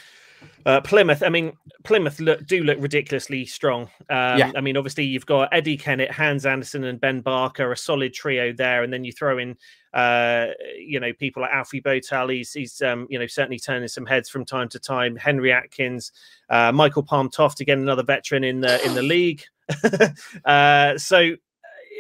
uh, 0.66 0.80
Plymouth. 0.80 1.22
I 1.22 1.28
mean, 1.28 1.52
Plymouth 1.84 2.22
look, 2.22 2.48
do 2.48 2.64
look 2.64 2.78
ridiculously 2.80 3.46
strong. 3.46 3.84
Um, 4.10 4.40
yeah. 4.40 4.52
I 4.56 4.62
mean, 4.62 4.78
obviously 4.78 5.04
you've 5.04 5.26
got 5.26 5.50
Eddie 5.52 5.76
Kennett, 5.76 6.12
Hans 6.12 6.46
Andersen, 6.46 6.86
and 6.86 7.02
Ben 7.02 7.20
Barker, 7.20 7.70
a 7.70 7.78
solid 7.78 8.14
trio 8.14 8.54
there, 8.54 8.84
and 8.84 8.94
then 8.94 9.04
you 9.04 9.12
throw 9.12 9.38
in, 9.38 9.58
uh, 9.94 10.48
you 10.78 11.02
know, 11.02 11.12
people 11.12 11.42
like 11.42 11.52
Alfie 11.52 11.82
Bowtell. 11.82 12.30
He's, 12.30 12.54
he's 12.54 12.82
um, 12.82 13.06
you 13.10 13.20
know, 13.20 13.28
certainly 13.28 13.60
turning 13.60 13.90
some 13.90 14.06
heads 14.06 14.30
from 14.30 14.46
time 14.46 14.70
to 14.70 14.80
time. 14.80 15.18
Henry 15.18 15.52
Atkins, 15.52 16.14
uh, 16.50 16.72
Michael 16.72 17.04
Palm 17.04 17.30
Toft, 17.30 17.60
again 17.60 17.80
another 17.80 18.04
veteran 18.04 18.46
in 18.46 18.62
the 18.62 18.82
in 18.86 18.94
the 18.94 19.04
league. 19.04 19.44
uh, 20.46 20.98
so 20.98 21.36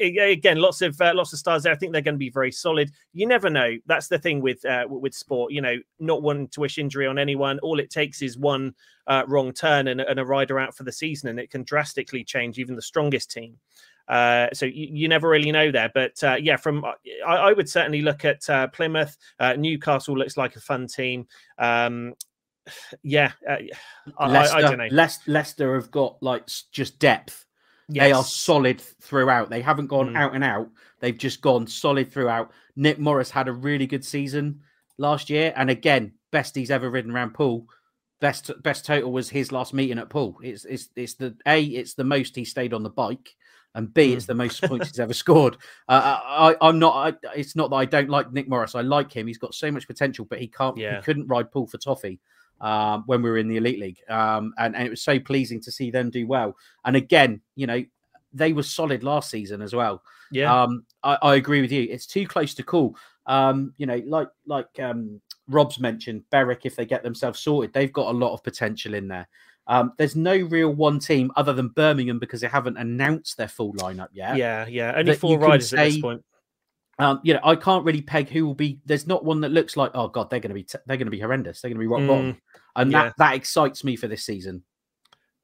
again, 0.01 0.57
lots 0.57 0.81
of 0.81 0.99
uh, 1.01 1.13
lots 1.13 1.33
of 1.33 1.39
stars 1.39 1.63
there. 1.63 1.73
I 1.73 1.75
think 1.75 1.91
they're 1.91 2.01
going 2.01 2.15
to 2.15 2.19
be 2.19 2.29
very 2.29 2.51
solid. 2.51 2.91
You 3.13 3.27
never 3.27 3.49
know. 3.49 3.77
That's 3.85 4.07
the 4.07 4.19
thing 4.19 4.41
with 4.41 4.63
uh, 4.65 4.85
with 4.87 5.13
sport. 5.13 5.51
You 5.51 5.61
know, 5.61 5.77
not 5.99 6.21
wanting 6.21 6.49
to 6.49 6.59
wish 6.59 6.77
injury 6.77 7.07
on 7.07 7.19
anyone. 7.19 7.59
All 7.59 7.79
it 7.79 7.89
takes 7.89 8.21
is 8.21 8.37
one 8.37 8.73
uh, 9.07 9.23
wrong 9.27 9.51
turn 9.53 9.87
and, 9.87 10.01
and, 10.01 10.19
a 10.19 10.25
rider 10.25 10.59
out 10.59 10.75
for 10.75 10.83
the 10.83 10.91
season, 10.91 11.29
and 11.29 11.39
it 11.39 11.49
can 11.49 11.63
drastically 11.63 12.23
change 12.23 12.59
even 12.59 12.75
the 12.75 12.81
strongest 12.81 13.31
team. 13.31 13.57
Uh, 14.07 14.47
so 14.53 14.65
you, 14.65 14.89
you, 14.91 15.07
never 15.07 15.29
really 15.29 15.51
know 15.51 15.71
there, 15.71 15.89
but 15.93 16.21
uh, 16.23 16.35
yeah, 16.35 16.57
from 16.57 16.83
I, 16.85 16.93
I, 17.25 17.53
would 17.53 17.69
certainly 17.69 18.01
look 18.01 18.25
at 18.25 18.49
uh, 18.49 18.67
Plymouth. 18.67 19.17
Newcastle 19.57 20.17
looks 20.17 20.35
like 20.35 20.57
a 20.57 20.59
fun 20.59 20.87
team. 20.87 21.25
Um, 21.57 22.13
yeah, 23.03 23.31
I, 23.47 24.27
Leicester, 24.27 24.57
I, 24.57 24.61
don't 24.61 24.77
know. 24.77 25.07
Leicester 25.27 25.75
have 25.75 25.89
got 25.91 26.21
like 26.21 26.49
just 26.71 26.99
depth 26.99 27.42
Yes. 27.89 28.03
They 28.03 28.11
are 28.11 28.23
solid 28.23 28.81
throughout. 28.81 29.49
They 29.49 29.61
haven't 29.61 29.87
gone 29.87 30.13
mm. 30.13 30.17
out 30.17 30.35
and 30.35 30.43
out. 30.43 30.69
They've 30.99 31.17
just 31.17 31.41
gone 31.41 31.67
solid 31.67 32.11
throughout. 32.11 32.51
Nick 32.75 32.99
Morris 32.99 33.29
had 33.29 33.47
a 33.47 33.53
really 33.53 33.87
good 33.87 34.05
season 34.05 34.61
last 34.97 35.29
year, 35.29 35.53
and 35.55 35.69
again, 35.69 36.13
best 36.31 36.55
he's 36.55 36.71
ever 36.71 36.89
ridden 36.89 37.11
around 37.11 37.33
Poole. 37.33 37.67
Best 38.21 38.51
best 38.63 38.85
total 38.85 39.11
was 39.11 39.29
his 39.29 39.51
last 39.51 39.73
meeting 39.73 39.99
at 39.99 40.09
Poole. 40.09 40.37
It's 40.41 40.63
it's 40.65 40.89
it's 40.95 41.15
the 41.15 41.35
a 41.45 41.61
it's 41.61 41.93
the 41.93 42.05
most 42.05 42.35
he 42.35 42.45
stayed 42.45 42.73
on 42.73 42.83
the 42.83 42.89
bike, 42.89 43.35
and 43.75 43.93
B 43.93 44.13
mm. 44.13 44.15
it's 44.15 44.25
the 44.25 44.33
most 44.33 44.63
points 44.63 44.87
he's 44.87 44.99
ever 44.99 45.13
scored. 45.13 45.57
Uh, 45.89 46.19
I 46.23 46.55
I'm 46.61 46.79
not. 46.79 46.95
I, 47.23 47.29
it's 47.35 47.57
not 47.57 47.69
that 47.71 47.75
I 47.75 47.85
don't 47.85 48.09
like 48.09 48.31
Nick 48.31 48.47
Morris. 48.47 48.75
I 48.75 48.81
like 48.81 49.11
him. 49.11 49.27
He's 49.27 49.37
got 49.37 49.53
so 49.53 49.69
much 49.71 49.87
potential, 49.87 50.25
but 50.29 50.39
he 50.39 50.47
can't. 50.47 50.77
Yeah. 50.77 50.95
He 50.95 51.03
couldn't 51.03 51.27
ride 51.27 51.51
Poole 51.51 51.67
for 51.67 51.77
toffee 51.77 52.21
um, 52.63 53.03
when 53.05 53.21
we 53.21 53.29
were 53.29 53.37
in 53.37 53.49
the 53.49 53.57
elite 53.57 53.79
league, 53.79 53.99
um, 54.09 54.53
and, 54.57 54.75
and 54.75 54.87
it 54.87 54.89
was 54.89 55.03
so 55.03 55.19
pleasing 55.19 55.61
to 55.61 55.71
see 55.71 55.91
them 55.91 56.09
do 56.09 56.25
well. 56.25 56.55
And 56.85 56.95
again, 56.95 57.41
you 57.55 57.67
know, 57.67 57.83
they 58.31 58.53
were 58.53 58.63
solid 58.63 59.03
last 59.03 59.29
season 59.29 59.61
as 59.61 59.75
well. 59.75 60.01
Yeah, 60.31 60.63
um, 60.63 60.85
I, 61.03 61.17
I, 61.21 61.35
agree 61.35 61.61
with 61.61 61.71
you. 61.71 61.83
It's 61.83 62.07
too 62.07 62.25
close 62.25 62.55
to 62.55 62.63
call. 62.63 62.95
Um, 63.27 63.73
you 63.77 63.85
know, 63.85 64.01
like 64.07 64.29
like 64.47 64.79
um, 64.79 65.21
Rob's 65.47 65.77
mentioned, 65.77 66.23
Berwick, 66.31 66.65
if 66.65 66.75
they 66.75 66.85
get 66.85 67.03
themselves 67.03 67.41
sorted, 67.41 67.73
they've 67.73 67.93
got 67.93 68.07
a 68.07 68.17
lot 68.17 68.33
of 68.33 68.43
potential 68.43 68.93
in 68.93 69.09
there. 69.09 69.27
Um, 69.67 69.93
there's 69.97 70.15
no 70.15 70.35
real 70.35 70.69
one 70.69 70.99
team 70.99 71.31
other 71.35 71.53
than 71.53 71.67
Birmingham 71.69 72.19
because 72.19 72.41
they 72.41 72.47
haven't 72.47 72.77
announced 72.77 73.37
their 73.37 73.47
full 73.47 73.73
lineup 73.73 74.09
yet. 74.13 74.37
Yeah, 74.37 74.65
yeah, 74.67 74.93
only 74.95 75.15
four 75.15 75.37
riders 75.37 75.69
say, 75.69 75.77
at 75.77 75.83
this 75.91 76.01
point. 76.01 76.23
Um, 76.99 77.19
you 77.23 77.33
know, 77.33 77.39
I 77.43 77.55
can't 77.55 77.83
really 77.85 78.01
peg 78.01 78.29
who 78.29 78.45
will 78.45 78.53
be. 78.53 78.79
There's 78.85 79.07
not 79.07 79.25
one 79.25 79.41
that 79.41 79.49
looks 79.49 79.75
like, 79.75 79.91
oh 79.93 80.07
god, 80.07 80.29
they're 80.29 80.39
going 80.39 80.49
to 80.49 80.55
be, 80.55 80.63
t- 80.63 80.77
they're 80.85 80.97
going 80.97 81.07
to 81.07 81.11
be 81.11 81.19
horrendous. 81.19 81.61
They're 81.61 81.69
going 81.69 81.77
to 81.77 81.83
be 81.83 81.87
rock 81.87 82.01
mm, 82.01 82.07
bottom, 82.07 82.41
and 82.75 82.91
yeah. 82.91 83.03
that 83.03 83.17
that 83.17 83.35
excites 83.35 83.83
me 83.83 83.95
for 83.95 84.07
this 84.07 84.23
season. 84.23 84.63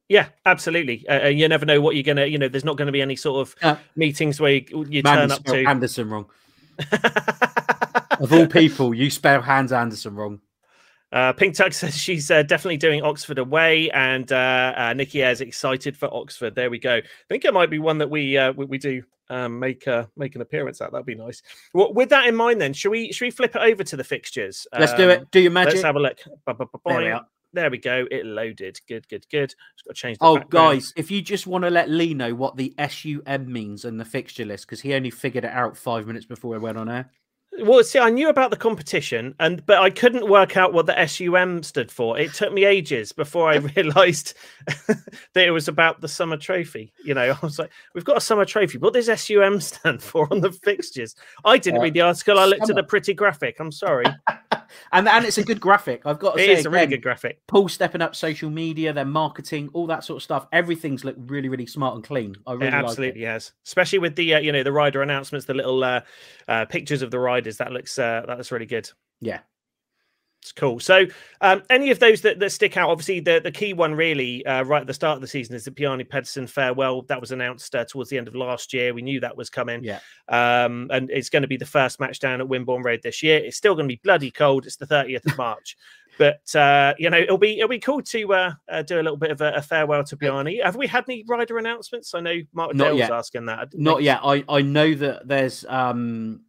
Yeah, 0.09 0.27
absolutely. 0.45 1.07
Uh, 1.07 1.27
you 1.27 1.47
never 1.47 1.65
know 1.65 1.81
what 1.81 1.95
you're 1.95 2.03
gonna. 2.03 2.25
You 2.25 2.37
know, 2.37 2.47
there's 2.47 2.65
not 2.65 2.77
going 2.77 2.87
to 2.87 2.91
be 2.91 3.01
any 3.01 3.15
sort 3.15 3.47
of 3.47 3.55
uh, 3.61 3.75
meetings 3.95 4.39
where 4.39 4.53
you, 4.53 4.85
you 4.89 5.03
turn 5.03 5.31
up 5.31 5.43
to 5.45 5.63
Anderson 5.65 6.09
wrong. 6.09 6.25
of 8.19 8.33
all 8.33 8.47
people, 8.47 8.93
you 8.93 9.09
spell 9.09 9.41
Hans 9.41 9.71
Andersen 9.71 10.15
wrong. 10.15 10.41
Uh, 11.11 11.33
Pink 11.33 11.55
Tuck 11.55 11.73
says 11.73 11.97
she's 11.97 12.29
uh, 12.31 12.43
definitely 12.43 12.77
doing 12.77 13.01
Oxford 13.01 13.39
away, 13.39 13.89
and 13.91 14.31
uh, 14.31 14.73
uh, 14.75 14.93
Nikki 14.93 15.21
is 15.21 15.41
excited 15.41 15.97
for 15.97 16.13
Oxford. 16.13 16.55
There 16.55 16.69
we 16.69 16.79
go. 16.79 16.95
I 16.95 17.03
think 17.27 17.45
it 17.45 17.53
might 17.53 17.69
be 17.69 17.79
one 17.79 17.97
that 17.99 18.09
we 18.09 18.37
uh, 18.37 18.53
we, 18.53 18.65
we, 18.65 18.77
do 18.77 19.03
um, 19.29 19.59
make 19.59 19.87
uh, 19.87 20.05
make 20.15 20.35
an 20.35 20.41
appearance 20.41 20.81
at. 20.81 20.91
That'd 20.91 21.05
be 21.05 21.15
nice. 21.15 21.41
Well, 21.73 21.93
with 21.93 22.09
that 22.09 22.27
in 22.27 22.35
mind, 22.35 22.61
then, 22.61 22.73
should 22.73 22.91
we 22.91 23.11
should 23.11 23.25
we 23.25 23.31
flip 23.31 23.55
it 23.55 23.61
over 23.61 23.83
to 23.83 23.97
the 23.97 24.03
fixtures? 24.03 24.67
Let's 24.77 24.91
um, 24.93 24.97
do 24.97 25.09
it. 25.09 25.31
Do 25.31 25.39
your 25.39 25.51
magic. 25.51 25.75
Let's 25.75 25.85
have 25.85 25.95
a 25.95 25.99
look. 25.99 26.19
There 26.85 27.01
we. 27.01 27.19
There 27.51 27.71
we 27.71 27.79
go. 27.79 28.05
It 28.11 28.25
loaded. 28.25 28.79
Good, 28.87 29.07
good, 29.09 29.25
good. 29.31 29.49
Just 29.49 29.85
got 29.85 29.95
to 29.95 29.99
change. 29.99 30.17
oh, 30.21 30.37
background. 30.37 30.75
guys, 30.75 30.93
if 30.95 31.09
you 31.09 31.21
just 31.21 31.47
want 31.47 31.63
to 31.63 31.71
let 31.71 31.89
Lee 31.89 32.13
know 32.13 32.35
what 32.35 32.57
the 32.57 32.75
SUM 32.77 33.51
means 33.51 33.85
in 33.85 33.97
the 33.97 34.05
fixture 34.05 34.45
list, 34.45 34.67
because 34.67 34.81
he 34.81 34.93
only 34.93 35.09
figured 35.09 35.45
it 35.45 35.51
out 35.51 35.75
five 35.75 36.05
minutes 36.05 36.27
before 36.27 36.51
we 36.51 36.59
went 36.59 36.77
on 36.77 36.89
air. 36.89 37.09
Well, 37.57 37.83
see, 37.83 37.99
I 37.99 38.09
knew 38.09 38.29
about 38.29 38.51
the 38.51 38.57
competition, 38.57 39.33
and 39.39 39.65
but 39.65 39.79
I 39.79 39.89
couldn't 39.89 40.29
work 40.29 40.55
out 40.55 40.71
what 40.71 40.85
the 40.85 41.05
SUM 41.07 41.63
stood 41.63 41.91
for. 41.91 42.17
It 42.17 42.33
took 42.33 42.53
me 42.53 42.63
ages 42.63 43.11
before 43.11 43.49
I 43.49 43.55
realised 43.75 44.35
that 44.87 45.47
it 45.47 45.51
was 45.51 45.67
about 45.67 45.99
the 45.99 46.07
summer 46.07 46.37
trophy. 46.37 46.93
You 47.03 47.15
know, 47.15 47.35
I 47.41 47.45
was 47.45 47.57
like, 47.57 47.71
"We've 47.95 48.05
got 48.05 48.17
a 48.17 48.21
summer 48.21 48.45
trophy. 48.45 48.77
What 48.77 48.93
does 48.93 49.07
SUM 49.07 49.61
stand 49.61 50.01
for 50.03 50.27
on 50.31 50.41
the 50.41 50.51
fixtures?" 50.51 51.15
I 51.43 51.57
didn't 51.57 51.79
uh, 51.79 51.83
read 51.83 51.95
the 51.95 52.01
article. 52.01 52.37
I 52.37 52.45
looked 52.45 52.67
summer. 52.67 52.79
at 52.79 52.83
the 52.83 52.87
pretty 52.87 53.13
graphic. 53.15 53.59
I'm 53.59 53.71
sorry. 53.71 54.05
and 54.91 55.07
and 55.07 55.25
it's 55.25 55.39
a 55.39 55.43
good 55.43 55.59
graphic. 55.59 56.03
I've 56.05 56.19
got 56.19 56.35
to 56.35 56.43
it 56.43 56.45
say, 56.45 56.53
it's 56.53 56.65
a 56.65 56.69
really 56.69 56.87
good 56.87 57.01
graphic. 57.01 57.45
Poole 57.47 57.67
stepping 57.67 58.01
up 58.01 58.15
social 58.15 58.51
media, 58.51 58.93
their 58.93 59.05
marketing, 59.05 59.69
all 59.73 59.87
that 59.87 60.03
sort 60.03 60.17
of 60.17 60.23
stuff. 60.23 60.47
Everything's 60.51 61.03
looked 61.03 61.19
really, 61.29 61.49
really 61.49 61.65
smart 61.65 61.95
and 61.95 62.03
clean. 62.03 62.35
I 62.45 62.53
really 62.53 62.67
it 62.67 62.73
absolutely 62.73 63.21
like 63.21 63.29
it. 63.29 63.31
has, 63.31 63.51
especially 63.65 63.99
with 63.99 64.15
the 64.15 64.35
uh, 64.35 64.39
you 64.39 64.51
know 64.51 64.63
the 64.63 64.71
rider 64.71 65.01
announcements, 65.01 65.47
the 65.47 65.55
little 65.55 65.83
uh, 65.83 66.01
uh, 66.47 66.65
pictures 66.65 67.01
of 67.01 67.11
the 67.11 67.19
riders. 67.39 67.57
That 67.57 67.71
looks 67.71 67.97
uh, 67.97 68.23
that 68.27 68.37
looks 68.37 68.51
really 68.51 68.65
good. 68.65 68.89
Yeah, 69.21 69.39
it's 70.41 70.53
cool. 70.53 70.79
So, 70.79 71.05
um, 71.41 71.63
any 71.69 71.91
of 71.91 71.99
those 71.99 72.21
that, 72.21 72.39
that 72.39 72.51
stick 72.51 72.77
out, 72.77 72.89
obviously, 72.89 73.19
the, 73.19 73.41
the 73.43 73.51
key 73.51 73.73
one 73.73 73.93
really 73.93 74.45
uh, 74.45 74.63
right 74.63 74.81
at 74.81 74.87
the 74.87 74.93
start 74.93 75.15
of 75.15 75.21
the 75.21 75.27
season 75.27 75.53
is 75.53 75.65
the 75.65 75.71
Bjarne 75.71 76.03
Pedersen 76.05 76.47
farewell. 76.47 77.01
That 77.03 77.19
was 77.19 77.31
announced 77.31 77.75
uh, 77.75 77.83
towards 77.83 78.09
the 78.09 78.17
end 78.17 78.29
of 78.29 78.35
last 78.35 78.73
year. 78.73 78.93
We 78.93 79.01
knew 79.01 79.19
that 79.19 79.35
was 79.35 79.49
coming. 79.49 79.83
Yeah. 79.83 79.99
Um, 80.29 80.89
and 80.91 81.09
it's 81.09 81.29
going 81.29 81.41
to 81.41 81.47
be 81.47 81.57
the 81.57 81.65
first 81.65 81.99
match 81.99 82.19
down 82.19 82.39
at 82.39 82.47
Wimborne 82.47 82.83
Road 82.83 83.01
this 83.03 83.21
year. 83.21 83.37
It's 83.43 83.57
still 83.57 83.75
going 83.75 83.87
to 83.87 83.93
be 83.93 83.99
bloody 84.01 84.31
cold. 84.31 84.65
It's 84.65 84.77
the 84.77 84.87
30th 84.87 85.25
of 85.25 85.37
March. 85.37 85.75
But 86.17 86.53
uh, 86.53 86.95
you 86.97 87.09
know, 87.09 87.17
it'll 87.17 87.37
be 87.37 87.59
it'll 87.59 87.69
be 87.69 87.79
cool 87.79 88.01
to 88.01 88.33
uh, 88.33 88.51
uh, 88.69 88.81
do 88.81 88.95
a 88.95 89.01
little 89.01 89.15
bit 89.15 89.31
of 89.31 89.39
a, 89.39 89.53
a, 89.53 89.61
farewell 89.61 90.03
to 90.03 90.17
Bjarne. 90.17 90.59
Have 90.65 90.75
we 90.75 90.85
had 90.85 91.05
any 91.07 91.23
rider 91.25 91.57
announcements? 91.57 92.13
I 92.13 92.19
know 92.19 92.41
Mark 92.51 92.75
Dale 92.75 92.97
was 92.97 93.09
asking 93.09 93.45
that. 93.45 93.69
Not 93.73 94.03
yet. 94.03 94.19
I, 94.21 94.43
I 94.49 94.61
know 94.61 94.93
that 94.95 95.29
there's 95.29 95.63
um 95.69 96.41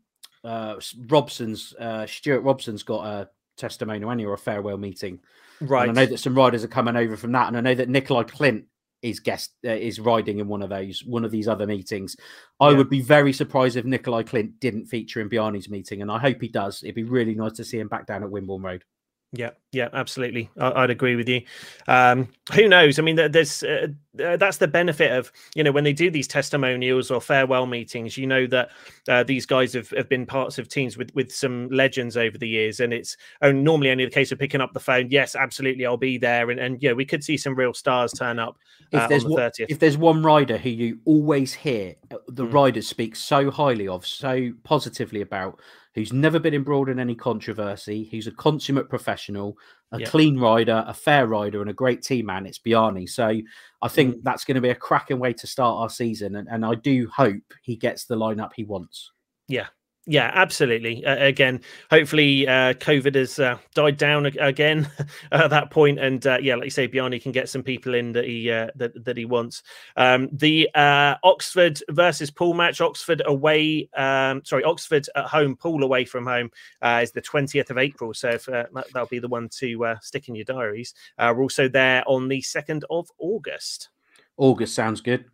uh 0.44 0.76
Robson's 1.08 1.74
uh 1.78 2.06
Stuart 2.06 2.40
Robson's 2.40 2.82
got 2.82 3.06
a 3.06 3.28
testimonial 3.56 4.10
any 4.10 4.24
or 4.24 4.34
a 4.34 4.38
farewell 4.38 4.78
meeting. 4.78 5.20
Right. 5.60 5.88
And 5.88 5.98
I 5.98 6.02
know 6.02 6.10
that 6.10 6.18
some 6.18 6.34
riders 6.34 6.64
are 6.64 6.68
coming 6.68 6.96
over 6.96 7.16
from 7.16 7.32
that, 7.32 7.48
and 7.48 7.56
I 7.56 7.60
know 7.60 7.74
that 7.74 7.88
Nikolai 7.88 8.22
Klindt 8.22 8.64
is 9.02 9.20
guest 9.20 9.52
uh, 9.64 9.70
is 9.70 9.98
riding 9.98 10.38
in 10.38 10.48
one 10.48 10.62
of 10.62 10.70
those 10.70 11.04
one 11.04 11.24
of 11.24 11.30
these 11.30 11.48
other 11.48 11.66
meetings. 11.66 12.16
I 12.58 12.70
yeah. 12.70 12.76
would 12.76 12.90
be 12.90 13.00
very 13.00 13.32
surprised 13.32 13.76
if 13.76 13.84
Nikolai 13.84 14.22
Klindt 14.22 14.60
didn't 14.60 14.86
feature 14.86 15.20
in 15.20 15.28
Bjarne's 15.28 15.68
meeting, 15.68 16.02
and 16.02 16.10
I 16.10 16.18
hope 16.18 16.40
he 16.40 16.48
does. 16.48 16.82
It'd 16.82 16.94
be 16.94 17.04
really 17.04 17.34
nice 17.34 17.52
to 17.52 17.64
see 17.64 17.78
him 17.78 17.88
back 17.88 18.06
down 18.06 18.22
at 18.22 18.30
Wimborne 18.30 18.62
Road. 18.62 18.84
Yeah, 19.32 19.50
yeah, 19.72 19.88
absolutely. 19.92 20.50
I, 20.58 20.80
would 20.80 20.90
agree 20.90 21.14
with 21.14 21.28
you. 21.28 21.42
Um, 21.86 22.28
who 22.52 22.66
knows? 22.66 22.98
I 22.98 23.02
mean, 23.02 23.14
there's 23.14 23.62
uh, 23.62 23.86
uh, 24.20 24.36
that's 24.36 24.56
the 24.56 24.66
benefit 24.66 25.12
of 25.12 25.30
you 25.54 25.62
know 25.62 25.70
when 25.70 25.84
they 25.84 25.92
do 25.92 26.10
these 26.10 26.26
testimonials 26.26 27.08
or 27.08 27.20
farewell 27.20 27.66
meetings. 27.66 28.18
You 28.18 28.26
know 28.26 28.48
that 28.48 28.70
uh, 29.08 29.22
these 29.22 29.46
guys 29.46 29.72
have, 29.74 29.90
have 29.90 30.08
been 30.08 30.26
parts 30.26 30.58
of 30.58 30.68
teams 30.68 30.96
with 30.96 31.14
with 31.14 31.32
some 31.32 31.68
legends 31.68 32.16
over 32.16 32.36
the 32.36 32.48
years, 32.48 32.80
and 32.80 32.92
it's 32.92 33.16
only, 33.42 33.62
normally 33.62 33.90
only 33.90 34.04
the 34.04 34.10
case 34.10 34.32
of 34.32 34.40
picking 34.40 34.60
up 34.60 34.72
the 34.72 34.80
phone. 34.80 35.08
Yes, 35.08 35.36
absolutely, 35.36 35.86
I'll 35.86 35.96
be 35.96 36.18
there, 36.18 36.50
and 36.50 36.58
and 36.58 36.82
yeah, 36.82 36.92
we 36.92 37.04
could 37.04 37.22
see 37.22 37.36
some 37.36 37.54
real 37.54 37.72
stars 37.72 38.12
turn 38.12 38.40
up 38.40 38.58
uh, 38.92 39.06
there's 39.06 39.24
on 39.24 39.30
the 39.30 39.36
thirtieth. 39.36 39.70
If 39.70 39.78
there's 39.78 39.96
one 39.96 40.24
rider 40.24 40.58
who 40.58 40.70
you 40.70 40.98
always 41.04 41.54
hear 41.54 41.94
uh, 42.10 42.16
the 42.26 42.44
mm. 42.44 42.52
riders 42.52 42.88
speak 42.88 43.14
so 43.14 43.52
highly 43.52 43.86
of, 43.86 44.04
so 44.04 44.50
positively 44.64 45.20
about 45.20 45.60
who's 45.94 46.12
never 46.12 46.38
been 46.38 46.54
embroiled 46.54 46.88
in 46.88 47.00
any 47.00 47.14
controversy, 47.14 48.08
who's 48.10 48.26
a 48.26 48.32
consummate 48.32 48.88
professional, 48.88 49.56
a 49.92 50.00
yep. 50.00 50.08
clean 50.08 50.38
rider, 50.38 50.84
a 50.86 50.94
fair 50.94 51.26
rider, 51.26 51.60
and 51.60 51.70
a 51.70 51.74
great 51.74 52.02
team 52.02 52.26
man. 52.26 52.46
It's 52.46 52.58
Bjarne. 52.58 53.06
So 53.06 53.40
I 53.82 53.88
think 53.88 54.16
mm. 54.16 54.20
that's 54.22 54.44
going 54.44 54.54
to 54.54 54.60
be 54.60 54.70
a 54.70 54.74
cracking 54.74 55.18
way 55.18 55.32
to 55.32 55.46
start 55.46 55.80
our 55.80 55.90
season. 55.90 56.36
And, 56.36 56.48
and 56.48 56.64
I 56.64 56.74
do 56.74 57.08
hope 57.08 57.42
he 57.62 57.76
gets 57.76 58.04
the 58.04 58.16
lineup 58.16 58.50
he 58.54 58.64
wants. 58.64 59.10
Yeah, 59.48 59.66
Yeah, 60.06 60.30
absolutely. 60.32 61.04
Uh, 61.04 61.26
again, 61.26 61.60
hopefully, 61.90 62.48
uh, 62.48 62.72
COVID 62.74 63.14
has 63.16 63.38
uh, 63.38 63.58
died 63.74 63.98
down 63.98 64.26
again 64.26 64.90
at 65.32 65.50
that 65.50 65.70
point, 65.70 65.98
and 65.98 66.26
uh, 66.26 66.38
yeah, 66.40 66.54
like 66.54 66.64
you 66.64 66.70
say, 66.70 66.86
Bjarne 66.86 67.20
can 67.20 67.32
get 67.32 67.50
some 67.50 67.62
people 67.62 67.94
in 67.94 68.12
that 68.12 68.24
he 68.24 68.50
uh, 68.50 68.68
that, 68.76 69.04
that 69.04 69.18
he 69.18 69.26
wants. 69.26 69.62
Um, 69.96 70.30
the 70.32 70.70
uh, 70.74 71.16
Oxford 71.22 71.82
versus 71.90 72.30
Poole 72.30 72.54
match, 72.54 72.80
Oxford 72.80 73.20
away, 73.26 73.90
um, 73.94 74.42
sorry, 74.44 74.64
Oxford 74.64 75.06
at 75.16 75.26
home, 75.26 75.54
Poole 75.54 75.84
away 75.84 76.06
from 76.06 76.26
home, 76.26 76.50
is 76.82 77.12
the 77.12 77.20
twentieth 77.20 77.70
of 77.70 77.76
April. 77.76 78.14
So 78.14 78.30
if, 78.30 78.46
that'll 78.46 79.06
be 79.06 79.18
the 79.18 79.28
one 79.28 79.50
to 79.58 79.96
stick 80.00 80.28
in 80.28 80.34
your 80.34 80.46
diaries. 80.46 80.94
we're 81.18 81.42
also 81.42 81.68
there 81.68 82.02
on 82.06 82.26
the 82.26 82.40
second 82.40 82.86
of 82.88 83.10
August. 83.18 83.90
August 84.38 84.74
sounds 84.74 85.02
good. 85.02 85.26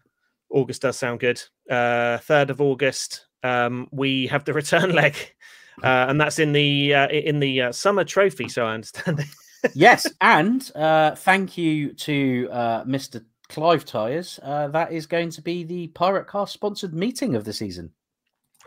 August 0.51 0.83
does 0.83 0.99
sound 0.99 1.21
good. 1.21 1.41
Third 1.69 2.51
of 2.51 2.61
August 2.61 3.26
um, 3.43 3.89
we 3.91 4.26
have 4.28 4.45
the 4.45 4.53
return 4.53 4.93
leg, 4.95 5.16
uh, 5.82 6.07
and 6.09 6.20
that's 6.20 6.39
in 6.39 6.53
the 6.53 6.95
uh, 6.95 7.09
in 7.09 7.41
the 7.41 7.62
uh, 7.62 7.72
summer 7.72 8.05
trophy. 8.05 8.49
So 8.49 8.66
I 8.66 8.74
understand. 8.74 9.24
yes, 9.74 10.07
and 10.20 10.70
uh, 10.74 11.14
thank 11.14 11.57
you 11.57 11.93
to 11.95 12.49
uh, 12.51 12.84
Mr. 12.84 13.24
Clive 13.49 13.84
Tires. 13.84 14.39
Uh, 14.43 14.68
that 14.68 14.93
is 14.93 15.07
going 15.07 15.30
to 15.30 15.43
be 15.43 15.64
the 15.64 15.89
Pirate 15.89 16.28
Cast 16.28 16.53
sponsored 16.53 16.95
meeting 16.95 17.34
of 17.34 17.45
the 17.45 17.53
season. 17.53 17.93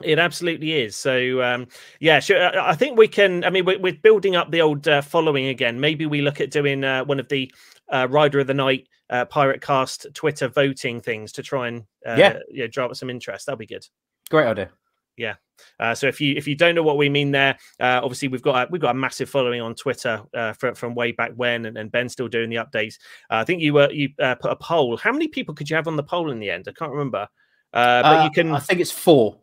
It 0.01 0.17
absolutely 0.17 0.73
is. 0.73 0.95
So, 0.95 1.41
um, 1.41 1.67
yeah, 1.99 2.21
sure. 2.21 2.57
I 2.57 2.73
think 2.75 2.97
we 2.97 3.07
can. 3.07 3.43
I 3.43 3.49
mean, 3.49 3.65
we're, 3.65 3.79
we're 3.79 3.97
building 4.01 4.35
up 4.35 4.49
the 4.49 4.61
old 4.61 4.87
uh, 4.87 5.01
following 5.01 5.47
again. 5.47 5.79
Maybe 5.79 6.05
we 6.05 6.21
look 6.21 6.39
at 6.39 6.51
doing 6.51 6.83
uh, 6.85 7.03
one 7.03 7.19
of 7.19 7.27
the 7.27 7.51
uh, 7.91 8.07
Rider 8.09 8.39
of 8.39 8.47
the 8.47 8.53
Night 8.53 8.87
Pirate 9.29 9.61
Cast 9.61 10.07
Twitter 10.13 10.47
voting 10.47 11.01
things 11.01 11.33
to 11.33 11.43
try 11.43 11.67
and 11.67 11.83
yeah, 12.05 12.39
yeah, 12.49 12.67
draw 12.67 12.85
up 12.85 12.95
some 12.95 13.09
interest. 13.09 13.45
That'll 13.45 13.57
be 13.57 13.65
good. 13.65 13.85
Great 14.29 14.47
idea. 14.47 14.69
Yeah. 15.17 15.35
Uh, 15.79 15.93
so 15.93 16.07
if 16.07 16.21
you 16.21 16.35
if 16.37 16.47
you 16.47 16.55
don't 16.55 16.75
know 16.75 16.83
what 16.83 16.97
we 16.97 17.09
mean 17.09 17.31
there, 17.31 17.57
uh, 17.79 17.99
obviously 18.01 18.27
we've 18.27 18.41
got 18.41 18.67
a, 18.67 18.71
we've 18.71 18.81
got 18.81 18.91
a 18.91 18.97
massive 18.97 19.29
following 19.29 19.61
on 19.61 19.75
Twitter 19.75 20.21
uh, 20.33 20.53
from, 20.53 20.75
from 20.75 20.95
way 20.95 21.11
back 21.11 21.31
when, 21.35 21.65
and, 21.65 21.77
and 21.77 21.91
Ben's 21.91 22.13
still 22.13 22.27
doing 22.27 22.49
the 22.49 22.57
updates. 22.57 22.95
Uh, 23.29 23.35
I 23.35 23.43
think 23.43 23.61
you 23.61 23.73
were 23.73 23.91
you 23.91 24.09
uh, 24.21 24.35
put 24.35 24.51
a 24.51 24.55
poll. 24.55 24.95
How 24.97 25.11
many 25.11 25.27
people 25.27 25.53
could 25.53 25.69
you 25.69 25.75
have 25.75 25.87
on 25.87 25.97
the 25.97 26.03
poll 26.03 26.31
in 26.31 26.39
the 26.39 26.49
end? 26.49 26.67
I 26.67 26.71
can't 26.71 26.91
remember. 26.91 27.27
Uh, 27.73 28.01
but 28.01 28.23
you 28.23 28.31
can. 28.31 28.53
I 28.53 28.59
think 28.59 28.79
it's 28.79 28.91
four. 28.91 29.37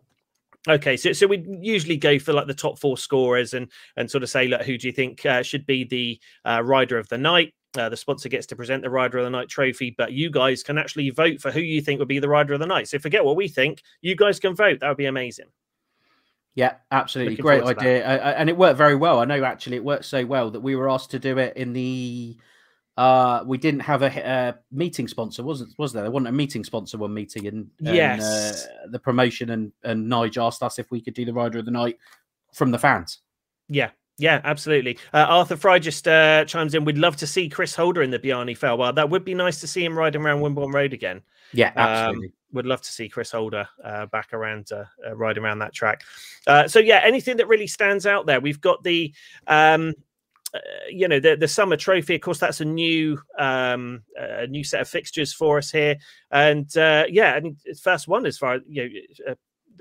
Okay, 0.68 0.96
so 0.96 1.12
so 1.12 1.26
we 1.26 1.44
usually 1.60 1.96
go 1.96 2.18
for 2.18 2.32
like 2.32 2.46
the 2.46 2.54
top 2.54 2.78
four 2.78 2.96
scorers 2.96 3.54
and 3.54 3.70
and 3.96 4.10
sort 4.10 4.22
of 4.22 4.30
say, 4.30 4.48
look, 4.48 4.62
who 4.62 4.78
do 4.78 4.86
you 4.86 4.92
think 4.92 5.24
should 5.42 5.66
be 5.66 5.84
the 5.84 6.18
rider 6.62 6.98
of 6.98 7.08
the 7.08 7.18
night? 7.18 7.52
Uh, 7.78 7.88
the 7.88 7.96
sponsor 7.96 8.28
gets 8.28 8.46
to 8.46 8.56
present 8.56 8.82
the 8.82 8.90
Rider 8.90 9.18
of 9.18 9.24
the 9.24 9.30
Night 9.30 9.48
trophy, 9.48 9.94
but 9.96 10.12
you 10.12 10.30
guys 10.30 10.62
can 10.62 10.78
actually 10.78 11.10
vote 11.10 11.40
for 11.40 11.50
who 11.50 11.60
you 11.60 11.80
think 11.80 11.98
would 11.98 12.08
be 12.08 12.18
the 12.18 12.28
Rider 12.28 12.54
of 12.54 12.60
the 12.60 12.66
Night. 12.66 12.88
So 12.88 12.98
forget 12.98 13.24
what 13.24 13.36
we 13.36 13.48
think. 13.48 13.82
You 14.00 14.16
guys 14.16 14.40
can 14.40 14.54
vote. 14.54 14.80
That 14.80 14.88
would 14.88 14.96
be 14.96 15.06
amazing. 15.06 15.46
Yeah, 16.56 16.76
absolutely. 16.90 17.34
Looking 17.34 17.42
Great 17.42 17.62
idea. 17.64 18.06
Uh, 18.06 18.34
and 18.38 18.48
it 18.48 18.56
worked 18.56 18.78
very 18.78 18.96
well. 18.96 19.20
I 19.20 19.26
know 19.26 19.44
actually 19.44 19.76
it 19.76 19.84
worked 19.84 20.06
so 20.06 20.24
well 20.24 20.50
that 20.50 20.60
we 20.60 20.74
were 20.74 20.88
asked 20.88 21.10
to 21.12 21.18
do 21.18 21.38
it 21.38 21.56
in 21.56 21.72
the. 21.72 22.36
Uh, 22.96 23.44
we 23.46 23.58
didn't 23.58 23.80
have 23.80 24.00
a, 24.00 24.06
a 24.06 24.54
meeting 24.72 25.06
sponsor, 25.06 25.42
wasn't 25.42 25.70
was 25.78 25.92
there? 25.92 26.02
There 26.02 26.10
wasn't 26.10 26.28
a 26.28 26.32
meeting 26.32 26.64
sponsor 26.64 26.96
one 26.96 27.12
meeting, 27.12 27.46
and, 27.46 27.70
and 27.84 27.94
yes, 27.94 28.64
uh, 28.64 28.86
the 28.90 28.98
promotion 28.98 29.50
and 29.50 29.70
and 29.84 30.10
Nige 30.10 30.42
asked 30.42 30.62
us 30.62 30.78
if 30.78 30.90
we 30.90 31.02
could 31.02 31.12
do 31.12 31.26
the 31.26 31.34
rider 31.34 31.58
of 31.58 31.66
the 31.66 31.70
night 31.70 31.98
from 32.54 32.70
the 32.70 32.78
fans. 32.78 33.18
Yeah, 33.68 33.90
yeah, 34.18 34.40
absolutely. 34.44 34.98
Uh, 35.12 35.26
Arthur 35.28 35.56
Fry 35.56 35.78
just 35.78 36.08
uh, 36.08 36.44
chimes 36.46 36.74
in. 36.74 36.84
We'd 36.84 36.98
love 36.98 37.16
to 37.16 37.26
see 37.26 37.48
Chris 37.48 37.74
Holder 37.74 38.02
in 38.02 38.10
the 38.10 38.18
Bjarne 38.18 38.54
Farewell. 38.54 38.92
That 38.92 39.10
would 39.10 39.24
be 39.24 39.34
nice 39.34 39.60
to 39.60 39.66
see 39.66 39.84
him 39.84 39.96
riding 39.96 40.22
around 40.22 40.40
Wimborne 40.40 40.72
Road 40.72 40.92
again. 40.94 41.20
Yeah, 41.52 41.68
um, 41.68 41.74
absolutely. 41.76 42.26
Um, 42.26 42.32
would 42.52 42.66
love 42.66 42.80
to 42.80 42.92
see 42.92 43.08
Chris 43.08 43.30
Holder 43.32 43.68
uh, 43.84 44.06
back 44.06 44.32
around 44.32 44.72
uh, 44.72 44.84
uh, 45.06 45.14
riding 45.14 45.44
around 45.44 45.58
that 45.58 45.74
track. 45.74 46.02
Uh, 46.46 46.66
so 46.66 46.78
yeah, 46.78 47.00
anything 47.04 47.36
that 47.36 47.48
really 47.48 47.66
stands 47.66 48.06
out 48.06 48.24
there. 48.24 48.40
We've 48.40 48.60
got 48.60 48.82
the 48.82 49.12
um, 49.46 49.94
you 50.88 51.06
know 51.06 51.20
the 51.20 51.36
the 51.36 51.48
summer 51.48 51.76
trophy 51.76 52.14
of 52.14 52.22
course 52.22 52.38
that's 52.38 52.62
a 52.62 52.64
new 52.64 53.20
um 53.38 54.02
a 54.16 54.46
new 54.46 54.64
set 54.64 54.80
of 54.80 54.88
fixtures 54.88 55.30
for 55.30 55.58
us 55.58 55.70
here 55.70 55.96
and 56.30 56.74
uh 56.78 57.04
yeah 57.10 57.36
and 57.36 57.58
first 57.78 58.08
one 58.08 58.24
as 58.24 58.38
far 58.38 58.60
you 58.66 58.88
know 59.26 59.34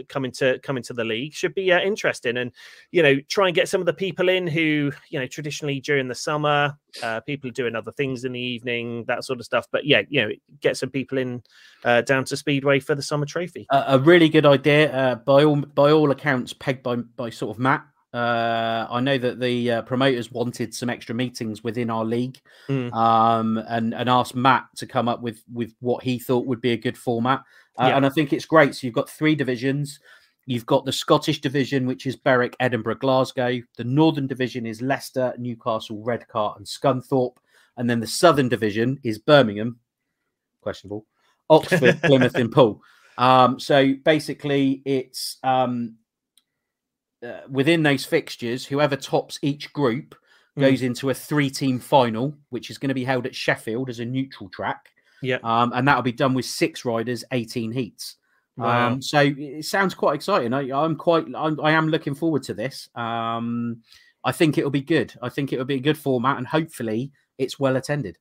coming 0.10 0.32
to 0.32 0.60
coming 0.60 0.84
to 0.84 0.94
the 0.94 1.04
league 1.04 1.34
should 1.34 1.54
be 1.54 1.72
uh, 1.72 1.80
interesting. 1.80 2.38
And 2.38 2.52
you 2.92 3.04
know 3.04 3.20
try 3.30 3.48
and 3.48 3.56
get 3.56 3.70
some 3.70 3.82
of 3.82 3.86
the 3.86 3.94
people 3.94 4.30
in 4.30 4.48
who 4.48 4.92
you 5.10 5.20
know 5.20 5.28
traditionally 5.28 5.80
during 5.80 6.08
the 6.08 6.16
summer 6.16 6.78
uh, 7.04 7.20
people 7.22 7.50
are 7.50 7.54
doing 7.54 7.76
other 7.76 7.92
things 7.92 8.26
in 8.26 8.32
the 8.32 8.40
evening 8.40 9.06
that 9.08 9.24
sort 9.24 9.40
of 9.40 9.46
stuff. 9.46 9.68
But 9.72 9.86
yeah 9.86 10.02
you 10.10 10.22
know 10.22 10.32
get 10.62 10.78
some 10.78 10.90
people 10.90 11.18
in 11.18 11.44
uh, 11.84 12.02
down 12.02 12.26
to 12.26 12.38
speedway 12.38 12.80
for 12.80 12.96
the 12.96 13.04
summer 13.04 13.26
trophy. 13.26 13.68
A 13.72 14.00
really 14.00 14.30
good 14.30 14.46
idea. 14.46 14.94
Uh, 14.96 15.16
by 15.16 15.44
all 15.44 15.58
by 15.58 15.92
all 15.92 16.12
accounts 16.12 16.54
pegged 16.54 16.84
by 16.84 16.96
by 16.96 17.30
sort 17.30 17.56
of 17.56 17.60
matt. 17.60 17.86
Uh, 18.16 18.88
I 18.90 19.02
know 19.02 19.18
that 19.18 19.42
the 19.42 19.72
uh, 19.72 19.82
promoters 19.82 20.32
wanted 20.32 20.74
some 20.74 20.90
extra 20.90 21.14
meetings 21.14 21.66
within 21.66 21.90
our 21.90 22.06
league, 22.06 22.40
mm. 22.70 22.90
um, 22.94 23.58
and 23.68 23.94
and 23.94 24.10
asked 24.10 24.36
Matt 24.36 24.68
to 24.78 24.88
come 24.88 25.10
up 25.10 25.22
with 25.22 25.44
with 25.52 25.76
what 25.82 26.02
he 26.02 26.18
thought 26.18 26.46
would 26.46 26.62
be 26.62 26.72
a 26.72 26.78
good 26.78 26.98
format. 26.98 27.44
Uh, 27.78 27.88
yeah. 27.88 27.98
And 27.98 28.06
I 28.06 28.10
think 28.10 28.34
it's 28.34 28.46
great. 28.46 28.76
So 28.76 28.88
you've 28.88 28.94
got 28.94 29.10
three 29.10 29.36
divisions. 29.36 30.00
You've 30.46 30.66
got 30.66 30.86
the 30.86 30.92
Scottish 30.92 31.42
division, 31.42 31.88
which 31.88 32.06
is 32.06 32.16
Berwick, 32.16 32.56
Edinburgh, 32.60 32.96
Glasgow. 32.96 33.60
The 33.78 33.84
Northern 33.84 34.28
division 34.28 34.66
is 34.66 34.82
Leicester, 34.82 35.34
Newcastle, 35.38 36.04
Redcar, 36.04 36.56
and 36.58 36.66
Scunthorpe. 36.66 37.38
And 37.78 37.90
then 37.90 38.00
the 38.00 38.08
Southern 38.08 38.48
division 38.48 39.00
is 39.04 39.18
Birmingham, 39.18 39.80
questionable, 40.62 41.06
Oxford, 41.50 42.02
Plymouth, 42.04 42.36
and 42.36 42.52
Poole. 42.52 42.82
Um, 43.18 43.60
so 43.60 43.94
basically, 44.04 44.82
it's 44.86 45.38
um, 45.44 45.96
uh, 47.26 47.42
within 47.50 47.84
those 47.84 48.06
fixtures, 48.06 48.66
whoever 48.66 48.96
tops 48.96 49.40
each 49.42 49.74
group 49.74 50.16
hmm. 50.56 50.62
goes 50.62 50.82
mm. 50.82 50.86
into 50.86 51.10
a 51.10 51.14
three 51.14 51.50
team 51.50 51.80
final, 51.80 52.36
which 52.50 52.70
is 52.70 52.78
going 52.78 52.90
to 52.90 52.96
be 52.96 53.04
held 53.04 53.26
at 53.26 53.36
Sheffield 53.36 53.90
as 53.90 54.00
a 54.00 54.06
neutral 54.06 54.50
track. 54.50 54.92
Yeah. 55.26 55.38
Um, 55.44 55.72
and 55.76 55.88
that'll 55.88 56.02
be 56.02 56.12
done 56.12 56.34
with 56.34 56.46
six 56.46 56.86
riders, 56.86 57.24
18 57.32 57.72
heats. 57.72 58.18
Wow. 58.58 58.88
Um, 58.88 59.02
so 59.02 59.20
it 59.20 59.66
sounds 59.66 59.94
quite 59.94 60.16
exciting. 60.16 60.54
I, 60.54 60.70
am 60.84 60.96
quite, 60.96 61.26
I'm, 61.36 61.60
I 61.60 61.72
am 61.72 61.90
looking 61.90 62.16
forward 62.16 62.44
to 62.44 62.54
this. 62.54 62.90
Um, 62.96 63.82
I 64.24 64.32
think 64.32 64.58
it'll 64.58 64.72
be 64.72 64.82
good. 64.82 65.14
I 65.22 65.30
think 65.30 65.54
it'll 65.54 65.66
be 65.66 65.76
a 65.76 65.80
good 65.80 65.98
format, 65.98 66.38
and 66.38 66.48
hopefully 66.48 67.12
it's 67.38 67.60
well 67.60 67.76
attended. 67.76 68.18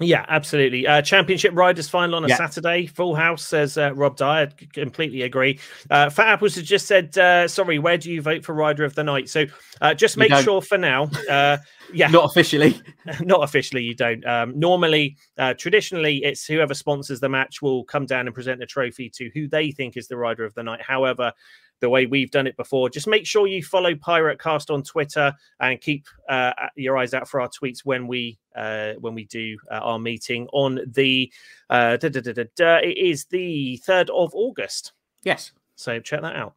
Yeah, 0.00 0.24
absolutely. 0.28 0.86
Uh, 0.86 1.02
Championship 1.02 1.52
Riders 1.54 1.88
final 1.88 2.14
on 2.14 2.24
a 2.24 2.28
yeah. 2.28 2.36
Saturday. 2.36 2.86
Full 2.86 3.16
house, 3.16 3.44
says 3.44 3.76
uh, 3.76 3.92
Rob 3.94 4.16
Dyer. 4.16 4.48
Completely 4.72 5.22
agree. 5.22 5.58
Uh, 5.90 6.08
Fat 6.08 6.28
Apples 6.28 6.54
has 6.54 6.64
just 6.64 6.86
said, 6.86 7.16
uh, 7.18 7.48
sorry, 7.48 7.80
where 7.80 7.98
do 7.98 8.10
you 8.10 8.22
vote 8.22 8.44
for 8.44 8.54
Rider 8.54 8.84
of 8.84 8.94
the 8.94 9.02
Night? 9.02 9.28
So 9.28 9.46
uh, 9.80 9.94
just 9.94 10.16
make 10.16 10.32
sure 10.34 10.62
for 10.62 10.78
now. 10.78 11.10
Uh, 11.28 11.58
yeah. 11.92 12.08
Not 12.08 12.26
officially. 12.26 12.80
Not 13.20 13.42
officially, 13.42 13.82
you 13.82 13.94
don't. 13.94 14.24
Um, 14.26 14.58
normally, 14.58 15.16
traditionally, 15.56 16.18
it's 16.18 16.46
whoever 16.46 16.74
sponsors 16.74 17.20
the 17.20 17.28
match 17.28 17.60
will 17.60 17.84
come 17.84 18.06
down 18.06 18.26
and 18.26 18.34
present 18.34 18.62
a 18.62 18.66
trophy 18.66 19.10
to 19.16 19.30
who 19.34 19.48
they 19.48 19.72
think 19.72 19.96
is 19.96 20.06
the 20.06 20.16
Rider 20.16 20.44
of 20.44 20.54
the 20.54 20.62
Night. 20.62 20.82
However, 20.82 21.32
the 21.80 21.88
way 21.88 22.06
we've 22.06 22.30
done 22.30 22.46
it 22.46 22.56
before. 22.56 22.88
Just 22.88 23.06
make 23.06 23.26
sure 23.26 23.46
you 23.46 23.62
follow 23.62 23.94
Pirate 23.94 24.40
Cast 24.40 24.70
on 24.70 24.82
Twitter 24.82 25.32
and 25.60 25.80
keep 25.80 26.06
uh, 26.28 26.52
your 26.76 26.96
eyes 26.96 27.14
out 27.14 27.28
for 27.28 27.40
our 27.40 27.48
tweets 27.48 27.80
when 27.84 28.06
we 28.06 28.38
uh, 28.56 28.94
when 29.00 29.14
we 29.14 29.24
do 29.24 29.56
uh, 29.70 29.76
our 29.76 29.98
meeting 29.98 30.48
on 30.52 30.80
the 30.86 31.32
uh, 31.70 31.96
da, 31.96 32.08
da, 32.08 32.32
da, 32.56 32.76
it 32.78 32.96
is 32.96 33.26
the 33.26 33.76
third 33.84 34.10
of 34.10 34.34
August. 34.34 34.92
Yes, 35.24 35.52
so 35.76 36.00
check 36.00 36.22
that 36.22 36.36
out. 36.36 36.54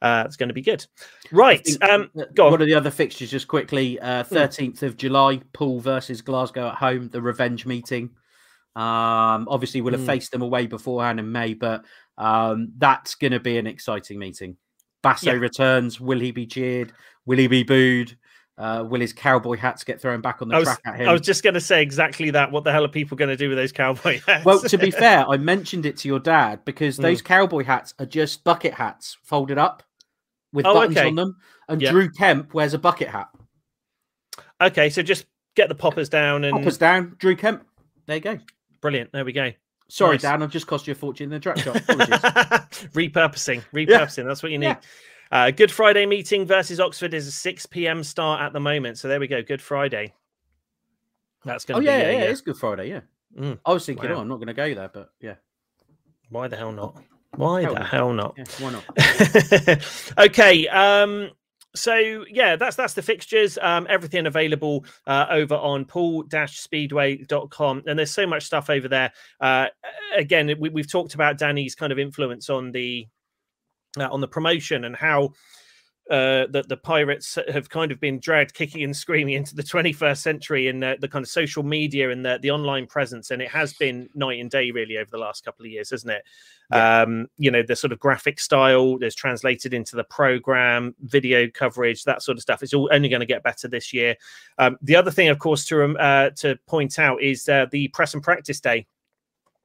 Uh, 0.00 0.24
it's 0.26 0.36
going 0.36 0.48
to 0.48 0.54
be 0.54 0.62
good. 0.62 0.84
Right. 1.30 1.66
Um, 1.80 2.10
go 2.34 2.46
on. 2.46 2.52
One 2.52 2.60
of 2.60 2.66
the 2.66 2.74
other 2.74 2.90
fixtures, 2.90 3.30
just 3.30 3.46
quickly, 3.46 4.00
uh, 4.00 4.24
13th 4.24 4.80
hmm. 4.80 4.86
of 4.86 4.96
July, 4.96 5.40
Poole 5.52 5.78
versus 5.78 6.22
Glasgow 6.22 6.68
at 6.68 6.74
home, 6.74 7.08
the 7.08 7.22
revenge 7.22 7.66
meeting. 7.66 8.10
Um, 8.74 9.46
obviously, 9.48 9.80
we'll 9.80 9.92
have 9.92 10.02
mm. 10.02 10.06
faced 10.06 10.32
them 10.32 10.40
away 10.40 10.66
beforehand 10.66 11.20
in 11.20 11.30
May, 11.30 11.52
but 11.52 11.84
um, 12.16 12.72
that's 12.78 13.14
going 13.16 13.32
to 13.32 13.40
be 13.40 13.58
an 13.58 13.66
exciting 13.66 14.18
meeting. 14.18 14.56
Basso 15.02 15.32
yeah. 15.32 15.38
returns. 15.38 16.00
Will 16.00 16.20
he 16.20 16.30
be 16.30 16.46
cheered? 16.46 16.92
Will 17.26 17.38
he 17.38 17.46
be 17.46 17.62
booed? 17.62 18.16
Uh, 18.58 18.84
will 18.88 19.00
his 19.00 19.12
cowboy 19.12 19.56
hats 19.56 19.82
get 19.82 20.00
thrown 20.00 20.20
back 20.20 20.42
on 20.42 20.48
the 20.48 20.56
was, 20.56 20.64
track 20.64 20.80
at 20.84 21.00
him? 21.00 21.08
I 21.08 21.12
was 21.12 21.22
just 21.22 21.42
going 21.42 21.54
to 21.54 21.60
say 21.60 21.82
exactly 21.82 22.30
that. 22.30 22.52
What 22.52 22.64
the 22.64 22.72
hell 22.72 22.84
are 22.84 22.88
people 22.88 23.16
going 23.16 23.30
to 23.30 23.36
do 23.36 23.48
with 23.48 23.58
those 23.58 23.72
cowboy 23.72 24.20
hats? 24.26 24.44
Well, 24.44 24.60
to 24.60 24.78
be 24.78 24.90
fair, 24.90 25.26
I 25.28 25.36
mentioned 25.36 25.86
it 25.86 25.96
to 25.98 26.08
your 26.08 26.20
dad 26.20 26.64
because 26.64 26.98
mm. 26.98 27.02
those 27.02 27.22
cowboy 27.22 27.64
hats 27.64 27.94
are 27.98 28.06
just 28.06 28.44
bucket 28.44 28.74
hats 28.74 29.16
folded 29.22 29.58
up 29.58 29.82
with 30.52 30.66
oh, 30.66 30.74
buttons 30.74 30.98
okay. 30.98 31.08
on 31.08 31.14
them, 31.14 31.36
and. 31.68 31.80
Drew 31.80 32.10
Kemp 32.10 32.52
wears 32.52 32.74
a 32.74 32.78
bucket 32.78 33.08
hat. 33.08 33.28
Okay, 34.60 34.90
so 34.90 35.02
just 35.02 35.26
get 35.56 35.68
the 35.68 35.74
poppers 35.74 36.08
down 36.08 36.44
and 36.44 36.52
poppers 36.52 36.78
down. 36.78 37.16
Drew 37.18 37.34
Kemp. 37.34 37.66
There 38.06 38.16
you 38.16 38.22
go. 38.22 38.38
Brilliant. 38.80 39.12
There 39.12 39.24
we 39.24 39.32
go. 39.32 39.52
Sorry, 39.92 40.14
nice. 40.14 40.22
Dan, 40.22 40.42
I've 40.42 40.50
just 40.50 40.66
cost 40.66 40.86
you 40.86 40.92
a 40.92 40.94
fortune 40.94 41.24
in 41.24 41.30
the 41.32 41.38
track 41.38 41.58
shop. 41.58 41.74
repurposing, 42.94 43.62
repurposing. 43.74 44.18
Yeah. 44.18 44.24
That's 44.24 44.42
what 44.42 44.50
you 44.50 44.56
need. 44.56 44.68
Yeah. 44.68 44.76
Uh, 45.30 45.50
Good 45.50 45.70
Friday 45.70 46.06
meeting 46.06 46.46
versus 46.46 46.80
Oxford 46.80 47.12
is 47.12 47.26
a 47.26 47.30
6 47.30 47.66
p.m. 47.66 48.02
start 48.02 48.40
at 48.40 48.54
the 48.54 48.58
moment. 48.58 48.96
So 48.96 49.06
there 49.06 49.20
we 49.20 49.26
go. 49.26 49.42
Good 49.42 49.60
Friday. 49.60 50.14
That's 51.44 51.66
going 51.66 51.82
to 51.82 51.86
oh, 51.86 51.92
be. 51.92 52.00
yeah, 52.02 52.10
yeah, 52.10 52.18
yeah, 52.20 52.30
it's 52.30 52.40
Good 52.40 52.56
Friday. 52.56 52.88
Yeah. 52.88 53.00
Mm. 53.38 53.58
I 53.66 53.72
was 53.74 53.84
thinking, 53.84 54.08
wow. 54.08 54.16
oh, 54.16 54.20
I'm 54.20 54.28
not 54.28 54.36
going 54.36 54.46
to 54.46 54.54
go 54.54 54.74
there, 54.74 54.88
but 54.88 55.10
yeah. 55.20 55.34
Why 56.30 56.48
the 56.48 56.56
hell 56.56 56.72
not? 56.72 56.96
Why 57.36 57.60
hell 57.60 57.74
the 57.74 57.84
hell 57.84 58.14
not? 58.14 58.34
Yeah, 58.38 58.44
why 58.60 58.70
not? 58.70 60.16
okay. 60.26 60.68
Um, 60.68 61.32
so 61.74 62.24
yeah, 62.28 62.56
that's 62.56 62.76
that's 62.76 62.94
the 62.94 63.02
fixtures. 63.02 63.58
Um, 63.60 63.86
everything 63.88 64.26
available 64.26 64.84
uh, 65.06 65.26
over 65.30 65.54
on 65.54 65.84
pool-speedway.com, 65.84 67.82
and 67.86 67.98
there's 67.98 68.10
so 68.10 68.26
much 68.26 68.44
stuff 68.44 68.68
over 68.68 68.88
there. 68.88 69.12
Uh, 69.40 69.66
again, 70.16 70.54
we, 70.58 70.70
have 70.76 70.90
talked 70.90 71.14
about 71.14 71.38
Danny's 71.38 71.74
kind 71.74 71.92
of 71.92 71.98
influence 71.98 72.50
on 72.50 72.72
the 72.72 73.06
uh, 73.98 74.08
on 74.08 74.20
the 74.20 74.28
promotion 74.28 74.84
and 74.84 74.94
how 74.94 75.32
uh, 76.10 76.46
that 76.50 76.68
the 76.68 76.76
pirates 76.76 77.38
have 77.52 77.68
kind 77.68 77.92
of 77.92 78.00
been 78.00 78.18
dragged 78.18 78.54
kicking 78.54 78.82
and 78.82 78.96
screaming 78.96 79.34
into 79.34 79.54
the 79.54 79.62
21st 79.62 80.18
century 80.18 80.68
in 80.68 80.80
the, 80.80 80.96
the 81.00 81.08
kind 81.08 81.24
of 81.24 81.28
social 81.28 81.62
media 81.62 82.10
and 82.10 82.24
the, 82.24 82.38
the 82.42 82.50
online 82.50 82.86
presence. 82.86 83.30
And 83.30 83.40
it 83.40 83.48
has 83.48 83.72
been 83.74 84.08
night 84.14 84.40
and 84.40 84.50
day 84.50 84.70
really 84.70 84.98
over 84.98 85.08
the 85.10 85.18
last 85.18 85.44
couple 85.44 85.64
of 85.64 85.70
years 85.70 85.90
hasn't 85.90 86.12
it? 86.12 86.24
Yeah. 86.70 87.02
um, 87.02 87.26
you 87.36 87.50
know 87.50 87.62
the 87.62 87.76
sort 87.76 87.92
of 87.92 87.98
graphic 87.98 88.40
style 88.40 88.96
is 89.02 89.14
translated 89.14 89.74
into 89.74 89.94
the 89.94 90.04
program 90.04 90.94
video 91.02 91.48
coverage 91.50 92.04
that 92.04 92.22
sort 92.22 92.38
of 92.38 92.42
stuff. 92.42 92.62
It's 92.62 92.74
all 92.74 92.88
only 92.92 93.08
going 93.08 93.20
to 93.20 93.26
get 93.26 93.42
better 93.42 93.68
this 93.68 93.92
year. 93.92 94.16
Um, 94.58 94.78
the 94.80 94.96
other 94.96 95.10
thing 95.10 95.28
of 95.28 95.38
course 95.38 95.64
to 95.66 95.96
uh, 95.98 96.30
to 96.30 96.58
point 96.66 96.98
out 96.98 97.22
is 97.22 97.48
uh, 97.48 97.66
the 97.70 97.88
press 97.88 98.14
and 98.14 98.22
practice 98.22 98.60
day. 98.60 98.86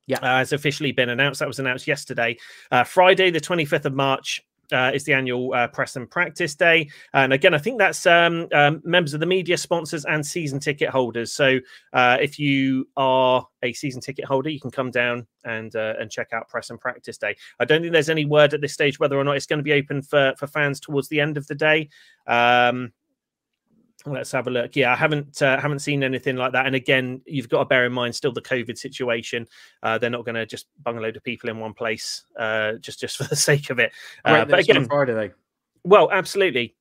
Yeah, 0.06 0.20
uh, 0.20 0.38
has 0.38 0.54
officially 0.54 0.94
been 0.94 1.10
announced. 1.10 1.40
That 1.40 1.50
was 1.50 1.60
announced 1.60 1.86
yesterday, 1.86 2.38
uh, 2.72 2.86
Friday, 2.86 3.30
the 3.30 3.42
25th 3.42 3.84
of 3.84 3.94
March 3.94 4.42
uh, 4.72 4.92
is 4.94 5.04
the 5.04 5.14
annual 5.14 5.54
uh, 5.54 5.68
press 5.68 5.96
and 5.96 6.10
practice 6.10 6.56
day. 6.56 6.90
And 7.14 7.34
again, 7.34 7.54
I 7.54 7.58
think 7.58 7.78
that's 7.78 8.06
um, 8.06 8.48
um, 8.54 8.82
members 8.84 9.14
of 9.14 9.20
the 9.20 9.26
media, 9.26 9.58
sponsors, 9.58 10.06
and 10.06 10.26
season 10.26 10.60
ticket 10.60 10.90
holders. 10.90 11.34
So 11.34 11.60
uh, 11.94 12.18
if 12.20 12.40
you 12.40 12.88
are 12.98 13.46
a 13.64 13.74
season 13.74 14.02
ticket 14.02 14.26
holder, 14.26 14.50
you 14.50 14.60
can 14.60 14.72
come 14.72 14.92
down 14.92 15.28
and 15.44 15.76
uh, 15.76 15.94
and 16.00 16.12
check 16.12 16.34
out 16.34 16.50
press 16.50 16.70
and 16.70 16.80
practice 16.80 17.18
day. 17.18 17.36
I 17.60 17.66
don't 17.66 17.82
think 17.82 17.94
there's 17.94 18.10
any 18.10 18.26
word 18.26 18.54
at 18.54 18.62
this 18.62 18.74
stage 18.74 19.00
whether 19.00 19.18
or 19.18 19.24
not 19.24 19.38
it's 19.38 19.46
going 19.46 19.60
to 19.60 19.64
be 19.64 19.74
open 19.74 20.02
for 20.02 20.34
for 20.38 20.48
fans 20.48 20.80
towards 20.80 21.08
the 21.10 21.22
end 21.22 21.38
of 21.38 21.48
the 21.48 21.56
day. 21.56 21.90
Um, 22.28 22.92
Let's 24.12 24.32
have 24.32 24.48
a 24.48 24.50
look. 24.50 24.76
Yeah, 24.76 24.92
I 24.92 24.96
haven't 24.96 25.42
uh, 25.42 25.60
haven't 25.60 25.80
seen 25.80 26.04
anything 26.04 26.36
like 26.36 26.54
that. 26.54 26.66
And 26.66 26.76
again, 26.76 27.22
you've 27.26 27.50
got 27.50 27.60
to 27.60 27.66
bear 27.66 27.86
in 27.86 27.94
mind 27.94 28.16
still 28.16 28.32
the 28.32 28.42
COVID 28.42 28.78
situation. 28.78 29.48
Uh, 29.84 29.98
they're 29.98 30.10
not 30.10 30.26
going 30.26 30.36
to 30.36 30.46
just 30.46 30.68
bung 30.84 30.98
a 30.98 31.02
load 31.02 31.18
of 31.18 31.24
people 31.24 31.50
in 31.50 31.60
one 31.60 31.74
place 31.74 32.24
uh, 32.40 32.74
just 32.74 33.00
just 33.00 33.18
for 33.18 33.26
the 33.26 33.36
sake 33.36 33.70
of 33.70 33.80
it. 33.80 33.92
Uh, 34.26 34.46
but 34.46 34.60
again, 34.60 34.86
Friday. 34.86 35.32
Well, 35.84 36.10
absolutely. 36.12 36.76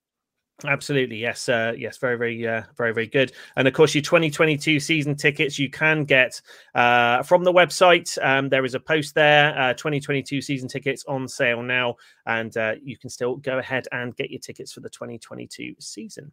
Absolutely, 0.64 1.18
yes, 1.18 1.50
uh, 1.50 1.74
yes, 1.76 1.98
very, 1.98 2.16
very, 2.16 2.48
uh, 2.48 2.62
very, 2.78 2.94
very 2.94 3.06
good. 3.06 3.32
And 3.56 3.68
of 3.68 3.74
course, 3.74 3.94
your 3.94 4.00
2022 4.00 4.80
season 4.80 5.14
tickets 5.14 5.58
you 5.58 5.68
can 5.68 6.04
get 6.04 6.40
uh, 6.74 7.22
from 7.24 7.44
the 7.44 7.52
website. 7.52 8.16
Um, 8.24 8.48
there 8.48 8.64
is 8.64 8.74
a 8.74 8.80
post 8.80 9.14
there. 9.14 9.58
Uh, 9.58 9.74
2022 9.74 10.40
season 10.40 10.66
tickets 10.66 11.04
on 11.06 11.28
sale 11.28 11.62
now, 11.62 11.96
and 12.24 12.56
uh, 12.56 12.72
you 12.82 12.96
can 12.96 13.10
still 13.10 13.36
go 13.36 13.58
ahead 13.58 13.86
and 13.92 14.16
get 14.16 14.30
your 14.30 14.40
tickets 14.40 14.72
for 14.72 14.80
the 14.80 14.88
2022 14.88 15.74
season. 15.78 16.32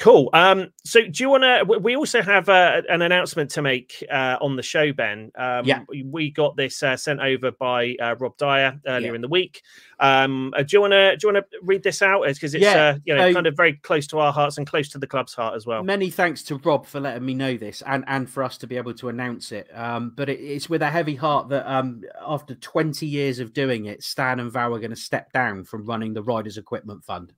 Cool. 0.00 0.30
Um, 0.32 0.72
so, 0.82 1.02
do 1.02 1.22
you 1.22 1.28
want 1.28 1.42
to? 1.42 1.78
We 1.78 1.94
also 1.94 2.22
have 2.22 2.48
uh, 2.48 2.80
an 2.88 3.02
announcement 3.02 3.50
to 3.50 3.62
make 3.62 4.02
uh, 4.10 4.38
on 4.40 4.56
the 4.56 4.62
show, 4.62 4.94
Ben. 4.94 5.30
Um, 5.36 5.66
yeah. 5.66 5.84
We 6.06 6.30
got 6.30 6.56
this 6.56 6.82
uh, 6.82 6.96
sent 6.96 7.20
over 7.20 7.50
by 7.50 7.96
uh, 8.00 8.16
Rob 8.18 8.34
Dyer 8.38 8.80
earlier 8.86 9.10
yeah. 9.10 9.14
in 9.14 9.20
the 9.20 9.28
week. 9.28 9.62
Um, 10.00 10.54
uh, 10.56 10.62
do 10.62 10.68
you 10.74 10.80
want 10.80 10.92
to? 10.92 11.16
Do 11.18 11.28
you 11.28 11.34
want 11.34 11.44
to 11.50 11.58
read 11.62 11.82
this 11.82 12.00
out? 12.00 12.24
Because 12.26 12.54
it's 12.54 12.64
yeah. 12.64 12.94
Uh, 12.94 12.98
you 13.04 13.14
know 13.14 13.34
kind 13.34 13.46
of 13.46 13.54
very 13.54 13.74
close 13.74 14.06
to 14.06 14.18
our 14.20 14.32
hearts 14.32 14.56
and 14.56 14.66
close 14.66 14.88
to 14.88 14.98
the 14.98 15.06
club's 15.06 15.34
heart 15.34 15.54
as 15.54 15.66
well. 15.66 15.82
Many 15.82 16.08
thanks 16.08 16.42
to 16.44 16.56
Rob 16.56 16.86
for 16.86 16.98
letting 16.98 17.26
me 17.26 17.34
know 17.34 17.58
this 17.58 17.82
and 17.86 18.02
and 18.06 18.28
for 18.28 18.42
us 18.42 18.56
to 18.58 18.66
be 18.66 18.78
able 18.78 18.94
to 18.94 19.10
announce 19.10 19.52
it. 19.52 19.68
Um, 19.74 20.14
but 20.16 20.30
it, 20.30 20.40
it's 20.40 20.70
with 20.70 20.80
a 20.80 20.88
heavy 20.88 21.14
heart 21.14 21.50
that 21.50 21.70
um, 21.70 22.04
after 22.26 22.54
20 22.54 23.06
years 23.06 23.38
of 23.38 23.52
doing 23.52 23.84
it, 23.84 24.02
Stan 24.02 24.40
and 24.40 24.50
Val 24.50 24.74
are 24.74 24.78
going 24.78 24.90
to 24.90 24.96
step 24.96 25.30
down 25.32 25.64
from 25.64 25.84
running 25.84 26.14
the 26.14 26.22
Riders 26.22 26.56
Equipment 26.56 27.04
Fund. 27.04 27.34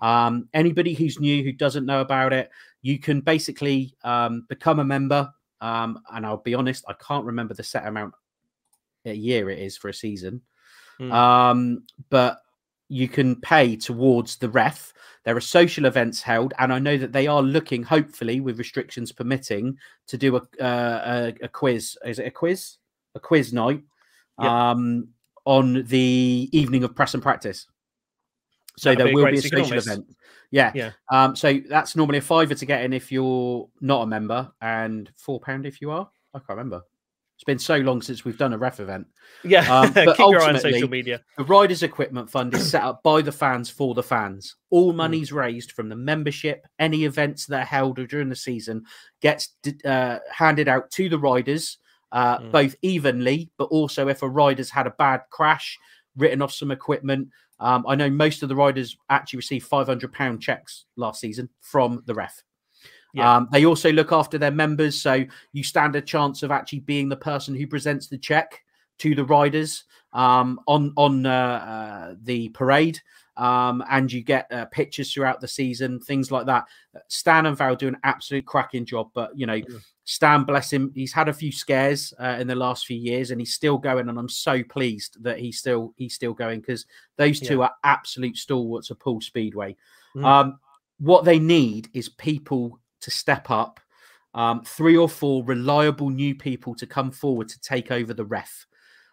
Um, 0.00 0.48
anybody 0.54 0.94
who's 0.94 1.20
new 1.20 1.44
who 1.44 1.52
doesn't 1.56 1.86
know 1.86 2.00
about 2.00 2.32
it, 2.32 2.50
you 2.82 2.98
can 2.98 3.20
basically 3.20 3.94
um, 4.04 4.46
become 4.48 4.78
a 4.78 4.84
member. 4.84 5.32
Um, 5.60 6.00
and 6.12 6.26
I'll 6.26 6.36
be 6.36 6.54
honest, 6.54 6.84
I 6.88 6.94
can't 6.94 7.24
remember 7.24 7.54
the 7.54 7.62
set 7.62 7.86
amount 7.86 8.14
a 9.04 9.12
year 9.14 9.50
it 9.50 9.58
is 9.58 9.76
for 9.76 9.88
a 9.88 9.94
season. 9.94 10.42
Mm. 11.00 11.12
Um, 11.12 11.82
but 12.10 12.38
you 12.88 13.08
can 13.08 13.40
pay 13.40 13.76
towards 13.76 14.36
the 14.36 14.48
ref. 14.48 14.92
There 15.24 15.36
are 15.36 15.40
social 15.40 15.86
events 15.86 16.22
held, 16.22 16.54
and 16.58 16.72
I 16.72 16.78
know 16.78 16.96
that 16.96 17.12
they 17.12 17.26
are 17.26 17.42
looking, 17.42 17.82
hopefully, 17.82 18.40
with 18.40 18.58
restrictions 18.58 19.10
permitting, 19.10 19.76
to 20.06 20.16
do 20.16 20.36
a 20.36 20.62
uh, 20.62 21.32
a, 21.42 21.44
a, 21.44 21.48
quiz. 21.48 21.98
Is 22.04 22.18
it 22.18 22.26
a 22.26 22.30
quiz? 22.30 22.76
A 23.16 23.20
quiz 23.20 23.52
night 23.52 23.82
yep. 24.40 24.50
um, 24.50 25.08
on 25.44 25.84
the 25.84 26.48
evening 26.52 26.84
of 26.84 26.94
press 26.94 27.14
and 27.14 27.22
practice. 27.22 27.66
So 28.76 28.90
That'd 28.90 29.06
there 29.06 29.14
will 29.14 29.30
be 29.30 29.38
a 29.38 29.42
social 29.42 29.78
event. 29.78 30.06
Yeah. 30.50 30.72
Yeah. 30.74 30.90
Um, 31.10 31.34
so 31.34 31.60
that's 31.68 31.96
normally 31.96 32.18
a 32.18 32.22
fiver 32.22 32.54
to 32.54 32.66
get 32.66 32.82
in 32.84 32.92
if 32.92 33.10
you're 33.10 33.68
not 33.80 34.02
a 34.02 34.06
member, 34.06 34.50
and 34.60 35.10
four 35.16 35.40
pound 35.40 35.66
if 35.66 35.80
you 35.80 35.90
are. 35.90 36.08
I 36.34 36.38
can't 36.38 36.50
remember. 36.50 36.82
It's 37.36 37.44
been 37.44 37.58
so 37.58 37.76
long 37.76 38.00
since 38.00 38.24
we've 38.24 38.38
done 38.38 38.54
a 38.54 38.58
ref 38.58 38.80
event. 38.80 39.06
Yeah, 39.44 39.60
um, 39.70 39.92
but 39.94 40.18
ultimately, 40.18 40.72
social 40.72 40.88
media. 40.88 41.20
The 41.36 41.44
Riders 41.44 41.82
Equipment 41.82 42.30
Fund 42.30 42.54
is 42.54 42.70
set 42.70 42.82
up 42.82 43.02
by 43.02 43.20
the 43.20 43.32
fans 43.32 43.68
for 43.68 43.94
the 43.94 44.02
fans. 44.02 44.56
All 44.70 44.90
hmm. 44.90 44.96
money's 44.96 45.30
mm. 45.30 45.36
raised 45.36 45.72
from 45.72 45.90
the 45.90 45.96
membership, 45.96 46.66
any 46.78 47.04
events 47.04 47.44
that 47.46 47.62
are 47.62 47.66
held 47.66 47.96
during 48.08 48.30
the 48.30 48.36
season 48.36 48.84
gets 49.20 49.54
uh, 49.84 50.18
handed 50.30 50.66
out 50.66 50.90
to 50.92 51.10
the 51.10 51.18
riders, 51.18 51.76
uh, 52.10 52.38
mm. 52.38 52.52
both 52.52 52.74
evenly, 52.80 53.50
but 53.58 53.64
also 53.64 54.08
if 54.08 54.22
a 54.22 54.28
rider's 54.28 54.70
had 54.70 54.86
a 54.86 54.94
bad 54.98 55.20
crash, 55.30 55.78
written 56.16 56.40
off 56.40 56.54
some 56.54 56.70
equipment, 56.70 57.28
um, 57.58 57.84
I 57.88 57.94
know 57.94 58.10
most 58.10 58.42
of 58.42 58.48
the 58.48 58.56
riders 58.56 58.96
actually 59.08 59.38
received 59.38 59.70
£500 59.70 60.40
checks 60.40 60.84
last 60.96 61.20
season 61.20 61.48
from 61.60 62.02
the 62.06 62.14
ref. 62.14 62.42
Yeah. 63.14 63.36
Um, 63.36 63.48
they 63.50 63.64
also 63.64 63.90
look 63.92 64.12
after 64.12 64.36
their 64.36 64.50
members, 64.50 65.00
so 65.00 65.24
you 65.52 65.64
stand 65.64 65.96
a 65.96 66.02
chance 66.02 66.42
of 66.42 66.50
actually 66.50 66.80
being 66.80 67.08
the 67.08 67.16
person 67.16 67.54
who 67.54 67.66
presents 67.66 68.08
the 68.08 68.18
check 68.18 68.62
to 68.98 69.14
the 69.14 69.24
riders 69.24 69.84
um, 70.12 70.60
on 70.66 70.92
on 70.96 71.24
uh, 71.24 71.30
uh, 71.30 72.14
the 72.22 72.50
parade, 72.50 73.00
um, 73.36 73.84
and 73.90 74.10
you 74.10 74.22
get 74.22 74.50
uh, 74.50 74.64
pictures 74.66 75.12
throughout 75.12 75.40
the 75.40 75.48
season, 75.48 76.00
things 76.00 76.30
like 76.30 76.46
that. 76.46 76.64
Stan 77.08 77.46
and 77.46 77.56
Val 77.56 77.76
do 77.76 77.88
an 77.88 77.98
absolute 78.02 78.46
cracking 78.46 78.84
job, 78.84 79.10
but 79.14 79.30
you 79.36 79.46
know, 79.46 79.60
Stan, 80.04 80.44
bless 80.44 80.72
him, 80.72 80.92
he's 80.94 81.12
had 81.12 81.28
a 81.28 81.32
few 81.32 81.50
scares 81.50 82.14
uh, 82.20 82.36
in 82.38 82.46
the 82.46 82.54
last 82.54 82.86
few 82.86 82.96
years, 82.96 83.30
and 83.30 83.40
he's 83.40 83.52
still 83.52 83.76
going. 83.76 84.08
And 84.08 84.18
I'm 84.18 84.28
so 84.28 84.62
pleased 84.62 85.22
that 85.22 85.38
he's 85.38 85.58
still 85.58 85.92
he's 85.96 86.14
still 86.14 86.32
going 86.32 86.60
because 86.60 86.86
those 87.16 87.40
two 87.40 87.58
yeah. 87.58 87.64
are 87.64 87.74
absolute 87.84 88.36
stalwarts 88.36 88.90
of 88.90 89.00
Poole 89.00 89.20
Speedway. 89.20 89.76
Mm. 90.16 90.24
Um, 90.24 90.58
what 90.98 91.24
they 91.24 91.38
need 91.38 91.88
is 91.92 92.08
people 92.08 92.78
to 93.00 93.10
step 93.10 93.50
up, 93.50 93.80
um, 94.34 94.62
three 94.64 94.96
or 94.96 95.08
four 95.08 95.44
reliable 95.44 96.08
new 96.08 96.34
people 96.34 96.74
to 96.76 96.86
come 96.86 97.10
forward 97.10 97.48
to 97.48 97.60
take 97.60 97.90
over 97.90 98.14
the 98.14 98.24
ref. 98.24 98.66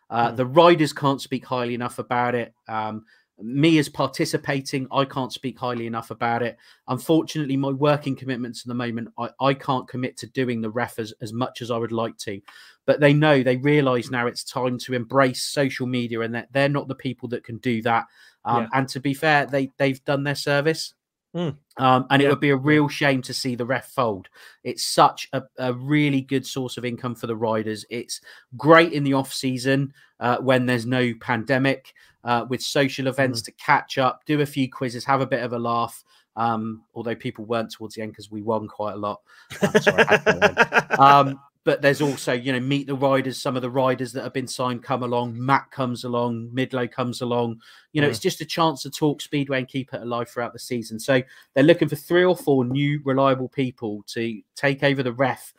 Uh, 0.10 0.30
mm. 0.30 0.36
The 0.36 0.46
riders 0.46 0.94
can't 0.94 1.22
speak 1.22 1.46
highly 1.46 1.74
enough 1.74 1.98
about 1.98 2.36
it. 2.36 2.54
Um, 2.68 3.04
me 3.44 3.78
as 3.78 3.90
participating, 3.90 4.88
I 4.92 5.04
can't 5.04 5.34
speak 5.34 5.60
highly 5.60 5.86
enough 5.86 6.12
about 6.12 6.42
it. 6.42 6.58
Unfortunately, 6.88 7.58
my 7.58 7.72
working 7.72 8.16
commitments 8.16 8.62
at 8.62 8.68
the 8.68 8.74
moment, 8.74 9.10
I, 9.20 9.30
I 9.42 9.54
can't 9.54 9.88
commit 9.88 10.16
to 10.18 10.28
doing 10.28 10.62
the 10.62 10.70
ref 10.70 10.98
as, 10.98 11.14
as 11.22 11.34
much 11.34 11.62
as 11.62 11.70
I 11.70 11.78
would 11.78 11.92
like 11.92 12.18
to. 12.20 12.40
But 12.86 13.00
they 13.00 13.14
know, 13.14 13.44
they 13.44 13.58
realize 13.58 14.10
now 14.10 14.28
it's 14.28 14.44
time 14.44 14.78
to 14.80 14.94
embrace 14.94 15.44
social 15.44 15.88
media 15.88 16.22
and 16.22 16.34
that 16.36 16.54
they're 16.54 16.70
not 16.70 16.88
the 16.88 16.96
people 16.96 17.28
that 17.30 17.44
can 17.44 17.58
do 17.58 17.82
that. 17.82 18.06
Um, 18.46 18.64
yeah. 18.64 18.70
And 18.74 18.90
to 18.90 19.00
be 19.00 19.14
fair, 19.14 19.46
they, 19.46 19.72
they've 19.78 20.04
done 20.06 20.24
their 20.24 20.36
service. 20.36 20.94
Mm. 21.36 21.58
Um, 21.78 22.06
and 22.12 22.22
yeah. 22.22 22.28
it 22.28 22.32
would 22.32 22.40
be 22.40 22.52
a 22.52 22.56
real 22.56 22.88
shame 22.88 23.22
to 23.24 23.34
see 23.34 23.56
the 23.56 23.66
ref 23.66 23.90
fold. 23.90 24.30
It's 24.64 24.84
such 24.84 25.28
a, 25.34 25.42
a, 25.58 25.74
really 25.74 26.22
good 26.22 26.46
source 26.46 26.78
of 26.78 26.86
income 26.86 27.16
for 27.16 27.26
the 27.26 27.36
riders. 27.36 27.86
It's 27.90 28.22
great 28.56 28.94
in 28.94 29.04
the 29.04 29.14
off 29.14 29.34
season 29.34 29.94
uh, 30.20 30.38
when 30.38 30.68
there's 30.68 30.86
no 30.86 31.12
pandemic 31.20 31.94
uh, 32.24 32.46
with 32.48 32.62
social 32.62 33.08
events 33.08 33.42
mm. 33.42 33.46
to 33.46 33.52
catch 33.54 33.98
up, 33.98 34.22
do 34.26 34.42
a 34.42 34.46
few 34.46 34.70
quizzes, 34.70 35.04
have 35.06 35.22
a 35.22 35.28
bit 35.28 35.44
of 35.44 35.54
a 35.54 35.60
laugh. 35.60 36.04
Um, 36.36 36.84
although 36.96 37.16
people 37.16 37.46
weren't 37.46 37.72
towards 37.72 37.96
the 37.96 38.02
end 38.02 38.12
because 38.12 38.32
we 38.32 38.42
won 38.42 38.68
quite 38.68 38.94
a 38.94 38.98
lot. 38.98 39.22
Uh, 39.62 39.80
sorry, 39.80 40.04
um, 41.00 41.40
but 41.66 41.82
there's 41.82 42.02
also, 42.02 42.34
you 42.34 42.52
know, 42.52 42.60
meet 42.60 42.88
the 42.88 42.96
riders. 42.96 43.42
Some 43.42 43.56
of 43.56 43.62
the 43.62 43.70
riders 43.70 44.12
that 44.14 44.24
have 44.24 44.34
been 44.34 44.48
signed 44.48 44.84
come 44.84 45.02
along. 45.02 45.34
Matt 45.38 45.72
comes 45.72 46.04
along. 46.04 46.50
Midlow 46.54 46.92
comes 46.92 47.22
along. 47.22 47.62
You 47.94 48.02
know, 48.02 48.08
mm. 48.08 48.12
it's 48.12 48.20
just 48.20 48.42
a 48.42 48.46
chance 48.46 48.82
to 48.84 48.90
talk 48.90 49.22
Speedway 49.22 49.60
and 49.60 49.68
keep 49.68 49.94
it 49.94 50.02
alive 50.02 50.30
throughout 50.30 50.52
the 50.52 50.60
season. 50.60 51.00
So 51.00 51.22
they're 51.54 51.64
looking 51.64 51.88
for 51.88 51.96
three 51.96 52.26
or 52.26 52.36
four 52.36 52.66
new 52.66 53.02
reliable 53.06 53.48
people 53.48 54.04
to 54.08 54.42
take 54.56 54.84
over 54.84 55.04
the 55.04 55.14
ref, 55.14 55.54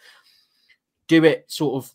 do 1.09 1.25
it 1.25 1.51
sort 1.51 1.83
of 1.83 1.95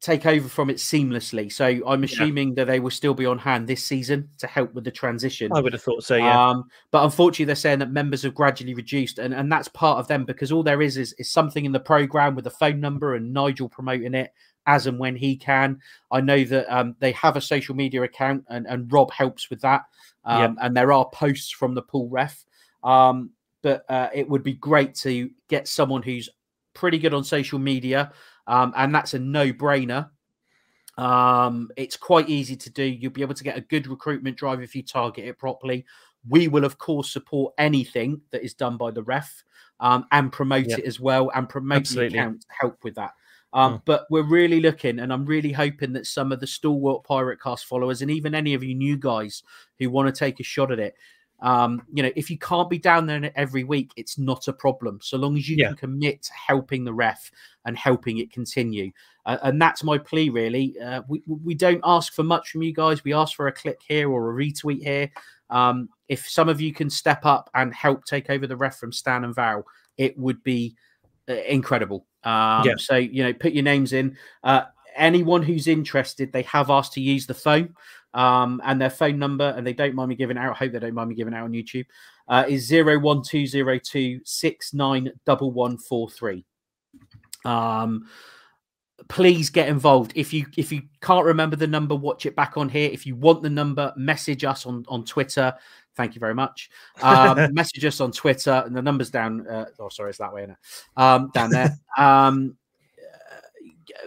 take 0.00 0.24
over 0.26 0.48
from 0.48 0.70
it 0.70 0.78
seamlessly. 0.78 1.52
So 1.52 1.66
I'm 1.86 2.04
assuming 2.04 2.48
yeah. 2.48 2.54
that 2.56 2.64
they 2.66 2.80
will 2.80 2.90
still 2.90 3.14
be 3.14 3.26
on 3.26 3.38
hand 3.38 3.68
this 3.68 3.84
season 3.84 4.28
to 4.38 4.46
help 4.46 4.72
with 4.72 4.84
the 4.84 4.90
transition. 4.90 5.52
I 5.54 5.60
would 5.60 5.72
have 5.74 5.82
thought 5.82 6.04
so, 6.04 6.16
yeah. 6.16 6.48
Um, 6.48 6.64
but 6.90 7.04
unfortunately, 7.04 7.44
they're 7.44 7.54
saying 7.54 7.80
that 7.80 7.90
members 7.90 8.22
have 8.22 8.34
gradually 8.34 8.74
reduced, 8.74 9.18
and, 9.18 9.34
and 9.34 9.52
that's 9.52 9.68
part 9.68 9.98
of 9.98 10.08
them 10.08 10.24
because 10.24 10.52
all 10.52 10.62
there 10.62 10.82
is, 10.82 10.96
is 10.96 11.12
is 11.18 11.30
something 11.30 11.64
in 11.64 11.72
the 11.72 11.80
program 11.80 12.34
with 12.34 12.46
a 12.46 12.50
phone 12.50 12.80
number 12.80 13.14
and 13.14 13.32
Nigel 13.32 13.68
promoting 13.68 14.14
it. 14.14 14.32
as 14.66 14.86
and 14.86 14.98
when 14.98 15.16
he 15.16 15.36
can. 15.36 15.80
I 16.10 16.20
know 16.20 16.44
that 16.44 16.72
um, 16.74 16.96
they 16.98 17.12
have 17.12 17.36
a 17.36 17.40
social 17.40 17.74
media 17.74 18.02
account, 18.02 18.44
and, 18.48 18.66
and 18.66 18.92
Rob 18.92 19.10
helps 19.10 19.50
with 19.50 19.60
that. 19.62 19.82
Um. 20.24 20.58
And 20.60 20.76
there 20.76 20.92
are 20.92 21.08
posts 21.10 21.50
from 21.50 21.74
the 21.74 21.82
Poole 21.82 22.08
ref. 22.08 22.44
Um, 22.82 23.30
but 23.62 23.84
uh, 23.88 24.08
it 24.14 24.28
would 24.28 24.42
be 24.42 24.54
great 24.54 24.94
to 24.96 25.30
get 25.48 25.68
someone 25.68 26.02
who's 26.02 26.28
pretty 26.72 26.98
good 26.98 27.12
on 27.12 27.24
social 27.24 27.58
media, 27.58 28.12
um, 28.50 28.74
and 28.76 28.92
that's 28.92 29.14
a 29.14 29.18
no-brainer. 29.18 30.10
Um, 30.98 31.70
it's 31.76 31.96
quite 31.96 32.28
easy 32.28 32.56
to 32.56 32.68
do. 32.68 32.82
You'll 32.82 33.12
be 33.12 33.22
able 33.22 33.34
to 33.34 33.44
get 33.44 33.56
a 33.56 33.60
good 33.60 33.86
recruitment 33.86 34.36
drive 34.36 34.60
if 34.60 34.74
you 34.74 34.82
target 34.82 35.24
it 35.24 35.38
properly. 35.38 35.86
We 36.28 36.48
will, 36.48 36.64
of 36.64 36.76
course, 36.76 37.10
support 37.12 37.54
anything 37.56 38.20
that 38.32 38.42
is 38.42 38.52
done 38.52 38.76
by 38.76 38.90
the 38.90 39.04
ref 39.04 39.44
um, 39.78 40.04
and 40.10 40.32
promote 40.32 40.66
it 40.66 40.84
as 40.84 40.98
well, 40.98 41.30
and 41.34 41.48
promote 41.48 41.78
Absolutely. 41.78 42.18
the 42.18 42.22
account 42.22 42.44
help 42.60 42.82
with 42.82 42.96
that. 42.96 43.12
Um, 43.52 43.74
mm. 43.74 43.82
But 43.84 44.06
we're 44.10 44.28
really 44.28 44.60
looking, 44.60 44.98
and 44.98 45.12
I'm 45.12 45.24
really 45.24 45.52
hoping 45.52 45.92
that 45.92 46.06
some 46.06 46.32
of 46.32 46.40
the 46.40 46.46
stalwart 46.46 47.04
Pirate 47.04 47.40
Cast 47.40 47.66
followers, 47.66 48.02
and 48.02 48.10
even 48.10 48.34
any 48.34 48.54
of 48.54 48.64
you 48.64 48.74
new 48.74 48.96
guys 48.96 49.44
who 49.78 49.90
want 49.90 50.12
to 50.12 50.18
take 50.18 50.40
a 50.40 50.44
shot 50.44 50.72
at 50.72 50.80
it, 50.80 50.96
um, 51.42 51.82
you 51.92 52.02
know, 52.02 52.10
if 52.16 52.30
you 52.30 52.38
can't 52.38 52.68
be 52.68 52.78
down 52.78 53.06
there 53.06 53.32
every 53.34 53.64
week, 53.64 53.92
it's 53.96 54.18
not 54.18 54.48
a 54.48 54.52
problem. 54.52 54.98
So 55.02 55.16
long 55.16 55.36
as 55.36 55.48
you 55.48 55.56
yeah. 55.56 55.68
can 55.68 55.76
commit 55.76 56.22
to 56.22 56.32
helping 56.34 56.84
the 56.84 56.92
ref 56.92 57.30
and 57.64 57.76
helping 57.76 58.18
it 58.18 58.32
continue, 58.32 58.92
uh, 59.26 59.38
and 59.42 59.60
that's 59.60 59.82
my 59.82 59.96
plea. 59.98 60.28
Really, 60.28 60.78
uh, 60.78 61.02
we 61.08 61.22
we 61.26 61.54
don't 61.54 61.80
ask 61.84 62.12
for 62.12 62.22
much 62.22 62.50
from 62.50 62.62
you 62.62 62.72
guys. 62.72 63.04
We 63.04 63.14
ask 63.14 63.34
for 63.34 63.46
a 63.46 63.52
click 63.52 63.80
here 63.86 64.10
or 64.10 64.30
a 64.30 64.34
retweet 64.34 64.82
here. 64.82 65.10
Um, 65.48 65.88
if 66.08 66.28
some 66.28 66.48
of 66.48 66.60
you 66.60 66.72
can 66.72 66.90
step 66.90 67.24
up 67.24 67.50
and 67.54 67.74
help 67.74 68.04
take 68.04 68.30
over 68.30 68.46
the 68.46 68.56
ref 68.56 68.78
from 68.78 68.92
Stan 68.92 69.24
and 69.24 69.34
Val, 69.34 69.64
it 69.96 70.18
would 70.18 70.42
be 70.42 70.76
uh, 71.28 71.34
incredible. 71.34 72.06
Um, 72.24 72.64
yeah. 72.64 72.74
So 72.76 72.96
you 72.96 73.22
know, 73.22 73.32
put 73.32 73.52
your 73.52 73.64
names 73.64 73.92
in. 73.92 74.16
Uh, 74.44 74.64
anyone 74.96 75.42
who's 75.42 75.66
interested, 75.66 76.32
they 76.32 76.42
have 76.42 76.68
asked 76.68 76.92
to 76.94 77.00
use 77.00 77.26
the 77.26 77.34
phone 77.34 77.74
um, 78.14 78.60
and 78.64 78.80
their 78.80 78.90
phone 78.90 79.18
number, 79.18 79.54
and 79.56 79.66
they 79.66 79.72
don't 79.72 79.94
mind 79.94 80.08
me 80.08 80.14
giving 80.14 80.38
out. 80.38 80.52
I 80.52 80.58
hope 80.58 80.72
they 80.72 80.78
don't 80.78 80.94
mind 80.94 81.10
me 81.10 81.14
giving 81.14 81.34
out 81.34 81.44
on 81.44 81.52
YouTube. 81.52 81.86
Uh, 82.28 82.44
is 82.48 82.66
zero 82.66 82.98
one 82.98 83.22
two 83.22 83.46
zero 83.46 83.78
two 83.78 84.20
six 84.24 84.72
nine 84.72 85.12
double 85.26 85.50
one 85.52 85.78
four 85.78 86.08
three. 86.08 86.44
Um, 87.44 88.06
please 89.08 89.50
get 89.50 89.68
involved. 89.68 90.12
If 90.14 90.32
you 90.32 90.46
if 90.56 90.72
you 90.72 90.82
can't 91.00 91.24
remember 91.24 91.56
the 91.56 91.66
number, 91.66 91.94
watch 91.94 92.26
it 92.26 92.36
back 92.36 92.56
on 92.56 92.68
here. 92.68 92.90
If 92.92 93.06
you 93.06 93.16
want 93.16 93.42
the 93.42 93.50
number, 93.50 93.92
message 93.96 94.44
us 94.44 94.66
on 94.66 94.84
on 94.88 95.04
Twitter. 95.04 95.52
Thank 95.96 96.14
you 96.14 96.20
very 96.20 96.34
much. 96.34 96.70
Um, 97.02 97.48
message 97.52 97.84
us 97.84 98.00
on 98.00 98.12
Twitter, 98.12 98.62
and 98.64 98.74
the 98.74 98.82
number's 98.82 99.10
down. 99.10 99.46
Uh, 99.46 99.66
oh, 99.78 99.88
sorry, 99.88 100.10
it's 100.10 100.18
that 100.18 100.32
way, 100.32 100.44
is 100.44 100.50
um, 100.96 101.30
down 101.34 101.50
there. 101.50 101.76
Um, 101.98 102.56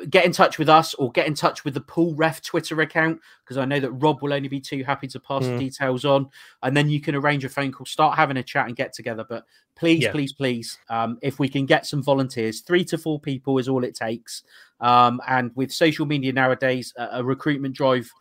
get 0.09 0.25
in 0.25 0.31
touch 0.31 0.57
with 0.57 0.69
us 0.69 0.93
or 0.95 1.11
get 1.11 1.27
in 1.27 1.33
touch 1.33 1.63
with 1.63 1.73
the 1.73 1.81
Poole 1.81 2.15
ref 2.15 2.41
Twitter 2.41 2.79
account 2.81 3.19
because 3.43 3.57
I 3.57 3.65
know 3.65 3.79
that 3.79 3.91
Rob 3.91 4.21
will 4.21 4.33
only 4.33 4.49
be 4.49 4.59
too 4.59 4.83
happy 4.83 5.07
to 5.07 5.19
pass 5.19 5.43
mm. 5.43 5.57
the 5.57 5.65
details 5.65 6.05
on, 6.05 6.29
and 6.61 6.75
then 6.75 6.89
you 6.89 7.01
can 7.01 7.15
arrange 7.15 7.45
a 7.45 7.49
phone 7.49 7.71
call, 7.71 7.85
start 7.85 8.17
having 8.17 8.37
a 8.37 8.43
chat, 8.43 8.67
and 8.67 8.75
get 8.75 8.93
together. 8.93 9.25
But 9.27 9.45
please, 9.75 10.03
yeah. 10.03 10.11
please, 10.11 10.33
please, 10.33 10.77
um, 10.89 11.17
if 11.21 11.39
we 11.39 11.49
can 11.49 11.65
get 11.65 11.85
some 11.85 12.03
volunteers, 12.03 12.61
three 12.61 12.85
to 12.85 12.97
four 12.97 13.19
people 13.19 13.57
is 13.57 13.67
all 13.67 13.83
it 13.83 13.95
takes. 13.95 14.43
Um, 14.79 15.21
and 15.27 15.51
with 15.55 15.71
social 15.71 16.05
media 16.05 16.33
nowadays, 16.33 16.93
a, 16.97 17.19
a 17.19 17.23
recruitment 17.23 17.75
drive 17.75 18.11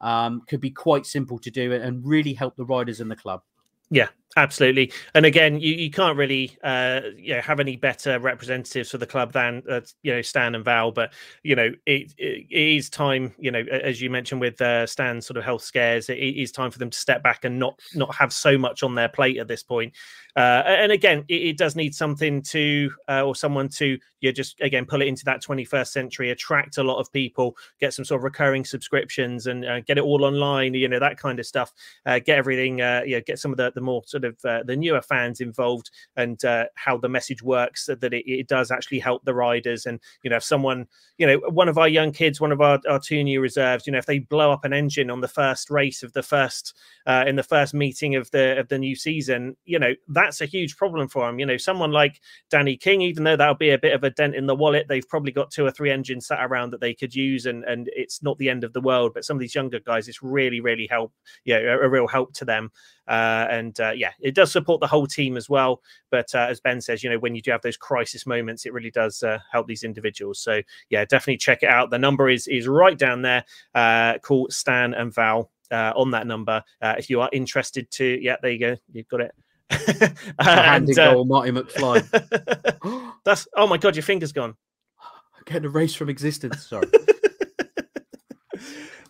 um, 0.00 0.42
could 0.48 0.60
be 0.60 0.70
quite 0.70 1.06
simple 1.06 1.38
to 1.38 1.50
do 1.50 1.72
and 1.72 2.04
really 2.06 2.34
help 2.34 2.56
the 2.56 2.64
riders 2.64 3.00
in 3.00 3.08
the 3.08 3.16
club. 3.16 3.42
Yeah, 3.90 4.08
absolutely. 4.36 4.92
And 5.14 5.26
again, 5.26 5.60
you, 5.60 5.74
you 5.74 5.90
can't 5.90 6.16
really 6.16 6.56
uh, 6.62 7.00
you 7.16 7.34
know 7.34 7.40
have 7.40 7.60
any 7.60 7.76
better 7.76 8.18
representatives 8.18 8.90
for 8.90 8.98
the 8.98 9.06
club 9.06 9.32
than 9.32 9.62
uh, 9.68 9.80
you 10.02 10.14
know 10.14 10.22
Stan 10.22 10.54
and 10.54 10.64
Val. 10.64 10.92
But 10.92 11.12
you 11.42 11.56
know 11.56 11.72
it, 11.86 12.12
it, 12.18 12.46
it 12.50 12.76
is 12.76 12.90
time. 12.90 13.34
You 13.38 13.50
know, 13.50 13.60
as 13.60 14.00
you 14.00 14.10
mentioned 14.10 14.40
with 14.40 14.60
uh, 14.60 14.86
Stan's 14.86 15.26
sort 15.26 15.36
of 15.36 15.44
health 15.44 15.62
scares, 15.62 16.08
it 16.08 16.14
is 16.14 16.52
time 16.52 16.70
for 16.70 16.78
them 16.78 16.90
to 16.90 16.98
step 16.98 17.22
back 17.22 17.44
and 17.44 17.58
not 17.58 17.80
not 17.94 18.14
have 18.14 18.32
so 18.32 18.56
much 18.58 18.82
on 18.82 18.94
their 18.94 19.08
plate 19.08 19.38
at 19.38 19.48
this 19.48 19.62
point. 19.62 19.92
Uh, 20.34 20.62
and 20.66 20.92
again, 20.92 21.24
it, 21.28 21.42
it, 21.42 21.58
does 21.58 21.76
need 21.76 21.94
something 21.94 22.40
to 22.40 22.90
uh, 23.06 23.22
or 23.22 23.36
someone 23.36 23.68
to 23.68 23.98
you 24.20 24.28
know, 24.28 24.32
just 24.32 24.58
again 24.62 24.86
pull 24.86 25.02
it 25.02 25.08
into 25.08 25.26
that 25.26 25.42
21st 25.42 25.88
century, 25.88 26.30
attract 26.30 26.78
a 26.78 26.82
lot 26.82 26.98
of 26.98 27.12
people, 27.12 27.54
get 27.80 27.92
some 27.92 28.04
sort 28.04 28.20
of 28.20 28.24
recurring 28.24 28.64
subscriptions, 28.64 29.46
and 29.46 29.64
uh, 29.66 29.80
get 29.80 29.98
it 29.98 30.04
all 30.04 30.24
online. 30.24 30.72
You 30.72 30.88
know 30.88 30.98
that 30.98 31.18
kind 31.18 31.38
of 31.38 31.44
stuff. 31.44 31.72
Uh, 32.06 32.18
get 32.18 32.38
everything. 32.38 32.80
Uh, 32.80 33.02
you 33.04 33.16
know, 33.16 33.22
get 33.26 33.38
some 33.38 33.50
of 33.50 33.58
the 33.58 33.72
the 33.74 33.80
more 33.82 34.02
sort 34.06 34.21
of 34.24 34.36
uh, 34.44 34.62
the 34.64 34.76
newer 34.76 35.02
fans 35.02 35.40
involved 35.40 35.90
and 36.16 36.40
how 36.74 36.96
the 36.96 37.08
message 37.08 37.42
works, 37.42 37.86
so 37.86 37.94
that 37.94 38.12
it, 38.12 38.24
it, 38.26 38.48
does 38.48 38.70
actually 38.70 38.98
help 38.98 39.24
the 39.24 39.34
riders. 39.34 39.86
And 39.86 40.00
you 40.22 40.30
know, 40.30 40.36
if 40.36 40.44
someone, 40.44 40.86
you 41.18 41.26
know, 41.26 41.38
one 41.48 41.68
of 41.68 41.78
our 41.78 41.88
young 41.88 42.12
kids, 42.12 42.40
one 42.40 42.52
of 42.52 42.60
our, 42.60 42.80
our 42.88 42.98
two 42.98 43.22
new 43.22 43.40
reserves, 43.40 43.86
you 43.86 43.92
know, 43.92 43.98
if 43.98 44.06
they 44.06 44.18
blow 44.18 44.52
up 44.52 44.64
an 44.64 44.72
engine 44.72 45.10
on 45.10 45.20
the 45.20 45.28
first 45.28 45.70
race 45.70 46.02
of 46.02 46.12
the 46.12 46.22
first 46.22 46.74
in 47.06 47.36
the 47.36 47.42
first 47.42 47.74
meeting 47.74 48.14
of 48.16 48.30
the 48.30 48.58
of 48.58 48.68
the 48.68 48.78
new 48.78 48.94
season, 48.94 49.56
you 49.64 49.78
know 49.78 49.94
that's 50.08 50.40
a 50.40 50.46
huge 50.46 50.76
problem 50.76 51.08
for 51.08 51.26
them 51.26 51.38
You 51.38 51.46
know, 51.46 51.56
someone 51.56 51.92
like 51.92 52.20
Danny 52.50 52.76
King, 52.76 53.00
even 53.02 53.24
though 53.24 53.36
that'll 53.36 53.54
be 53.54 53.70
a 53.70 53.78
bit 53.78 53.94
of 53.94 54.04
a 54.04 54.10
dent 54.10 54.34
in 54.34 54.46
the 54.46 54.56
wallet, 54.56 54.86
they've 54.88 55.08
probably 55.08 55.32
got 55.32 55.50
two 55.50 55.64
or 55.64 55.70
three 55.70 55.90
engines 55.90 56.26
sat 56.26 56.40
around 56.42 56.70
that 56.70 56.80
they 56.80 56.94
could 56.94 57.14
use, 57.14 57.46
and 57.46 57.64
and 57.64 57.88
it's 57.94 58.22
not 58.22 58.38
the 58.38 58.50
end 58.50 58.64
of 58.64 58.72
the 58.72 58.80
world. 58.80 59.12
But 59.14 59.24
some 59.24 59.36
of 59.36 59.40
these 59.40 59.54
younger 59.54 59.80
guys, 59.80 60.08
it's 60.08 60.22
really, 60.22 60.60
really 60.60 60.86
help. 60.86 61.12
Yeah, 61.44 61.58
a, 61.58 61.78
a 61.78 61.88
real 61.88 62.06
help 62.06 62.34
to 62.34 62.44
them. 62.44 62.70
Uh, 63.08 63.46
and 63.50 63.80
uh, 63.80 63.92
yeah, 63.94 64.12
it 64.20 64.34
does 64.34 64.52
support 64.52 64.80
the 64.80 64.86
whole 64.86 65.06
team 65.06 65.36
as 65.36 65.48
well. 65.48 65.80
But 66.10 66.34
uh, 66.34 66.46
as 66.48 66.60
Ben 66.60 66.80
says, 66.80 67.02
you 67.02 67.10
know, 67.10 67.18
when 67.18 67.34
you 67.34 67.42
do 67.42 67.50
have 67.50 67.62
those 67.62 67.76
crisis 67.76 68.26
moments, 68.26 68.66
it 68.66 68.72
really 68.72 68.90
does 68.90 69.22
uh, 69.22 69.38
help 69.50 69.66
these 69.66 69.84
individuals. 69.84 70.38
So 70.38 70.62
yeah, 70.90 71.04
definitely 71.04 71.38
check 71.38 71.62
it 71.62 71.68
out. 71.68 71.90
The 71.90 71.98
number 71.98 72.28
is 72.28 72.46
is 72.48 72.68
right 72.68 72.96
down 72.96 73.22
there. 73.22 73.44
Uh, 73.74 74.18
call 74.18 74.48
Stan 74.50 74.94
and 74.94 75.14
Val. 75.14 75.50
Uh, 75.70 75.90
on 75.96 76.10
that 76.10 76.26
number, 76.26 76.62
if 76.82 77.08
you 77.08 77.22
are 77.22 77.30
interested 77.32 77.90
to, 77.90 78.04
yeah, 78.20 78.36
there 78.42 78.50
you 78.50 78.58
go, 78.58 78.76
you've 78.92 79.08
got 79.08 79.22
it 79.22 79.32
and, 80.38 80.90
uh, 80.98 81.12
goal, 81.12 81.24
Marty 81.24 81.50
McFly. 81.50 83.12
that's 83.24 83.46
oh 83.56 83.66
my 83.66 83.78
god, 83.78 83.96
your 83.96 84.02
finger's 84.02 84.32
gone. 84.32 84.54
Getting 85.46 85.64
erased 85.64 85.96
from 85.96 86.08
existence. 86.08 86.66
Sorry. 86.66 86.86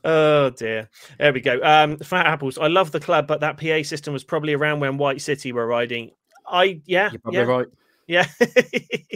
oh 0.05 0.51
dear. 0.51 0.89
There 1.19 1.33
we 1.33 1.41
go. 1.41 1.61
Um, 1.63 1.99
Fat 1.99 2.27
Apples. 2.27 2.59
I 2.59 2.69
love 2.69 2.93
the 2.93 3.01
club, 3.01 3.27
but 3.27 3.41
that 3.41 3.59
PA 3.59 3.83
system 3.83 4.13
was 4.13 4.25
probably 4.25 4.55
around 4.55 4.81
when 4.81 4.99
White 4.99 5.21
City 5.21 5.53
were 5.53 5.67
riding. 5.67 6.11
I 6.47 6.81
yeah, 6.87 7.11
You're 7.11 7.21
probably 7.21 7.41
yeah. 7.41 7.47
right. 7.47 7.67
Yeah. 8.07 8.27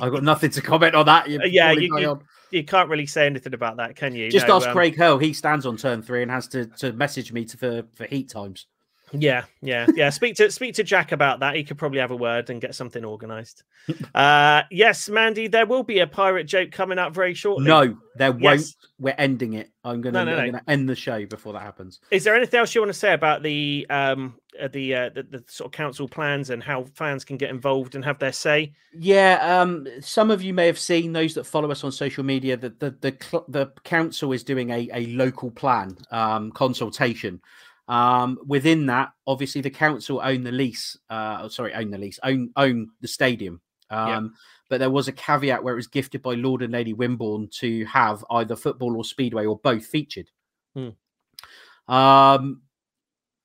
I've 0.00 0.12
got 0.12 0.22
nothing 0.22 0.50
to 0.50 0.62
comment 0.62 0.94
on 0.94 1.06
that. 1.06 1.28
You're 1.28 1.44
yeah, 1.46 1.72
you, 1.72 1.98
you, 1.98 2.20
you, 2.50 2.64
can't 2.64 2.88
really 2.88 3.06
say 3.06 3.26
anything 3.26 3.52
about 3.52 3.76
that, 3.78 3.96
can 3.96 4.14
you? 4.14 4.30
Just 4.30 4.48
no, 4.48 4.56
ask 4.56 4.68
um, 4.68 4.72
Craig 4.72 4.96
Hurl. 4.96 5.18
He 5.18 5.32
stands 5.32 5.66
on 5.66 5.76
turn 5.76 6.02
three 6.02 6.22
and 6.22 6.30
has 6.30 6.46
to, 6.48 6.66
to 6.66 6.92
message 6.92 7.32
me 7.32 7.44
to, 7.46 7.56
for, 7.56 7.82
for 7.94 8.06
heat 8.06 8.30
times. 8.30 8.66
Yeah, 9.12 9.44
yeah, 9.62 9.86
yeah. 9.94 10.10
speak 10.10 10.34
to 10.36 10.50
speak 10.50 10.74
to 10.76 10.82
Jack 10.82 11.12
about 11.12 11.40
that. 11.40 11.54
He 11.54 11.62
could 11.62 11.78
probably 11.78 12.00
have 12.00 12.10
a 12.10 12.16
word 12.16 12.50
and 12.50 12.60
get 12.60 12.74
something 12.74 13.04
organised. 13.04 13.62
uh 14.14 14.62
yes, 14.70 15.08
Mandy, 15.08 15.46
there 15.46 15.66
will 15.66 15.84
be 15.84 16.00
a 16.00 16.06
pirate 16.06 16.44
joke 16.44 16.72
coming 16.72 16.98
up 16.98 17.14
very 17.14 17.32
shortly. 17.32 17.66
No, 17.66 17.96
there 18.16 18.32
won't. 18.32 18.60
Yes. 18.60 18.76
We're 18.98 19.14
ending 19.16 19.52
it. 19.52 19.70
I'm 19.84 20.00
gonna, 20.00 20.24
no, 20.24 20.32
no, 20.32 20.38
I'm 20.38 20.46
no. 20.46 20.52
gonna 20.52 20.64
end 20.66 20.88
the 20.88 20.96
show 20.96 21.24
before 21.26 21.52
that 21.52 21.62
happens. 21.62 22.00
Is 22.10 22.24
there 22.24 22.34
anything 22.34 22.58
else 22.58 22.74
you 22.74 22.80
want 22.80 22.92
to 22.92 22.98
say 22.98 23.12
about 23.12 23.42
the 23.44 23.86
um 23.90 24.34
uh, 24.60 24.68
the, 24.68 24.94
uh, 24.94 25.10
the 25.10 25.22
the 25.22 25.44
sort 25.46 25.66
of 25.66 25.72
council 25.72 26.08
plans 26.08 26.50
and 26.50 26.62
how 26.62 26.84
fans 26.94 27.24
can 27.24 27.36
get 27.36 27.50
involved 27.50 27.94
and 27.94 28.04
have 28.04 28.18
their 28.18 28.32
say? 28.32 28.72
Yeah, 28.98 29.38
um, 29.60 29.86
some 30.00 30.30
of 30.32 30.42
you 30.42 30.52
may 30.52 30.66
have 30.66 30.78
seen 30.78 31.12
those 31.12 31.34
that 31.34 31.44
follow 31.44 31.70
us 31.70 31.84
on 31.84 31.92
social 31.92 32.24
media 32.24 32.56
that 32.56 32.80
the 32.80 32.90
the 33.00 33.44
the 33.48 33.72
council 33.84 34.32
is 34.32 34.42
doing 34.42 34.70
a 34.70 34.88
a 34.92 35.06
local 35.06 35.50
plan 35.52 35.96
um 36.10 36.50
consultation 36.50 37.40
um, 37.88 38.38
within 38.46 38.86
that, 38.86 39.12
obviously, 39.26 39.60
the 39.60 39.70
council 39.70 40.20
own 40.22 40.42
the 40.42 40.52
lease. 40.52 40.96
Uh, 41.08 41.40
oh, 41.42 41.48
sorry, 41.48 41.72
own 41.74 41.90
the 41.90 41.98
lease, 41.98 42.18
own 42.22 42.50
own 42.56 42.88
the 43.00 43.08
stadium. 43.08 43.60
Um, 43.90 44.08
yeah. 44.08 44.20
But 44.68 44.80
there 44.80 44.90
was 44.90 45.06
a 45.06 45.12
caveat 45.12 45.62
where 45.62 45.74
it 45.74 45.76
was 45.76 45.86
gifted 45.86 46.22
by 46.22 46.34
Lord 46.34 46.62
and 46.62 46.72
Lady 46.72 46.92
Wimborne 46.92 47.48
to 47.60 47.84
have 47.84 48.24
either 48.30 48.56
football 48.56 48.96
or 48.96 49.04
speedway 49.04 49.46
or 49.46 49.58
both 49.58 49.86
featured. 49.86 50.28
Hmm. 50.74 51.92
Um, 51.92 52.62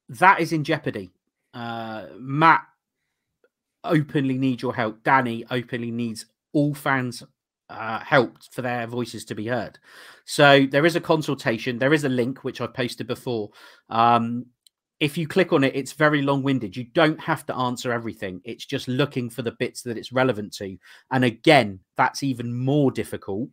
that 0.10 0.40
is 0.40 0.52
in 0.52 0.64
jeopardy. 0.64 1.12
Uh, 1.54 2.08
Matt 2.18 2.64
openly 3.84 4.38
needs 4.38 4.64
your 4.64 4.74
help. 4.74 5.04
Danny 5.04 5.46
openly 5.52 5.92
needs 5.92 6.26
all 6.54 6.74
fans' 6.74 7.24
uh, 7.72 8.00
help 8.00 8.44
for 8.52 8.62
their 8.62 8.88
voices 8.88 9.26
to 9.26 9.36
be 9.36 9.48
heard. 9.48 9.80
So 10.26 10.66
there 10.66 10.86
is 10.86 10.96
a 10.96 11.02
consultation. 11.02 11.80
There 11.80 11.94
is 11.94 12.04
a 12.04 12.10
link 12.10 12.44
which 12.44 12.62
I 12.62 12.68
posted 12.68 13.08
before. 13.08 13.50
Um, 13.90 14.46
if 15.00 15.18
you 15.18 15.28
click 15.28 15.52
on 15.52 15.64
it, 15.64 15.76
it's 15.76 15.94
very 15.94 16.22
long 16.22 16.44
winded. 16.44 16.78
You 16.78 16.84
don't 16.84 17.20
have 17.20 17.46
to 17.48 17.56
answer 17.56 17.92
everything. 17.92 18.40
It's 18.44 18.66
just 18.66 18.88
looking 18.88 19.32
for 19.32 19.42
the 19.42 19.54
bits 19.54 19.82
that 19.82 19.98
it's 19.98 20.12
relevant 20.12 20.54
to. 20.54 20.78
And 21.12 21.26
again, 21.26 21.80
that's 21.98 22.22
even 22.22 22.54
more 22.54 22.92
difficult 22.92 23.50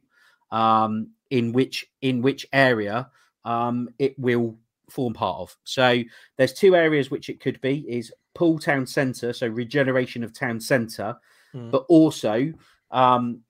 um, 0.51 1.11
in 1.31 1.53
which 1.53 1.87
in 2.03 2.23
which 2.23 2.47
area 2.53 3.09
um, 3.45 3.89
it 3.99 4.19
will 4.19 4.59
form 4.91 5.15
part 5.15 5.41
of. 5.41 5.57
So 5.65 6.03
there's 6.37 6.53
two 6.53 6.77
areas 6.77 7.11
which 7.11 7.29
it 7.29 7.41
could 7.41 7.61
be 7.61 7.85
is 7.89 8.13
Poole 8.35 8.59
Town 8.59 8.87
Centre, 8.87 9.33
so 9.33 9.47
regeneration 9.47 10.23
of 10.23 10.33
town 10.33 10.61
centre, 10.61 11.17
mm. 11.55 11.71
but 11.71 11.85
also 11.89 12.53
um, 12.91 13.41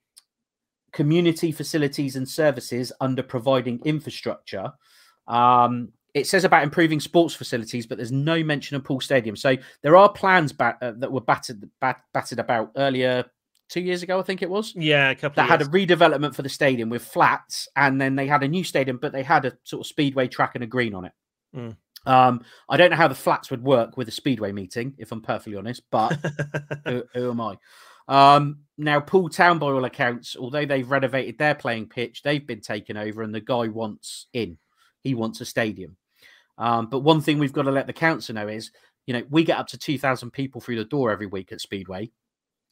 community 0.91 1.51
facilities 1.51 2.15
and 2.15 2.27
services 2.27 2.91
under 3.01 3.23
providing 3.23 3.79
infrastructure. 3.85 4.71
Um, 5.27 5.89
it 6.13 6.27
says 6.27 6.43
about 6.43 6.63
improving 6.63 6.99
sports 6.99 7.35
facilities, 7.35 7.85
but 7.85 7.97
there's 7.97 8.11
no 8.11 8.43
mention 8.43 8.75
of 8.75 8.83
Poole 8.83 8.99
Stadium. 8.99 9.35
So 9.35 9.55
there 9.83 9.95
are 9.95 10.11
plans 10.11 10.51
bat- 10.51 10.77
uh, 10.81 10.93
that 10.97 11.11
were 11.11 11.21
battered 11.21 11.69
bat- 11.79 12.01
battered 12.13 12.39
about 12.39 12.71
earlier 12.75 13.25
two 13.69 13.81
years 13.81 14.03
ago, 14.03 14.19
I 14.19 14.23
think 14.23 14.41
it 14.41 14.49
was. 14.49 14.73
Yeah, 14.75 15.11
a 15.11 15.15
couple 15.15 15.35
that 15.41 15.49
had 15.49 15.61
a 15.61 15.65
redevelopment 15.65 16.35
for 16.35 16.41
the 16.41 16.49
stadium 16.49 16.89
with 16.89 17.03
flats, 17.03 17.67
and 17.75 18.01
then 18.01 18.15
they 18.15 18.27
had 18.27 18.43
a 18.43 18.47
new 18.47 18.63
stadium, 18.63 18.97
but 18.97 19.11
they 19.11 19.23
had 19.23 19.45
a 19.45 19.53
sort 19.63 19.81
of 19.81 19.87
speedway 19.87 20.27
track 20.27 20.55
and 20.55 20.63
a 20.63 20.67
green 20.67 20.95
on 20.95 21.05
it. 21.05 21.11
Mm. 21.55 21.77
Um, 22.05 22.43
I 22.67 22.77
don't 22.77 22.89
know 22.89 22.95
how 22.95 23.07
the 23.07 23.15
flats 23.15 23.51
would 23.51 23.63
work 23.63 23.97
with 23.97 24.07
a 24.07 24.11
speedway 24.11 24.51
meeting, 24.51 24.95
if 24.97 25.11
I'm 25.11 25.21
perfectly 25.21 25.57
honest, 25.57 25.83
but 25.91 26.13
who, 26.85 27.03
who, 27.13 27.29
am 27.29 27.41
I? 27.41 27.57
Um, 28.09 28.59
now, 28.77 28.99
Poole 28.99 29.29
Town, 29.29 29.59
by 29.59 29.67
all 29.67 29.85
accounts, 29.85 30.35
although 30.37 30.65
they've 30.65 30.89
renovated 30.89 31.37
their 31.37 31.55
playing 31.55 31.87
pitch, 31.87 32.23
they've 32.23 32.45
been 32.45 32.61
taken 32.61 32.97
over, 32.97 33.21
and 33.21 33.33
the 33.33 33.39
guy 33.39 33.67
wants 33.67 34.25
in. 34.33 34.57
He 35.01 35.13
wants 35.13 35.39
a 35.39 35.45
stadium. 35.45 35.95
Um, 36.57 36.87
but 36.87 36.99
one 36.99 37.21
thing 37.21 37.39
we've 37.39 37.53
got 37.53 37.63
to 37.63 37.71
let 37.71 37.87
the 37.87 37.93
council 37.93 38.35
know 38.35 38.47
is, 38.47 38.71
you 39.05 39.13
know, 39.13 39.23
we 39.29 39.43
get 39.43 39.57
up 39.57 39.67
to 39.67 39.77
2,000 39.77 40.31
people 40.31 40.59
through 40.59 40.77
the 40.77 40.85
door 40.85 41.11
every 41.11 41.27
week 41.27 41.51
at 41.51 41.61
Speedway. 41.61 42.11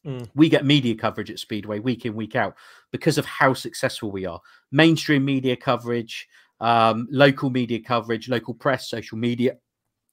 Mm. 0.06 0.30
We 0.36 0.50
get 0.50 0.66
media 0.66 0.96
coverage 0.96 1.32
at 1.32 1.40
Speedway 1.40 1.80
week 1.80 2.06
in, 2.06 2.16
week 2.16 2.36
out 2.36 2.56
because 2.92 3.18
of 3.18 3.26
how 3.26 3.54
successful 3.54 4.12
we 4.12 4.26
are. 4.26 4.42
Mainstream 4.72 5.24
media 5.24 5.56
coverage, 5.56 6.28
um, 6.60 7.08
local 7.12 7.50
media 7.50 7.80
coverage, 7.82 8.30
local 8.30 8.54
press, 8.54 8.90
social 8.90 9.18
media. 9.18 9.58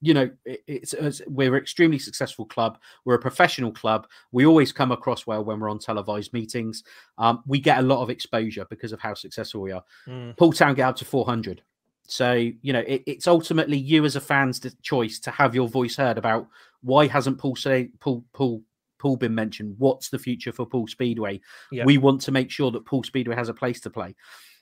You 0.04 0.14
know, 0.14 0.30
it's, 0.44 0.92
it's, 0.92 1.22
we're 1.26 1.56
an 1.56 1.62
extremely 1.62 1.98
successful 1.98 2.44
club. 2.44 2.78
We're 3.04 3.14
a 3.14 3.20
professional 3.20 3.72
club. 3.72 4.06
We 4.32 4.44
always 4.46 4.72
come 4.72 4.92
across 4.92 5.26
well 5.26 5.44
when 5.44 5.60
we're 5.60 5.70
on 5.70 5.78
televised 5.78 6.32
meetings. 6.32 6.84
Um, 7.18 7.42
we 7.46 7.58
get 7.58 7.78
a 7.78 7.82
lot 7.82 8.02
of 8.02 8.10
exposure 8.10 8.66
because 8.68 8.92
of 8.92 9.00
how 9.00 9.14
successful 9.14 9.62
we 9.62 9.72
are. 9.72 9.84
Mm. 10.06 10.36
Poole 10.36 10.52
Town 10.52 10.74
get 10.74 10.88
up 10.88 10.96
to 10.96 11.04
400. 11.04 11.62
So, 12.06 12.32
you 12.34 12.72
know, 12.72 12.84
it, 12.86 13.02
it's 13.06 13.26
ultimately 13.26 13.78
you 13.78 14.04
as 14.04 14.16
a 14.16 14.20
fan's 14.20 14.60
choice 14.82 15.18
to 15.20 15.30
have 15.30 15.54
your 15.54 15.68
voice 15.68 15.96
heard 15.96 16.18
about 16.18 16.48
why 16.82 17.06
hasn't 17.06 17.38
Paul 17.38 17.56
say, 17.56 17.90
Poole, 18.00 18.24
Poole, 18.34 18.62
Poole 18.98 19.16
been 19.16 19.34
mentioned? 19.34 19.74
What's 19.78 20.10
the 20.10 20.18
future 20.18 20.52
for 20.52 20.66
Poole 20.66 20.86
Speedway? 20.86 21.40
Yeah. 21.72 21.84
We 21.84 21.98
want 21.98 22.20
to 22.22 22.32
make 22.32 22.50
sure 22.50 22.70
that 22.70 22.84
Poole 22.84 23.04
Speedway 23.04 23.36
has 23.36 23.48
a 23.48 23.54
place 23.54 23.80
to 23.80 23.90
play. 23.90 24.14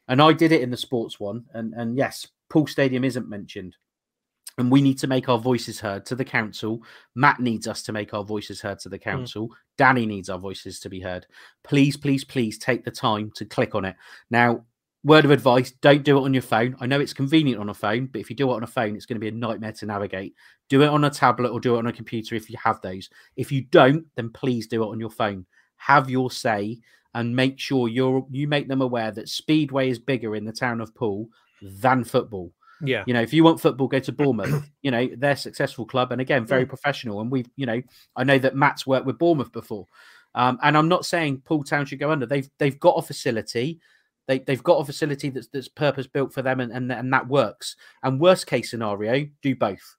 And 0.09 0.23
I 0.23 0.33
did 0.33 0.53
it 0.53 0.63
in 0.63 0.71
the 0.71 0.77
sports 0.77 1.19
one. 1.19 1.45
And, 1.53 1.75
and 1.75 1.97
yes, 1.97 2.29
Poole 2.49 2.67
Stadium 2.67 3.05
isn't 3.05 3.29
mentioned. 3.29 3.77
And 4.59 4.71
we 4.71 4.83
need 4.83 4.99
to 4.99 5.07
make 5.07 5.29
our 5.29 5.39
voices 5.39 5.81
heard 5.81 6.05
to 6.07 6.15
the 6.15 6.25
council. 6.25 6.83
Matt 7.15 7.41
needs 7.41 7.67
us 7.67 7.83
to 7.85 7.93
make 7.93 8.13
our 8.13 8.25
voices 8.25 8.61
heard 8.61 8.79
to 8.81 8.89
the 8.89 8.99
council. 8.99 9.49
Mm. 9.49 9.53
Danny 9.79 10.07
needs 10.07 10.29
our 10.29 10.39
voices 10.39 10.79
to 10.81 10.91
be 10.91 11.01
heard. 11.01 11.27
Please, 11.65 11.97
please, 11.97 12.25
please 12.25 12.59
take 12.59 12.85
the 12.85 12.91
time 12.91 13.33
to 13.37 13.45
click 13.45 13.75
on 13.75 13.87
it. 13.87 13.97
Now, 14.31 14.65
word 15.05 15.25
of 15.25 15.31
advice 15.31 15.73
don't 15.81 16.05
do 16.05 16.17
it 16.17 16.23
on 16.23 16.33
your 16.33 16.43
phone 16.43 16.77
i 16.81 16.87
know 16.87 17.01
it's 17.01 17.13
convenient 17.13 17.61
on 17.61 17.71
a 17.71 17.75
phone 17.75 18.07
but 18.07 18.21
if 18.21 18.31
you 18.31 18.37
do 18.37 18.51
it 18.51 18.55
on 18.55 18.63
a 18.63 18.69
phone 18.69 18.95
it's 18.95 19.07
going 19.07 19.17
to 19.17 19.21
be 19.21 19.29
a 19.29 19.33
nightmare 19.33 19.73
to 19.73 19.87
navigate 19.87 20.35
do 20.69 20.83
it 20.83 20.89
on 20.89 21.05
a 21.05 21.11
tablet 21.11 21.51
or 21.51 21.59
do 21.59 21.75
it 21.75 21.79
on 21.79 21.89
a 21.89 21.93
computer 21.93 22.35
if 22.35 22.49
you 22.49 22.57
have 22.63 22.81
those 22.83 23.11
if 23.37 23.51
you 23.51 23.63
don't 23.63 24.07
then 24.15 24.31
please 24.31 24.67
do 24.67 24.83
it 24.83 24.89
on 24.89 25.01
your 25.01 25.11
phone 25.11 25.45
have 25.77 26.09
your 26.09 26.31
say 26.31 26.79
and 27.15 27.35
make 27.35 27.59
sure 27.59 27.89
you're 27.89 28.25
you 28.31 28.47
make 28.47 28.69
them 28.69 28.81
aware 28.81 29.11
that 29.11 29.29
speedway 29.29 29.91
is 29.91 29.99
bigger 29.99 30.37
in 30.37 30.45
the 30.45 30.53
town 30.53 30.81
of 30.81 30.95
poole 30.95 31.29
than 31.61 32.05
football 32.05 32.53
yeah 32.83 33.05
you 33.07 33.15
know 33.15 33.23
if 33.23 33.33
you 33.33 33.45
want 33.45 33.61
football 33.61 33.89
go 33.89 33.99
to 33.99 34.13
bournemouth 34.13 34.69
you 34.83 34.91
know 34.91 35.09
they're 35.17 35.37
successful 35.37 35.87
club 35.87 36.13
and 36.13 36.21
again 36.21 36.45
very 36.45 36.67
professional 36.67 37.21
and 37.21 37.31
we've 37.31 37.49
you 37.57 37.67
know 37.67 37.81
i 38.17 38.25
know 38.25 38.39
that 38.39 38.57
matt's 38.57 38.87
worked 38.87 39.07
with 39.07 39.19
bournemouth 39.19 39.53
before 39.53 39.87
um, 40.35 40.59
and 40.63 40.77
i'm 40.77 40.89
not 40.89 41.07
saying 41.07 41.41
poole 41.45 41.65
town 41.65 41.87
should 41.87 41.99
go 41.99 42.11
under 42.11 42.27
they've 42.27 42.51
they've 42.59 42.81
got 42.81 42.99
a 42.99 43.03
facility 43.03 43.81
they, 44.29 44.39
they've 44.39 44.63
got 44.63 44.81
a 44.81 44.85
facility 44.85 45.31
that's 45.31 45.49
that's 45.49 45.69
purpose 45.69 46.07
built 46.07 46.33
for 46.33 46.43
them 46.43 46.61
and, 46.61 46.73
and 46.73 46.91
and 46.93 47.13
that 47.13 47.29
works. 47.29 47.77
And 48.03 48.21
worst 48.21 48.47
case 48.47 48.71
scenario, 48.71 49.27
do 49.43 49.57
both, 49.57 49.97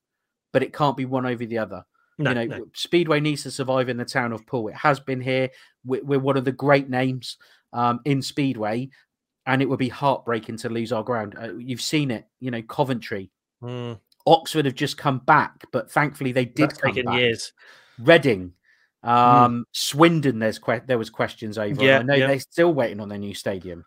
but 0.52 0.64
it 0.64 0.74
can't 0.74 0.98
be 0.98 1.06
one 1.06 1.26
over 1.26 1.46
the 1.46 1.58
other. 1.58 1.84
No, 2.18 2.30
you 2.30 2.36
know, 2.36 2.58
no. 2.58 2.66
Speedway 2.74 3.20
needs 3.20 3.44
to 3.44 3.52
survive 3.52 3.90
in 3.90 3.98
the 3.98 4.06
town 4.06 4.34
of 4.34 4.46
Poole. 4.46 4.70
It 4.70 4.76
has 4.76 5.00
been 5.00 5.20
here. 5.20 5.50
We're, 5.84 6.04
we're 6.04 6.20
one 6.20 6.38
of 6.38 6.46
the 6.46 6.52
great 6.52 6.90
names 6.90 7.38
um, 7.74 8.00
in 8.06 8.22
Speedway, 8.22 8.90
and 9.46 9.62
it 9.62 9.70
would 9.70 9.80
be 9.80 9.90
heartbreaking 9.90 10.58
to 10.58 10.70
lose 10.70 10.92
our 10.92 11.04
ground. 11.04 11.36
Uh, 11.42 11.54
you've 11.58 11.82
seen 11.82 12.12
it. 12.12 12.26
You 12.40 12.52
know, 12.52 12.62
Coventry, 12.62 13.30
Mm. 13.62 14.00
Oxford 14.26 14.66
have 14.66 14.76
just 14.76 14.98
come 14.98 15.20
back, 15.20 15.66
but 15.72 15.90
thankfully 15.92 16.32
they 16.32 16.46
did 16.46 16.70
That's 16.72 16.80
come 16.80 16.96
back. 16.96 17.18
years. 17.20 17.54
Reading, 18.00 18.54
um, 19.04 19.66
Swindon. 19.74 20.40
There's 20.40 20.60
que- 20.60 20.82
there 20.86 20.98
was 20.98 21.10
questions 21.10 21.58
over. 21.58 21.84
Yeah, 21.84 22.00
I 22.00 22.04
know 22.04 22.14
yeah. 22.16 22.28
they're 22.28 22.40
still 22.40 22.74
waiting 22.74 23.00
on 23.00 23.10
their 23.10 23.18
new 23.18 23.34
stadium, 23.34 23.86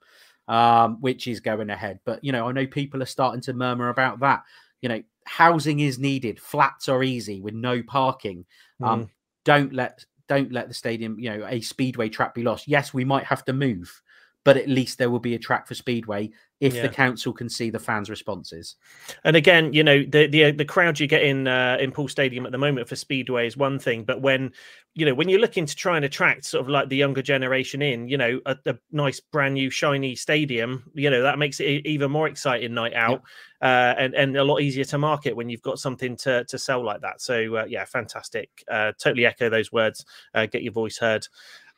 um, 0.49 1.01
which 1.01 1.27
is 1.27 1.41
going 1.41 1.71
ahead. 1.71 2.01
But 2.05 2.23
you 2.23 2.33
know, 2.33 2.49
I 2.49 2.53
know 2.53 2.67
people 2.67 3.03
are 3.03 3.07
starting 3.07 3.41
to 3.43 3.53
murmur 3.53 3.89
about 3.89 4.21
that. 4.21 4.43
You 4.83 4.89
know, 4.91 5.03
housing 5.25 5.81
is 5.81 5.99
needed. 5.99 6.39
Flats 6.41 6.89
are 6.89 7.03
easy 7.03 7.41
with 7.41 7.55
no 7.55 7.83
parking. 7.83 8.45
Um, 8.83 9.11
Don't 9.45 9.73
let 9.73 10.05
don't 10.29 10.51
let 10.53 10.69
the 10.69 10.75
stadium, 10.75 11.19
you 11.21 11.31
know, 11.31 11.47
a 11.49 11.61
speedway 11.61 12.09
track 12.09 12.35
be 12.35 12.43
lost. 12.43 12.67
Yes, 12.67 12.93
we 12.93 13.05
might 13.05 13.25
have 13.25 13.45
to 13.45 13.53
move, 13.53 14.03
but 14.47 14.57
at 14.57 14.69
least 14.69 14.97
there 14.97 15.11
will 15.11 15.19
be 15.19 15.35
a 15.35 15.39
track 15.39 15.67
for 15.67 15.75
speedway 15.75 16.31
if 16.61 16.75
Yeah. 16.77 16.83
the 16.83 16.89
council 16.89 17.33
can 17.35 17.49
see 17.51 17.69
the 17.69 17.81
fans' 17.81 18.09
responses. 18.09 18.77
And 19.25 19.35
again, 19.35 19.73
you 19.73 19.83
know, 19.83 20.05
the 20.05 20.29
the 20.29 20.53
the 20.53 20.65
crowd 20.65 21.01
you 21.01 21.09
get 21.09 21.23
in 21.23 21.49
uh, 21.49 21.77
in 21.81 21.91
Poole 21.91 22.07
Stadium 22.09 22.47
at 22.47 22.53
the 22.53 22.59
moment 22.59 22.89
for 22.89 22.95
Speedway 22.95 23.49
is 23.49 23.57
one 23.57 23.79
thing, 23.81 24.05
but 24.05 24.23
when 24.23 24.53
you 24.95 25.05
know 25.05 25.15
when 25.15 25.29
you're 25.29 25.41
looking 25.41 25.67
to 25.67 25.75
try 25.75 25.97
and 25.97 26.05
attract 26.05 26.45
sort 26.45 26.63
of 26.63 26.69
like 26.69 26.89
the 26.89 26.97
younger 26.97 27.23
generation 27.23 27.83
in, 27.83 28.09
you 28.09 28.17
know, 28.17 28.41
a, 28.47 28.57
a 28.67 28.77
nice 28.93 29.19
brand 29.21 29.55
new 29.55 29.69
shiny 29.69 30.15
stadium, 30.15 30.89
you 30.95 31.11
know, 31.11 31.23
that 31.23 31.39
makes 31.41 31.59
it 31.59 31.85
even 31.85 32.11
more 32.13 32.29
exciting 32.29 32.73
night 32.73 32.95
out, 32.95 33.23
uh, 33.61 33.95
and 33.99 34.15
and 34.15 34.37
a 34.37 34.45
lot 34.45 34.61
easier 34.61 34.85
to 34.85 34.97
market 34.97 35.35
when 35.35 35.51
you've 35.51 35.61
got 35.61 35.81
something 35.81 36.17
to 36.19 36.45
to 36.45 36.57
sell 36.57 36.85
like 36.85 37.01
that. 37.01 37.21
So 37.21 37.57
uh, 37.57 37.65
yeah, 37.69 37.85
fantastic. 37.85 38.49
Uh, 38.71 38.93
totally 38.97 39.27
echo 39.27 39.51
those 39.51 39.73
words. 39.73 40.07
Uh, 40.33 40.47
get 40.47 40.63
your 40.63 40.73
voice 40.73 40.99
heard. 40.99 41.27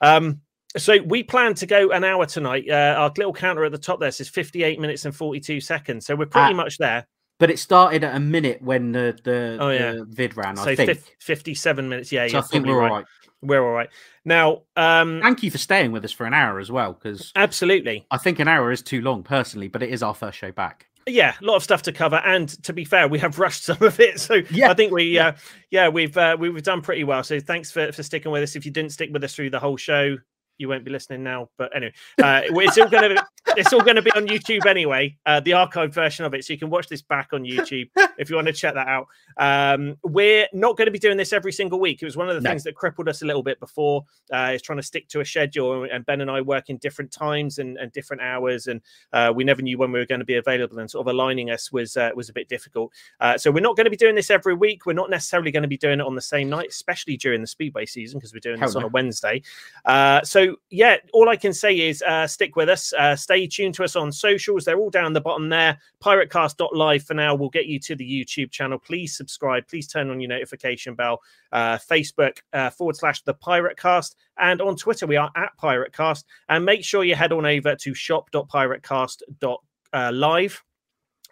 Um, 0.03 0.43
so 0.77 0.99
we 1.03 1.23
plan 1.23 1.55
to 1.55 1.66
go 1.66 1.91
an 1.91 2.05
hour 2.05 2.27
tonight. 2.27 2.64
Uh, 2.69 2.95
our 2.99 3.12
little 3.16 3.33
counter 3.33 3.64
at 3.64 3.73
the 3.73 3.79
top 3.79 4.01
there 4.01 4.11
says 4.11 4.29
58 4.29 4.79
minutes 4.81 5.05
and 5.05 5.14
42 5.14 5.61
seconds. 5.61 6.07
So 6.07 6.14
we're 6.14 6.27
pretty 6.27 6.53
Ah, 6.53 6.57
much 6.57 6.79
there. 6.79 7.07
But 7.39 7.51
it 7.51 7.59
started 7.59 8.03
at 8.05 8.14
a 8.16 8.21
minute 8.21 8.61
when 8.62 8.93
the 8.93 9.16
the, 9.25 9.59
Oh, 9.61 9.71
yeah. 9.71 9.93
the 9.93 10.05
vid 10.09 10.37
ran. 10.37 10.57
so 10.57 10.64
I 10.64 10.75
think. 10.75 10.91
fif- 10.91 11.11
57 11.21 11.89
minutes. 11.89 12.11
Yeah, 12.12 12.27
so 12.29 12.39
I 12.39 12.41
think 12.43 12.66
we're 12.66 12.79
right. 12.79 12.91
all 12.91 12.97
right. 12.99 13.07
We're 13.41 13.64
all 13.64 13.73
right. 13.73 13.89
Now, 14.25 14.62
um, 14.75 15.21
Thank 15.23 15.45
you 15.45 15.51
for 15.53 15.59
staying 15.59 15.93
with 15.93 16.05
us 16.05 16.11
for 16.11 16.27
an 16.27 16.35
hour 16.35 16.59
as 16.59 16.73
well, 16.73 16.93
because 16.95 17.31
absolutely. 17.37 18.05
I 18.11 18.19
think 18.19 18.41
an 18.41 18.49
hour 18.49 18.73
is 18.73 18.83
too 18.83 19.01
long 19.01 19.23
personally, 19.23 19.69
but 19.69 19.83
it 19.83 19.91
is 19.91 20.03
our 20.03 20.14
first 20.14 20.37
show 20.39 20.51
back. 20.51 20.87
Yeah, 21.07 21.35
a 21.41 21.45
lot 21.45 21.55
of 21.55 21.62
stuff 21.62 21.83
to 21.83 21.93
cover. 21.93 22.16
And 22.16 22.49
to 22.64 22.73
be 22.73 22.85
fair, 22.85 23.07
we 23.07 23.21
have 23.21 23.39
rushed 23.39 23.62
some 23.64 23.81
of 23.83 23.99
it. 24.01 24.19
So 24.21 24.43
Yeah, 24.51 24.71
I 24.71 24.75
think 24.75 24.93
we, 24.93 25.05
yeah. 25.05 25.29
uh, 25.29 25.33
yeah, 25.71 25.89
we've 25.89 26.16
uh, 26.19 26.37
we've 26.39 26.61
done 26.64 26.83
pretty 26.83 27.05
well. 27.05 27.23
So 27.23 27.39
thanks 27.39 27.71
for, 27.71 27.93
for 27.93 28.03
sticking 28.03 28.33
with 28.33 28.43
us. 28.43 28.57
If 28.57 28.66
you 28.66 28.73
didn't 28.73 28.91
stick 28.91 29.11
with 29.12 29.23
us 29.23 29.35
through 29.37 29.51
the 29.51 29.61
whole 29.61 29.77
show, 29.77 30.16
you 30.59 30.69
won't 30.69 30.85
be 30.85 30.91
listening 30.91 31.23
now. 31.23 31.49
But 31.57 31.75
anyway, 31.75 31.95
uh, 32.23 32.43
it's 32.45 32.79
all 32.79 32.89
going 32.89 33.17
to 33.17 33.27
it's 33.57 33.73
all 33.73 33.81
going 33.81 33.97
to 33.97 34.03
be 34.03 34.13
on 34.13 34.27
YouTube 34.27 34.67
anyway, 34.67 35.17
uh, 35.27 35.41
the 35.41 35.53
archived 35.53 35.95
version 35.95 36.25
of 36.25 36.35
it. 36.35 36.45
So 36.45 36.53
you 36.53 36.59
can 36.59 36.71
watch 36.71 36.89
this 36.89 37.03
back 37.03 37.31
on 37.33 37.43
YouTube 37.45 37.89
if 38.19 38.29
you 38.29 38.37
want 38.37 38.47
to 38.49 38.53
check 38.53 38.75
that 38.75 38.87
out. 38.87 39.07
Um, 39.37 39.97
we're 40.03 40.47
not 40.53 40.77
going 40.77 40.87
to 40.87 40.93
be 40.93 40.99
doing 40.99 41.17
this 41.17 41.33
every 41.33 41.53
single 41.53 41.81
week. 41.81 42.03
It 42.03 42.05
was 42.05 42.17
one 42.17 42.29
of 42.29 42.35
the 42.35 42.41
No. 42.41 42.51
things 42.51 42.65
that 42.65 42.75
crippled 42.75 43.09
us 43.09 43.23
a 43.23 43.27
little 43.27 43.43
bit 43.43 43.59
before. 43.61 44.05
Uh, 44.33 44.53
is 44.55 44.63
trying 44.63 44.79
to 44.79 44.83
stick 44.83 45.09
to 45.09 45.21
a 45.21 45.25
schedule, 45.25 45.85
and 45.91 46.05
Ben 46.05 46.21
and 46.21 46.31
I 46.31 46.41
work 46.41 46.69
in 46.69 46.77
different 46.79 47.11
times 47.11 47.59
and, 47.59 47.79
and 47.79 47.91
different 47.93 48.23
hours, 48.23 48.67
and 48.67 48.81
uh, 49.13 49.33
we 49.35 49.45
never 49.45 49.63
knew 49.63 49.79
when 49.79 49.93
we 49.93 49.99
were 49.99 50.07
going 50.07 50.21
to 50.21 50.25
be 50.25 50.37
available, 50.37 50.79
and 50.79 50.91
sort 50.91 51.07
of 51.07 51.13
aligning 51.13 51.51
us 51.51 51.73
was 51.73 51.97
uh, 51.97 52.11
was 52.15 52.29
a 52.29 52.33
bit 52.33 52.49
difficult. 52.49 52.93
Uh, 53.21 53.39
so 53.39 53.51
we're 53.51 53.61
not 53.61 53.77
going 53.77 53.85
to 53.87 53.91
be 53.91 53.97
doing 53.97 54.15
this 54.15 54.31
every 54.31 54.55
week. 54.55 54.87
We're 54.87 54.93
not 54.93 55.11
necessarily 55.11 55.51
going 55.51 55.63
to 55.63 55.69
be 55.69 55.79
doing 55.79 56.01
it 56.01 56.07
on 56.07 56.15
the 56.15 56.21
same 56.21 56.49
night, 56.51 56.69
especially 56.71 57.17
during 57.17 57.41
the 57.41 57.47
speedway 57.47 57.87
season 57.87 58.19
because 58.19 58.33
we're 58.33 58.41
doing 58.41 58.59
Hell 58.59 58.69
this 58.69 58.77
on 58.77 58.85
a 58.85 58.89
Wednesday. 58.89 59.43
Uh, 59.85 60.23
yeah, 60.71 60.97
all 61.13 61.29
I 61.29 61.37
can 61.37 61.53
say 61.53 61.89
is 61.89 62.03
uh, 62.03 62.27
stick 62.27 62.57
with 62.57 62.69
us. 62.69 62.93
Uh, 62.93 63.15
stay 63.17 63.47
tuned 63.47 63.75
to 63.75 63.85
us 63.85 63.97
on 63.97 64.13
socials. 64.13 64.65
They're 64.65 64.79
all 64.79 64.91
down 64.91 65.13
the 65.13 65.21
bottom 65.21 65.49
there. 65.49 65.79
Piratecast.live 66.03 67.03
for 67.03 67.15
now 67.15 67.35
We'll 67.35 67.49
get 67.49 67.67
you 67.67 67.79
to 67.81 67.95
the 67.95 68.05
YouTube 68.05 68.51
channel. 68.51 68.79
Please 68.79 69.17
subscribe. 69.17 69.67
Please 69.69 69.87
turn 69.87 70.11
on 70.11 70.21
your 70.21 70.29
notification 70.29 70.95
bell. 70.95 71.21
Uh, 71.53 71.79
Facebook 71.79 72.39
uh, 72.53 72.69
forward 72.71 72.97
slash 72.97 73.23
the 73.23 73.35
Piratecast. 73.35 74.17
And 74.39 74.61
on 74.61 74.77
Twitter, 74.77 75.07
we 75.07 75.17
are 75.17 75.31
at 75.37 75.53
Piratecast. 75.61 76.25
And 76.49 76.65
make 76.65 76.85
sure 76.85 77.05
you 77.05 77.15
head 77.15 77.33
on 77.33 77.47
over 77.47 77.77
to 77.77 77.95
shop.piratecast.live. 77.95 80.65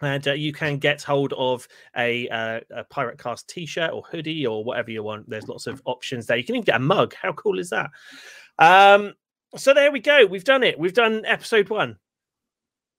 And 0.01 0.27
uh, 0.27 0.33
you 0.33 0.53
can 0.53 0.77
get 0.77 1.01
hold 1.01 1.33
of 1.33 1.67
a, 1.95 2.29
uh, 2.29 2.59
a 2.69 2.83
Pirate 2.83 3.17
Cast 3.17 3.49
t 3.49 3.65
shirt 3.65 3.91
or 3.91 4.03
hoodie 4.03 4.45
or 4.45 4.63
whatever 4.63 4.91
you 4.91 5.01
want. 5.01 5.27
There's 5.29 5.47
lots 5.47 5.65
of 5.65 5.81
options 5.85 6.27
there. 6.27 6.37
You 6.37 6.43
can 6.43 6.53
even 6.55 6.65
get 6.65 6.75
a 6.75 6.79
mug. 6.79 7.15
How 7.15 7.33
cool 7.33 7.57
is 7.57 7.71
that? 7.71 7.89
Um, 8.59 9.13
so 9.55 9.73
there 9.73 9.91
we 9.91 9.99
go. 9.99 10.25
We've 10.25 10.43
done 10.43 10.63
it. 10.63 10.77
We've 10.77 10.93
done 10.93 11.23
episode 11.25 11.69
one. 11.69 11.97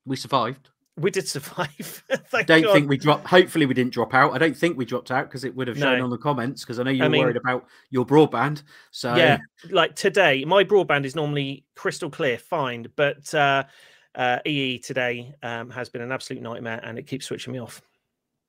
We 0.07 0.17
survived. 0.17 0.71
We 0.97 1.11
did 1.11 1.29
survive. 1.29 2.03
I 2.33 2.43
don't 2.43 2.63
God. 2.63 2.73
think 2.73 2.89
we 2.89 2.97
dropped. 2.97 3.27
Hopefully, 3.27 3.67
we 3.67 3.75
didn't 3.75 3.93
drop 3.93 4.15
out. 4.15 4.33
I 4.33 4.39
don't 4.39 4.57
think 4.57 4.77
we 4.77 4.85
dropped 4.85 5.11
out 5.11 5.29
because 5.29 5.45
it 5.45 5.55
would 5.55 5.69
have 5.69 5.79
shown 5.79 5.99
no. 5.99 6.05
on 6.05 6.11
the 6.11 6.19
comments. 6.19 6.65
Because 6.65 6.81
I 6.81 6.83
know 6.83 6.91
you're 6.91 7.07
I 7.07 7.09
mean, 7.09 7.23
worried 7.23 7.37
about 7.37 7.67
your 7.91 8.05
broadband. 8.05 8.63
So 8.91 9.15
yeah, 9.15 9.39
like 9.71 9.95
today, 9.95 10.45
my 10.45 10.65
broadband 10.65 11.05
is 11.05 11.15
normally 11.15 11.65
crystal 11.77 12.11
clear, 12.11 12.37
fine, 12.37 12.89
but 12.97 13.33
uh, 13.33 13.65
uh, 14.17 14.39
EE 14.45 14.79
today 14.79 15.35
um, 15.43 15.71
has 15.71 15.89
been 15.89 16.03
an 16.03 16.11
absolute 16.11 16.43
nightmare, 16.43 16.81
and 16.83 16.99
it 16.99 17.07
keeps 17.07 17.27
switching 17.27 17.53
me 17.53 17.61
off. 17.61 17.81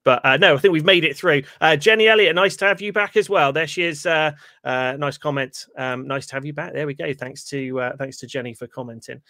But 0.09 0.25
uh, 0.25 0.37
no, 0.37 0.55
I 0.55 0.57
think 0.57 0.71
we've 0.71 0.83
made 0.83 1.03
it 1.03 1.15
through. 1.15 1.43
Uh, 1.61 1.75
Jenny 1.75 2.07
Elliott, 2.07 2.33
nice 2.33 2.55
to 2.55 2.65
have 2.65 2.81
you 2.81 2.91
back 2.91 3.15
as 3.15 3.29
well. 3.29 3.53
There 3.53 3.67
she 3.67 3.83
is. 3.83 4.07
Uh, 4.07 4.31
uh 4.63 4.95
nice 4.97 5.19
comment. 5.19 5.67
Um, 5.77 6.07
nice 6.07 6.25
to 6.25 6.33
have 6.33 6.45
you 6.45 6.51
back. 6.51 6.73
There 6.73 6.87
we 6.87 6.95
go. 6.95 7.13
Thanks 7.13 7.43
to 7.49 7.79
uh, 7.79 7.95
thanks 7.95 8.17
to 8.17 8.25
Jenny 8.25 8.55
for 8.55 8.65
commenting. 8.65 9.21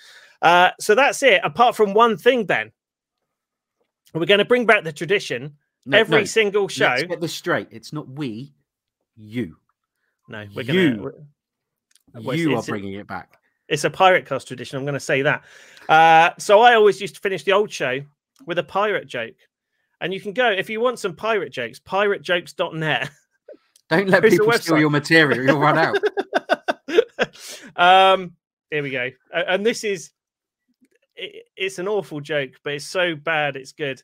Uh, 0.41 0.69
so 0.79 0.95
that's 0.95 1.21
it. 1.21 1.41
Apart 1.43 1.75
from 1.75 1.93
one 1.93 2.15
thing, 2.15 2.45
Ben, 2.45 2.71
we're 4.13 4.25
going 4.25 4.37
to 4.37 4.45
bring 4.45 4.65
back 4.65 4.85
the 4.85 4.93
tradition. 4.93 5.57
No, 5.85 5.97
every 5.97 6.19
no. 6.19 6.23
single 6.23 6.69
show. 6.69 6.85
Let's 6.85 7.03
get 7.03 7.19
this 7.19 7.33
straight. 7.33 7.67
It's 7.71 7.91
not 7.91 8.07
we, 8.07 8.53
you. 9.17 9.57
No, 10.29 10.45
we're 10.55 10.63
going 10.63 10.97
to. 12.15 12.37
You 12.37 12.55
are 12.55 12.63
bringing 12.63 12.93
it 12.93 13.05
back. 13.05 13.37
It's 13.67 13.83
a 13.83 13.89
pirate 13.89 14.25
cast 14.25 14.47
tradition. 14.47 14.77
I'm 14.77 14.85
going 14.85 14.93
to 14.93 14.99
say 15.01 15.23
that. 15.23 16.41
so 16.41 16.61
I 16.61 16.75
always 16.75 17.01
used 17.01 17.15
to 17.15 17.21
finish 17.21 17.43
the 17.43 17.51
old 17.51 17.69
show 17.69 17.99
with 18.45 18.59
a 18.59 18.63
pirate 18.63 19.07
joke. 19.07 19.35
And 20.01 20.13
you 20.13 20.21
can 20.21 20.33
go 20.33 20.49
if 20.49 20.69
you 20.69 20.79
want 20.79 20.99
some 20.99 21.15
pirate 21.15 21.51
jokes, 21.51 21.79
piratejokes.net. 21.79 23.09
Don't 23.89 24.07
let 24.07 24.23
people 24.23 24.51
steal 24.53 24.79
your 24.79 24.89
material, 24.89 25.43
you'll 25.43 25.59
run 25.59 25.77
out. 25.77 25.97
um, 27.75 28.33
here 28.69 28.83
we 28.83 28.91
go. 28.91 29.09
And 29.33 29.65
this 29.65 29.83
is 29.83 30.11
it, 31.15 31.47
it's 31.57 31.79
an 31.79 31.87
awful 31.87 32.21
joke, 32.21 32.51
but 32.63 32.73
it's 32.73 32.85
so 32.85 33.15
bad 33.15 33.55
it's 33.55 33.71
good. 33.71 34.01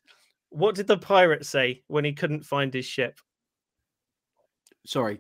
What 0.50 0.76
did 0.76 0.88
the 0.88 0.98
pirate 0.98 1.46
say 1.46 1.84
when 1.88 2.06
he 2.06 2.14
couldn't 2.14 2.46
find 2.46 2.74
his 2.74 2.86
ship? 2.86 3.20
Sorry, 4.86 5.20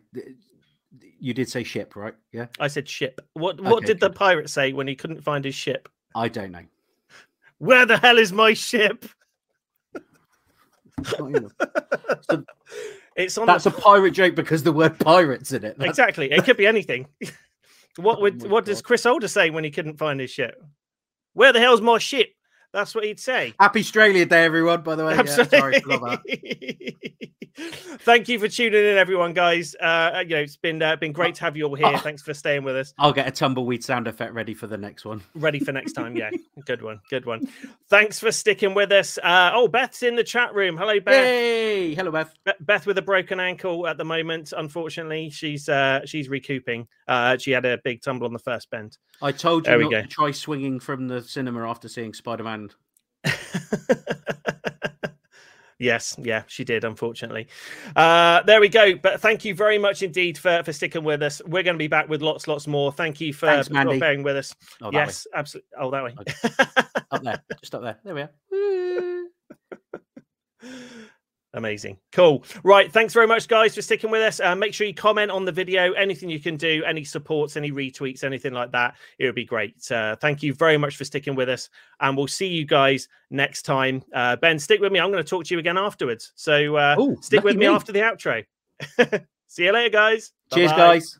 you 1.19 1.33
did 1.33 1.49
say 1.49 1.63
ship, 1.63 1.95
right? 1.95 2.13
Yeah. 2.31 2.47
I 2.59 2.67
said 2.67 2.87
ship. 2.87 3.21
What 3.33 3.59
what 3.61 3.77
okay, 3.77 3.87
did 3.87 3.99
good. 3.99 4.11
the 4.11 4.15
pirate 4.15 4.49
say 4.49 4.73
when 4.73 4.87
he 4.87 4.95
couldn't 4.95 5.21
find 5.21 5.43
his 5.43 5.55
ship? 5.55 5.89
I 6.15 6.27
don't 6.27 6.51
know. 6.51 6.63
Where 7.57 7.85
the 7.85 7.97
hell 7.97 8.17
is 8.17 8.33
my 8.33 8.53
ship? 8.53 9.05
So 11.03 11.27
it's 13.15 13.37
on. 13.37 13.47
That's 13.47 13.65
the... 13.65 13.69
a 13.71 13.73
pirate 13.73 14.11
joke 14.11 14.35
because 14.35 14.63
the 14.63 14.71
word 14.71 14.99
pirates 14.99 15.51
in 15.51 15.63
it. 15.63 15.77
That's... 15.77 15.89
Exactly. 15.89 16.31
It 16.31 16.43
could 16.45 16.57
be 16.57 16.67
anything. 16.67 17.07
what 17.97 18.21
would 18.21 18.45
oh 18.45 18.49
what 18.49 18.65
God. 18.65 18.71
does 18.71 18.81
Chris 18.81 19.03
Holder 19.03 19.27
say 19.27 19.49
when 19.49 19.63
he 19.63 19.71
couldn't 19.71 19.97
find 19.97 20.19
his 20.19 20.31
ship? 20.31 20.61
Where 21.33 21.53
the 21.53 21.59
hell's 21.59 21.81
my 21.81 21.97
ship? 21.97 22.29
That's 22.75 22.93
what 22.93 23.05
he'd 23.05 23.21
say. 23.21 23.53
Happy 23.57 23.79
Australia 23.79 24.25
Day, 24.25 24.43
everyone, 24.43 24.81
by 24.81 24.95
the 24.95 25.05
way. 25.05 25.13
Absolutely. 25.13 25.57
Yeah, 25.57 25.79
sorry, 25.79 26.95
Thank 27.57 28.27
you 28.27 28.37
for 28.37 28.49
tuning 28.49 28.83
in, 28.83 28.97
everyone, 28.97 29.31
guys. 29.31 29.75
Uh, 29.75 30.23
you 30.27 30.35
know, 30.35 30.41
it's 30.41 30.57
been 30.57 30.81
uh, 30.81 30.97
been 30.97 31.13
great 31.13 31.35
to 31.35 31.41
have 31.45 31.55
you 31.55 31.63
all 31.67 31.75
here. 31.75 31.97
Thanks 31.99 32.21
for 32.21 32.33
staying 32.33 32.63
with 32.65 32.75
us. 32.75 32.93
I'll 32.99 33.13
get 33.13 33.27
a 33.27 33.31
tumbleweed 33.31 33.81
sound 33.81 34.09
effect 34.09 34.33
ready 34.33 34.53
for 34.53 34.67
the 34.67 34.77
next 34.77 35.05
one. 35.05 35.23
Ready 35.35 35.59
for 35.59 35.71
next 35.71 35.93
time, 35.93 36.17
yeah. 36.17 36.31
good 36.65 36.81
one, 36.81 36.99
good 37.09 37.25
one. 37.25 37.47
Thanks 37.89 38.19
for 38.19 38.33
sticking 38.33 38.73
with 38.73 38.91
us. 38.91 39.17
Uh, 39.19 39.51
oh, 39.53 39.69
Beth's 39.69 40.03
in 40.03 40.17
the 40.17 40.23
chat 40.23 40.53
room. 40.53 40.75
Hello, 40.75 40.99
Beth. 40.99 41.13
Hey, 41.13 41.95
hello, 41.95 42.11
Beth. 42.11 42.35
Beth 42.59 42.85
with 42.85 42.97
a 42.97 43.01
broken 43.01 43.39
ankle 43.39 43.87
at 43.87 43.97
the 43.97 44.05
moment. 44.05 44.51
Unfortunately, 44.55 45.29
she's 45.29 45.69
uh, 45.69 46.01
she's 46.05 46.27
recouping. 46.27 46.87
Uh, 47.07 47.37
she 47.37 47.51
had 47.51 47.65
a 47.65 47.77
big 47.85 48.01
tumble 48.01 48.27
on 48.27 48.33
the 48.33 48.39
first 48.39 48.69
bend. 48.69 48.97
I 49.21 49.31
told 49.31 49.65
you 49.65 49.77
not 49.77 49.89
to 49.89 50.07
try 50.07 50.31
swinging 50.31 50.81
from 50.81 51.07
the 51.07 51.21
cinema 51.21 51.69
after 51.69 51.87
seeing 51.87 52.13
Spider 52.13 52.43
Man. 52.43 52.64
Yes, 55.77 56.15
yeah, 56.17 56.43
she 56.47 56.63
did, 56.63 56.85
unfortunately. 56.85 57.47
Uh, 57.95 58.41
there 58.43 58.61
we 58.61 58.69
go. 58.69 58.95
But 58.95 59.19
thank 59.19 59.43
you 59.43 59.53
very 59.53 59.77
much 59.77 60.03
indeed 60.03 60.37
for, 60.37 60.63
for 60.63 60.71
sticking 60.71 61.03
with 61.03 61.21
us. 61.21 61.41
We're 61.45 61.63
going 61.63 61.75
to 61.75 61.79
be 61.79 61.87
back 61.87 62.07
with 62.07 62.21
lots, 62.21 62.47
lots 62.47 62.65
more. 62.65 62.93
Thank 62.93 63.19
you 63.19 63.33
for, 63.33 63.47
Thanks, 63.47 63.67
for 63.67 63.99
bearing 63.99 64.23
with 64.23 64.37
us. 64.37 64.55
Oh, 64.81 64.89
yes, 64.93 65.27
absolutely. 65.33 65.67
Oh, 65.77 65.91
that 65.91 66.03
way. 66.03 66.15
Okay. 66.21 66.33
up 67.11 67.23
there. 67.23 67.43
Just 67.59 67.75
up 67.75 67.81
there. 67.81 67.99
There 68.03 68.15
we 68.15 68.21
are. 68.21 68.31
Amazing. 71.55 71.97
Cool. 72.11 72.43
Right. 72.63 72.91
Thanks 72.91 73.13
very 73.13 73.27
much, 73.27 73.47
guys, 73.47 73.73
for 73.73 73.81
sticking 73.81 74.11
with 74.11 74.21
us. 74.21 74.41
Uh, 74.41 74.55
make 74.55 74.73
sure 74.73 74.85
you 74.85 74.93
comment 74.93 75.31
on 75.31 75.45
the 75.45 75.53
video. 75.53 75.93
Anything 75.93 76.29
you 76.29 76.39
can 76.39 76.57
do, 76.57 76.83
any 76.85 77.05
supports, 77.05 77.55
any 77.55 77.71
retweets, 77.71 78.25
anything 78.25 78.53
like 78.53 78.73
that, 78.73 78.95
it 79.19 79.25
would 79.25 79.35
be 79.35 79.45
great. 79.45 79.89
Uh, 79.89 80.17
thank 80.17 80.43
you 80.43 80.53
very 80.53 80.77
much 80.77 80.97
for 80.97 81.05
sticking 81.05 81.33
with 81.33 81.47
us. 81.47 81.69
And 82.01 82.17
we'll 82.17 82.27
see 82.27 82.47
you 82.47 82.65
guys 82.65 83.07
next 83.31 83.61
time. 83.61 84.03
Uh, 84.13 84.35
ben, 84.35 84.59
stick 84.59 84.81
with 84.81 84.91
me. 84.91 84.99
I'm 84.99 85.11
going 85.11 85.23
to 85.23 85.29
talk 85.29 85.45
to 85.45 85.55
you 85.55 85.59
again 85.59 85.77
afterwards. 85.77 86.33
So 86.35 86.75
uh, 86.75 86.97
Ooh, 86.99 87.17
stick 87.21 87.43
with 87.43 87.55
me, 87.55 87.67
me, 87.67 87.73
after 87.73 87.93
the 87.93 87.99
outro. 87.99 88.43
see 89.47 89.63
you 89.63 89.71
later, 89.71 89.89
guys. 89.89 90.33
Cheers, 90.53 90.71
Bye-bye. 90.71 90.93
guys. 90.95 91.19